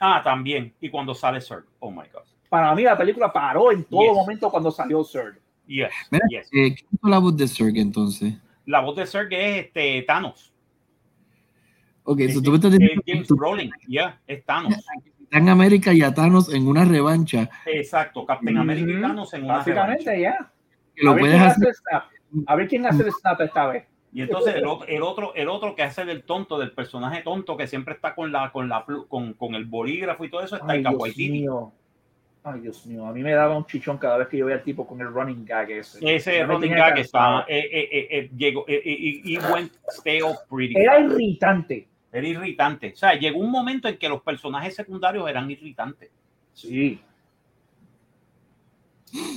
Ah, 0.00 0.20
también. 0.24 0.74
Y 0.80 0.88
cuando 0.90 1.14
sale 1.14 1.40
Zerg. 1.40 1.64
Oh 1.80 1.90
my 1.90 2.04
God. 2.12 2.22
Para 2.48 2.74
mí 2.74 2.82
la 2.82 2.96
película 2.96 3.32
paró 3.32 3.72
en 3.72 3.84
todo 3.84 4.00
Yes. 4.02 4.12
momento 4.14 4.50
cuando 4.50 4.70
salió 4.70 5.04
Zerg. 5.04 5.38
Yes, 5.66 5.90
Mira, 6.12 6.24
yes. 6.30 6.46
eh, 6.52 6.74
¿Quién 6.76 6.88
hizo 6.92 7.08
la 7.08 7.18
voz 7.18 7.36
de 7.36 7.48
Zerg 7.48 7.76
entonces? 7.76 8.34
La 8.66 8.80
voz 8.80 8.96
de 8.96 9.06
Zerg 9.06 9.32
es 9.32 9.66
este, 9.66 10.02
Thanos. 10.02 10.52
Ok, 12.04 12.20
Es 12.20 12.34
so 12.34 12.42
tú 12.42 12.50
me 12.50 12.56
estás 12.56 12.70
James- 12.72 12.80
diciendo 12.80 13.02
es 13.06 13.14
James 13.14 13.28
Brolin. 13.28 13.70
Yeah, 13.88 14.20
es 14.26 14.44
Thanos. 14.44 14.74
Capitán 15.30 15.48
América 15.48 15.92
y 15.92 16.02
a 16.02 16.14
Thanos 16.14 16.52
en 16.54 16.68
una 16.68 16.84
revancha, 16.84 17.50
Exacto. 17.66 18.24
Captain 18.24 18.56
America 18.58 18.90
y. 18.96 19.00
Thanos 19.00 19.34
en 19.34 19.44
una 19.44 19.56
Básicamente 19.56 20.04
revancha. 20.04 20.38
ya. 20.38 20.52
que 20.94 21.02
A 21.02 21.04
lo 21.04 21.14
ver, 21.14 21.20
puedes 21.20 21.36
quién 21.36 21.46
hacer. 21.48 21.62
hace 21.62 21.68
el 21.68 21.74
snap. 21.74 22.04
A 22.46 22.54
ver 22.56 22.68
quién 22.68 22.86
hace 22.86 23.02
el 23.02 23.12
snap 23.12 23.40
esta 23.40 23.66
vez. 23.66 23.84
Y 24.12 24.22
entonces 24.22 24.54
el 24.54 24.66
otro, 24.66 24.86
el 24.88 25.02
otro, 25.02 25.34
el 25.34 25.48
otro 25.48 25.74
que 25.74 25.82
hace 25.82 26.04
del 26.04 26.22
tonto, 26.22 26.58
del 26.58 26.72
personaje 26.72 27.22
tonto 27.22 27.56
que 27.56 27.66
siempre 27.66 27.94
está 27.94 28.14
con 28.14 28.30
la, 28.32 28.50
con 28.52 28.68
la, 28.68 28.84
con, 29.08 29.34
con 29.34 29.54
el 29.56 29.64
bolígrafo 29.66 30.24
y 30.24 30.30
todo 30.30 30.42
eso, 30.42 30.56
está 30.56 30.72
Ay, 30.72 30.78
en 30.78 30.84
Dios 30.84 30.94
Waititi. 30.96 31.30
mío. 31.30 31.72
Ay, 32.48 32.60
Dios 32.60 32.86
mío. 32.86 33.04
A 33.04 33.12
mí 33.12 33.24
me 33.24 33.32
daba 33.32 33.56
un 33.56 33.66
chichón 33.66 33.98
cada 33.98 34.18
vez 34.18 34.28
que 34.28 34.36
yo 34.36 34.46
veía 34.46 34.58
al 34.58 34.62
tipo 34.62 34.86
con 34.86 35.00
el 35.00 35.08
running 35.08 35.44
gag 35.44 35.68
ese. 35.68 35.98
Ese 36.14 36.44
running 36.44 36.70
gag 36.74 36.94
cansado. 36.94 37.40
eh, 37.48 37.58
eh, 37.58 37.88
eh, 37.90 38.08
eh, 38.10 38.30
llegó, 38.36 38.64
eh, 38.68 38.80
y 38.84 39.36
went 39.38 39.72
stale 39.88 40.36
pretty 40.48 40.78
Era 40.78 41.00
irritante. 41.00 41.88
Era 42.12 42.28
irritante. 42.28 42.92
O 42.92 42.96
sea, 42.96 43.14
llegó 43.14 43.40
un 43.40 43.50
momento 43.50 43.88
en 43.88 43.98
que 43.98 44.08
los 44.08 44.22
personajes 44.22 44.76
secundarios 44.76 45.28
eran 45.28 45.50
irritantes. 45.50 46.08
Sí. 46.52 47.00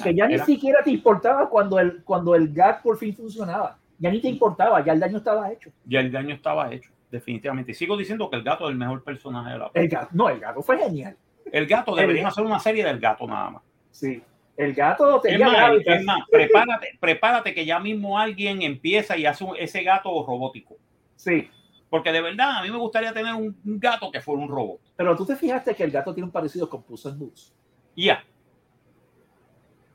Que 0.03 0.13
ya 0.13 0.27
ni 0.27 0.35
Era- 0.35 0.45
siquiera 0.45 0.83
te 0.83 0.91
importaba 0.91 1.49
cuando 1.49 1.79
el, 1.79 2.03
cuando 2.03 2.35
el 2.35 2.53
gag 2.53 2.83
por 2.83 2.95
fin 2.99 3.15
funcionaba. 3.15 3.79
Ya 3.97 4.11
ni 4.11 4.21
te 4.21 4.29
importaba, 4.29 4.85
ya 4.85 4.93
el 4.93 4.99
daño 4.99 5.17
estaba 5.17 5.51
hecho. 5.51 5.71
Ya 5.83 5.99
el 5.99 6.11
daño 6.11 6.35
estaba 6.35 6.71
hecho, 6.71 6.91
definitivamente. 7.09 7.73
Sigo 7.73 7.97
diciendo 7.97 8.29
que 8.29 8.35
el 8.37 8.43
gato 8.43 8.65
es 8.65 8.71
el 8.71 8.77
mejor 8.77 9.03
personaje 9.03 9.53
de 9.53 9.57
la 9.57 9.69
película. 9.71 9.99
El 10.01 10.05
gato, 10.05 10.15
no, 10.15 10.29
el 10.29 10.39
gato 10.39 10.61
fue 10.61 10.77
genial. 10.77 11.17
El 11.51 11.65
gato, 11.67 11.95
deberían 11.95 12.27
hacer 12.27 12.43
una 12.45 12.59
serie 12.59 12.83
del 12.85 12.99
gato 12.99 13.27
nada 13.27 13.49
más. 13.51 13.63
Sí. 13.91 14.21
El 14.57 14.73
gato 14.73 15.17
Es 15.17 15.21
tenía 15.23 15.47
más, 15.47 15.71
es 15.85 16.03
más, 16.03 16.19
prepárate, 16.29 16.97
prepárate 16.99 17.53
que 17.53 17.65
ya 17.65 17.79
mismo 17.79 18.19
alguien 18.19 18.61
empieza 18.61 19.15
y 19.17 19.25
hace 19.25 19.43
un- 19.43 19.55
ese 19.57 19.83
gato 19.83 20.09
robótico. 20.25 20.75
Sí. 21.15 21.49
Porque 21.89 22.11
de 22.11 22.21
verdad, 22.21 22.57
a 22.57 22.61
mí 22.61 22.69
me 22.69 22.77
gustaría 22.77 23.13
tener 23.13 23.33
un, 23.33 23.57
un 23.65 23.79
gato 23.79 24.11
que 24.11 24.19
fuera 24.21 24.41
un 24.43 24.49
robot. 24.49 24.79
Pero 24.95 25.15
tú 25.15 25.25
te 25.25 25.35
fijaste 25.35 25.73
que 25.73 25.83
el 25.83 25.91
gato 25.91 26.13
tiene 26.13 26.25
un 26.25 26.31
parecido 26.31 26.69
con 26.69 26.83
Puss 26.83 27.05
in 27.05 27.17
Boots. 27.17 27.53
Ya, 27.95 28.23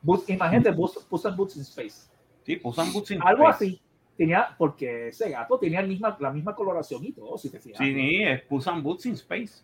Boots- 0.03 0.29
imagínate 0.29 0.71
Puss, 0.73 1.05
Puss 1.09 1.25
in 1.25 1.35
Boots 1.35 1.55
in 1.57 1.61
Space. 1.63 2.09
sí, 2.43 2.57
Pusan 2.57 2.91
Boots 2.93 3.11
in 3.11 3.21
Algo 3.23 3.49
Space. 3.49 3.65
así. 3.65 3.81
Tenía, 4.17 4.55
porque 4.57 5.09
ese 5.09 5.29
gato 5.29 5.57
tenía 5.59 5.79
el 5.81 5.87
misma, 5.87 6.15
la 6.19 6.31
misma 6.31 6.55
coloración 6.55 7.03
y 7.03 7.11
todo, 7.11 7.37
si 7.37 7.49
te 7.49 7.59
fijas. 7.59 7.79
Sí, 7.79 8.21
es 8.23 8.41
Pusan 8.43 8.81
Boots 8.81 9.05
in 9.07 9.13
Space. 9.13 9.63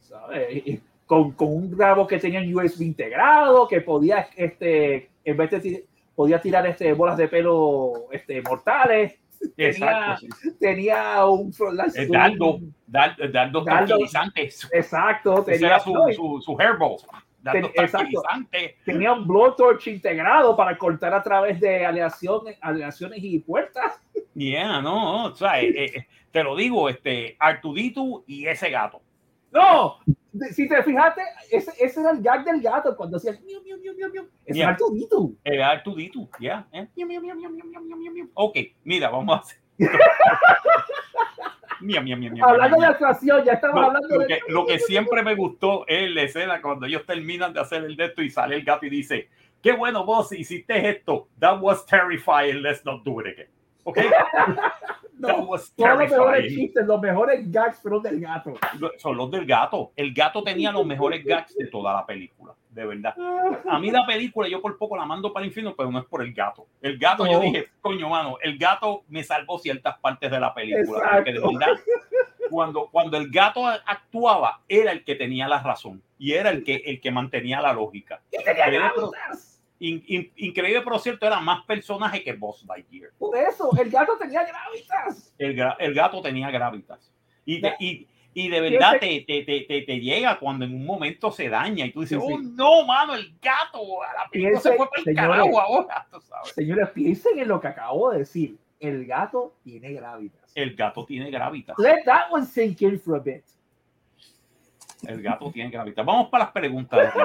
¿sabes? 0.00 0.80
Con, 1.08 1.32
con 1.32 1.48
un 1.48 1.76
rabo 1.76 2.06
que 2.06 2.18
tenía 2.18 2.38
un 2.40 2.54
USB 2.54 2.82
integrado, 2.82 3.66
que 3.66 3.80
podía, 3.80 4.28
este, 4.36 5.08
en 5.24 5.36
vez 5.36 5.50
de 5.50 5.60
tir- 5.62 5.84
podía 6.14 6.40
tirar 6.40 6.64
este, 6.66 6.92
bolas 6.92 7.16
de 7.16 7.26
pelo 7.28 7.92
este, 8.12 8.40
mortales. 8.42 9.18
Exacto. 9.56 10.26
sí. 10.40 10.50
Tenía 10.60 11.24
un 11.24 11.52
flashlight. 11.52 11.96
Es 11.96 12.10
dardo, 12.10 12.58
dar- 12.86 13.16
dardos 13.32 13.64
Dardo. 13.64 13.86
tranquilizantes. 13.86 14.68
Exacto, 14.72 15.40
Ese 15.42 15.52
tenía, 15.52 15.66
era 15.68 15.80
su, 15.80 15.92
no, 15.94 16.12
su, 16.12 16.42
su 16.42 16.56
hairball. 16.60 16.96
Ten- 17.52 17.64
exacto. 17.74 18.20
tenía 18.84 19.12
un 19.14 19.26
blowtorch 19.26 19.86
integrado 19.86 20.54
para 20.56 20.76
cortar 20.76 21.14
a 21.14 21.22
través 21.22 21.58
de 21.58 21.86
aleaciones, 21.86 22.58
aleaciones 22.60 23.20
y 23.22 23.38
puertas. 23.38 23.98
Yeah, 24.34 24.82
no, 24.82 25.24
o 25.26 25.34
sea, 25.34 25.60
eh, 25.62 25.72
eh, 25.84 26.06
te 26.30 26.42
lo 26.44 26.54
digo, 26.54 26.88
este, 26.90 27.34
Artudito 27.38 28.24
y 28.26 28.46
ese 28.46 28.68
gato. 28.70 29.00
¡No! 29.50 29.98
De- 30.32 30.52
Si 30.52 30.68
te 30.68 30.82
fijaste, 30.82 31.22
ese, 31.50 31.72
ese 31.82 32.00
era 32.00 32.10
el 32.10 32.20
gag 32.22 32.44
del 32.44 32.60
gato 32.60 32.94
cuando 32.96 33.16
hacía 33.16 33.32
miu, 33.44 33.62
miu, 33.62 33.78
miu, 33.78 33.94
miu, 33.94 34.10
miu. 34.12 34.28
Ese 34.44 34.58
Yeah. 34.58 34.64
era 34.64 34.72
Artudito. 34.72 35.32
El 35.44 35.62
Artudito, 35.62 36.28
ya. 36.38 36.66
eh. 36.72 36.86
Miau, 36.96 37.08
miau, 37.08 37.22
miau, 37.22 37.36
miau, 37.36 37.50
miau, 37.50 37.82
miau, 37.82 37.98
miau, 37.98 38.12
miau. 38.14 38.28
Ok, 38.34 38.56
mira, 38.84 39.08
vamos 39.10 39.36
a 39.36 39.40
hacer. 39.40 39.58
Mia, 41.80 42.00
mia, 42.00 42.16
mia, 42.16 42.32
Hablando 42.44 42.76
de 42.80 42.86
actuación, 42.86 43.44
ya 43.44 43.52
estamos 43.52 43.80
Lo, 43.80 43.86
hablando 43.86 44.08
lo 44.08 44.18
de. 44.18 44.26
que, 44.26 44.40
lo 44.48 44.66
que 44.66 44.78
siempre 44.80 45.22
me 45.22 45.36
gustó 45.36 45.86
es 45.86 46.10
la 46.10 46.22
escena 46.22 46.60
cuando 46.60 46.86
ellos 46.86 47.06
terminan 47.06 47.52
de 47.52 47.60
hacer 47.60 47.84
el 47.84 47.96
de 47.96 48.06
esto 48.06 48.20
y 48.22 48.30
sale 48.30 48.56
el 48.56 48.64
gato 48.64 48.84
y 48.84 48.90
dice, 48.90 49.28
qué 49.62 49.72
bueno 49.72 50.04
vos 50.04 50.32
hiciste 50.32 50.88
esto. 50.90 51.28
That 51.38 51.60
was 51.60 51.86
terrifying. 51.86 52.62
Let's 52.62 52.84
not 52.84 53.04
do 53.04 53.20
it 53.20 53.28
again. 53.28 53.48
¿Ok? 53.84 53.98
No, 55.18 55.28
todos 55.28 55.72
los 55.76 55.98
mejores 55.98 56.54
chistes, 56.54 56.86
los 56.86 57.00
mejores 57.00 57.50
gags 57.50 57.80
fueron 57.80 58.02
del 58.02 58.20
gato. 58.20 58.54
Son 58.98 59.16
los 59.16 59.30
del 59.30 59.44
gato. 59.46 59.92
El 59.96 60.14
gato 60.14 60.42
tenía 60.42 60.70
los 60.72 60.86
mejores 60.86 61.24
gags 61.24 61.56
de 61.56 61.66
toda 61.66 61.92
la 61.92 62.06
película. 62.06 62.54
De 62.70 62.86
verdad. 62.86 63.14
A 63.68 63.78
mí 63.80 63.90
la 63.90 64.06
película, 64.06 64.48
yo 64.48 64.62
por 64.62 64.78
poco 64.78 64.96
la 64.96 65.04
mando 65.04 65.32
para 65.32 65.42
el 65.44 65.48
infierno, 65.48 65.74
pero 65.76 65.90
no 65.90 65.98
es 65.98 66.04
por 66.04 66.22
el 66.22 66.32
gato. 66.32 66.66
El 66.80 66.96
gato, 66.98 67.26
yo 67.26 67.40
dije, 67.40 67.68
coño, 67.80 68.08
mano, 68.08 68.36
el 68.40 68.56
gato 68.56 69.02
me 69.08 69.24
salvó 69.24 69.58
ciertas 69.58 69.98
partes 69.98 70.30
de 70.30 70.38
la 70.38 70.54
película. 70.54 70.98
Exacto. 70.98 71.16
Porque 71.16 71.32
de 71.32 71.40
verdad, 71.40 71.80
cuando, 72.50 72.88
cuando 72.92 73.16
el 73.16 73.30
gato 73.30 73.66
actuaba, 73.66 74.60
era 74.68 74.92
el 74.92 75.02
que 75.04 75.16
tenía 75.16 75.48
la 75.48 75.60
razón 75.60 76.02
y 76.18 76.32
era 76.34 76.50
el 76.50 76.62
que, 76.62 76.76
el 76.86 77.00
que 77.00 77.10
mantenía 77.10 77.60
la 77.60 77.72
lógica. 77.72 78.20
Y 78.30 78.36
tenía 78.44 78.66
Increíble, 78.66 78.90
pero- 78.94 79.10
gravitas. 79.10 79.57
In- 79.80 80.02
in- 80.06 80.32
increíble, 80.36 80.82
pero 80.82 80.98
cierto, 80.98 81.26
era 81.26 81.40
más 81.40 81.64
personaje 81.64 82.22
que 82.22 82.32
Buzz 82.32 82.64
Lightyear. 82.66 83.10
Por 83.18 83.36
eso, 83.36 83.70
el 83.80 83.90
gato 83.90 84.16
tenía 84.18 84.44
gravitas. 84.44 85.34
El, 85.38 85.94
gato 85.94 86.20
tenía 86.22 86.50
gravitas. 86.50 87.12
Y, 87.44 87.60
de- 87.60 87.68
Ya. 87.70 87.76
y, 87.78 88.06
y 88.34 88.48
de 88.48 88.60
verdad 88.60 88.98
te, 89.00 90.00
llega 90.00 90.38
cuando 90.38 90.64
en 90.64 90.74
un 90.74 90.84
momento 90.84 91.30
se 91.32 91.48
daña 91.48 91.86
y 91.86 91.92
tú 91.92 92.02
dices, 92.02 92.20
Sí, 92.20 92.26
sí. 92.26 92.32
oh 92.34 92.38
no, 92.40 92.84
mano, 92.86 93.14
el 93.14 93.34
gato, 93.40 93.80
la 94.16 94.28
película 94.30 94.60
se 94.60 94.72
fue 94.76 94.88
para 94.88 95.02
el 95.04 95.14
carajo 95.16 95.60
ahora, 95.60 96.06
tú 96.12 96.20
sabes. 96.20 96.50
Señores, 96.52 96.90
piensen 96.90 97.38
en 97.38 97.48
lo 97.48 97.60
que 97.60 97.68
acabo 97.68 98.10
de 98.10 98.18
decir. 98.20 98.56
El 98.80 99.06
gato 99.06 99.54
tiene 99.64 99.92
gravitas. 99.92 100.52
El 100.54 100.76
gato 100.76 101.04
tiene 101.04 101.30
gravitas. 101.32 101.76
Let 101.78 102.04
that 102.04 102.30
one 102.30 102.46
sink 102.46 102.80
in 102.82 103.00
for 103.00 103.16
a 103.16 103.18
bit. 103.18 103.42
El 105.06 105.20
gato 105.22 105.50
tiene 105.50 105.70
gravitas. 105.70 106.04
Vamos 106.06 106.28
para 106.28 106.44
las 106.44 106.52
preguntas. 106.52 107.12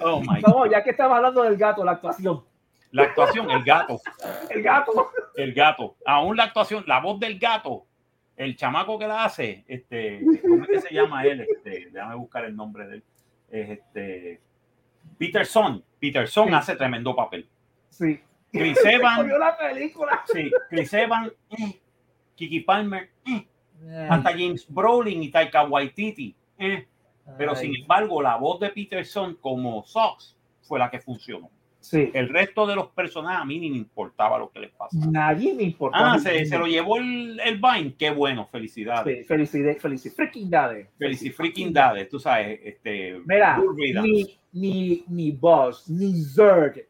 Oh 0.00 0.20
my 0.20 0.40
Vamos, 0.40 0.70
ya 0.70 0.82
que 0.82 0.90
estamos 0.90 1.16
hablando 1.16 1.42
del 1.42 1.56
gato, 1.56 1.84
la 1.84 1.92
actuación. 1.92 2.44
La 2.90 3.04
actuación, 3.04 3.50
el 3.50 3.62
gato, 3.64 4.00
El 4.50 4.62
gato. 4.62 5.10
el 5.36 5.52
gato. 5.54 5.96
Aún 6.04 6.36
la 6.36 6.44
actuación, 6.44 6.84
la 6.86 7.00
voz 7.00 7.18
del 7.20 7.38
gato, 7.38 7.86
el 8.36 8.54
chamaco 8.56 8.98
que 8.98 9.06
la 9.06 9.24
hace, 9.24 9.64
este, 9.66 10.20
¿cómo 10.42 10.62
es 10.64 10.68
que 10.68 10.80
se 10.80 10.94
llama 10.94 11.24
él? 11.24 11.40
Este, 11.50 11.88
déjame 11.90 12.14
buscar 12.16 12.44
el 12.44 12.54
nombre 12.54 12.86
de 12.86 12.94
él. 12.96 13.04
Es 13.50 13.70
este 13.70 14.40
Peterson. 15.18 15.82
Peterson 15.98 16.48
Sí. 16.48 16.54
hace 16.54 16.76
tremendo 16.76 17.14
papel. 17.16 17.48
Sí. 17.90 18.20
Chris 18.50 18.78
Evans, 18.84 19.18
Cogió 19.22 19.38
la 19.38 19.56
película. 19.56 20.22
sí, 20.30 20.50
Chris 20.68 20.92
Evans, 20.92 21.32
eh, 21.50 21.80
Kiki 22.34 22.60
Palmer, 22.60 23.10
eh, 23.26 24.06
hasta 24.10 24.30
James 24.32 24.66
Brolin 24.68 25.22
y 25.22 25.30
Taika 25.30 25.64
Waititi. 25.64 26.34
eh. 26.58 26.86
Pero 27.38 27.54
sin 27.54 27.74
embargo, 27.76 28.20
la 28.20 28.36
voz 28.36 28.60
de 28.60 28.70
Peterson 28.70 29.36
como 29.40 29.84
Sox 29.84 30.36
fue 30.62 30.78
la 30.78 30.90
que 30.90 31.00
funcionó. 31.00 31.50
Sí. 31.80 32.10
El 32.14 32.28
resto 32.28 32.64
de 32.66 32.76
los 32.76 32.88
personajes 32.90 33.40
a 33.40 33.44
mí 33.44 33.58
ni 33.58 33.68
me 33.70 33.76
importaba 33.76 34.38
lo 34.38 34.50
que 34.50 34.60
les 34.60 34.70
pasaba. 34.70 35.04
Nadie 35.06 35.52
me 35.52 35.64
importa. 35.64 36.12
Ah, 36.12 36.18
se, 36.18 36.46
se 36.46 36.56
lo 36.56 36.66
llevó 36.66 36.98
el, 36.98 37.40
el 37.40 37.60
Vine. 37.60 37.94
Qué 37.98 38.10
bueno, 38.10 38.46
felicidades. 38.46 39.18
Sí, 39.18 39.24
felicidades, 39.24 39.82
felicidades. 39.82 40.88
Felicidades, 41.36 42.08
tú 42.08 42.20
sabes. 42.20 42.60
Este, 42.62 43.20
Mira, 43.26 43.60
ni, 44.00 44.38
ni, 44.52 45.04
ni 45.08 45.30
Buzz, 45.32 45.88
ni 45.88 46.22
Zurg, 46.22 46.86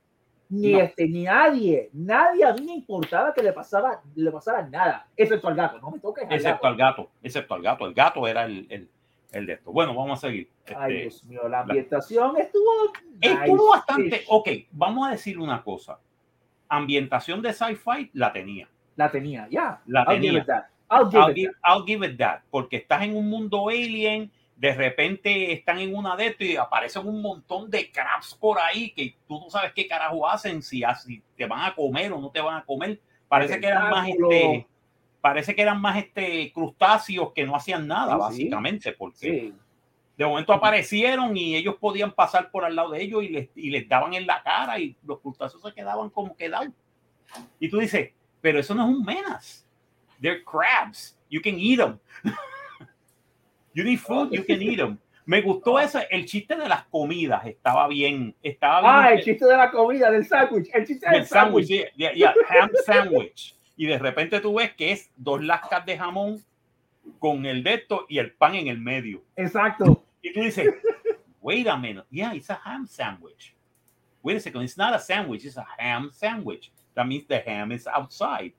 ni 0.51 0.73
No. 0.73 0.81
este, 0.81 1.09
ni 1.09 1.23
nadie, 1.23 1.89
nadie 1.95 2.45
a 2.45 2.53
mí 2.53 2.61
me 2.61 2.75
importaba 2.75 3.33
que 3.33 3.43
le 3.43 3.55
pasara, 3.55 4.03
le 4.15 4.31
pasara 4.31 4.69
nada, 4.69 5.09
excepto 5.17 5.49
al 5.49 5.55
gato, 5.55 5.79
no 5.79 5.91
me 5.91 5.99
toques 5.99 6.27
excepto 6.29 6.67
al 6.67 6.77
gato, 6.77 7.11
excepto 7.23 7.55
al 7.55 7.63
gato. 7.63 7.87
El 7.87 7.95
gato 7.95 8.29
era 8.29 8.45
el, 8.45 8.67
el, 8.69 8.91
el 9.33 9.47
de 9.47 9.55
esto. 9.55 9.73
Bueno, 9.73 9.95
vamos 9.95 10.19
a 10.19 10.29
seguir. 10.29 10.51
Ay, 10.67 10.73
Este, 10.75 11.03
Dios 11.03 11.25
mío, 11.25 11.49
la 11.49 11.61
ambientación 11.61 12.37
estuvo. 12.39 12.93
estuvo 13.21 13.57
nice. 13.57 13.71
bastante. 13.71 14.25
Ok, 14.29 14.49
vamos 14.71 15.09
a 15.09 15.13
decir 15.13 15.39
una 15.39 15.63
cosa. 15.63 15.99
Ambientación 16.69 17.43
de 17.43 17.53
sci-fi 17.53 18.11
la 18.15 18.33
tenía. 18.33 18.69
La 18.97 19.11
tenía, 19.11 19.49
ya. 19.51 19.81
La 19.87 20.03
I'll 20.03 20.21
give 20.21 20.21
tenía. 20.29 20.41
it 20.41 20.47
that. 20.47 20.65
I'll 20.91 21.11
give 21.11 21.21
I'll 21.23 21.31
it 21.31 21.37
give, 21.37 21.53
I'll 21.65 21.85
give 21.87 22.07
it 22.07 22.19
that, 22.19 22.41
porque 22.51 22.77
estás 22.77 23.03
en 23.03 23.17
un 23.17 23.29
mundo 23.31 23.69
alien, 23.71 24.31
de 24.57 24.75
repente 24.75 25.53
están 25.53 25.79
en 25.79 25.95
una 25.95 26.15
de 26.17 26.27
esto 26.27 26.45
y 26.45 26.57
aparecen 26.57 27.09
un 27.09 27.23
montón 27.23 27.71
de 27.71 27.91
crabs 27.91 28.35
por 28.35 28.59
ahí 28.61 28.91
que 28.91 29.17
tú 29.27 29.41
no 29.41 29.49
sabes 29.49 29.73
qué 29.73 29.87
carajo 29.89 30.29
hacen, 30.29 30.63
si, 30.63 30.83
si 31.03 31.23
te 31.35 31.47
van 31.47 31.63
a 31.65 31.75
comer 31.75 32.13
o 32.13 32.21
no 32.21 32.31
te 32.31 32.41
van 32.43 32.57
a 32.57 32.65
comer. 32.65 33.01
Parece 33.27 33.59
que 33.59 33.67
eran 33.67 33.91
más 33.91 34.07
este, 34.09 34.67
parece 35.23 35.55
que 35.55 35.63
eran 35.63 35.81
más 35.81 35.97
este 35.97 36.53
crustáceos 36.53 37.33
que 37.33 37.47
no 37.47 37.57
hacían 37.57 37.87
nada, 37.87 38.13
Sí, 38.13 38.19
básicamente, 38.21 38.93
porque 38.93 39.19
Sí. 39.19 39.55
de 40.19 40.27
momento 40.27 40.53
aparecieron 40.53 41.35
y 41.37 41.57
ellos 41.57 41.77
podían 41.81 42.13
pasar 42.13 42.51
por 42.51 42.65
al 42.67 42.77
lado 42.77 42.91
de 42.91 43.03
ellos 43.03 43.23
y 43.25 43.29
les, 43.29 43.49
y 43.55 43.71
les 43.71 43.89
daban 43.89 44.13
en 44.13 44.27
la 44.27 44.43
cara 44.43 44.79
y 44.79 44.95
los 45.07 45.21
crustáceos 45.21 45.63
se 45.63 45.73
quedaban 45.73 46.11
como 46.11 46.37
quedados. 46.37 46.69
Y 47.59 47.71
tú 47.71 47.79
dices, 47.79 48.11
pero 48.43 48.59
eso 48.61 48.75
no 48.75 48.83
es 48.83 48.89
un 48.95 49.03
menace. 49.05 49.65
They're 50.21 50.45
crabs. 50.45 51.17
You 51.31 51.41
can 51.41 51.59
eat 51.59 51.79
them. 51.79 51.99
you 53.75 53.85
need 53.85 53.99
food, 53.99 54.31
you 54.33 54.45
can 54.45 54.61
eat 54.61 54.77
them. 54.77 54.99
Me 55.25 55.41
gustó 55.41 55.79
ese, 55.79 56.07
el 56.11 56.27
chiste 56.27 56.57
de 56.57 56.69
las 56.69 56.85
comidas, 56.87 57.47
estaba 57.47 57.87
bien, 57.87 58.35
estaba 58.43 58.81
bien. 58.81 58.93
Ah, 58.93 59.13
el 59.13 59.23
chiste 59.25 59.47
de 59.47 59.57
la 59.57 59.71
comida, 59.71 60.11
del 60.11 60.27
sándwich, 60.27 60.69
el 60.75 60.85
chiste 60.85 61.09
del 61.09 61.21
el 61.21 61.27
sándwich, 61.27 61.69
sándwich. 61.69 61.95
yeah, 61.97 62.13
yeah, 62.13 62.35
ham 62.51 62.71
sandwich. 62.85 63.57
Y 63.77 63.87
de 63.87 63.99
repente 63.99 64.41
tú 64.41 64.55
ves 64.55 64.73
que 64.75 64.93
es 64.93 65.11
dos 65.17 65.43
lascas 65.43 65.85
de 65.87 65.97
jamón 65.99 66.43
con 67.19 67.47
el 67.47 67.63
de 67.65 67.75
esto 67.75 68.07
y 68.09 68.19
el 68.19 68.33
pan 68.33 68.55
en 68.55 68.69
el 68.69 68.79
medio. 68.79 69.23
Exacto. 69.37 70.05
Y 70.23 70.33
tú 70.33 70.41
dices, 70.41 70.75
wait 71.41 71.67
a 71.67 71.77
minute, 71.77 72.07
yeah, 72.11 72.35
it's 72.35 72.51
a 72.51 72.61
ham 72.65 72.87
sandwich. 72.87 73.55
Wait 74.23 74.37
a 74.37 74.41
second, 74.41 74.63
it's 74.63 74.77
not 74.77 74.95
a 74.95 74.99
sandwich, 75.01 75.45
it's 75.45 75.57
a 75.57 75.67
ham 75.79 76.11
sandwich. 76.13 76.71
That 76.95 77.07
means 77.07 77.27
the 77.27 77.41
ham 77.45 77.73
is 77.73 77.87
outside. 77.89 78.53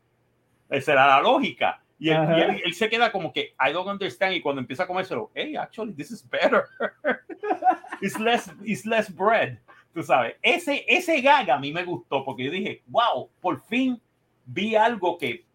Esa 0.70 0.92
era 0.94 1.08
la 1.08 1.22
lógica. 1.22 1.80
Y 2.00 2.10
él, 2.10 2.18
Ajá. 2.18 2.38
y 2.38 2.42
él- 2.42 2.62
él 2.66 2.74
se 2.74 2.90
queda 2.90 3.12
como 3.12 3.32
que, 3.32 3.54
I 3.60 3.72
don't 3.72 3.88
understand. 3.88 4.34
Y 4.36 4.42
cuando 4.42 4.60
empieza 4.60 4.84
a 4.84 4.88
comérselo, 4.88 5.32
hey, 5.34 5.56
actually, 5.56 5.94
this 5.94 6.12
is 6.12 6.28
better. 6.28 6.66
it's, 8.02 8.20
less, 8.20 8.52
it's 8.64 8.86
less 8.86 9.10
bread. 9.10 9.60
Tú 9.94 10.02
sabes, 10.04 10.36
ese, 10.42 10.84
ese 10.88 11.22
gag 11.22 11.50
a 11.52 11.60
mí 11.60 11.72
me 11.72 11.86
gustó 11.86 12.26
porque 12.26 12.44
yo 12.46 12.52
dije, 12.52 12.82
wow, 12.88 13.30
por 13.40 13.62
fin 13.62 14.02
vi 14.46 14.76
algo 14.76 15.18
que, 15.18 15.46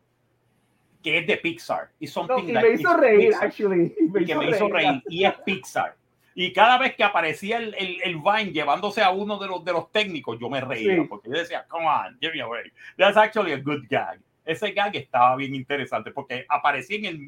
que 1.03 1.19
es 1.19 1.27
de 1.27 1.37
Pixar. 1.37 1.91
No, 2.29 2.39
y 2.41 2.53
that 2.53 2.63
me 2.63 2.71
hizo 2.73 2.91
is 2.91 2.97
reír, 3.01 3.29
Pixar 3.31 3.45
actually. 3.47 3.95
me 4.11 4.25
que 4.25 4.35
me 4.35 4.51
hizo 4.51 4.69
reír 4.69 5.03
y 5.09 5.25
es 5.25 5.35
Pixar. 5.45 5.95
Y 6.35 6.53
cada 6.53 6.79
vez 6.79 6.95
que 6.95 7.03
aparecía 7.03 7.57
el, 7.57 7.75
el, 7.77 8.01
el 8.05 8.17
Vine 8.17 8.53
llevándose 8.53 9.03
a 9.03 9.11
uno 9.11 9.39
de 9.39 9.49
los, 9.49 9.65
de 9.65 9.73
los 9.73 9.91
técnicos, 9.91 10.39
yo 10.41 10.49
me 10.49 10.61
reía 10.61 10.95
Sí. 10.95 11.09
porque 11.09 11.29
yo 11.31 11.37
decía, 11.37 11.67
come 11.69 11.87
on, 11.87 12.17
give 12.21 12.33
me 12.33 12.41
a 12.41 12.47
break. 12.47 12.73
That's 12.97 13.17
actually 13.17 13.53
a 13.53 13.57
good 13.57 13.85
gag. 13.91 14.21
Ese 14.45 14.71
gag 14.73 14.95
estaba 14.95 15.35
bien 15.37 15.55
interesante 15.55 16.13
porque 16.13 16.47
aparecía 16.49 16.97
en 16.99 17.05
el, 17.07 17.19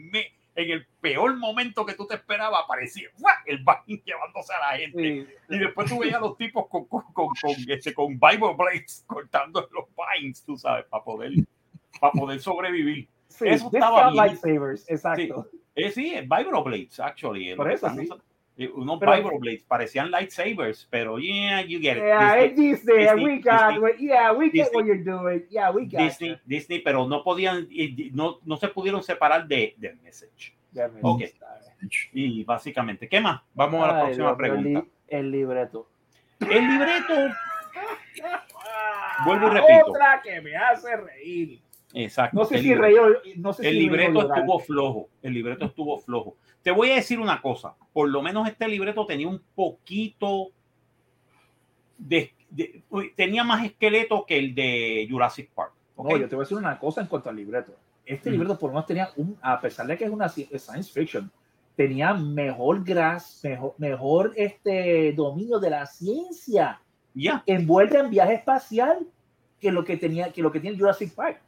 en 0.54 0.70
el 0.70 0.86
peor 1.00 1.36
momento 1.36 1.86
que 1.86 1.94
tú 1.94 2.06
te 2.06 2.14
esperabas, 2.14 2.62
aparecía 2.64 3.08
el 3.46 3.58
Vine 3.58 4.02
llevándose 4.06 4.52
a 4.52 4.72
la 4.72 4.78
gente. 4.78 5.26
Sí. 5.48 5.54
Y 5.54 5.58
después 5.58 5.88
tú 5.88 5.98
veías 5.98 6.16
a 6.16 6.20
los 6.20 6.36
tipos 6.36 6.66
con, 6.68 6.84
con, 6.86 7.02
con, 7.12 7.28
con, 7.28 7.54
este, 7.68 7.94
con 7.94 8.18
Bible 8.18 8.54
Blades 8.56 9.04
cortando 9.06 9.68
los 9.72 9.84
vines, 9.96 10.44
tú 10.44 10.56
sabes, 10.56 10.86
para 10.86 11.04
poder, 11.04 11.32
para 12.00 12.12
poder 12.12 12.40
sobrevivir. 12.40 13.08
Sí, 13.28 13.44
Eso 13.46 13.70
estaba 13.72 14.10
bien. 14.10 14.24
lightsabers, 14.24 14.90
exacto. 14.90 15.48
Eh, 15.74 15.90
sí, 15.90 16.14
Bible 16.22 16.62
Blades, 16.64 16.98
actually. 16.98 17.54
Por 17.54 17.70
eso, 17.70 17.88
sí. 17.90 18.08
Unos 18.68 18.98
Pero- 19.00 19.12
Bible 19.12 19.38
Blades 19.38 19.64
parecían 19.64 20.10
lightsabers, 20.10 20.86
pero 20.90 21.18
yeah, 21.18 21.62
you 21.62 21.80
get 21.80 21.96
it. 21.96 22.04
Yeah, 22.04 22.34
Disney, 22.44 22.70
Disney, 22.72 22.98
Disney, 22.98 23.24
we 23.24 23.38
got, 23.40 23.68
Disney, 23.68 23.78
what- 23.78 23.98
yeah, 23.98 24.32
we 24.32 24.44
get 24.46 24.52
Disney. 24.52 24.76
what 24.76 24.86
you're 24.86 25.02
doing. 25.04 25.46
Yeah, 25.50 25.70
we 25.70 25.86
got. 25.86 26.00
Disney, 26.00 26.38
Disney, 26.44 26.78
pero 26.80 27.06
no 27.06 27.22
podían, 27.24 27.66
y- 27.70 28.10
no, 28.12 28.38
no 28.44 28.56
se 28.56 28.68
pudieron 28.68 29.02
separar 29.02 29.46
de, 29.48 29.74
del 29.78 29.96
message. 30.00 30.54
Ok. 31.02 31.22
gusta. 31.22 31.46
Y 32.12 32.44
básicamente, 32.44 33.08
¿qué 33.08 33.20
más? 33.20 33.40
Vamos 33.54 33.82
a 33.82 33.86
la 33.86 33.96
Ay, 33.98 34.02
próxima 34.04 34.36
pregunta. 34.36 34.80
li- 34.80 34.90
El 35.08 35.30
libreto. 35.30 35.88
El 36.40 36.68
libreto, 36.68 37.14
Vuelvo 39.24 39.48
y 39.48 39.50
repito. 39.50 39.86
Otra 39.86 40.20
que 40.22 40.40
me 40.40 40.56
hace 40.56 40.96
reír. 40.96 41.60
Exacto. 41.94 42.38
No 42.38 42.44
sé 42.44 42.56
el 42.56 42.62
si 42.62 42.68
libreto. 42.68 43.04
reí 43.06 43.14
o- 43.14 43.40
no 43.40 43.52
sé 43.52 43.68
El 43.68 43.74
si 43.74 43.80
libreto 43.80 44.20
estuvo 44.34 44.58
flojo. 44.58 45.08
El 45.22 45.34
libreto 45.34 45.64
estuvo 45.66 45.98
flojo. 45.98 46.36
Te 46.62 46.70
voy 46.70 46.90
a 46.90 46.96
decir 46.96 47.18
una 47.20 47.40
cosa. 47.40 47.74
Por 47.92 48.08
lo 48.10 48.22
menos 48.22 48.46
este 48.48 48.68
libreto 48.68 49.06
tenía 49.06 49.28
un 49.28 49.40
poquito 49.54 50.50
de, 51.98 52.32
de- 52.50 52.82
tenía 53.16 53.44
más 53.44 53.64
esqueleto 53.64 54.24
que 54.26 54.38
el 54.38 54.54
de 54.54 55.06
Jurassic 55.10 55.50
Park. 55.50 55.72
¿ok? 55.96 56.10
No, 56.10 56.16
yo 56.16 56.28
te 56.28 56.34
voy 56.36 56.42
a 56.42 56.46
decir 56.46 56.58
una 56.58 56.78
cosa 56.78 57.00
en 57.02 57.06
cuanto 57.06 57.28
al 57.28 57.36
libreto. 57.36 57.72
Este 58.06 58.30
Mm. 58.30 58.32
libreto 58.32 58.58
por 58.58 58.70
lo 58.70 58.74
menos 58.74 58.86
tenía 58.86 59.10
un, 59.16 59.36
a 59.42 59.60
pesar 59.60 59.86
de 59.86 59.96
que 59.96 60.04
es 60.04 60.10
una 60.10 60.28
science 60.28 60.90
fiction, 60.92 61.30
tenía 61.76 62.12
mejor 62.14 62.82
gras, 62.84 63.40
mejor, 63.44 63.74
mejor 63.78 64.32
este 64.36 65.12
dominio 65.12 65.58
de 65.58 65.70
la 65.70 65.86
ciencia 65.86 66.80
Ya, 67.14 67.42
envuelta 67.46 68.00
en 68.00 68.10
viaje 68.10 68.34
espacial 68.34 69.06
que 69.60 69.70
lo 69.72 69.84
que 69.84 69.96
tenía, 69.96 70.32
que 70.32 70.42
lo 70.42 70.50
que 70.52 70.60
tiene 70.60 70.78
Jurassic 70.78 71.14
Park. 71.14 71.40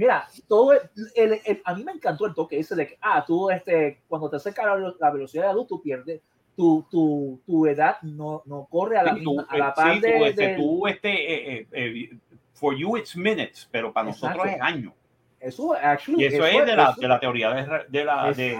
Mira, 0.00 0.26
todo 0.48 0.72
el, 0.72 0.80
el- 1.14 1.40
el- 1.44 1.60
a 1.62 1.74
mí 1.74 1.84
me 1.84 1.92
encantó 1.92 2.24
el 2.24 2.32
toque 2.32 2.58
ese 2.58 2.74
de 2.74 2.86
que, 2.88 2.98
ah, 3.02 3.22
tú, 3.26 3.50
este, 3.50 4.00
cuando 4.08 4.30
te 4.30 4.36
acerca 4.36 4.64
la, 4.64 4.74
velo- 4.76 4.96
la 4.98 5.10
velocidad 5.10 5.42
de 5.42 5.48
la 5.48 5.52
luz, 5.54 5.66
tú 5.66 5.82
pierdes, 5.82 6.22
tu, 6.56 6.86
tu, 6.90 7.38
tu 7.44 7.66
edad 7.66 7.98
no, 8.00 8.42
no 8.46 8.66
corre 8.70 8.96
a 8.96 9.02
la, 9.02 9.14
Sí, 9.14 9.22
tú, 9.22 9.44
a 9.46 9.58
la 9.58 9.68
eh, 9.68 9.72
par 9.76 9.92
sí, 9.94 10.00
de, 10.00 10.12
tú, 10.18 10.24
este, 10.24 10.46
de- 10.46 10.56
tú, 10.56 10.86
este, 10.86 11.10
eh, 11.10 11.58
eh, 11.60 11.66
eh, 11.72 12.18
for 12.54 12.74
you 12.74 12.96
it's 12.96 13.14
minutes, 13.14 13.68
pero 13.70 13.92
para 13.92 14.06
nosotros 14.08 14.36
Exacto. 14.46 14.56
es 14.56 14.62
años. 14.74 14.94
Eso, 15.38 15.74
actually, 15.74 16.22
Y 16.22 16.26
eso, 16.28 16.46
es 16.46 16.64
de 16.66 16.76
la, 16.76 16.90
eso- 16.92 17.00
de 17.02 17.08
la 17.08 17.20
teoría 17.20 17.50
de, 17.52 17.62
de 17.90 18.04
la, 18.06 18.32
de, 18.32 18.42
de- 18.42 18.56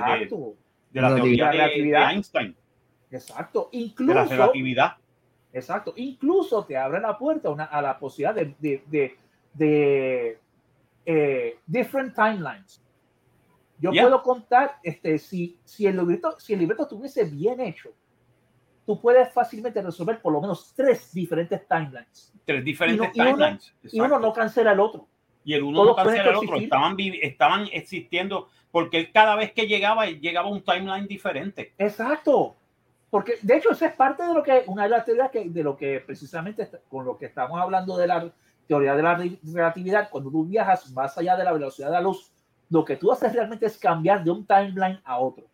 la 1.00 1.08
La 1.08 1.14
teoría 1.14 1.46
de, 1.46 1.52
relatividad. 1.52 2.06
de 2.08 2.12
Einstein, 2.12 2.56
exacto. 3.10 3.70
de 3.72 3.78
la 3.78 3.84
Incluso, 3.84 4.24
relatividad. 4.28 4.96
exacto, 5.54 5.94
incluso 5.96 6.64
te 6.66 6.76
abre 6.76 7.00
la 7.00 7.16
puerta 7.16 7.48
a, 7.48 7.52
una- 7.52 7.64
a 7.64 7.80
la 7.80 7.98
posibilidad 7.98 8.34
de, 8.34 8.54
de, 8.58 8.82
de, 8.90 9.16
de, 9.54 10.38
eh, 11.12 11.58
different 11.66 12.14
timelines. 12.14 12.80
Yo 13.78 13.90
Yeah. 13.92 14.02
puedo 14.04 14.22
contar, 14.22 14.78
este, 14.82 15.18
si, 15.18 15.58
si, 15.64 15.86
el 15.86 15.96
libreto, 15.96 16.38
si 16.38 16.52
el 16.52 16.60
libreto 16.60 16.82
estuviese 16.82 17.24
bien 17.24 17.60
hecho, 17.60 17.90
tú 18.86 19.00
puedes 19.00 19.32
fácilmente 19.32 19.80
resolver 19.82 20.20
por 20.20 20.32
lo 20.32 20.40
menos 20.40 20.72
tres 20.76 21.12
diferentes 21.12 21.66
timelines. 21.66 22.32
Tres 22.44 22.62
diferentes 22.64 23.10
y 23.14 23.20
uno- 23.20 23.32
timelines. 23.34 23.74
Y 23.84 23.96
uno 23.98 24.06
exacto. 24.06 24.26
no 24.26 24.32
cancela 24.32 24.72
el 24.72 24.80
otro. 24.80 25.08
Y 25.44 25.54
el 25.54 25.62
uno 25.62 25.82
todos 25.82 25.88
no 25.88 25.96
cancela 25.96 26.30
el 26.30 26.36
otro. 26.36 26.56
Estaban, 26.56 26.96
estaban 26.98 27.68
existiendo 27.72 28.48
porque 28.70 29.10
cada 29.10 29.34
vez 29.34 29.52
que 29.52 29.66
llegaba, 29.66 30.06
llegaba 30.06 30.48
un 30.48 30.62
timeline 30.62 31.06
diferente. 31.08 31.72
Exacto. 31.78 32.56
Porque 33.08 33.34
de 33.42 33.56
hecho, 33.56 33.72
esa 33.72 33.86
es 33.86 33.94
parte 33.94 34.22
de 34.22 34.34
lo 34.34 34.42
que, 34.42 34.62
una 34.66 34.84
de 34.84 34.90
las 34.90 35.04
teorías 35.04 35.30
que, 35.30 35.48
de 35.48 35.62
lo 35.64 35.76
que 35.76 36.00
precisamente 36.00 36.68
con 36.88 37.04
lo 37.04 37.16
que 37.16 37.26
estamos 37.26 37.58
hablando 37.60 37.96
de 37.96 38.06
la 38.06 38.30
teoría 38.70 38.94
de 38.94 39.02
la 39.02 39.16
re- 39.16 39.36
relatividad, 39.52 40.08
cuando 40.10 40.30
tú 40.30 40.44
viajas 40.44 40.92
más 40.92 41.18
allá 41.18 41.36
de 41.36 41.42
la 41.42 41.52
velocidad 41.52 41.88
de 41.88 41.94
la 41.94 42.00
luz, 42.00 42.30
lo 42.68 42.84
que 42.84 42.94
tú 42.94 43.10
haces 43.10 43.32
realmente 43.32 43.66
es 43.66 43.76
cambiar 43.76 44.22
de 44.22 44.30
un 44.30 44.46
timeline 44.46 45.00
a 45.02 45.18
otro. 45.18 45.44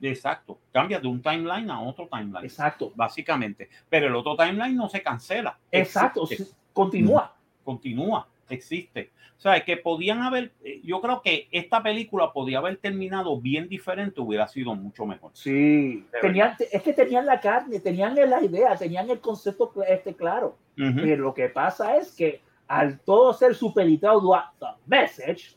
Exacto. 0.00 0.58
Cambia 0.72 0.98
de 0.98 1.06
un 1.06 1.20
timeline 1.20 1.70
a 1.70 1.82
otro 1.82 2.08
timeline. 2.10 2.46
Exacto. 2.46 2.90
Básicamente. 2.94 3.68
Pero 3.90 4.06
el 4.06 4.16
otro 4.16 4.34
timeline 4.36 4.74
no 4.74 4.88
se 4.88 5.02
cancela. 5.02 5.58
Exacto. 5.70 6.22
Existe, 6.22 6.44
sí, 6.44 6.56
Continúa. 6.72 7.34
Continúa. 7.62 8.26
Existe. 8.48 9.10
O 9.36 9.40
sea, 9.42 9.62
que 9.62 9.76
podían 9.76 10.22
haber, 10.22 10.52
eh, 10.64 10.80
yo 10.82 11.02
creo 11.02 11.20
que 11.20 11.48
esta 11.52 11.82
película 11.82 12.32
podía 12.32 12.56
haber 12.56 12.78
terminado 12.78 13.38
bien 13.38 13.68
diferente, 13.68 14.18
hubiera 14.22 14.48
sido 14.48 14.74
mucho 14.74 15.04
mejor. 15.04 15.32
Sí. 15.34 16.06
Tenían, 16.22 16.56
es 16.58 16.82
que 16.82 16.94
tenían 16.94 17.26
la 17.26 17.38
carne, 17.38 17.80
tenían 17.80 18.14
la 18.14 18.42
idea, 18.42 18.76
tenían 18.76 19.10
el 19.10 19.20
concepto 19.20 19.70
este 19.86 20.14
claro. 20.14 20.56
Ujú. 20.78 21.02
Pero 21.02 21.22
lo 21.24 21.34
que 21.34 21.50
pasa 21.50 21.96
es 21.98 22.12
que 22.12 22.40
al 22.72 22.98
todo 23.00 23.34
ser 23.34 23.54
supeditado 23.54 24.34
a 24.34 24.50
the 24.58 24.66
message, 24.86 25.56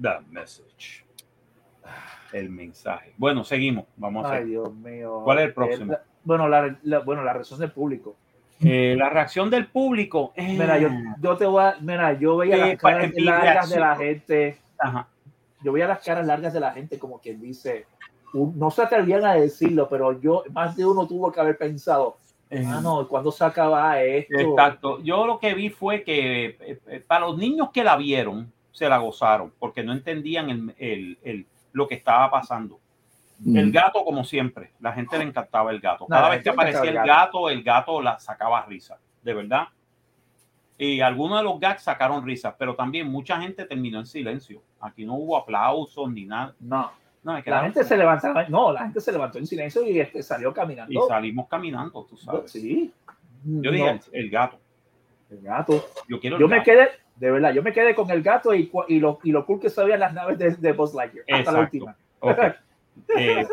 The 0.00 0.18
message. 0.30 1.04
El 2.32 2.50
mensaje. 2.50 3.14
Bueno, 3.16 3.44
seguimos. 3.44 3.84
Vamos 3.96 4.26
a 4.26 4.30
Ay, 4.30 4.34
hacer. 4.34 4.46
Dios 4.48 4.74
mío. 4.74 5.20
¿Cuál 5.24 5.38
es 5.38 5.44
el 5.46 5.54
próximo? 5.54 5.92
Eh, 5.92 5.96
la- 5.96 6.02
bueno, 6.24 6.48
la, 6.48 6.76
la- 6.82 6.98
bueno, 6.98 7.22
la 7.22 7.32
reacción 7.32 7.60
del 7.60 7.70
público. 7.70 8.16
Eh, 8.60 8.94
la 8.98 9.08
reacción 9.10 9.48
del 9.48 9.68
público. 9.68 10.32
eh, 10.34 10.56
Mira, 10.58 10.76
yo, 10.78 10.88
yo 11.20 11.36
te 11.36 11.46
voy 11.46 11.62
a, 11.62 11.76
mira, 11.80 12.12
yo 12.14 12.36
veía 12.38 12.56
Eh, 12.56 12.70
las 12.72 12.78
caras 12.80 13.12
largas 13.16 13.70
de 13.70 13.80
la 13.80 13.96
gente, 13.96 14.58
ajá. 14.78 15.08
yo 15.62 15.72
veía 15.72 15.86
las 15.86 16.04
caras 16.04 16.26
largas 16.26 16.52
de 16.52 16.60
la 16.60 16.72
gente 16.72 16.98
como 16.98 17.20
quien 17.20 17.40
dice, 17.40 17.86
no 18.34 18.70
se 18.70 18.82
atrevían 18.82 19.24
a 19.24 19.34
decirlo, 19.34 19.88
pero 19.88 20.20
yo, 20.20 20.42
más 20.52 20.74
de 20.76 20.84
uno 20.84 21.06
tuvo 21.06 21.30
que 21.30 21.40
haber 21.40 21.56
pensado, 21.56 22.16
Eh, 22.18 22.25
ah, 22.50 22.80
no, 22.82 23.06
¿cuándo 23.08 23.30
se 23.32 23.44
acaba 23.44 24.00
esto? 24.02 24.38
Exacto. 24.38 25.00
Yo 25.02 25.26
lo 25.26 25.38
que 25.38 25.54
vi 25.54 25.68
fue 25.70 26.02
que 26.04 26.56
eh, 26.60 26.80
eh, 26.86 27.04
para 27.06 27.26
los 27.26 27.36
niños 27.36 27.70
que 27.72 27.82
la 27.84 27.96
vieron, 27.96 28.52
se 28.72 28.88
la 28.88 28.98
gozaron, 28.98 29.52
porque 29.58 29.82
no 29.82 29.92
entendían 29.92 30.50
el, 30.50 30.74
el- 30.78 31.18
el- 31.22 31.46
lo 31.72 31.86
que 31.88 31.94
estaba 31.96 32.30
pasando. 32.30 32.78
El 33.44 33.66
Mm. 33.68 33.72
gato, 33.72 34.04
como 34.04 34.24
siempre, 34.24 34.72
la 34.80 34.92
gente 34.92 35.18
le 35.18 35.24
encantaba 35.24 35.70
el 35.70 35.80
gato. 35.80 36.06
Cada 36.06 36.30
vez 36.30 36.42
que 36.42 36.48
aparecía 36.50 36.80
el 36.82 36.96
el 36.96 37.04
gato, 37.06 37.50
el 37.50 37.62
gato 37.62 38.00
la 38.00 38.18
sacaba 38.18 38.64
risa, 38.64 38.98
de 39.22 39.34
verdad. 39.34 39.68
Y 40.78 41.00
algunos 41.00 41.38
de 41.38 41.44
los 41.44 41.58
gags 41.58 41.82
sacaron 41.82 42.24
risas, 42.24 42.54
pero 42.58 42.74
también 42.74 43.10
mucha 43.10 43.40
gente 43.40 43.64
terminó 43.64 43.98
en 43.98 44.06
silencio. 44.06 44.62
Aquí 44.80 45.04
no 45.06 45.14
hubo 45.14 45.36
aplausos 45.36 46.10
ni 46.10 46.24
nada. 46.26 46.54
No, 46.60 46.90
No, 47.26 47.40
la 47.44 47.62
gente 47.62 47.82
se 47.82 47.96
levantaba, 47.96 48.46
no, 48.48 48.72
la 48.72 48.82
gente 48.82 49.00
se 49.00 49.10
levantó 49.10 49.38
en 49.38 49.46
silencio 49.48 49.82
y 49.84 49.98
este, 49.98 50.22
salió 50.22 50.50
y 50.50 50.52
caminando. 50.54 51.08
salimos 51.08 51.48
caminando, 51.48 52.04
tú 52.08 52.16
sabes. 52.16 52.52
Sí. 52.52 52.92
Yo 53.44 53.72
dije, 53.72 53.94
No, 53.94 54.00
el, 54.12 54.30
gato. 54.30 54.58
el 55.30 55.40
gato. 55.42 55.84
Yo 56.08 56.20
quiero 56.20 56.38
Yo 56.38 56.46
me 56.46 56.62
quedé, 56.62 56.88
de 57.16 57.30
verdad, 57.32 57.52
yo 57.52 57.64
me 57.64 57.72
quedé 57.72 57.96
con 57.96 58.08
el 58.12 58.22
gato 58.22 58.54
y, 58.54 58.70
y, 58.86 59.00
lo, 59.00 59.18
y 59.24 59.32
lo 59.32 59.44
cool 59.44 59.58
que 59.58 59.70
se 59.70 59.82
veían 59.82 59.98
las 59.98 60.14
naves 60.14 60.38
de, 60.38 60.54
de 60.54 60.72
Buzz 60.72 60.94
Lightyear. 60.94 61.24
Hasta 61.28 61.50
la 61.52 61.60
última. 61.60 61.96
Eh, 63.14 63.46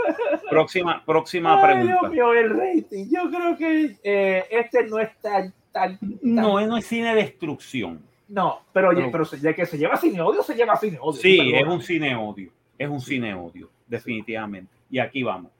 próxima 0.49 1.03
próxima 1.05 1.57
Ay, 1.59 1.65
pregunta. 1.65 1.99
Dios 1.99 2.11
mío, 2.13 2.33
el 2.33 2.49
rating. 2.51 3.07
Yo 3.11 3.29
creo 3.29 3.57
que 3.57 3.97
eh, 4.01 4.45
este 4.49 4.87
no 4.87 4.99
es 4.99 5.09
tan, 5.19 5.53
tan, 5.73 5.97
tan- 5.99 6.19
No, 6.21 6.65
no 6.65 6.77
es 6.77 6.85
cine 6.85 7.09
de 7.13 7.23
destrucción. 7.23 8.01
no, 8.29 8.61
pero, 8.71 8.93
No. 8.93 9.11
pero 9.11 9.25
de 9.25 9.53
que 9.53 9.65
se 9.65 9.77
lleva 9.77 9.97
sin 9.97 10.17
odio, 10.21 10.41
se 10.43 10.55
lleva 10.55 10.77
sin 10.77 10.95
odio. 11.01 11.19
Sí, 11.21 11.51
es 11.53 11.67
un 11.67 11.81
cine 11.81 12.15
odio. 12.15 12.51
Es 12.77 12.89
un 12.89 12.99
cine 13.01 13.33
odio, 13.33 13.69
definitivamente. 13.87 14.73
Y 14.89 14.99
aquí 14.99 15.23
vamos. 15.23 15.51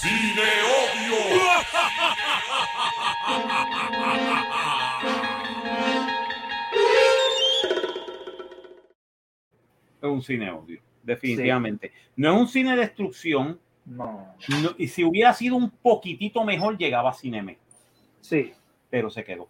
Cine 0.00 0.42
Odio. 0.62 2.26
Es 10.02 10.08
un 10.08 10.22
cine 10.22 10.50
odio, 10.50 10.80
definitivamente. 11.02 11.92
No 12.16 12.34
es 12.34 12.40
un 12.40 12.48
cine 12.48 12.70
de 12.72 12.76
destrucción. 12.82 13.58
No, 13.84 14.34
no- 14.62 14.74
y 14.78 14.88
si 14.88 15.04
hubiera 15.04 15.32
sido 15.32 15.56
un 15.56 15.70
poquitito 15.70 16.44
mejor, 16.44 16.76
llegaba 16.76 17.10
a 17.10 17.14
Cineme. 17.14 17.58
sí. 18.20 18.52
Pero 18.88 19.10
se 19.10 19.24
quedó. 19.24 19.48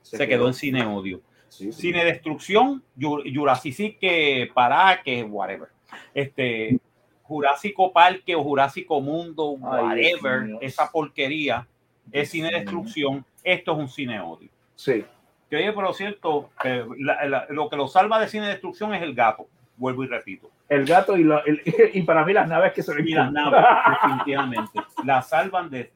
Se, 0.00 0.28
quedó. 0.28 0.46
en 0.46 0.54
cine 0.54 0.86
odio. 0.86 1.20
Sí, 1.48 1.72
sí. 1.72 1.80
Cine 1.80 2.00
de 2.04 2.12
destrucción, 2.12 2.82
Ju- 2.98 3.22
Jurassic 3.34 3.98
que 3.98 4.50
para 4.54 5.02
que 5.02 5.22
whatever. 5.22 5.68
Este 6.14 6.78
Jurásico 7.22 7.92
Parque 7.92 8.34
o 8.36 8.42
Jurásico 8.42 9.00
Mundo, 9.00 9.56
Ay, 9.64 9.84
whatever, 9.84 10.40
mío. 10.42 10.58
esa 10.60 10.90
porquería 10.90 11.66
es 12.12 12.30
cine 12.30 12.50
destrucción. 12.50 13.24
Esto 13.42 13.72
es 13.72 13.78
un 13.78 13.88
cine 13.88 14.20
odio. 14.20 14.48
Sí. 14.74 15.04
Que 15.50 15.56
oye, 15.56 15.72
pero 15.72 15.92
cierto, 15.92 16.50
eh, 16.64 16.84
la- 16.98 17.24
la- 17.26 17.46
lo 17.50 17.68
que 17.68 17.76
lo 17.76 17.88
salva 17.88 18.18
de 18.20 18.28
cine 18.28 18.46
de 18.46 18.52
destrucción 18.52 18.94
es 18.94 19.02
el 19.02 19.14
gato. 19.14 19.46
Vuelvo 19.76 20.04
y 20.04 20.06
repito. 20.08 20.50
El 20.68 20.84
gato 20.84 21.16
y, 21.16 21.22
lo- 21.24 21.44
el- 21.44 21.62
y 21.94 22.02
para 22.02 22.24
mí 22.24 22.32
las 22.32 22.48
naves 22.48 22.72
que 22.72 22.82
se 22.82 22.94
ven. 22.94 23.06
Y 23.08 23.12
las 23.12 23.30
naves, 23.32 23.64
definitivamente. 24.02 24.80
La 25.04 25.22
salvan 25.22 25.70
de 25.70 25.92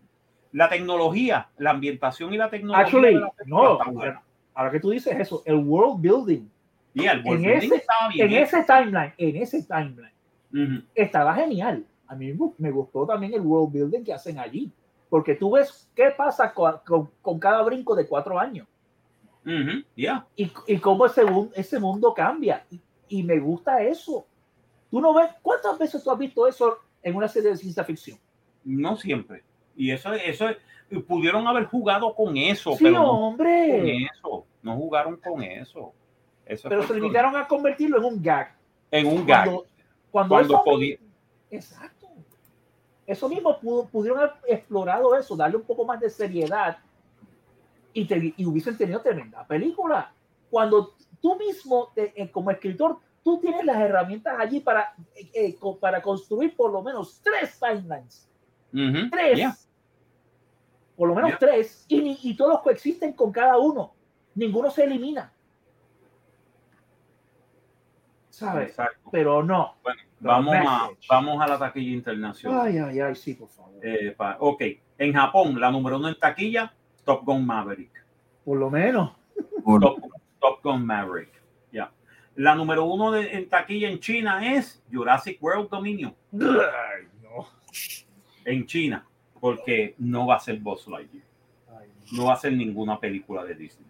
la 0.52 0.68
tecnología, 0.68 1.48
la 1.58 1.70
ambientación 1.70 2.34
y 2.34 2.36
la 2.36 2.50
tecnología. 2.50 2.84
Actually, 2.84 3.14
la 3.14 3.32
no. 3.46 3.72
está 3.78 3.90
buena. 3.90 4.22
Ahora 4.54 4.70
que 4.70 4.80
tú 4.80 4.90
dices 4.90 5.14
eso, 5.18 5.42
el 5.46 5.56
world 5.56 6.00
building 6.00 6.48
Y 6.94 7.06
el 7.06 7.18
en 7.20 7.26
world 7.26 7.44
building 7.44 7.72
ese- 7.72 7.84
bien. 8.14 8.26
en 8.32 8.42
ese 8.42 8.62
timeline, 8.64 9.14
en 9.16 9.36
ese 9.36 9.62
timeline, 9.62 10.12
Ujú. 10.52 10.84
estaba 10.94 11.34
genial. 11.34 11.86
A 12.06 12.14
mí 12.16 12.26
me 12.32 12.36
gu- 12.36 12.54
me 12.58 12.70
gustó 12.70 13.06
también 13.06 13.32
el 13.34 13.40
world 13.42 13.72
building 13.72 14.02
que 14.04 14.12
hacen 14.12 14.38
allí. 14.38 14.70
Porque 15.08 15.34
tú 15.34 15.52
ves 15.52 15.88
qué 15.94 16.10
pasa 16.16 16.52
con, 16.52 16.74
con- 16.86 17.10
con 17.22 17.38
cada 17.40 17.62
brinco 17.62 17.94
de 17.96 18.06
cuatro 18.06 18.38
años 18.38 18.66
Ujú, 19.44 19.82
ya. 19.96 20.26
y, 20.36 20.50
y 20.66 20.78
cómo 20.78 21.06
ese, 21.06 21.22
ese 21.54 21.80
mundo 21.80 22.12
cambia. 22.14 22.64
Y, 22.70 22.80
y 23.08 23.22
me 23.22 23.38
gusta 23.38 23.82
eso. 23.82 24.26
Tú 24.90 25.00
no 25.00 25.14
ves, 25.14 25.30
¿cuántas 25.42 25.78
veces 25.78 26.02
tú 26.04 26.10
has 26.10 26.18
visto 26.18 26.46
eso 26.46 26.78
en 27.02 27.14
una 27.16 27.26
serie 27.28 27.50
de 27.50 27.56
ciencia 27.56 27.82
ficción? 27.84 28.18
No 28.64 28.96
siempre. 28.96 29.42
Y 29.76 29.90
eso, 29.92 30.12
eso 30.12 30.46
pudieron 30.98 31.46
haber 31.46 31.66
jugado 31.66 32.14
con 32.14 32.36
eso, 32.36 32.72
Sí, 32.72 32.84
pero 32.84 32.94
no 32.98 33.06
con 33.10 33.22
hombre. 33.22 34.04
eso. 34.04 34.44
No 34.62 34.76
jugaron 34.76 35.16
con 35.16 35.42
eso. 35.42 35.92
Eso 36.44 36.68
Pero 36.68 36.82
se 36.82 36.94
limitaron 36.94 37.36
a 37.36 37.46
convertirlo 37.46 37.98
en 37.98 38.04
un 38.04 38.22
gag. 38.22 38.54
En 38.90 39.06
un 39.06 39.24
gag. 39.24 39.44
Cuando, 39.44 39.66
cuando, 40.10 40.34
Cuando 40.34 40.54
eso 40.54 40.64
podía- 40.64 40.98
Exacto. 41.50 42.08
Eso 43.06 43.28
mismo 43.28 43.58
pudo- 43.60 43.86
pudieron 43.88 44.18
haber 44.20 44.32
explorado 44.48 45.14
eso, 45.16 45.36
darle 45.36 45.56
un 45.56 45.62
poco 45.64 45.84
más 45.84 45.98
de 46.00 46.10
seriedad 46.10 46.78
y, 47.92 48.04
te- 48.04 48.34
y 48.36 48.44
hubiesen 48.46 48.76
tenido 48.76 49.00
tremenda 49.00 49.44
película. 49.46 50.12
Cuando 50.50 50.94
tú 51.20 51.36
mismo, 51.36 51.90
te- 51.94 52.12
eh, 52.20 52.30
como 52.30 52.50
escritor, 52.50 52.98
tú 53.24 53.38
tienes 53.40 53.64
las 53.64 53.76
herramientas 53.80 54.34
allí 54.38 54.60
para, 54.60 54.94
eh, 55.14 55.30
eh, 55.34 55.58
para 55.80 56.00
construir 56.02 56.54
por 56.56 56.70
lo 56.72 56.82
menos 56.82 57.20
tres 57.22 57.58
timelines. 57.58 58.28
Ujú, 58.72 59.10
Tres. 59.10 59.38
ya. 59.38 59.56
Por 61.00 61.08
lo 61.08 61.14
menos 61.14 61.38
tres. 61.38 61.86
Y, 61.88 62.02
ni- 62.02 62.18
y 62.24 62.36
todos 62.36 62.60
coexisten 62.60 63.14
con 63.14 63.32
cada 63.32 63.56
uno. 63.56 63.94
Ninguno 64.34 64.70
se 64.70 64.84
elimina. 64.84 65.32
¿Sabes? 68.28 68.68
Exacto. 68.68 69.08
Pero 69.10 69.42
no. 69.42 69.76
Bueno, 69.82 70.00
The 70.20 70.26
vamos 70.26 70.56
a, 70.56 70.90
vamos 71.08 71.40
a 71.42 71.46
la 71.46 71.58
taquilla 71.58 71.92
internacional. 71.92 72.66
Ay, 72.66 72.76
ay, 72.76 73.00
ay, 73.00 73.14
sí, 73.16 73.32
por 73.32 73.48
favor. 73.48 73.80
Eh, 73.82 74.14
pa- 74.14 74.36
ok, 74.40 74.62
en 74.98 75.14
Japón, 75.14 75.58
la 75.58 75.70
número 75.70 75.96
uno 75.96 76.08
en 76.08 76.18
taquilla, 76.18 76.70
Top 77.06 77.24
Gun 77.24 77.46
Maverick. 77.46 78.04
Por 78.44 78.58
lo 78.58 78.68
menos. 78.68 79.12
Top, 79.80 80.00
Top 80.38 80.62
Gun 80.62 80.84
Maverick. 80.84 81.32
Ya. 81.72 81.90
La 82.36 82.54
número 82.54 82.84
uno 82.84 83.10
de- 83.10 83.32
en 83.38 83.48
taquilla 83.48 83.88
en 83.88 84.00
China 84.00 84.54
es 84.54 84.82
Jurassic 84.92 85.42
World 85.42 85.70
Dominion. 85.70 86.14
Ay, 86.34 87.08
no. 87.22 87.46
En 88.44 88.66
China, 88.66 89.06
porque 89.40 89.94
no 89.98 90.26
va 90.26 90.36
a 90.36 90.40
ser 90.40 90.58
Buzz 90.58 90.86
Lightyear. 90.88 91.24
No 92.12 92.26
va 92.26 92.34
a 92.34 92.36
ser 92.36 92.52
ninguna 92.52 92.98
película 92.98 93.44
de 93.44 93.54
Disney. 93.54 93.86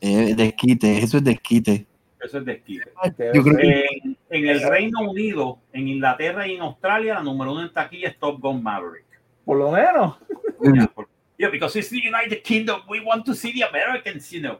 Eh, 0.00 0.34
desquite, 0.34 0.98
eso 0.98 1.18
es 1.18 1.24
desquite. 1.24 1.86
Eso 2.22 2.38
es 2.38 2.44
desquite. 2.44 2.90
Yo 3.32 3.42
creo 3.42 3.56
que 3.56 3.86
En, 4.02 4.16
en 4.30 4.48
el 4.48 4.60
Reino 4.68 5.00
Unido, 5.08 5.58
en 5.72 5.88
Inglaterra 5.88 6.46
y 6.46 6.54
en 6.56 6.62
Australia, 6.62 7.14
la 7.14 7.22
número 7.22 7.52
uno 7.52 7.62
en 7.62 7.72
taquilla 7.72 8.08
es 8.08 8.18
Top 8.18 8.40
Gun 8.40 8.62
Maverick. 8.62 9.04
Por 9.44 9.58
lo 9.58 9.70
menos. 9.70 10.18
Yeah, 10.62 10.86
por- 10.94 11.08
yeah, 11.38 11.48
because 11.50 11.78
it's 11.78 11.88
the 11.90 11.96
United 11.98 12.42
Kingdom. 12.42 12.82
We 12.88 13.00
want 13.00 13.24
to 13.26 13.34
see 13.34 13.52
the 13.52 13.62
Americans, 13.64 14.30
you 14.30 14.40
know, 14.40 14.58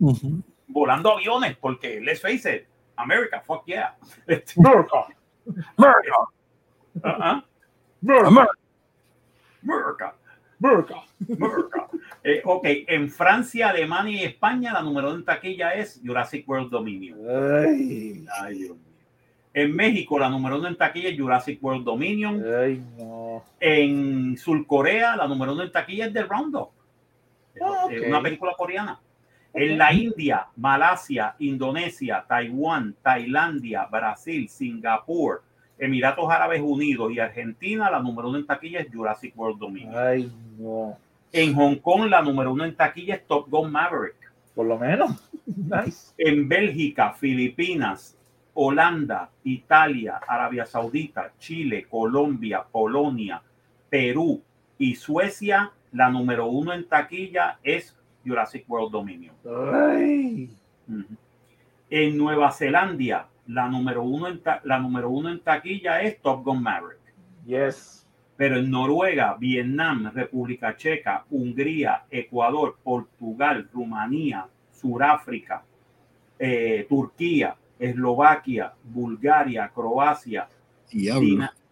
Ujú. 0.00 0.42
volando 0.68 1.10
aviones, 1.12 1.56
porque 1.56 2.00
let's 2.00 2.20
face 2.20 2.46
it, 2.48 2.66
America, 2.96 3.42
fuck 3.46 3.64
yeah. 3.66 3.96
Este, 4.26 4.54
America. 4.58 5.06
uh-uh, 7.04 7.42
America. 8.26 8.50
America, 9.68 10.14
America. 10.60 10.94
America. 11.28 11.88
Eh, 12.28 12.42
ok, 12.44 12.64
en 12.88 13.08
Francia, 13.08 13.68
Alemania 13.68 14.22
y 14.22 14.24
España, 14.24 14.72
la 14.72 14.82
número 14.82 15.08
uno 15.08 15.18
en 15.18 15.24
taquilla 15.24 15.70
es 15.74 16.00
Jurassic 16.04 16.48
World 16.48 16.70
Dominion. 16.70 17.16
Ay, 17.28 18.26
Ay, 18.40 18.54
Dios 18.58 18.76
mío. 18.76 18.86
En 19.54 19.74
México, 19.76 20.18
la 20.18 20.28
número 20.28 20.58
uno 20.58 20.66
en 20.66 20.76
taquilla 20.76 21.08
es 21.10 21.18
Jurassic 21.18 21.62
World 21.62 21.84
Dominion. 21.84 22.42
ay, 22.60 22.82
no. 22.98 23.44
En 23.60 24.36
Surcorea, 24.36 25.14
la 25.16 25.28
número 25.28 25.52
uno 25.52 25.62
en 25.62 25.70
taquilla 25.70 26.06
es 26.06 26.12
The 26.12 26.24
Roundup. 26.24 26.70
Ah, 27.62 27.86
Es 27.90 28.00
ok. 28.02 28.08
Una 28.08 28.22
película 28.22 28.52
coreana. 28.58 29.00
En 29.54 29.78
la 29.78 29.92
India, 29.92 30.48
Malasia, 30.56 31.36
Indonesia, 31.38 32.24
Taiwán, 32.28 32.94
Tailandia, 33.02 33.86
Brasil, 33.86 34.48
Singapur, 34.48 35.42
Emiratos 35.78 36.30
Árabes 36.30 36.62
Unidos 36.62 37.12
y 37.12 37.18
Argentina, 37.18 37.90
la 37.90 38.00
número 38.00 38.28
uno 38.28 38.38
en 38.38 38.46
taquilla 38.46 38.80
es 38.80 38.92
Jurassic 38.92 39.36
World 39.36 39.58
Dominion. 39.58 39.94
Ay, 39.96 40.32
no. 40.58 40.96
En 41.32 41.54
Hong 41.54 41.76
Kong, 41.76 42.08
la 42.08 42.22
número 42.22 42.52
uno 42.52 42.64
en 42.64 42.74
taquilla 42.74 43.16
es 43.16 43.26
Top 43.26 43.48
Gun 43.50 43.70
Maverick. 43.70 44.16
Por 44.54 44.66
lo 44.66 44.78
menos. 44.78 45.10
Nice. 45.46 46.12
En 46.18 46.48
Bélgica, 46.48 47.12
Filipinas, 47.12 48.16
Holanda, 48.52 49.30
Italia, 49.44 50.18
Arabia 50.26 50.66
Saudita, 50.66 51.30
Chile, 51.38 51.86
Colombia, 51.88 52.64
Polonia, 52.68 53.40
Perú 53.88 54.42
y 54.76 54.96
Suecia, 54.96 55.70
la 55.92 56.10
número 56.10 56.46
uno 56.46 56.72
en 56.72 56.88
taquilla 56.88 57.58
es 57.62 57.94
Jurassic 58.24 58.68
World 58.68 58.90
Dominion. 58.90 59.34
Ay. 59.46 60.50
En 61.90 62.16
Nueva 62.16 62.50
Zelanda, 62.50 63.28
la 63.48 63.68
número 63.68 64.02
uno 64.02 64.28
en, 64.28 64.40
ta- 64.40 64.60
la 64.64 64.78
número 64.78 65.10
uno 65.10 65.28
en 65.30 65.40
taquilla 65.40 66.00
es 66.02 66.20
Top 66.20 66.44
Gun 66.44 66.62
Maverick. 66.62 67.00
Yes. 67.46 68.06
Pero 68.36 68.58
en 68.58 68.70
Noruega, 68.70 69.36
Vietnam, 69.38 70.10
República 70.12 70.76
Checa, 70.76 71.24
Hungría, 71.30 72.04
Ecuador, 72.10 72.76
Portugal, 72.82 73.68
Rumanía, 73.72 74.46
Suráfrica, 74.70 75.62
eh, 76.38 76.86
Turquía, 76.88 77.56
Eslovaquia, 77.78 78.74
Bulgaria, 78.84 79.70
Croacia, 79.74 80.48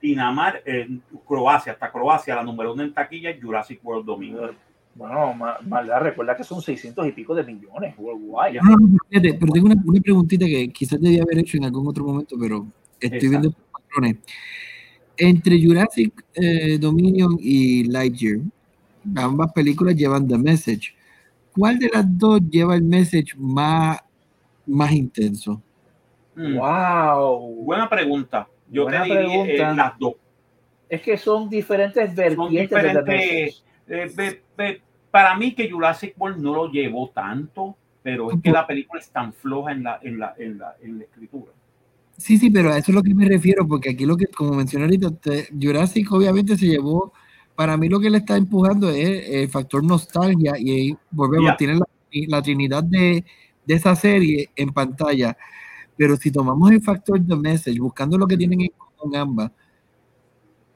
Dinamar, 0.01 0.62
eh, 0.64 0.88
Croacia, 1.26 1.72
hasta 1.72 1.90
Croacia, 1.92 2.34
la 2.36 2.42
número 2.42 2.72
uno 2.72 2.82
en 2.82 2.92
taquilla 2.94 3.30
es 3.30 3.42
Jurassic 3.42 3.80
World 3.84 4.06
Dominion. 4.06 4.56
Bueno, 4.94 5.34
ma- 5.34 5.58
maldad, 5.66 6.00
recuerda 6.02 6.36
que 6.36 6.44
son 6.44 6.62
600 6.62 7.06
y 7.08 7.12
pico 7.12 7.34
de 7.34 7.42
millones 7.42 7.94
worldwide. 7.98 8.60
No, 8.62 8.76
no, 8.76 8.96
fíjate, 9.10 9.34
pero 9.34 9.52
tengo 9.52 9.66
una, 9.66 9.82
una 9.84 10.00
preguntita 10.00 10.46
que 10.46 10.68
quizás 10.68 11.00
debía 11.00 11.22
haber 11.22 11.38
hecho 11.38 11.56
en 11.56 11.64
algún 11.64 11.86
otro 11.88 12.04
momento, 12.04 12.36
pero 12.38 12.66
estoy 13.00 13.18
Exacto. 13.18 13.28
viendo 13.30 13.52
patrones. 13.72 14.16
Entre 15.16 15.60
Jurassic 15.64 16.24
eh, 16.34 16.78
Dominion 16.78 17.36
y 17.40 17.84
Lightyear, 17.84 18.38
ambas 19.16 19.52
películas 19.52 19.94
llevan 19.96 20.26
The 20.28 20.38
Message. 20.38 20.94
¿Cuál 21.56 21.78
de 21.78 21.88
las 21.92 22.04
dos 22.18 22.40
lleva 22.50 22.74
el 22.74 22.82
message 22.82 23.34
más, 23.36 23.98
más 24.66 24.92
intenso? 24.92 25.60
Mm, 26.34 26.56
Wow. 26.56 27.64
Buena 27.64 27.88
pregunta. 27.88 28.48
Yo 28.70 28.84
Buena 28.84 29.04
te 29.04 29.08
diría 29.10 29.24
eh, 29.44 29.54
pregunta. 29.56 29.74
las 29.74 29.98
dos. 29.98 30.14
Es 30.88 31.00
que 31.02 31.16
son 31.16 31.48
diferentes 31.48 32.14
vertientes 32.14 32.70
de 32.82 32.88
The 32.92 33.02
Message. 33.02 33.63
Eh, 33.89 34.11
ve- 34.15 34.43
ve- 34.56 34.82
para 35.11 35.36
mí 35.36 35.55
que 35.55 35.70
Jurassic 35.70 36.15
World 36.19 36.39
no 36.43 36.55
lo 36.55 36.70
llevó 36.70 37.11
tanto, 37.11 37.77
pero 38.02 38.31
es 38.32 38.40
que 38.43 38.51
la 38.51 38.66
película 38.66 39.01
es 39.01 39.09
tan 39.11 39.32
floja 39.32 39.73
en 39.73 39.82
la, 39.82 39.98
en 40.02 40.19
la, 40.19 40.35
en 40.39 40.59
la, 40.59 40.74
en 40.82 40.98
la 40.98 41.05
escritura. 41.05 41.52
Sí, 42.16 42.39
sí, 42.39 42.51
pero 42.51 42.70
a 42.73 42.78
eso 42.78 42.93
es 42.93 42.94
lo 42.94 43.02
que 43.02 43.15
me 43.15 43.27
refiero, 43.27 43.66
porque 43.66 43.90
aquí 43.90 44.06
lo 44.06 44.16
que, 44.16 44.27
como 44.27 44.55
mencioné 44.55 44.85
ahorita, 44.85 45.11
te- 45.16 45.48
Jurassic 45.61 46.11
obviamente 46.12 46.56
se 46.56 46.66
llevó, 46.66 47.12
para 47.55 47.77
mí 47.77 47.89
lo 47.89 48.01
que 48.01 48.11
le 48.11 48.19
está 48.19 48.36
empujando 48.36 48.89
es 48.90 49.28
el 49.31 49.48
factor 49.48 49.82
nostalgia 49.85 50.55
y 50.59 50.70
ahí 50.70 50.97
volvemos, 51.11 51.51
Ya. 51.52 51.56
tienen 51.56 51.78
la, 51.78 51.86
la 52.28 52.43
trinidad 52.43 52.85
de, 52.85 53.24
de 53.65 53.74
esa 53.74 53.94
serie 53.97 54.51
en 54.56 54.70
pantalla, 54.73 55.36
pero 55.97 56.16
si 56.16 56.31
tomamos 56.31 56.70
el 56.73 56.82
factor 56.82 57.20
The 57.24 57.36
Message, 57.36 57.78
buscando 57.81 58.19
lo 58.19 58.27
que 58.27 58.36
tienen 58.36 58.61
en 58.62 59.16
ambas, 59.16 59.51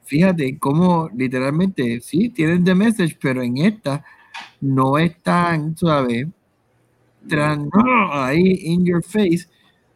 fíjate 0.09 0.59
cómo 0.59 1.09
literalmente, 1.15 2.01
sí, 2.01 2.31
tienen 2.31 2.65
The 2.65 2.75
Message, 2.75 3.19
pero 3.21 3.43
en 3.43 3.59
esta 3.59 4.03
no 4.61 4.97
es 4.99 5.17
tan, 5.23 5.77
¿sabes? 5.77 6.27
Tran- 7.27 7.69
ahí 8.13 8.59
in 8.63 8.85
your 8.87 9.03
face 9.03 9.47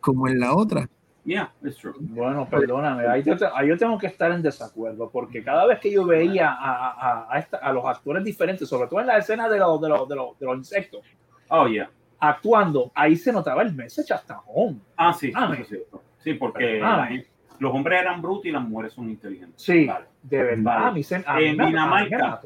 como 0.00 0.28
en 0.28 0.38
la 0.40 0.54
otra. 0.54 0.88
Yeah, 1.24 1.52
it's 1.64 1.76
true. 1.78 1.94
Bueno, 2.00 2.48
perdóname, 2.50 3.06
ahí 3.06 3.22
yo, 3.22 3.36
te- 3.36 3.46
ahí 3.54 3.68
yo 3.68 3.78
tengo 3.78 3.96
que 3.96 4.08
estar 4.08 4.32
en 4.32 4.42
desacuerdo, 4.42 5.08
porque 5.08 5.42
cada 5.42 5.66
vez 5.66 5.78
que 5.78 5.90
yo 5.92 6.04
veía 6.04 6.50
a, 6.52 6.90
a- 6.90 7.26
a 7.32 7.38
esta- 7.38 7.58
a 7.58 7.72
los 7.72 7.84
actores 7.86 8.24
diferentes, 8.24 8.68
sobre 8.68 8.88
todo 8.88 9.00
en 9.00 9.06
la 9.06 9.18
escena 9.18 9.48
de 9.48 9.58
los, 9.58 9.80
de 9.80 9.88
los, 9.88 10.08
de 10.08 10.16
los, 10.16 10.38
de 10.38 10.46
los 10.46 10.56
insectos, 10.58 11.00
Oh, 11.48 11.66
yeah. 11.68 11.88
actuando, 12.18 12.90
ahí 12.94 13.14
se 13.16 13.32
notaba 13.32 13.62
el 13.62 13.72
message 13.72 14.12
hasta 14.12 14.40
home. 14.46 14.78
Ah, 14.96 15.12
sí, 15.12 15.30
Ah, 15.34 15.54
cierto. 15.66 16.02
Sí, 16.18 16.34
porque 16.34 16.80
Ah. 16.82 16.96
la 16.98 17.06
gente- 17.06 17.28
los 17.58 17.74
hombres 17.74 18.00
eran 18.00 18.20
brutos 18.22 18.46
y 18.46 18.50
las 18.50 18.62
mujeres 18.62 18.92
son 18.92 19.08
inteligentes. 19.10 19.62
Sí, 19.62 19.86
Vale. 19.86 20.06
de 20.22 20.42
verdad, 20.42 20.62
Vale. 20.64 20.86
a 20.86 20.90
mí 20.92 21.02
se 21.02 21.16
a 21.24 21.36
mí 21.36 21.44
En 21.44 21.56
Dinamarca. 21.58 22.40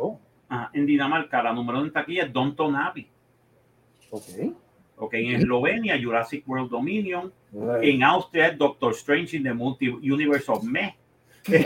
Ajá, 0.49 0.70
en 0.73 0.87
Dinamarca, 0.87 1.43
la 1.43 1.53
número 1.53 1.78
uno 1.78 1.87
en 1.89 1.93
taquilla 1.93 2.24
es 2.24 2.33
Downton 2.33 2.77
Abbey. 2.77 3.09
Ok. 4.11 4.23
Ok, 4.99 5.15
en 5.15 5.37
Eslovenia, 5.37 6.01
Jurassic 6.03 6.49
World 6.49 6.70
Dominion. 6.70 7.33
En 7.83 8.03
Austria 8.03 8.49
es 8.49 8.59
Doctor 8.59 8.93
Strange 8.93 9.37
in 9.37 9.43
the 9.43 9.53
Multi 9.53 9.89
Universe 9.89 10.51
of 10.51 10.62
Me. 10.65 10.97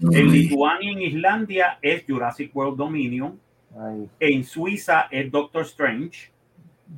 En 0.00 0.30
Lituania, 0.30 0.90
en 0.92 1.00
Islandia 1.00 1.78
es 1.80 2.04
Jurassic 2.06 2.54
World 2.54 2.76
Dominion. 2.76 3.40
Ay. 3.78 4.08
En 4.20 4.44
Suiza 4.44 5.08
es 5.10 5.30
Doctor 5.30 5.62
Strange. 5.62 6.30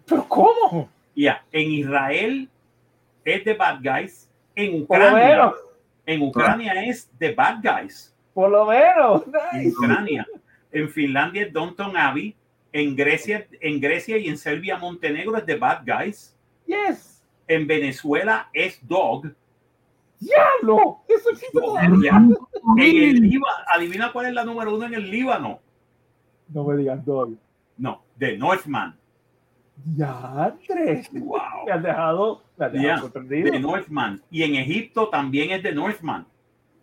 ¿Pero 0.07 0.27
cómo? 0.29 0.89
Ya, 1.15 1.45
en 1.53 1.71
Israel 1.71 2.49
es 3.25 3.45
The 3.45 3.55
Bad 3.55 3.81
Guys. 3.83 4.26
En 4.57 4.83
Ucrania, 4.83 5.29
menos, 5.29 5.55
en 6.07 6.23
Ucrania 6.23 6.85
es 6.85 7.11
The 7.19 7.33
Bad 7.35 7.59
Guys. 7.63 8.15
por 8.35 8.51
lo 8.51 8.67
menos. 8.67 9.23
En 9.53 9.65
Nice. 9.65 9.77
Ucrania. 9.79 10.27
En 10.73 10.91
Finlandia 10.91 11.43
es 11.43 11.53
Downton 11.53 11.97
Abbey. 11.97 12.35
En 12.73 12.95
Grecia, 12.97 13.47
en 13.61 13.81
Grecia 13.81 14.19
y 14.19 14.29
en 14.29 14.37
Serbia, 14.37 14.77
Montenegro 14.77 15.37
es 15.37 15.47
The 15.47 15.57
Bad 15.57 15.83
Guys. 15.87 16.37
Yes. 16.67 17.23
En 17.49 17.67
Venezuela 17.67 18.51
es 18.53 18.79
Dog. 18.87 19.33
¡Diablo! 20.19 21.01
Eso 21.09 21.31
existe 21.31 21.59
todavía. 21.59 22.11
Ya. 22.13 22.17
En 22.17 22.97
el 23.03 23.21
Líbano, 23.21 23.55
adivina 23.75 24.13
cuál 24.13 24.27
es 24.27 24.33
la 24.35 24.45
número 24.45 24.75
uno 24.75 24.87
en 24.87 24.95
el 24.95 25.11
Líbano. 25.11 25.61
No 26.49 26.65
me 26.65 26.77
digas 26.77 27.05
doy. 27.05 27.39
No, 27.79 28.03
The 28.19 28.37
Northman. 28.37 28.99
Ya, 29.97 30.55
tres. 30.67 31.09
Wow. 31.13 31.39
Me 31.67 31.73
has 31.73 31.83
dejado, 31.83 32.43
me 32.57 32.65
has 32.67 32.73
dejado 32.73 32.89
Ya, 32.89 32.99
sorprendido. 32.99 33.51
The 33.53 33.61
Northman. 33.61 34.23
Y 34.31 34.43
en 34.43 34.55
Egipto 34.57 35.09
también 35.09 35.51
es 35.51 35.63
The 35.63 35.73
Northman. 35.73 36.27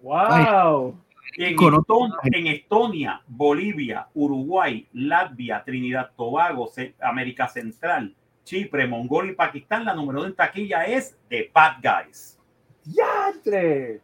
Wow. 0.01 0.97
En, 1.37 1.55
Conozco. 1.55 2.07
Eston- 2.07 2.19
en 2.23 2.47
Estonia, 2.47 3.21
Bolivia, 3.27 4.07
Uruguay, 4.13 4.87
Latvia, 4.93 5.63
Trinidad, 5.65 6.11
Tobago, 6.15 6.69
América 7.01 7.47
Central, 7.47 8.13
Chipre, 8.43 8.85
Mongolia 8.87 9.31
y 9.31 9.35
Pakistán, 9.35 9.85
la 9.85 9.95
número 9.95 10.25
en 10.25 10.35
taquilla 10.35 10.83
es 10.83 11.17
The 11.29 11.49
Bad 11.53 11.77
Guys. 11.81 12.37
Ya, 12.85 13.31
tres. 13.43 14.01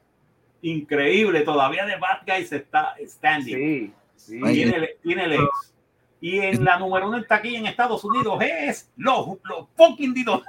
Increíble, 0.61 1.41
todavía 1.41 1.85
The 1.85 1.97
Bad 1.97 2.21
Guys 2.25 2.51
está 2.51 2.95
standing. 3.05 3.55
Sí, 3.55 3.93
sí. 4.15 4.41
Tiene, 4.41 4.75
el- 4.77 4.89
tiene 5.03 5.23
el 5.25 5.33
ex. 5.33 5.75
Y 6.21 6.39
en 6.39 6.63
la 6.65 6.77
número 6.77 7.07
uno 7.07 7.17
en 7.17 7.25
taquilla 7.27 7.59
en 7.59 7.65
Estados 7.67 8.03
Unidos 8.03 8.39
es 8.41 8.91
los, 8.97 9.37
los 9.43 9.67
fucking 9.75 10.13
dinosaurios. 10.13 10.47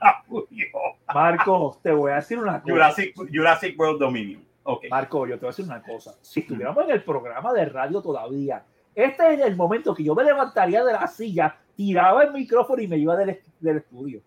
Marco, 1.14 1.78
te 1.82 1.92
voy 1.92 2.10
a 2.12 2.16
decir 2.16 2.38
una 2.38 2.60
cosa. 2.60 2.72
Jurassic, 2.72 3.14
Jurassic 3.32 3.78
World 3.78 4.00
Dominion. 4.00 4.44
Ok. 4.64 4.84
Marco, 4.90 5.26
yo 5.26 5.34
te 5.34 5.40
voy 5.40 5.48
a 5.48 5.50
decir 5.52 5.64
una 5.64 5.82
cosa. 5.82 6.14
Si 6.22 6.40
estuviéramos 6.40 6.84
en 6.84 6.90
el 6.92 7.02
programa 7.04 7.52
de 7.52 7.64
radio 7.66 8.00
todavía, 8.00 8.64
este 8.94 9.34
es 9.34 9.40
el 9.40 9.56
momento 9.56 9.94
que 9.94 10.04
yo 10.04 10.14
me 10.14 10.24
levantaría 10.24 10.84
de 10.84 10.92
la 10.92 11.06
silla, 11.06 11.56
tiraba 11.76 12.24
el 12.24 12.32
micrófono 12.32 12.82
y 12.82 12.88
me 12.88 12.96
iba 12.98 13.16
del, 13.16 13.40
del 13.60 13.76
estudio. 13.78 14.20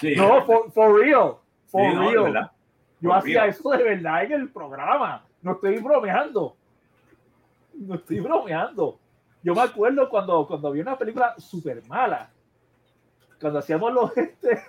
Sí, 0.00 0.14
No, 0.16 0.44
for, 0.44 0.70
for 0.72 1.00
real. 1.00 1.36
For 1.66 1.90
Sí, 1.90 1.96
real. 1.96 2.50
Yo 3.00 3.10
For 3.10 3.18
hacía 3.18 3.42
real. 3.42 3.48
eso 3.50 3.70
de 3.70 3.82
verdad 3.82 4.24
en 4.24 4.32
el 4.32 4.50
programa. 4.50 5.24
No 5.42 5.52
estoy 5.52 5.78
bromeando. 5.78 6.56
No 7.78 7.94
estoy 7.96 8.20
bromeando. 8.20 8.98
Yo 9.42 9.54
me 9.54 9.62
acuerdo 9.62 10.08
cuando, 10.08 10.46
cuando 10.46 10.72
vi 10.72 10.80
una 10.80 10.98
película 10.98 11.34
súper 11.38 11.82
mala. 11.86 12.30
Cuando 13.40 13.58
hacíamos 13.60 13.92
los. 13.92 14.12
Este, 14.16 14.60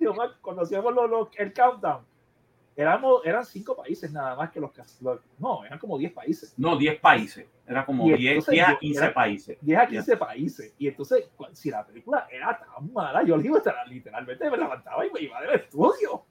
yo 0.00 0.14
me- 0.14 0.32
cuando 0.40 0.62
hacíamos 0.62 0.94
los, 0.94 1.10
los- 1.10 1.28
el 1.36 1.52
countdown. 1.52 2.04
Éramos, 2.76 3.24
eran 3.24 3.44
cinco 3.46 3.74
países 3.74 4.12
nada 4.12 4.36
más 4.36 4.50
que 4.50 4.60
los, 4.60 4.70
los- 5.00 5.20
No, 5.38 5.64
eran 5.64 5.78
como 5.78 5.96
10 5.96 6.12
países. 6.12 6.54
No, 6.58 6.76
10 6.76 7.00
países. 7.00 7.46
Era 7.66 7.84
como 7.86 8.06
Y 8.06 8.12
10, 8.18 8.30
entonces 8.32 8.52
10 8.52 8.66
a 8.66 8.72
yo- 8.72 8.78
15 8.78 9.04
era- 9.04 9.14
países. 9.14 9.58
10 9.62 9.78
a 9.78 9.86
15 9.86 10.16
países. 10.18 10.74
Y 10.78 10.88
entonces, 10.88 11.30
si 11.52 11.70
la 11.70 11.86
película 11.86 12.28
era 12.30 12.58
tan 12.58 12.92
mala, 12.92 13.22
yo 13.22 13.38
digo, 13.38 13.58
literalmente 13.88 14.50
me 14.50 14.56
levantaba 14.58 15.06
y 15.06 15.10
me 15.10 15.20
iba 15.22 15.40
del 15.40 15.54
estudio. 15.54 16.24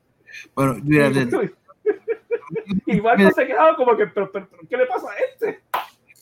Bueno, 0.56 0.76
mira, 0.84 1.10
y 2.86 3.02
Marco 3.02 3.32
se 3.32 3.48
quedaba 3.48 3.76
como 3.76 3.96
que, 3.98 4.08
pero, 4.08 4.32
pero, 4.32 4.48
pero, 4.50 4.62
¿qué 4.70 4.78
le 4.78 4.86
pasa 4.86 5.08
a 5.12 5.18
este? 5.18 5.64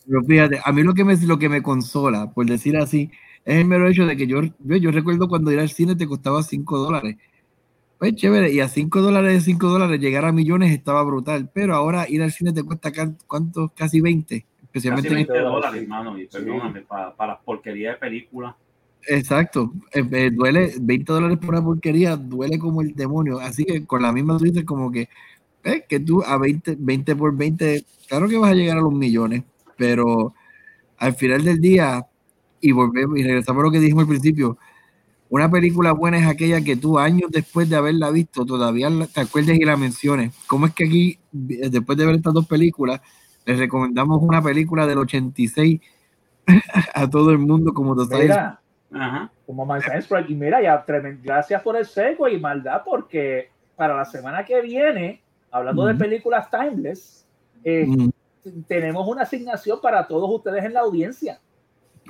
Pero 0.06 0.22
fíjate, 0.24 0.60
a 0.64 0.72
mí 0.72 0.82
lo 0.82 0.94
que 0.94 1.04
me 1.04 1.16
lo 1.18 1.38
que 1.38 1.48
me 1.48 1.62
consola, 1.62 2.30
por 2.32 2.46
decir 2.46 2.76
así, 2.76 3.10
es 3.44 3.56
el 3.56 3.64
mero 3.66 3.88
hecho 3.88 4.06
de 4.06 4.16
que 4.16 4.26
yo, 4.26 4.42
yo, 4.42 4.76
yo 4.76 4.90
recuerdo 4.90 5.28
cuando 5.28 5.52
ir 5.52 5.60
al 5.60 5.68
cine 5.70 5.96
te 5.96 6.06
costaba 6.06 6.42
5 6.42 6.78
dólares. 6.78 7.16
Pues 7.98 8.14
chévere, 8.16 8.52
y 8.52 8.60
a 8.60 8.68
5 8.68 9.00
dólares 9.02 9.32
de 9.34 9.40
5 9.40 9.68
dólares 9.68 10.00
llegar 10.00 10.24
a 10.24 10.32
millones 10.32 10.72
estaba 10.72 11.02
brutal, 11.04 11.50
pero 11.54 11.74
ahora 11.74 12.08
ir 12.08 12.22
al 12.22 12.32
cine 12.32 12.52
te 12.52 12.62
cuesta 12.62 12.92
¿cuánto? 13.26 13.72
Casi 13.76 14.00
20, 14.00 14.46
especialmente 14.62 15.08
Casi 15.10 15.20
en 15.22 15.26
20 15.28 15.32
dólares, 15.32 15.52
dólares, 15.54 15.78
sí. 15.78 15.84
hermano. 15.84 16.18
Y 16.18 16.22
Sí. 16.24 16.28
perdóname, 16.32 16.80
para, 16.82 17.14
para 17.16 17.32
las 17.34 17.42
porquerías 17.42 17.94
de 17.94 18.00
películas. 18.00 18.54
Exacto, 19.06 19.72
eh, 19.92 20.02
eh, 20.12 20.30
duele 20.32 20.72
20 20.80 21.12
dólares 21.12 21.38
por 21.38 21.50
una 21.50 21.62
porquería, 21.62 22.16
duele 22.16 22.58
como 22.58 22.80
el 22.82 22.94
demonio. 22.94 23.38
Así 23.40 23.64
que 23.64 23.86
con 23.86 24.02
la 24.02 24.12
misma 24.12 24.38
tú 24.38 24.44
dices 24.44 24.64
como 24.64 24.90
que, 24.90 25.08
eh, 25.64 25.84
que 25.88 26.00
tú 26.00 26.22
a 26.22 26.38
20, 26.38 26.76
20 26.78 27.16
por 27.16 27.36
20, 27.36 27.84
claro 28.08 28.28
que 28.28 28.38
vas 28.38 28.50
a 28.52 28.54
llegar 28.54 28.78
a 28.78 28.82
los 28.82 28.92
millones, 28.92 29.44
pero 29.76 30.34
al 30.98 31.14
final 31.14 31.44
del 31.44 31.60
día, 31.60 32.06
y 32.60 32.72
volvemos 32.72 33.18
y 33.18 33.24
regresamos 33.24 33.60
a 33.60 33.64
lo 33.64 33.70
que 33.70 33.80
dijimos 33.80 34.02
al 34.02 34.08
principio, 34.08 34.58
una 35.28 35.50
película 35.50 35.92
buena 35.92 36.18
es 36.18 36.26
aquella 36.26 36.60
que 36.60 36.76
tú 36.76 36.98
años 36.98 37.30
después 37.30 37.68
de 37.68 37.76
haberla 37.76 38.10
visto 38.10 38.46
todavía 38.46 38.88
te 39.12 39.20
acuerdes 39.20 39.58
y 39.58 39.64
la 39.64 39.76
menciones. 39.76 40.34
¿Cómo 40.46 40.66
es 40.66 40.74
que 40.74 40.84
aquí, 40.84 41.18
después 41.32 41.98
de 41.98 42.06
ver 42.06 42.14
estas 42.16 42.34
dos 42.34 42.46
películas, 42.46 43.00
les 43.44 43.58
recomendamos 43.58 44.22
una 44.22 44.40
película 44.40 44.86
del 44.86 44.98
86 44.98 45.80
a 46.94 47.10
todo 47.10 47.30
el 47.30 47.38
mundo 47.38 47.72
como 47.72 47.96
tú 47.96 48.04
sabes? 48.04 48.28
Mira, 48.28 48.60
Ajá. 48.92 49.32
como 49.46 49.66
Project. 49.66 50.30
Y 50.30 50.34
mira, 50.34 50.62
ya, 50.62 50.84
gracias 51.22 51.62
por 51.62 51.76
el 51.76 51.84
seco 51.84 52.28
y 52.28 52.38
maldad, 52.38 52.82
porque 52.84 53.50
para 53.76 53.96
la 53.96 54.04
semana 54.04 54.44
que 54.44 54.60
viene, 54.62 55.22
hablando 55.50 55.84
de 55.86 55.94
Ujú. 55.94 56.02
películas 56.02 56.48
timeless, 56.50 57.26
eh, 57.64 57.86
Mm. 57.86 58.10
Tenemos 58.66 59.06
una 59.06 59.22
asignación 59.22 59.80
para 59.80 60.06
todos 60.06 60.30
ustedes 60.30 60.64
en 60.64 60.74
la 60.74 60.80
audiencia. 60.80 61.40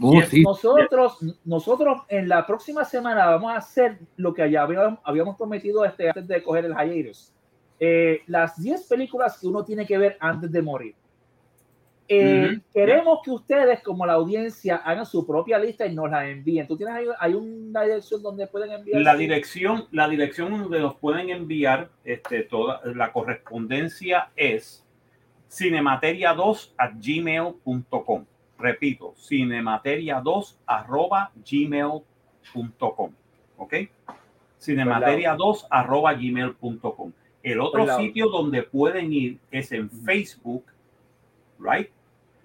Oh, 0.00 0.20
sí. 0.22 0.42
Nosotros, 0.42 1.18
nosotros 1.44 2.02
en 2.08 2.28
la 2.28 2.46
próxima 2.46 2.84
semana 2.84 3.26
vamos 3.26 3.52
a 3.52 3.58
hacer 3.58 3.98
lo 4.16 4.34
que 4.34 4.50
ya 4.50 4.62
habíamos, 4.62 4.98
habíamos 5.04 5.36
prometido 5.36 5.84
este, 5.84 6.08
antes 6.08 6.26
de 6.26 6.42
coger 6.42 6.64
el 6.64 6.74
hiatus. 6.74 7.32
Eh, 7.78 8.22
las 8.26 8.60
10 8.60 8.84
películas 8.84 9.38
que 9.38 9.46
uno 9.46 9.64
tiene 9.64 9.86
que 9.86 9.98
ver 9.98 10.16
antes 10.20 10.50
de 10.50 10.62
morir. 10.62 10.94
Eh, 12.06 12.50
Ujú. 12.52 12.62
Queremos 12.72 13.20
que 13.24 13.30
ustedes, 13.30 13.82
como 13.82 14.04
la 14.04 14.14
audiencia, 14.14 14.76
hagan 14.76 15.06
su 15.06 15.26
propia 15.26 15.58
lista 15.58 15.86
y 15.86 15.94
nos 15.94 16.10
la 16.10 16.28
envíen. 16.28 16.66
¿Tú 16.66 16.76
tienes 16.76 16.94
ahí, 16.94 17.06
hay 17.18 17.34
una 17.34 17.82
dirección 17.82 18.22
donde 18.22 18.46
pueden 18.46 18.72
enviar? 18.72 19.00
La 19.00 19.16
dirección, 19.16 19.86
la 19.90 20.08
dirección 20.08 20.50
donde 20.50 20.80
nos 20.80 20.96
pueden 20.96 21.30
enviar 21.30 21.88
este, 22.04 22.42
toda 22.42 22.82
la 22.84 23.12
correspondencia 23.12 24.30
es 24.36 24.83
cinemateria2 25.54 26.72
a 26.76 26.88
gmail.com. 26.90 28.24
Repito, 28.58 29.14
cinemateria2 29.16 30.56
arroba 30.66 31.30
gmail.com. 31.48 33.12
¿Ok? 33.58 33.74
Cinemateria2 34.60 35.66
arroba 35.70 36.14
gmail.com. 36.14 37.12
El 37.42 37.60
otro 37.60 37.96
sitio 37.98 38.28
donde 38.30 38.62
pueden 38.62 39.12
ir 39.12 39.38
es 39.50 39.70
en 39.72 39.90
Facebook, 39.90 40.64
¿right? 41.58 41.88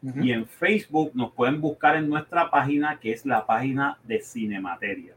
Y 0.01 0.31
en 0.31 0.45
Facebook 0.45 1.11
nos 1.13 1.31
pueden 1.31 1.59
buscar 1.59 1.95
en 1.97 2.09
nuestra 2.09 2.49
página, 2.49 2.99
que 2.99 3.11
es 3.11 3.25
la 3.25 3.45
página 3.45 3.97
de 4.03 4.21
Cinemateria. 4.21 5.13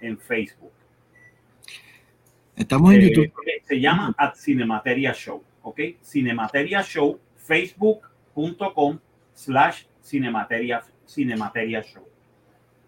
En 0.00 0.18
Facebook. 0.18 0.72
Estamos 2.54 2.94
en 2.94 3.02
Eh, 3.02 3.08
YouTube. 3.08 3.32
se 3.64 3.80
llama 3.80 4.14
at 4.16 4.34
Cinemateria 4.34 5.12
Show. 5.12 5.42
¿Ok? 5.66 5.80
Cinemateria 6.00 6.80
Show, 6.80 7.18
facebook.com 7.38 9.00
slash 9.34 9.82
Cinemateria, 10.00 10.84
Cinemateria 11.04 11.82
Show. 11.82 12.06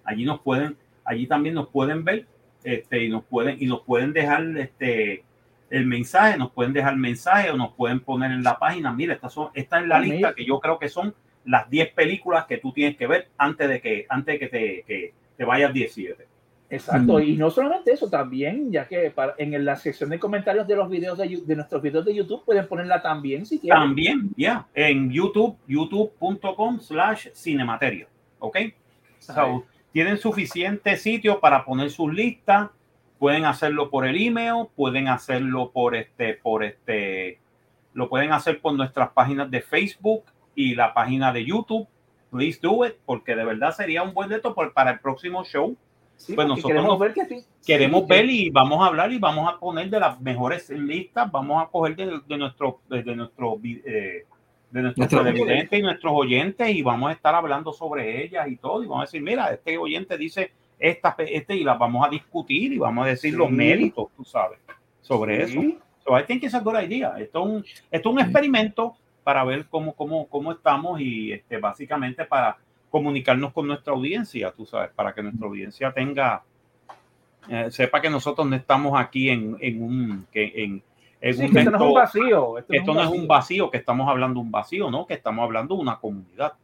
Allí 0.04 0.24
nos 0.24 0.40
pueden, 0.40 0.76
allí 1.04 1.26
también 1.26 1.56
nos 1.56 1.68
pueden 1.70 2.04
ver 2.04 2.26
este, 2.62 3.02
y 3.02 3.08
nos 3.08 3.24
pueden, 3.24 3.56
y 3.60 3.66
nos 3.66 3.80
pueden 3.80 4.12
dejar 4.12 4.44
este 4.56 5.24
el 5.70 5.86
mensaje, 5.86 6.38
nos 6.38 6.52
pueden 6.52 6.72
dejar 6.72 6.96
mensaje 6.96 7.50
o 7.50 7.56
nos 7.56 7.74
pueden 7.74 7.98
poner 7.98 8.30
en 8.30 8.44
la 8.44 8.58
página, 8.60 8.92
mira, 8.92 9.12
esta, 9.12 9.28
son, 9.28 9.50
esta 9.54 9.80
es 9.80 9.86
la 9.88 9.98
lista 9.98 10.32
que 10.32 10.44
yo 10.46 10.60
creo 10.60 10.78
que 10.78 10.88
son 10.88 11.14
las 11.44 11.68
10 11.68 11.92
películas 11.94 12.46
que 12.46 12.58
tú 12.58 12.72
tienes 12.72 12.96
que 12.96 13.08
ver 13.08 13.28
antes 13.36 13.68
de 13.68 13.80
que, 13.80 14.06
antes 14.08 14.34
de 14.34 14.38
que 14.38 14.48
te, 14.48 14.84
que 14.86 15.14
te 15.36 15.44
vayas 15.44 15.74
17. 15.74 16.26
Exacto, 16.70 17.14
Mm. 17.18 17.22
y 17.22 17.36
no 17.36 17.50
solamente 17.50 17.92
eso, 17.92 18.10
también, 18.10 18.70
ya 18.70 18.86
que 18.86 19.10
para- 19.10 19.34
en 19.38 19.64
la 19.64 19.76
sección 19.76 20.10
de 20.10 20.18
comentarios 20.18 20.66
de 20.68 20.76
los 20.76 20.90
videos 20.90 21.16
de, 21.16 21.56
nuestros 21.56 21.80
videos 21.80 22.04
de 22.04 22.14
YouTube 22.14 22.44
pueden 22.44 22.68
ponerla 22.68 23.00
también 23.00 23.46
si 23.46 23.58
quieren. 23.58 23.80
También, 23.80 24.30
ya, 24.36 24.66
en 24.74 25.10
YouTube, 25.10 25.56
youtube.com 25.66 26.80
slash 26.80 27.28
cinemateria. 27.32 28.06
¿Ok? 28.38 28.58
So, 29.18 29.64
tienen 29.92 30.18
suficiente 30.18 30.96
sitio 30.96 31.40
para 31.40 31.64
poner 31.64 31.90
sus 31.90 32.12
listas. 32.12 32.68
Pueden 33.18 33.46
hacerlo 33.46 33.90
por 33.90 34.06
el 34.06 34.20
email, 34.20 34.66
pueden 34.76 35.08
hacerlo 35.08 35.70
por 35.72 35.96
este, 35.96 36.34
por 36.34 36.62
este, 36.62 37.40
lo 37.94 38.08
pueden 38.08 38.30
hacer 38.32 38.60
por 38.60 38.74
nuestras 38.74 39.08
páginas 39.10 39.50
de 39.50 39.60
Facebook 39.62 40.24
y 40.54 40.74
la 40.74 40.92
página 40.94 41.32
de 41.32 41.44
YouTube. 41.44 41.88
Please 42.30 42.60
do 42.62 42.84
it, 42.86 42.94
porque 43.06 43.34
de 43.34 43.44
verdad 43.44 43.72
sería 43.72 44.02
un 44.02 44.12
buen 44.12 44.28
reto 44.28 44.54
para 44.54 44.90
el 44.92 45.00
próximo 45.00 45.44
show. 45.44 45.74
Sí, 46.18 46.34
pues 46.34 46.46
nosotros 46.48 46.68
queremos 46.68 46.90
nos- 46.90 46.98
ver 46.98 47.14
que 47.14 47.24
sí, 47.26 47.46
Queremos 47.64 48.00
sí, 48.02 48.06
ver 48.10 48.26
y 48.28 48.50
vamos 48.50 48.82
a 48.82 48.86
hablar 48.88 49.10
y 49.12 49.18
vamos 49.18 49.48
a 49.50 49.58
poner 49.58 49.88
de 49.88 50.00
las 50.00 50.20
mejores 50.20 50.68
listas, 50.70 51.30
vamos 51.30 51.62
a 51.62 51.68
coger 51.70 51.96
de, 51.96 52.20
de 52.26 52.36
nuestro, 52.36 52.80
de, 52.90 53.02
de 53.02 53.16
nuestro, 53.16 53.58
eh, 53.64 54.24
de 54.70 54.82
nuestros 54.82 54.96
Nuestro- 54.98 55.24
televidentes 55.24 55.78
y 55.78 55.82
nuestros 55.82 56.12
oyentes 56.14 56.68
y 56.70 56.82
vamos 56.82 57.10
a 57.10 57.12
estar 57.12 57.34
hablando 57.34 57.72
sobre 57.72 58.22
ellas 58.24 58.46
y 58.48 58.56
todo 58.56 58.82
y 58.82 58.86
vamos 58.86 59.02
a 59.02 59.06
decir, 59.06 59.22
mira, 59.22 59.50
este 59.52 59.78
oyente 59.78 60.18
dice 60.18 60.52
esta, 60.78 61.14
este 61.18 61.56
y 61.56 61.64
las 61.64 61.78
vamos 61.78 62.06
a 62.06 62.10
discutir 62.10 62.72
y 62.72 62.78
vamos 62.78 63.06
a 63.06 63.10
decir 63.10 63.34
los 63.34 63.50
méritos, 63.50 64.08
tú 64.16 64.24
sabes, 64.24 64.58
sobre 65.00 65.46
sí. 65.46 65.58
eso. 65.58 65.78
So 66.04 66.18
I 66.18 66.24
think 66.24 66.42
it's 66.42 66.54
a 66.54 66.60
good 66.60 66.78
idea. 66.80 67.14
Esto 67.18 67.40
es 67.40 67.46
un, 67.46 67.64
esto 67.90 68.08
es 68.08 68.14
un 68.14 68.20
experimento 68.20 68.96
para 69.24 69.44
ver 69.44 69.66
cómo, 69.68 69.92
cómo, 69.94 70.26
cómo 70.28 70.52
estamos 70.52 71.00
y 71.00 71.32
este, 71.32 71.58
básicamente 71.58 72.24
para 72.24 72.56
comunicarnos 72.90 73.52
con 73.52 73.66
nuestra 73.66 73.92
audiencia, 73.92 74.52
tú 74.52 74.66
sabes, 74.66 74.90
para 74.94 75.14
que 75.14 75.22
nuestra 75.22 75.46
audiencia 75.46 75.92
tenga, 75.92 76.42
eh, 77.48 77.68
sepa 77.70 78.00
que 78.00 78.10
nosotros 78.10 78.46
no 78.46 78.56
estamos 78.56 78.98
aquí 78.98 79.30
en, 79.30 79.56
en 79.60 79.82
un, 79.82 80.26
que 80.32 80.52
en, 80.56 80.82
en 81.20 81.34
Sí, 81.34 81.44
un 81.44 81.52
que 81.52 81.58
esto 81.60 81.70
no 81.70 81.76
es 81.76 81.82
un 81.82 81.94
vacío. 81.94 82.58
Esto, 82.58 82.72
esto 82.72 82.94
no 82.94 83.02
es 83.02 83.08
un 83.08 83.26
vacío, 83.26 83.70
que 83.70 83.78
estamos 83.78 84.08
hablando 84.08 84.40
de 84.40 84.46
un 84.46 84.50
vacío, 84.50 84.90
¿no? 84.90 85.06
Que 85.06 85.14
estamos 85.14 85.42
hablando 85.42 85.74
de 85.74 85.82
una 85.82 85.98
comunidad. 85.98 86.54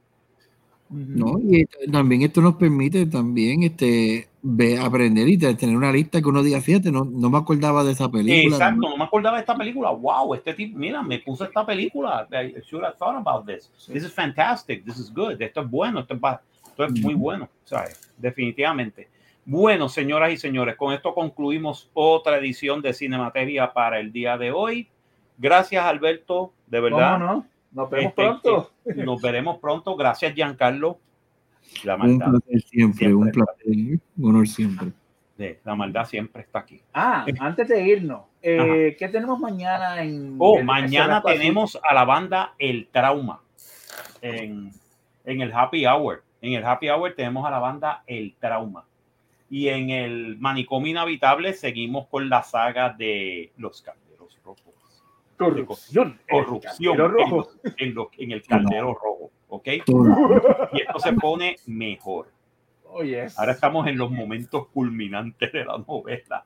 ¿no? 0.90 1.38
Y 1.40 1.64
también 1.90 2.22
esto 2.22 2.40
nos 2.40 2.54
permite 2.54 3.06
también 3.06 3.62
este, 3.62 4.28
ve- 4.46 4.78
aprender 4.78 5.26
y 5.26 5.38
te- 5.38 5.54
tener 5.54 5.74
una 5.76 5.90
lista 5.90 6.20
que 6.20 6.28
uno 6.28 6.42
diga, 6.42 6.60
fíjate, 6.60 6.92
no, 6.92 7.04
no 7.04 7.30
me 7.30 7.38
acordaba 7.38 7.82
de 7.82 7.92
esa 7.92 8.10
película. 8.10 8.56
Exacto, 8.56 8.88
no 8.90 8.96
me 8.96 9.04
acordaba 9.04 9.36
de 9.38 9.40
esta 9.40 9.56
película. 9.56 9.90
Wow, 9.90 10.34
este 10.34 10.52
tipo, 10.52 10.78
mira, 10.78 11.02
me 11.02 11.18
puso 11.20 11.44
esta 11.44 11.64
película. 11.64 12.28
I 12.30 12.54
should 12.68 12.84
have 12.84 12.96
thought 12.98 13.16
about 13.16 13.46
this. 13.46 13.70
This 13.90 14.04
is 14.04 14.12
fantastic. 14.12 14.84
This 14.84 14.98
is 14.98 15.12
good. 15.12 15.40
Esto 15.40 15.62
es 15.62 15.70
bueno. 15.70 16.00
Esto 16.00 16.14
es, 16.14 16.20
esto 16.68 16.84
es 16.84 17.00
muy 17.00 17.14
bueno, 17.14 17.48
¿sabes? 17.64 18.12
Definitivamente. 18.18 19.08
Bueno, 19.46 19.88
señoras 19.88 20.32
y 20.32 20.36
señores, 20.36 20.76
con 20.76 20.92
esto 20.92 21.14
concluimos 21.14 21.90
otra 21.94 22.36
edición 22.38 22.80
de 22.82 22.92
Cinemateria 22.92 23.72
para 23.72 23.98
el 23.98 24.12
día 24.12 24.36
de 24.38 24.52
hoy. 24.52 24.88
Gracias, 25.38 25.84
Alberto, 25.84 26.52
de 26.66 26.80
verdad. 26.80 27.14
¿Cómo 27.14 27.24
no? 27.32 27.46
Nos 27.72 27.90
vemos 27.90 28.10
Este, 28.10 28.22
pronto. 28.22 28.70
Nos 28.96 29.20
veremos 29.20 29.58
pronto. 29.58 29.96
Gracias, 29.96 30.32
Giancarlo. 30.34 30.98
La 31.84 31.94
Un 31.96 32.18
maldad, 32.18 32.30
placer 32.40 32.62
siempre, 32.62 32.98
Siempre. 32.98 33.14
un 33.14 33.30
placer, 33.30 34.00
un 34.16 34.28
honor 34.30 34.48
siempre. 34.48 34.92
de- 35.36 35.60
la 35.64 35.74
maldad 35.74 36.04
siempre 36.06 36.42
está 36.42 36.60
aquí. 36.60 36.80
Ah, 36.92 37.26
antes 37.40 37.66
de 37.68 37.82
irnos, 37.86 38.22
eh, 38.40 38.94
¿qué 38.98 39.08
tenemos 39.08 39.38
mañana 39.40 40.02
en... 40.02 40.36
Oh, 40.38 40.58
en- 40.58 40.66
mañana 40.66 41.22
en- 41.26 41.38
tenemos 41.38 41.78
a 41.88 41.92
la 41.94 42.04
banda 42.04 42.54
El 42.58 42.86
Trauma 42.92 43.40
en, 44.22 44.70
en 45.24 45.40
el 45.40 45.52
Happy 45.52 45.84
Hour. 45.86 46.22
En 46.40 46.52
el 46.52 46.64
Happy 46.64 46.88
Hour 46.88 47.14
tenemos 47.16 47.44
a 47.46 47.50
la 47.50 47.58
banda 47.58 48.04
El 48.06 48.34
Trauma. 48.38 48.84
Y 49.50 49.68
en 49.68 49.90
el 49.90 50.36
manicomio 50.38 50.90
inhabitable 50.90 51.52
seguimos 51.54 52.06
con 52.06 52.28
la 52.28 52.42
saga 52.42 52.90
de 52.90 53.52
los 53.56 53.82
calderos 53.82 54.38
rojos. 54.44 54.74
Corrupción. 55.36 56.18
Corrupción 56.30 56.92
El 57.00 57.08
rojo. 57.10 57.48
en, 57.76 57.94
los- 57.94 58.08
en 58.18 58.30
el 58.32 58.42
caldero 58.42 58.94
rojo. 58.94 59.30
¿Ok? 59.54 59.66
Y 60.72 60.80
esto 60.80 60.98
se 60.98 61.12
pone 61.12 61.56
mejor. 61.66 62.28
Oh, 62.84 63.02
yes. 63.02 63.38
Ahora 63.38 63.52
estamos 63.52 63.86
en 63.86 63.96
los 63.98 64.10
momentos 64.10 64.66
culminantes 64.68 65.52
de 65.52 65.64
la 65.64 65.78
novela. 65.86 66.44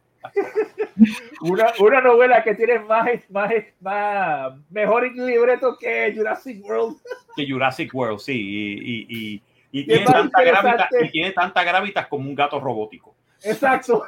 Una, 1.43 1.67
una 1.81 2.01
novela 2.01 2.43
que 2.43 2.55
tiene 2.55 2.81
más, 2.81 3.09
más, 3.31 3.51
más 3.81 4.53
mejor 4.71 5.11
libreto 5.15 5.77
que 5.79 6.13
Jurassic 6.15 6.65
World. 6.65 6.97
Que 7.37 7.49
Jurassic 7.51 7.95
World, 7.95 8.19
sí. 8.19 8.33
Y, 8.35 8.73
y, 8.79 9.07
y- 9.35 9.43
y 9.71 9.85
tiene, 9.87 10.05
tanta 10.07 10.43
interesante. 10.43 11.05
y 11.07 11.11
tiene 11.11 11.31
tanta 11.33 11.63
gravitas 11.63 12.07
como 12.09 12.29
un 12.29 12.35
gato 12.35 12.59
robótico. 12.59 13.15
Exacto. 13.43 14.03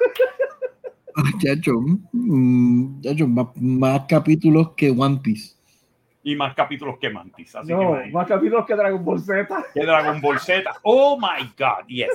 Ah, 1.17 1.23
Chacho, 1.39 1.73
mm, 2.13 3.01
chacho, 3.03 3.27
más, 3.27 3.49
más 3.57 4.03
capítulos 4.09 4.71
que 4.77 4.91
One 4.91 5.19
Piece. 5.23 5.57
Y 6.23 6.37
más 6.37 6.55
capítulos 6.55 6.97
que 7.01 7.09
Mantis. 7.11 7.55
Así 7.57 7.73
No, 7.73 7.97
más 8.13 8.27
capítulos 8.27 8.67
que 8.67 8.75
Dragon 8.75 9.03
Ball 9.05 9.21
Z. 9.21 9.65
que 9.73 9.81
Dragon 9.85 10.21
Ball 10.21 10.39
Z. 10.39 10.71
Oh 10.83 11.19
my 11.19 11.45
God, 11.59 11.87
yes. 11.87 12.11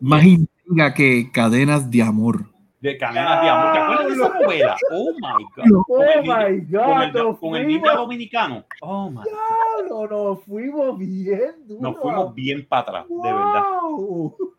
Más 0.00 0.24
intriga 0.24 0.94
que 0.94 1.30
cadenas 1.32 1.90
de 1.90 2.02
amor. 2.02 2.44
De 2.78 2.96
Cadenas 2.98 3.42
de 3.42 3.48
Amor. 3.48 3.72
¿Te 3.72 3.78
acuerdas 3.78 4.06
de 4.06 4.12
esa 4.12 4.28
novela? 4.38 4.76
Oh 4.92 5.12
my 5.14 5.44
God. 5.56 5.64
Oh 5.78 5.84
Con 5.86 6.02
el 6.06 6.22
my 6.22 6.28
ninja- 6.28 6.84
con 6.84 7.02
el, 7.02 7.12
God. 7.12 7.22
Nos 7.22 7.38
con 7.38 7.56
el 7.56 7.66
ninja 7.66 7.80
fuimos, 7.80 7.96
dominicano. 7.96 8.64
Oh 8.82 9.10
my 9.10 9.16
God. 9.16 9.88
no, 9.88 10.06
nos 10.06 10.42
fuimos 10.44 10.98
bien 10.98 11.52
duro. 11.66 11.80
Nos 11.80 11.98
fuimos 12.00 12.34
bien 12.34 12.66
para 12.68 12.82
atrás, 12.82 13.06
de 13.08 13.32
verdad. 13.32 13.62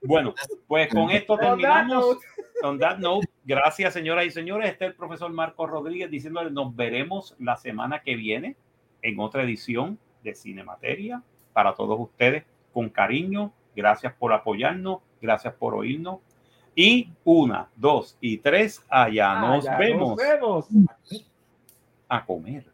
Bueno, 0.03 0.33
pues 0.67 0.89
con 0.91 1.09
esto 1.11 1.37
terminamos. 1.37 2.17
On 2.63 2.79
that 2.79 2.97
note, 2.97 3.27
gracias 3.45 3.93
señoras 3.93 4.25
y 4.25 4.31
señores. 4.31 4.71
Este 4.71 4.85
es 4.85 4.91
el 4.91 4.97
profesor 4.97 5.31
Marco 5.31 5.67
Rodríguez 5.67 6.09
diciéndole 6.09 6.49
nos 6.51 6.75
veremos 6.75 7.35
la 7.39 7.55
semana 7.55 8.01
que 8.01 8.15
viene 8.15 8.55
en 9.01 9.19
otra 9.19 9.43
edición 9.43 9.99
de 10.23 10.33
Cinemateria 10.33 11.21
para 11.53 11.73
todos 11.75 11.99
ustedes 11.99 12.43
con 12.73 12.89
cariño. 12.89 13.51
Gracias 13.75 14.13
por 14.13 14.33
apoyarnos, 14.33 15.01
gracias 15.21 15.53
por 15.53 15.75
oírnos. 15.75 16.19
Y 16.75 17.09
una, 17.23 17.69
dos 17.75 18.17
y 18.21 18.37
tres, 18.37 18.83
allá 18.89 19.31
ah, 19.31 19.41
nos 19.41 19.65
ya 19.65 19.77
vemos 19.77 20.09
Nos 20.09 20.17
vemos. 20.17 20.67
a 22.07 22.25
comer, 22.25 22.65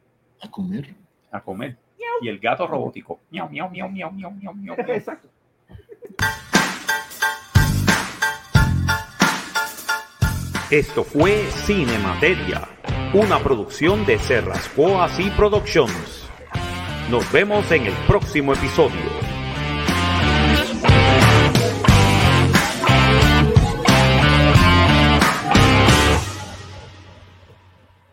A 0.42 0.52
comer. 0.52 0.96
a 1.32 1.42
comer. 1.42 1.78
Y 2.22 2.28
el 2.28 2.40
gato 2.40 2.68
robótico. 2.68 3.20
Miau, 3.32 3.50
miau, 3.50 3.70
miau, 3.70 3.90
miau, 3.90 4.12
miau, 4.12 4.32
miau, 4.32 4.56
miau. 4.56 4.76
Exacto. 4.90 5.30
Esto 10.74 11.04
fue 11.04 11.46
Cinemateria, 11.68 12.68
una 13.14 13.38
producción 13.38 14.08
de 14.08 14.18
Serrascoas 14.18 15.20
y 15.20 15.30
Productions. 15.30 16.28
Nos 17.12 17.32
vemos 17.32 17.72
en 17.72 17.86
el 17.86 17.94
próximo 18.08 18.54
episodio. 18.56 19.23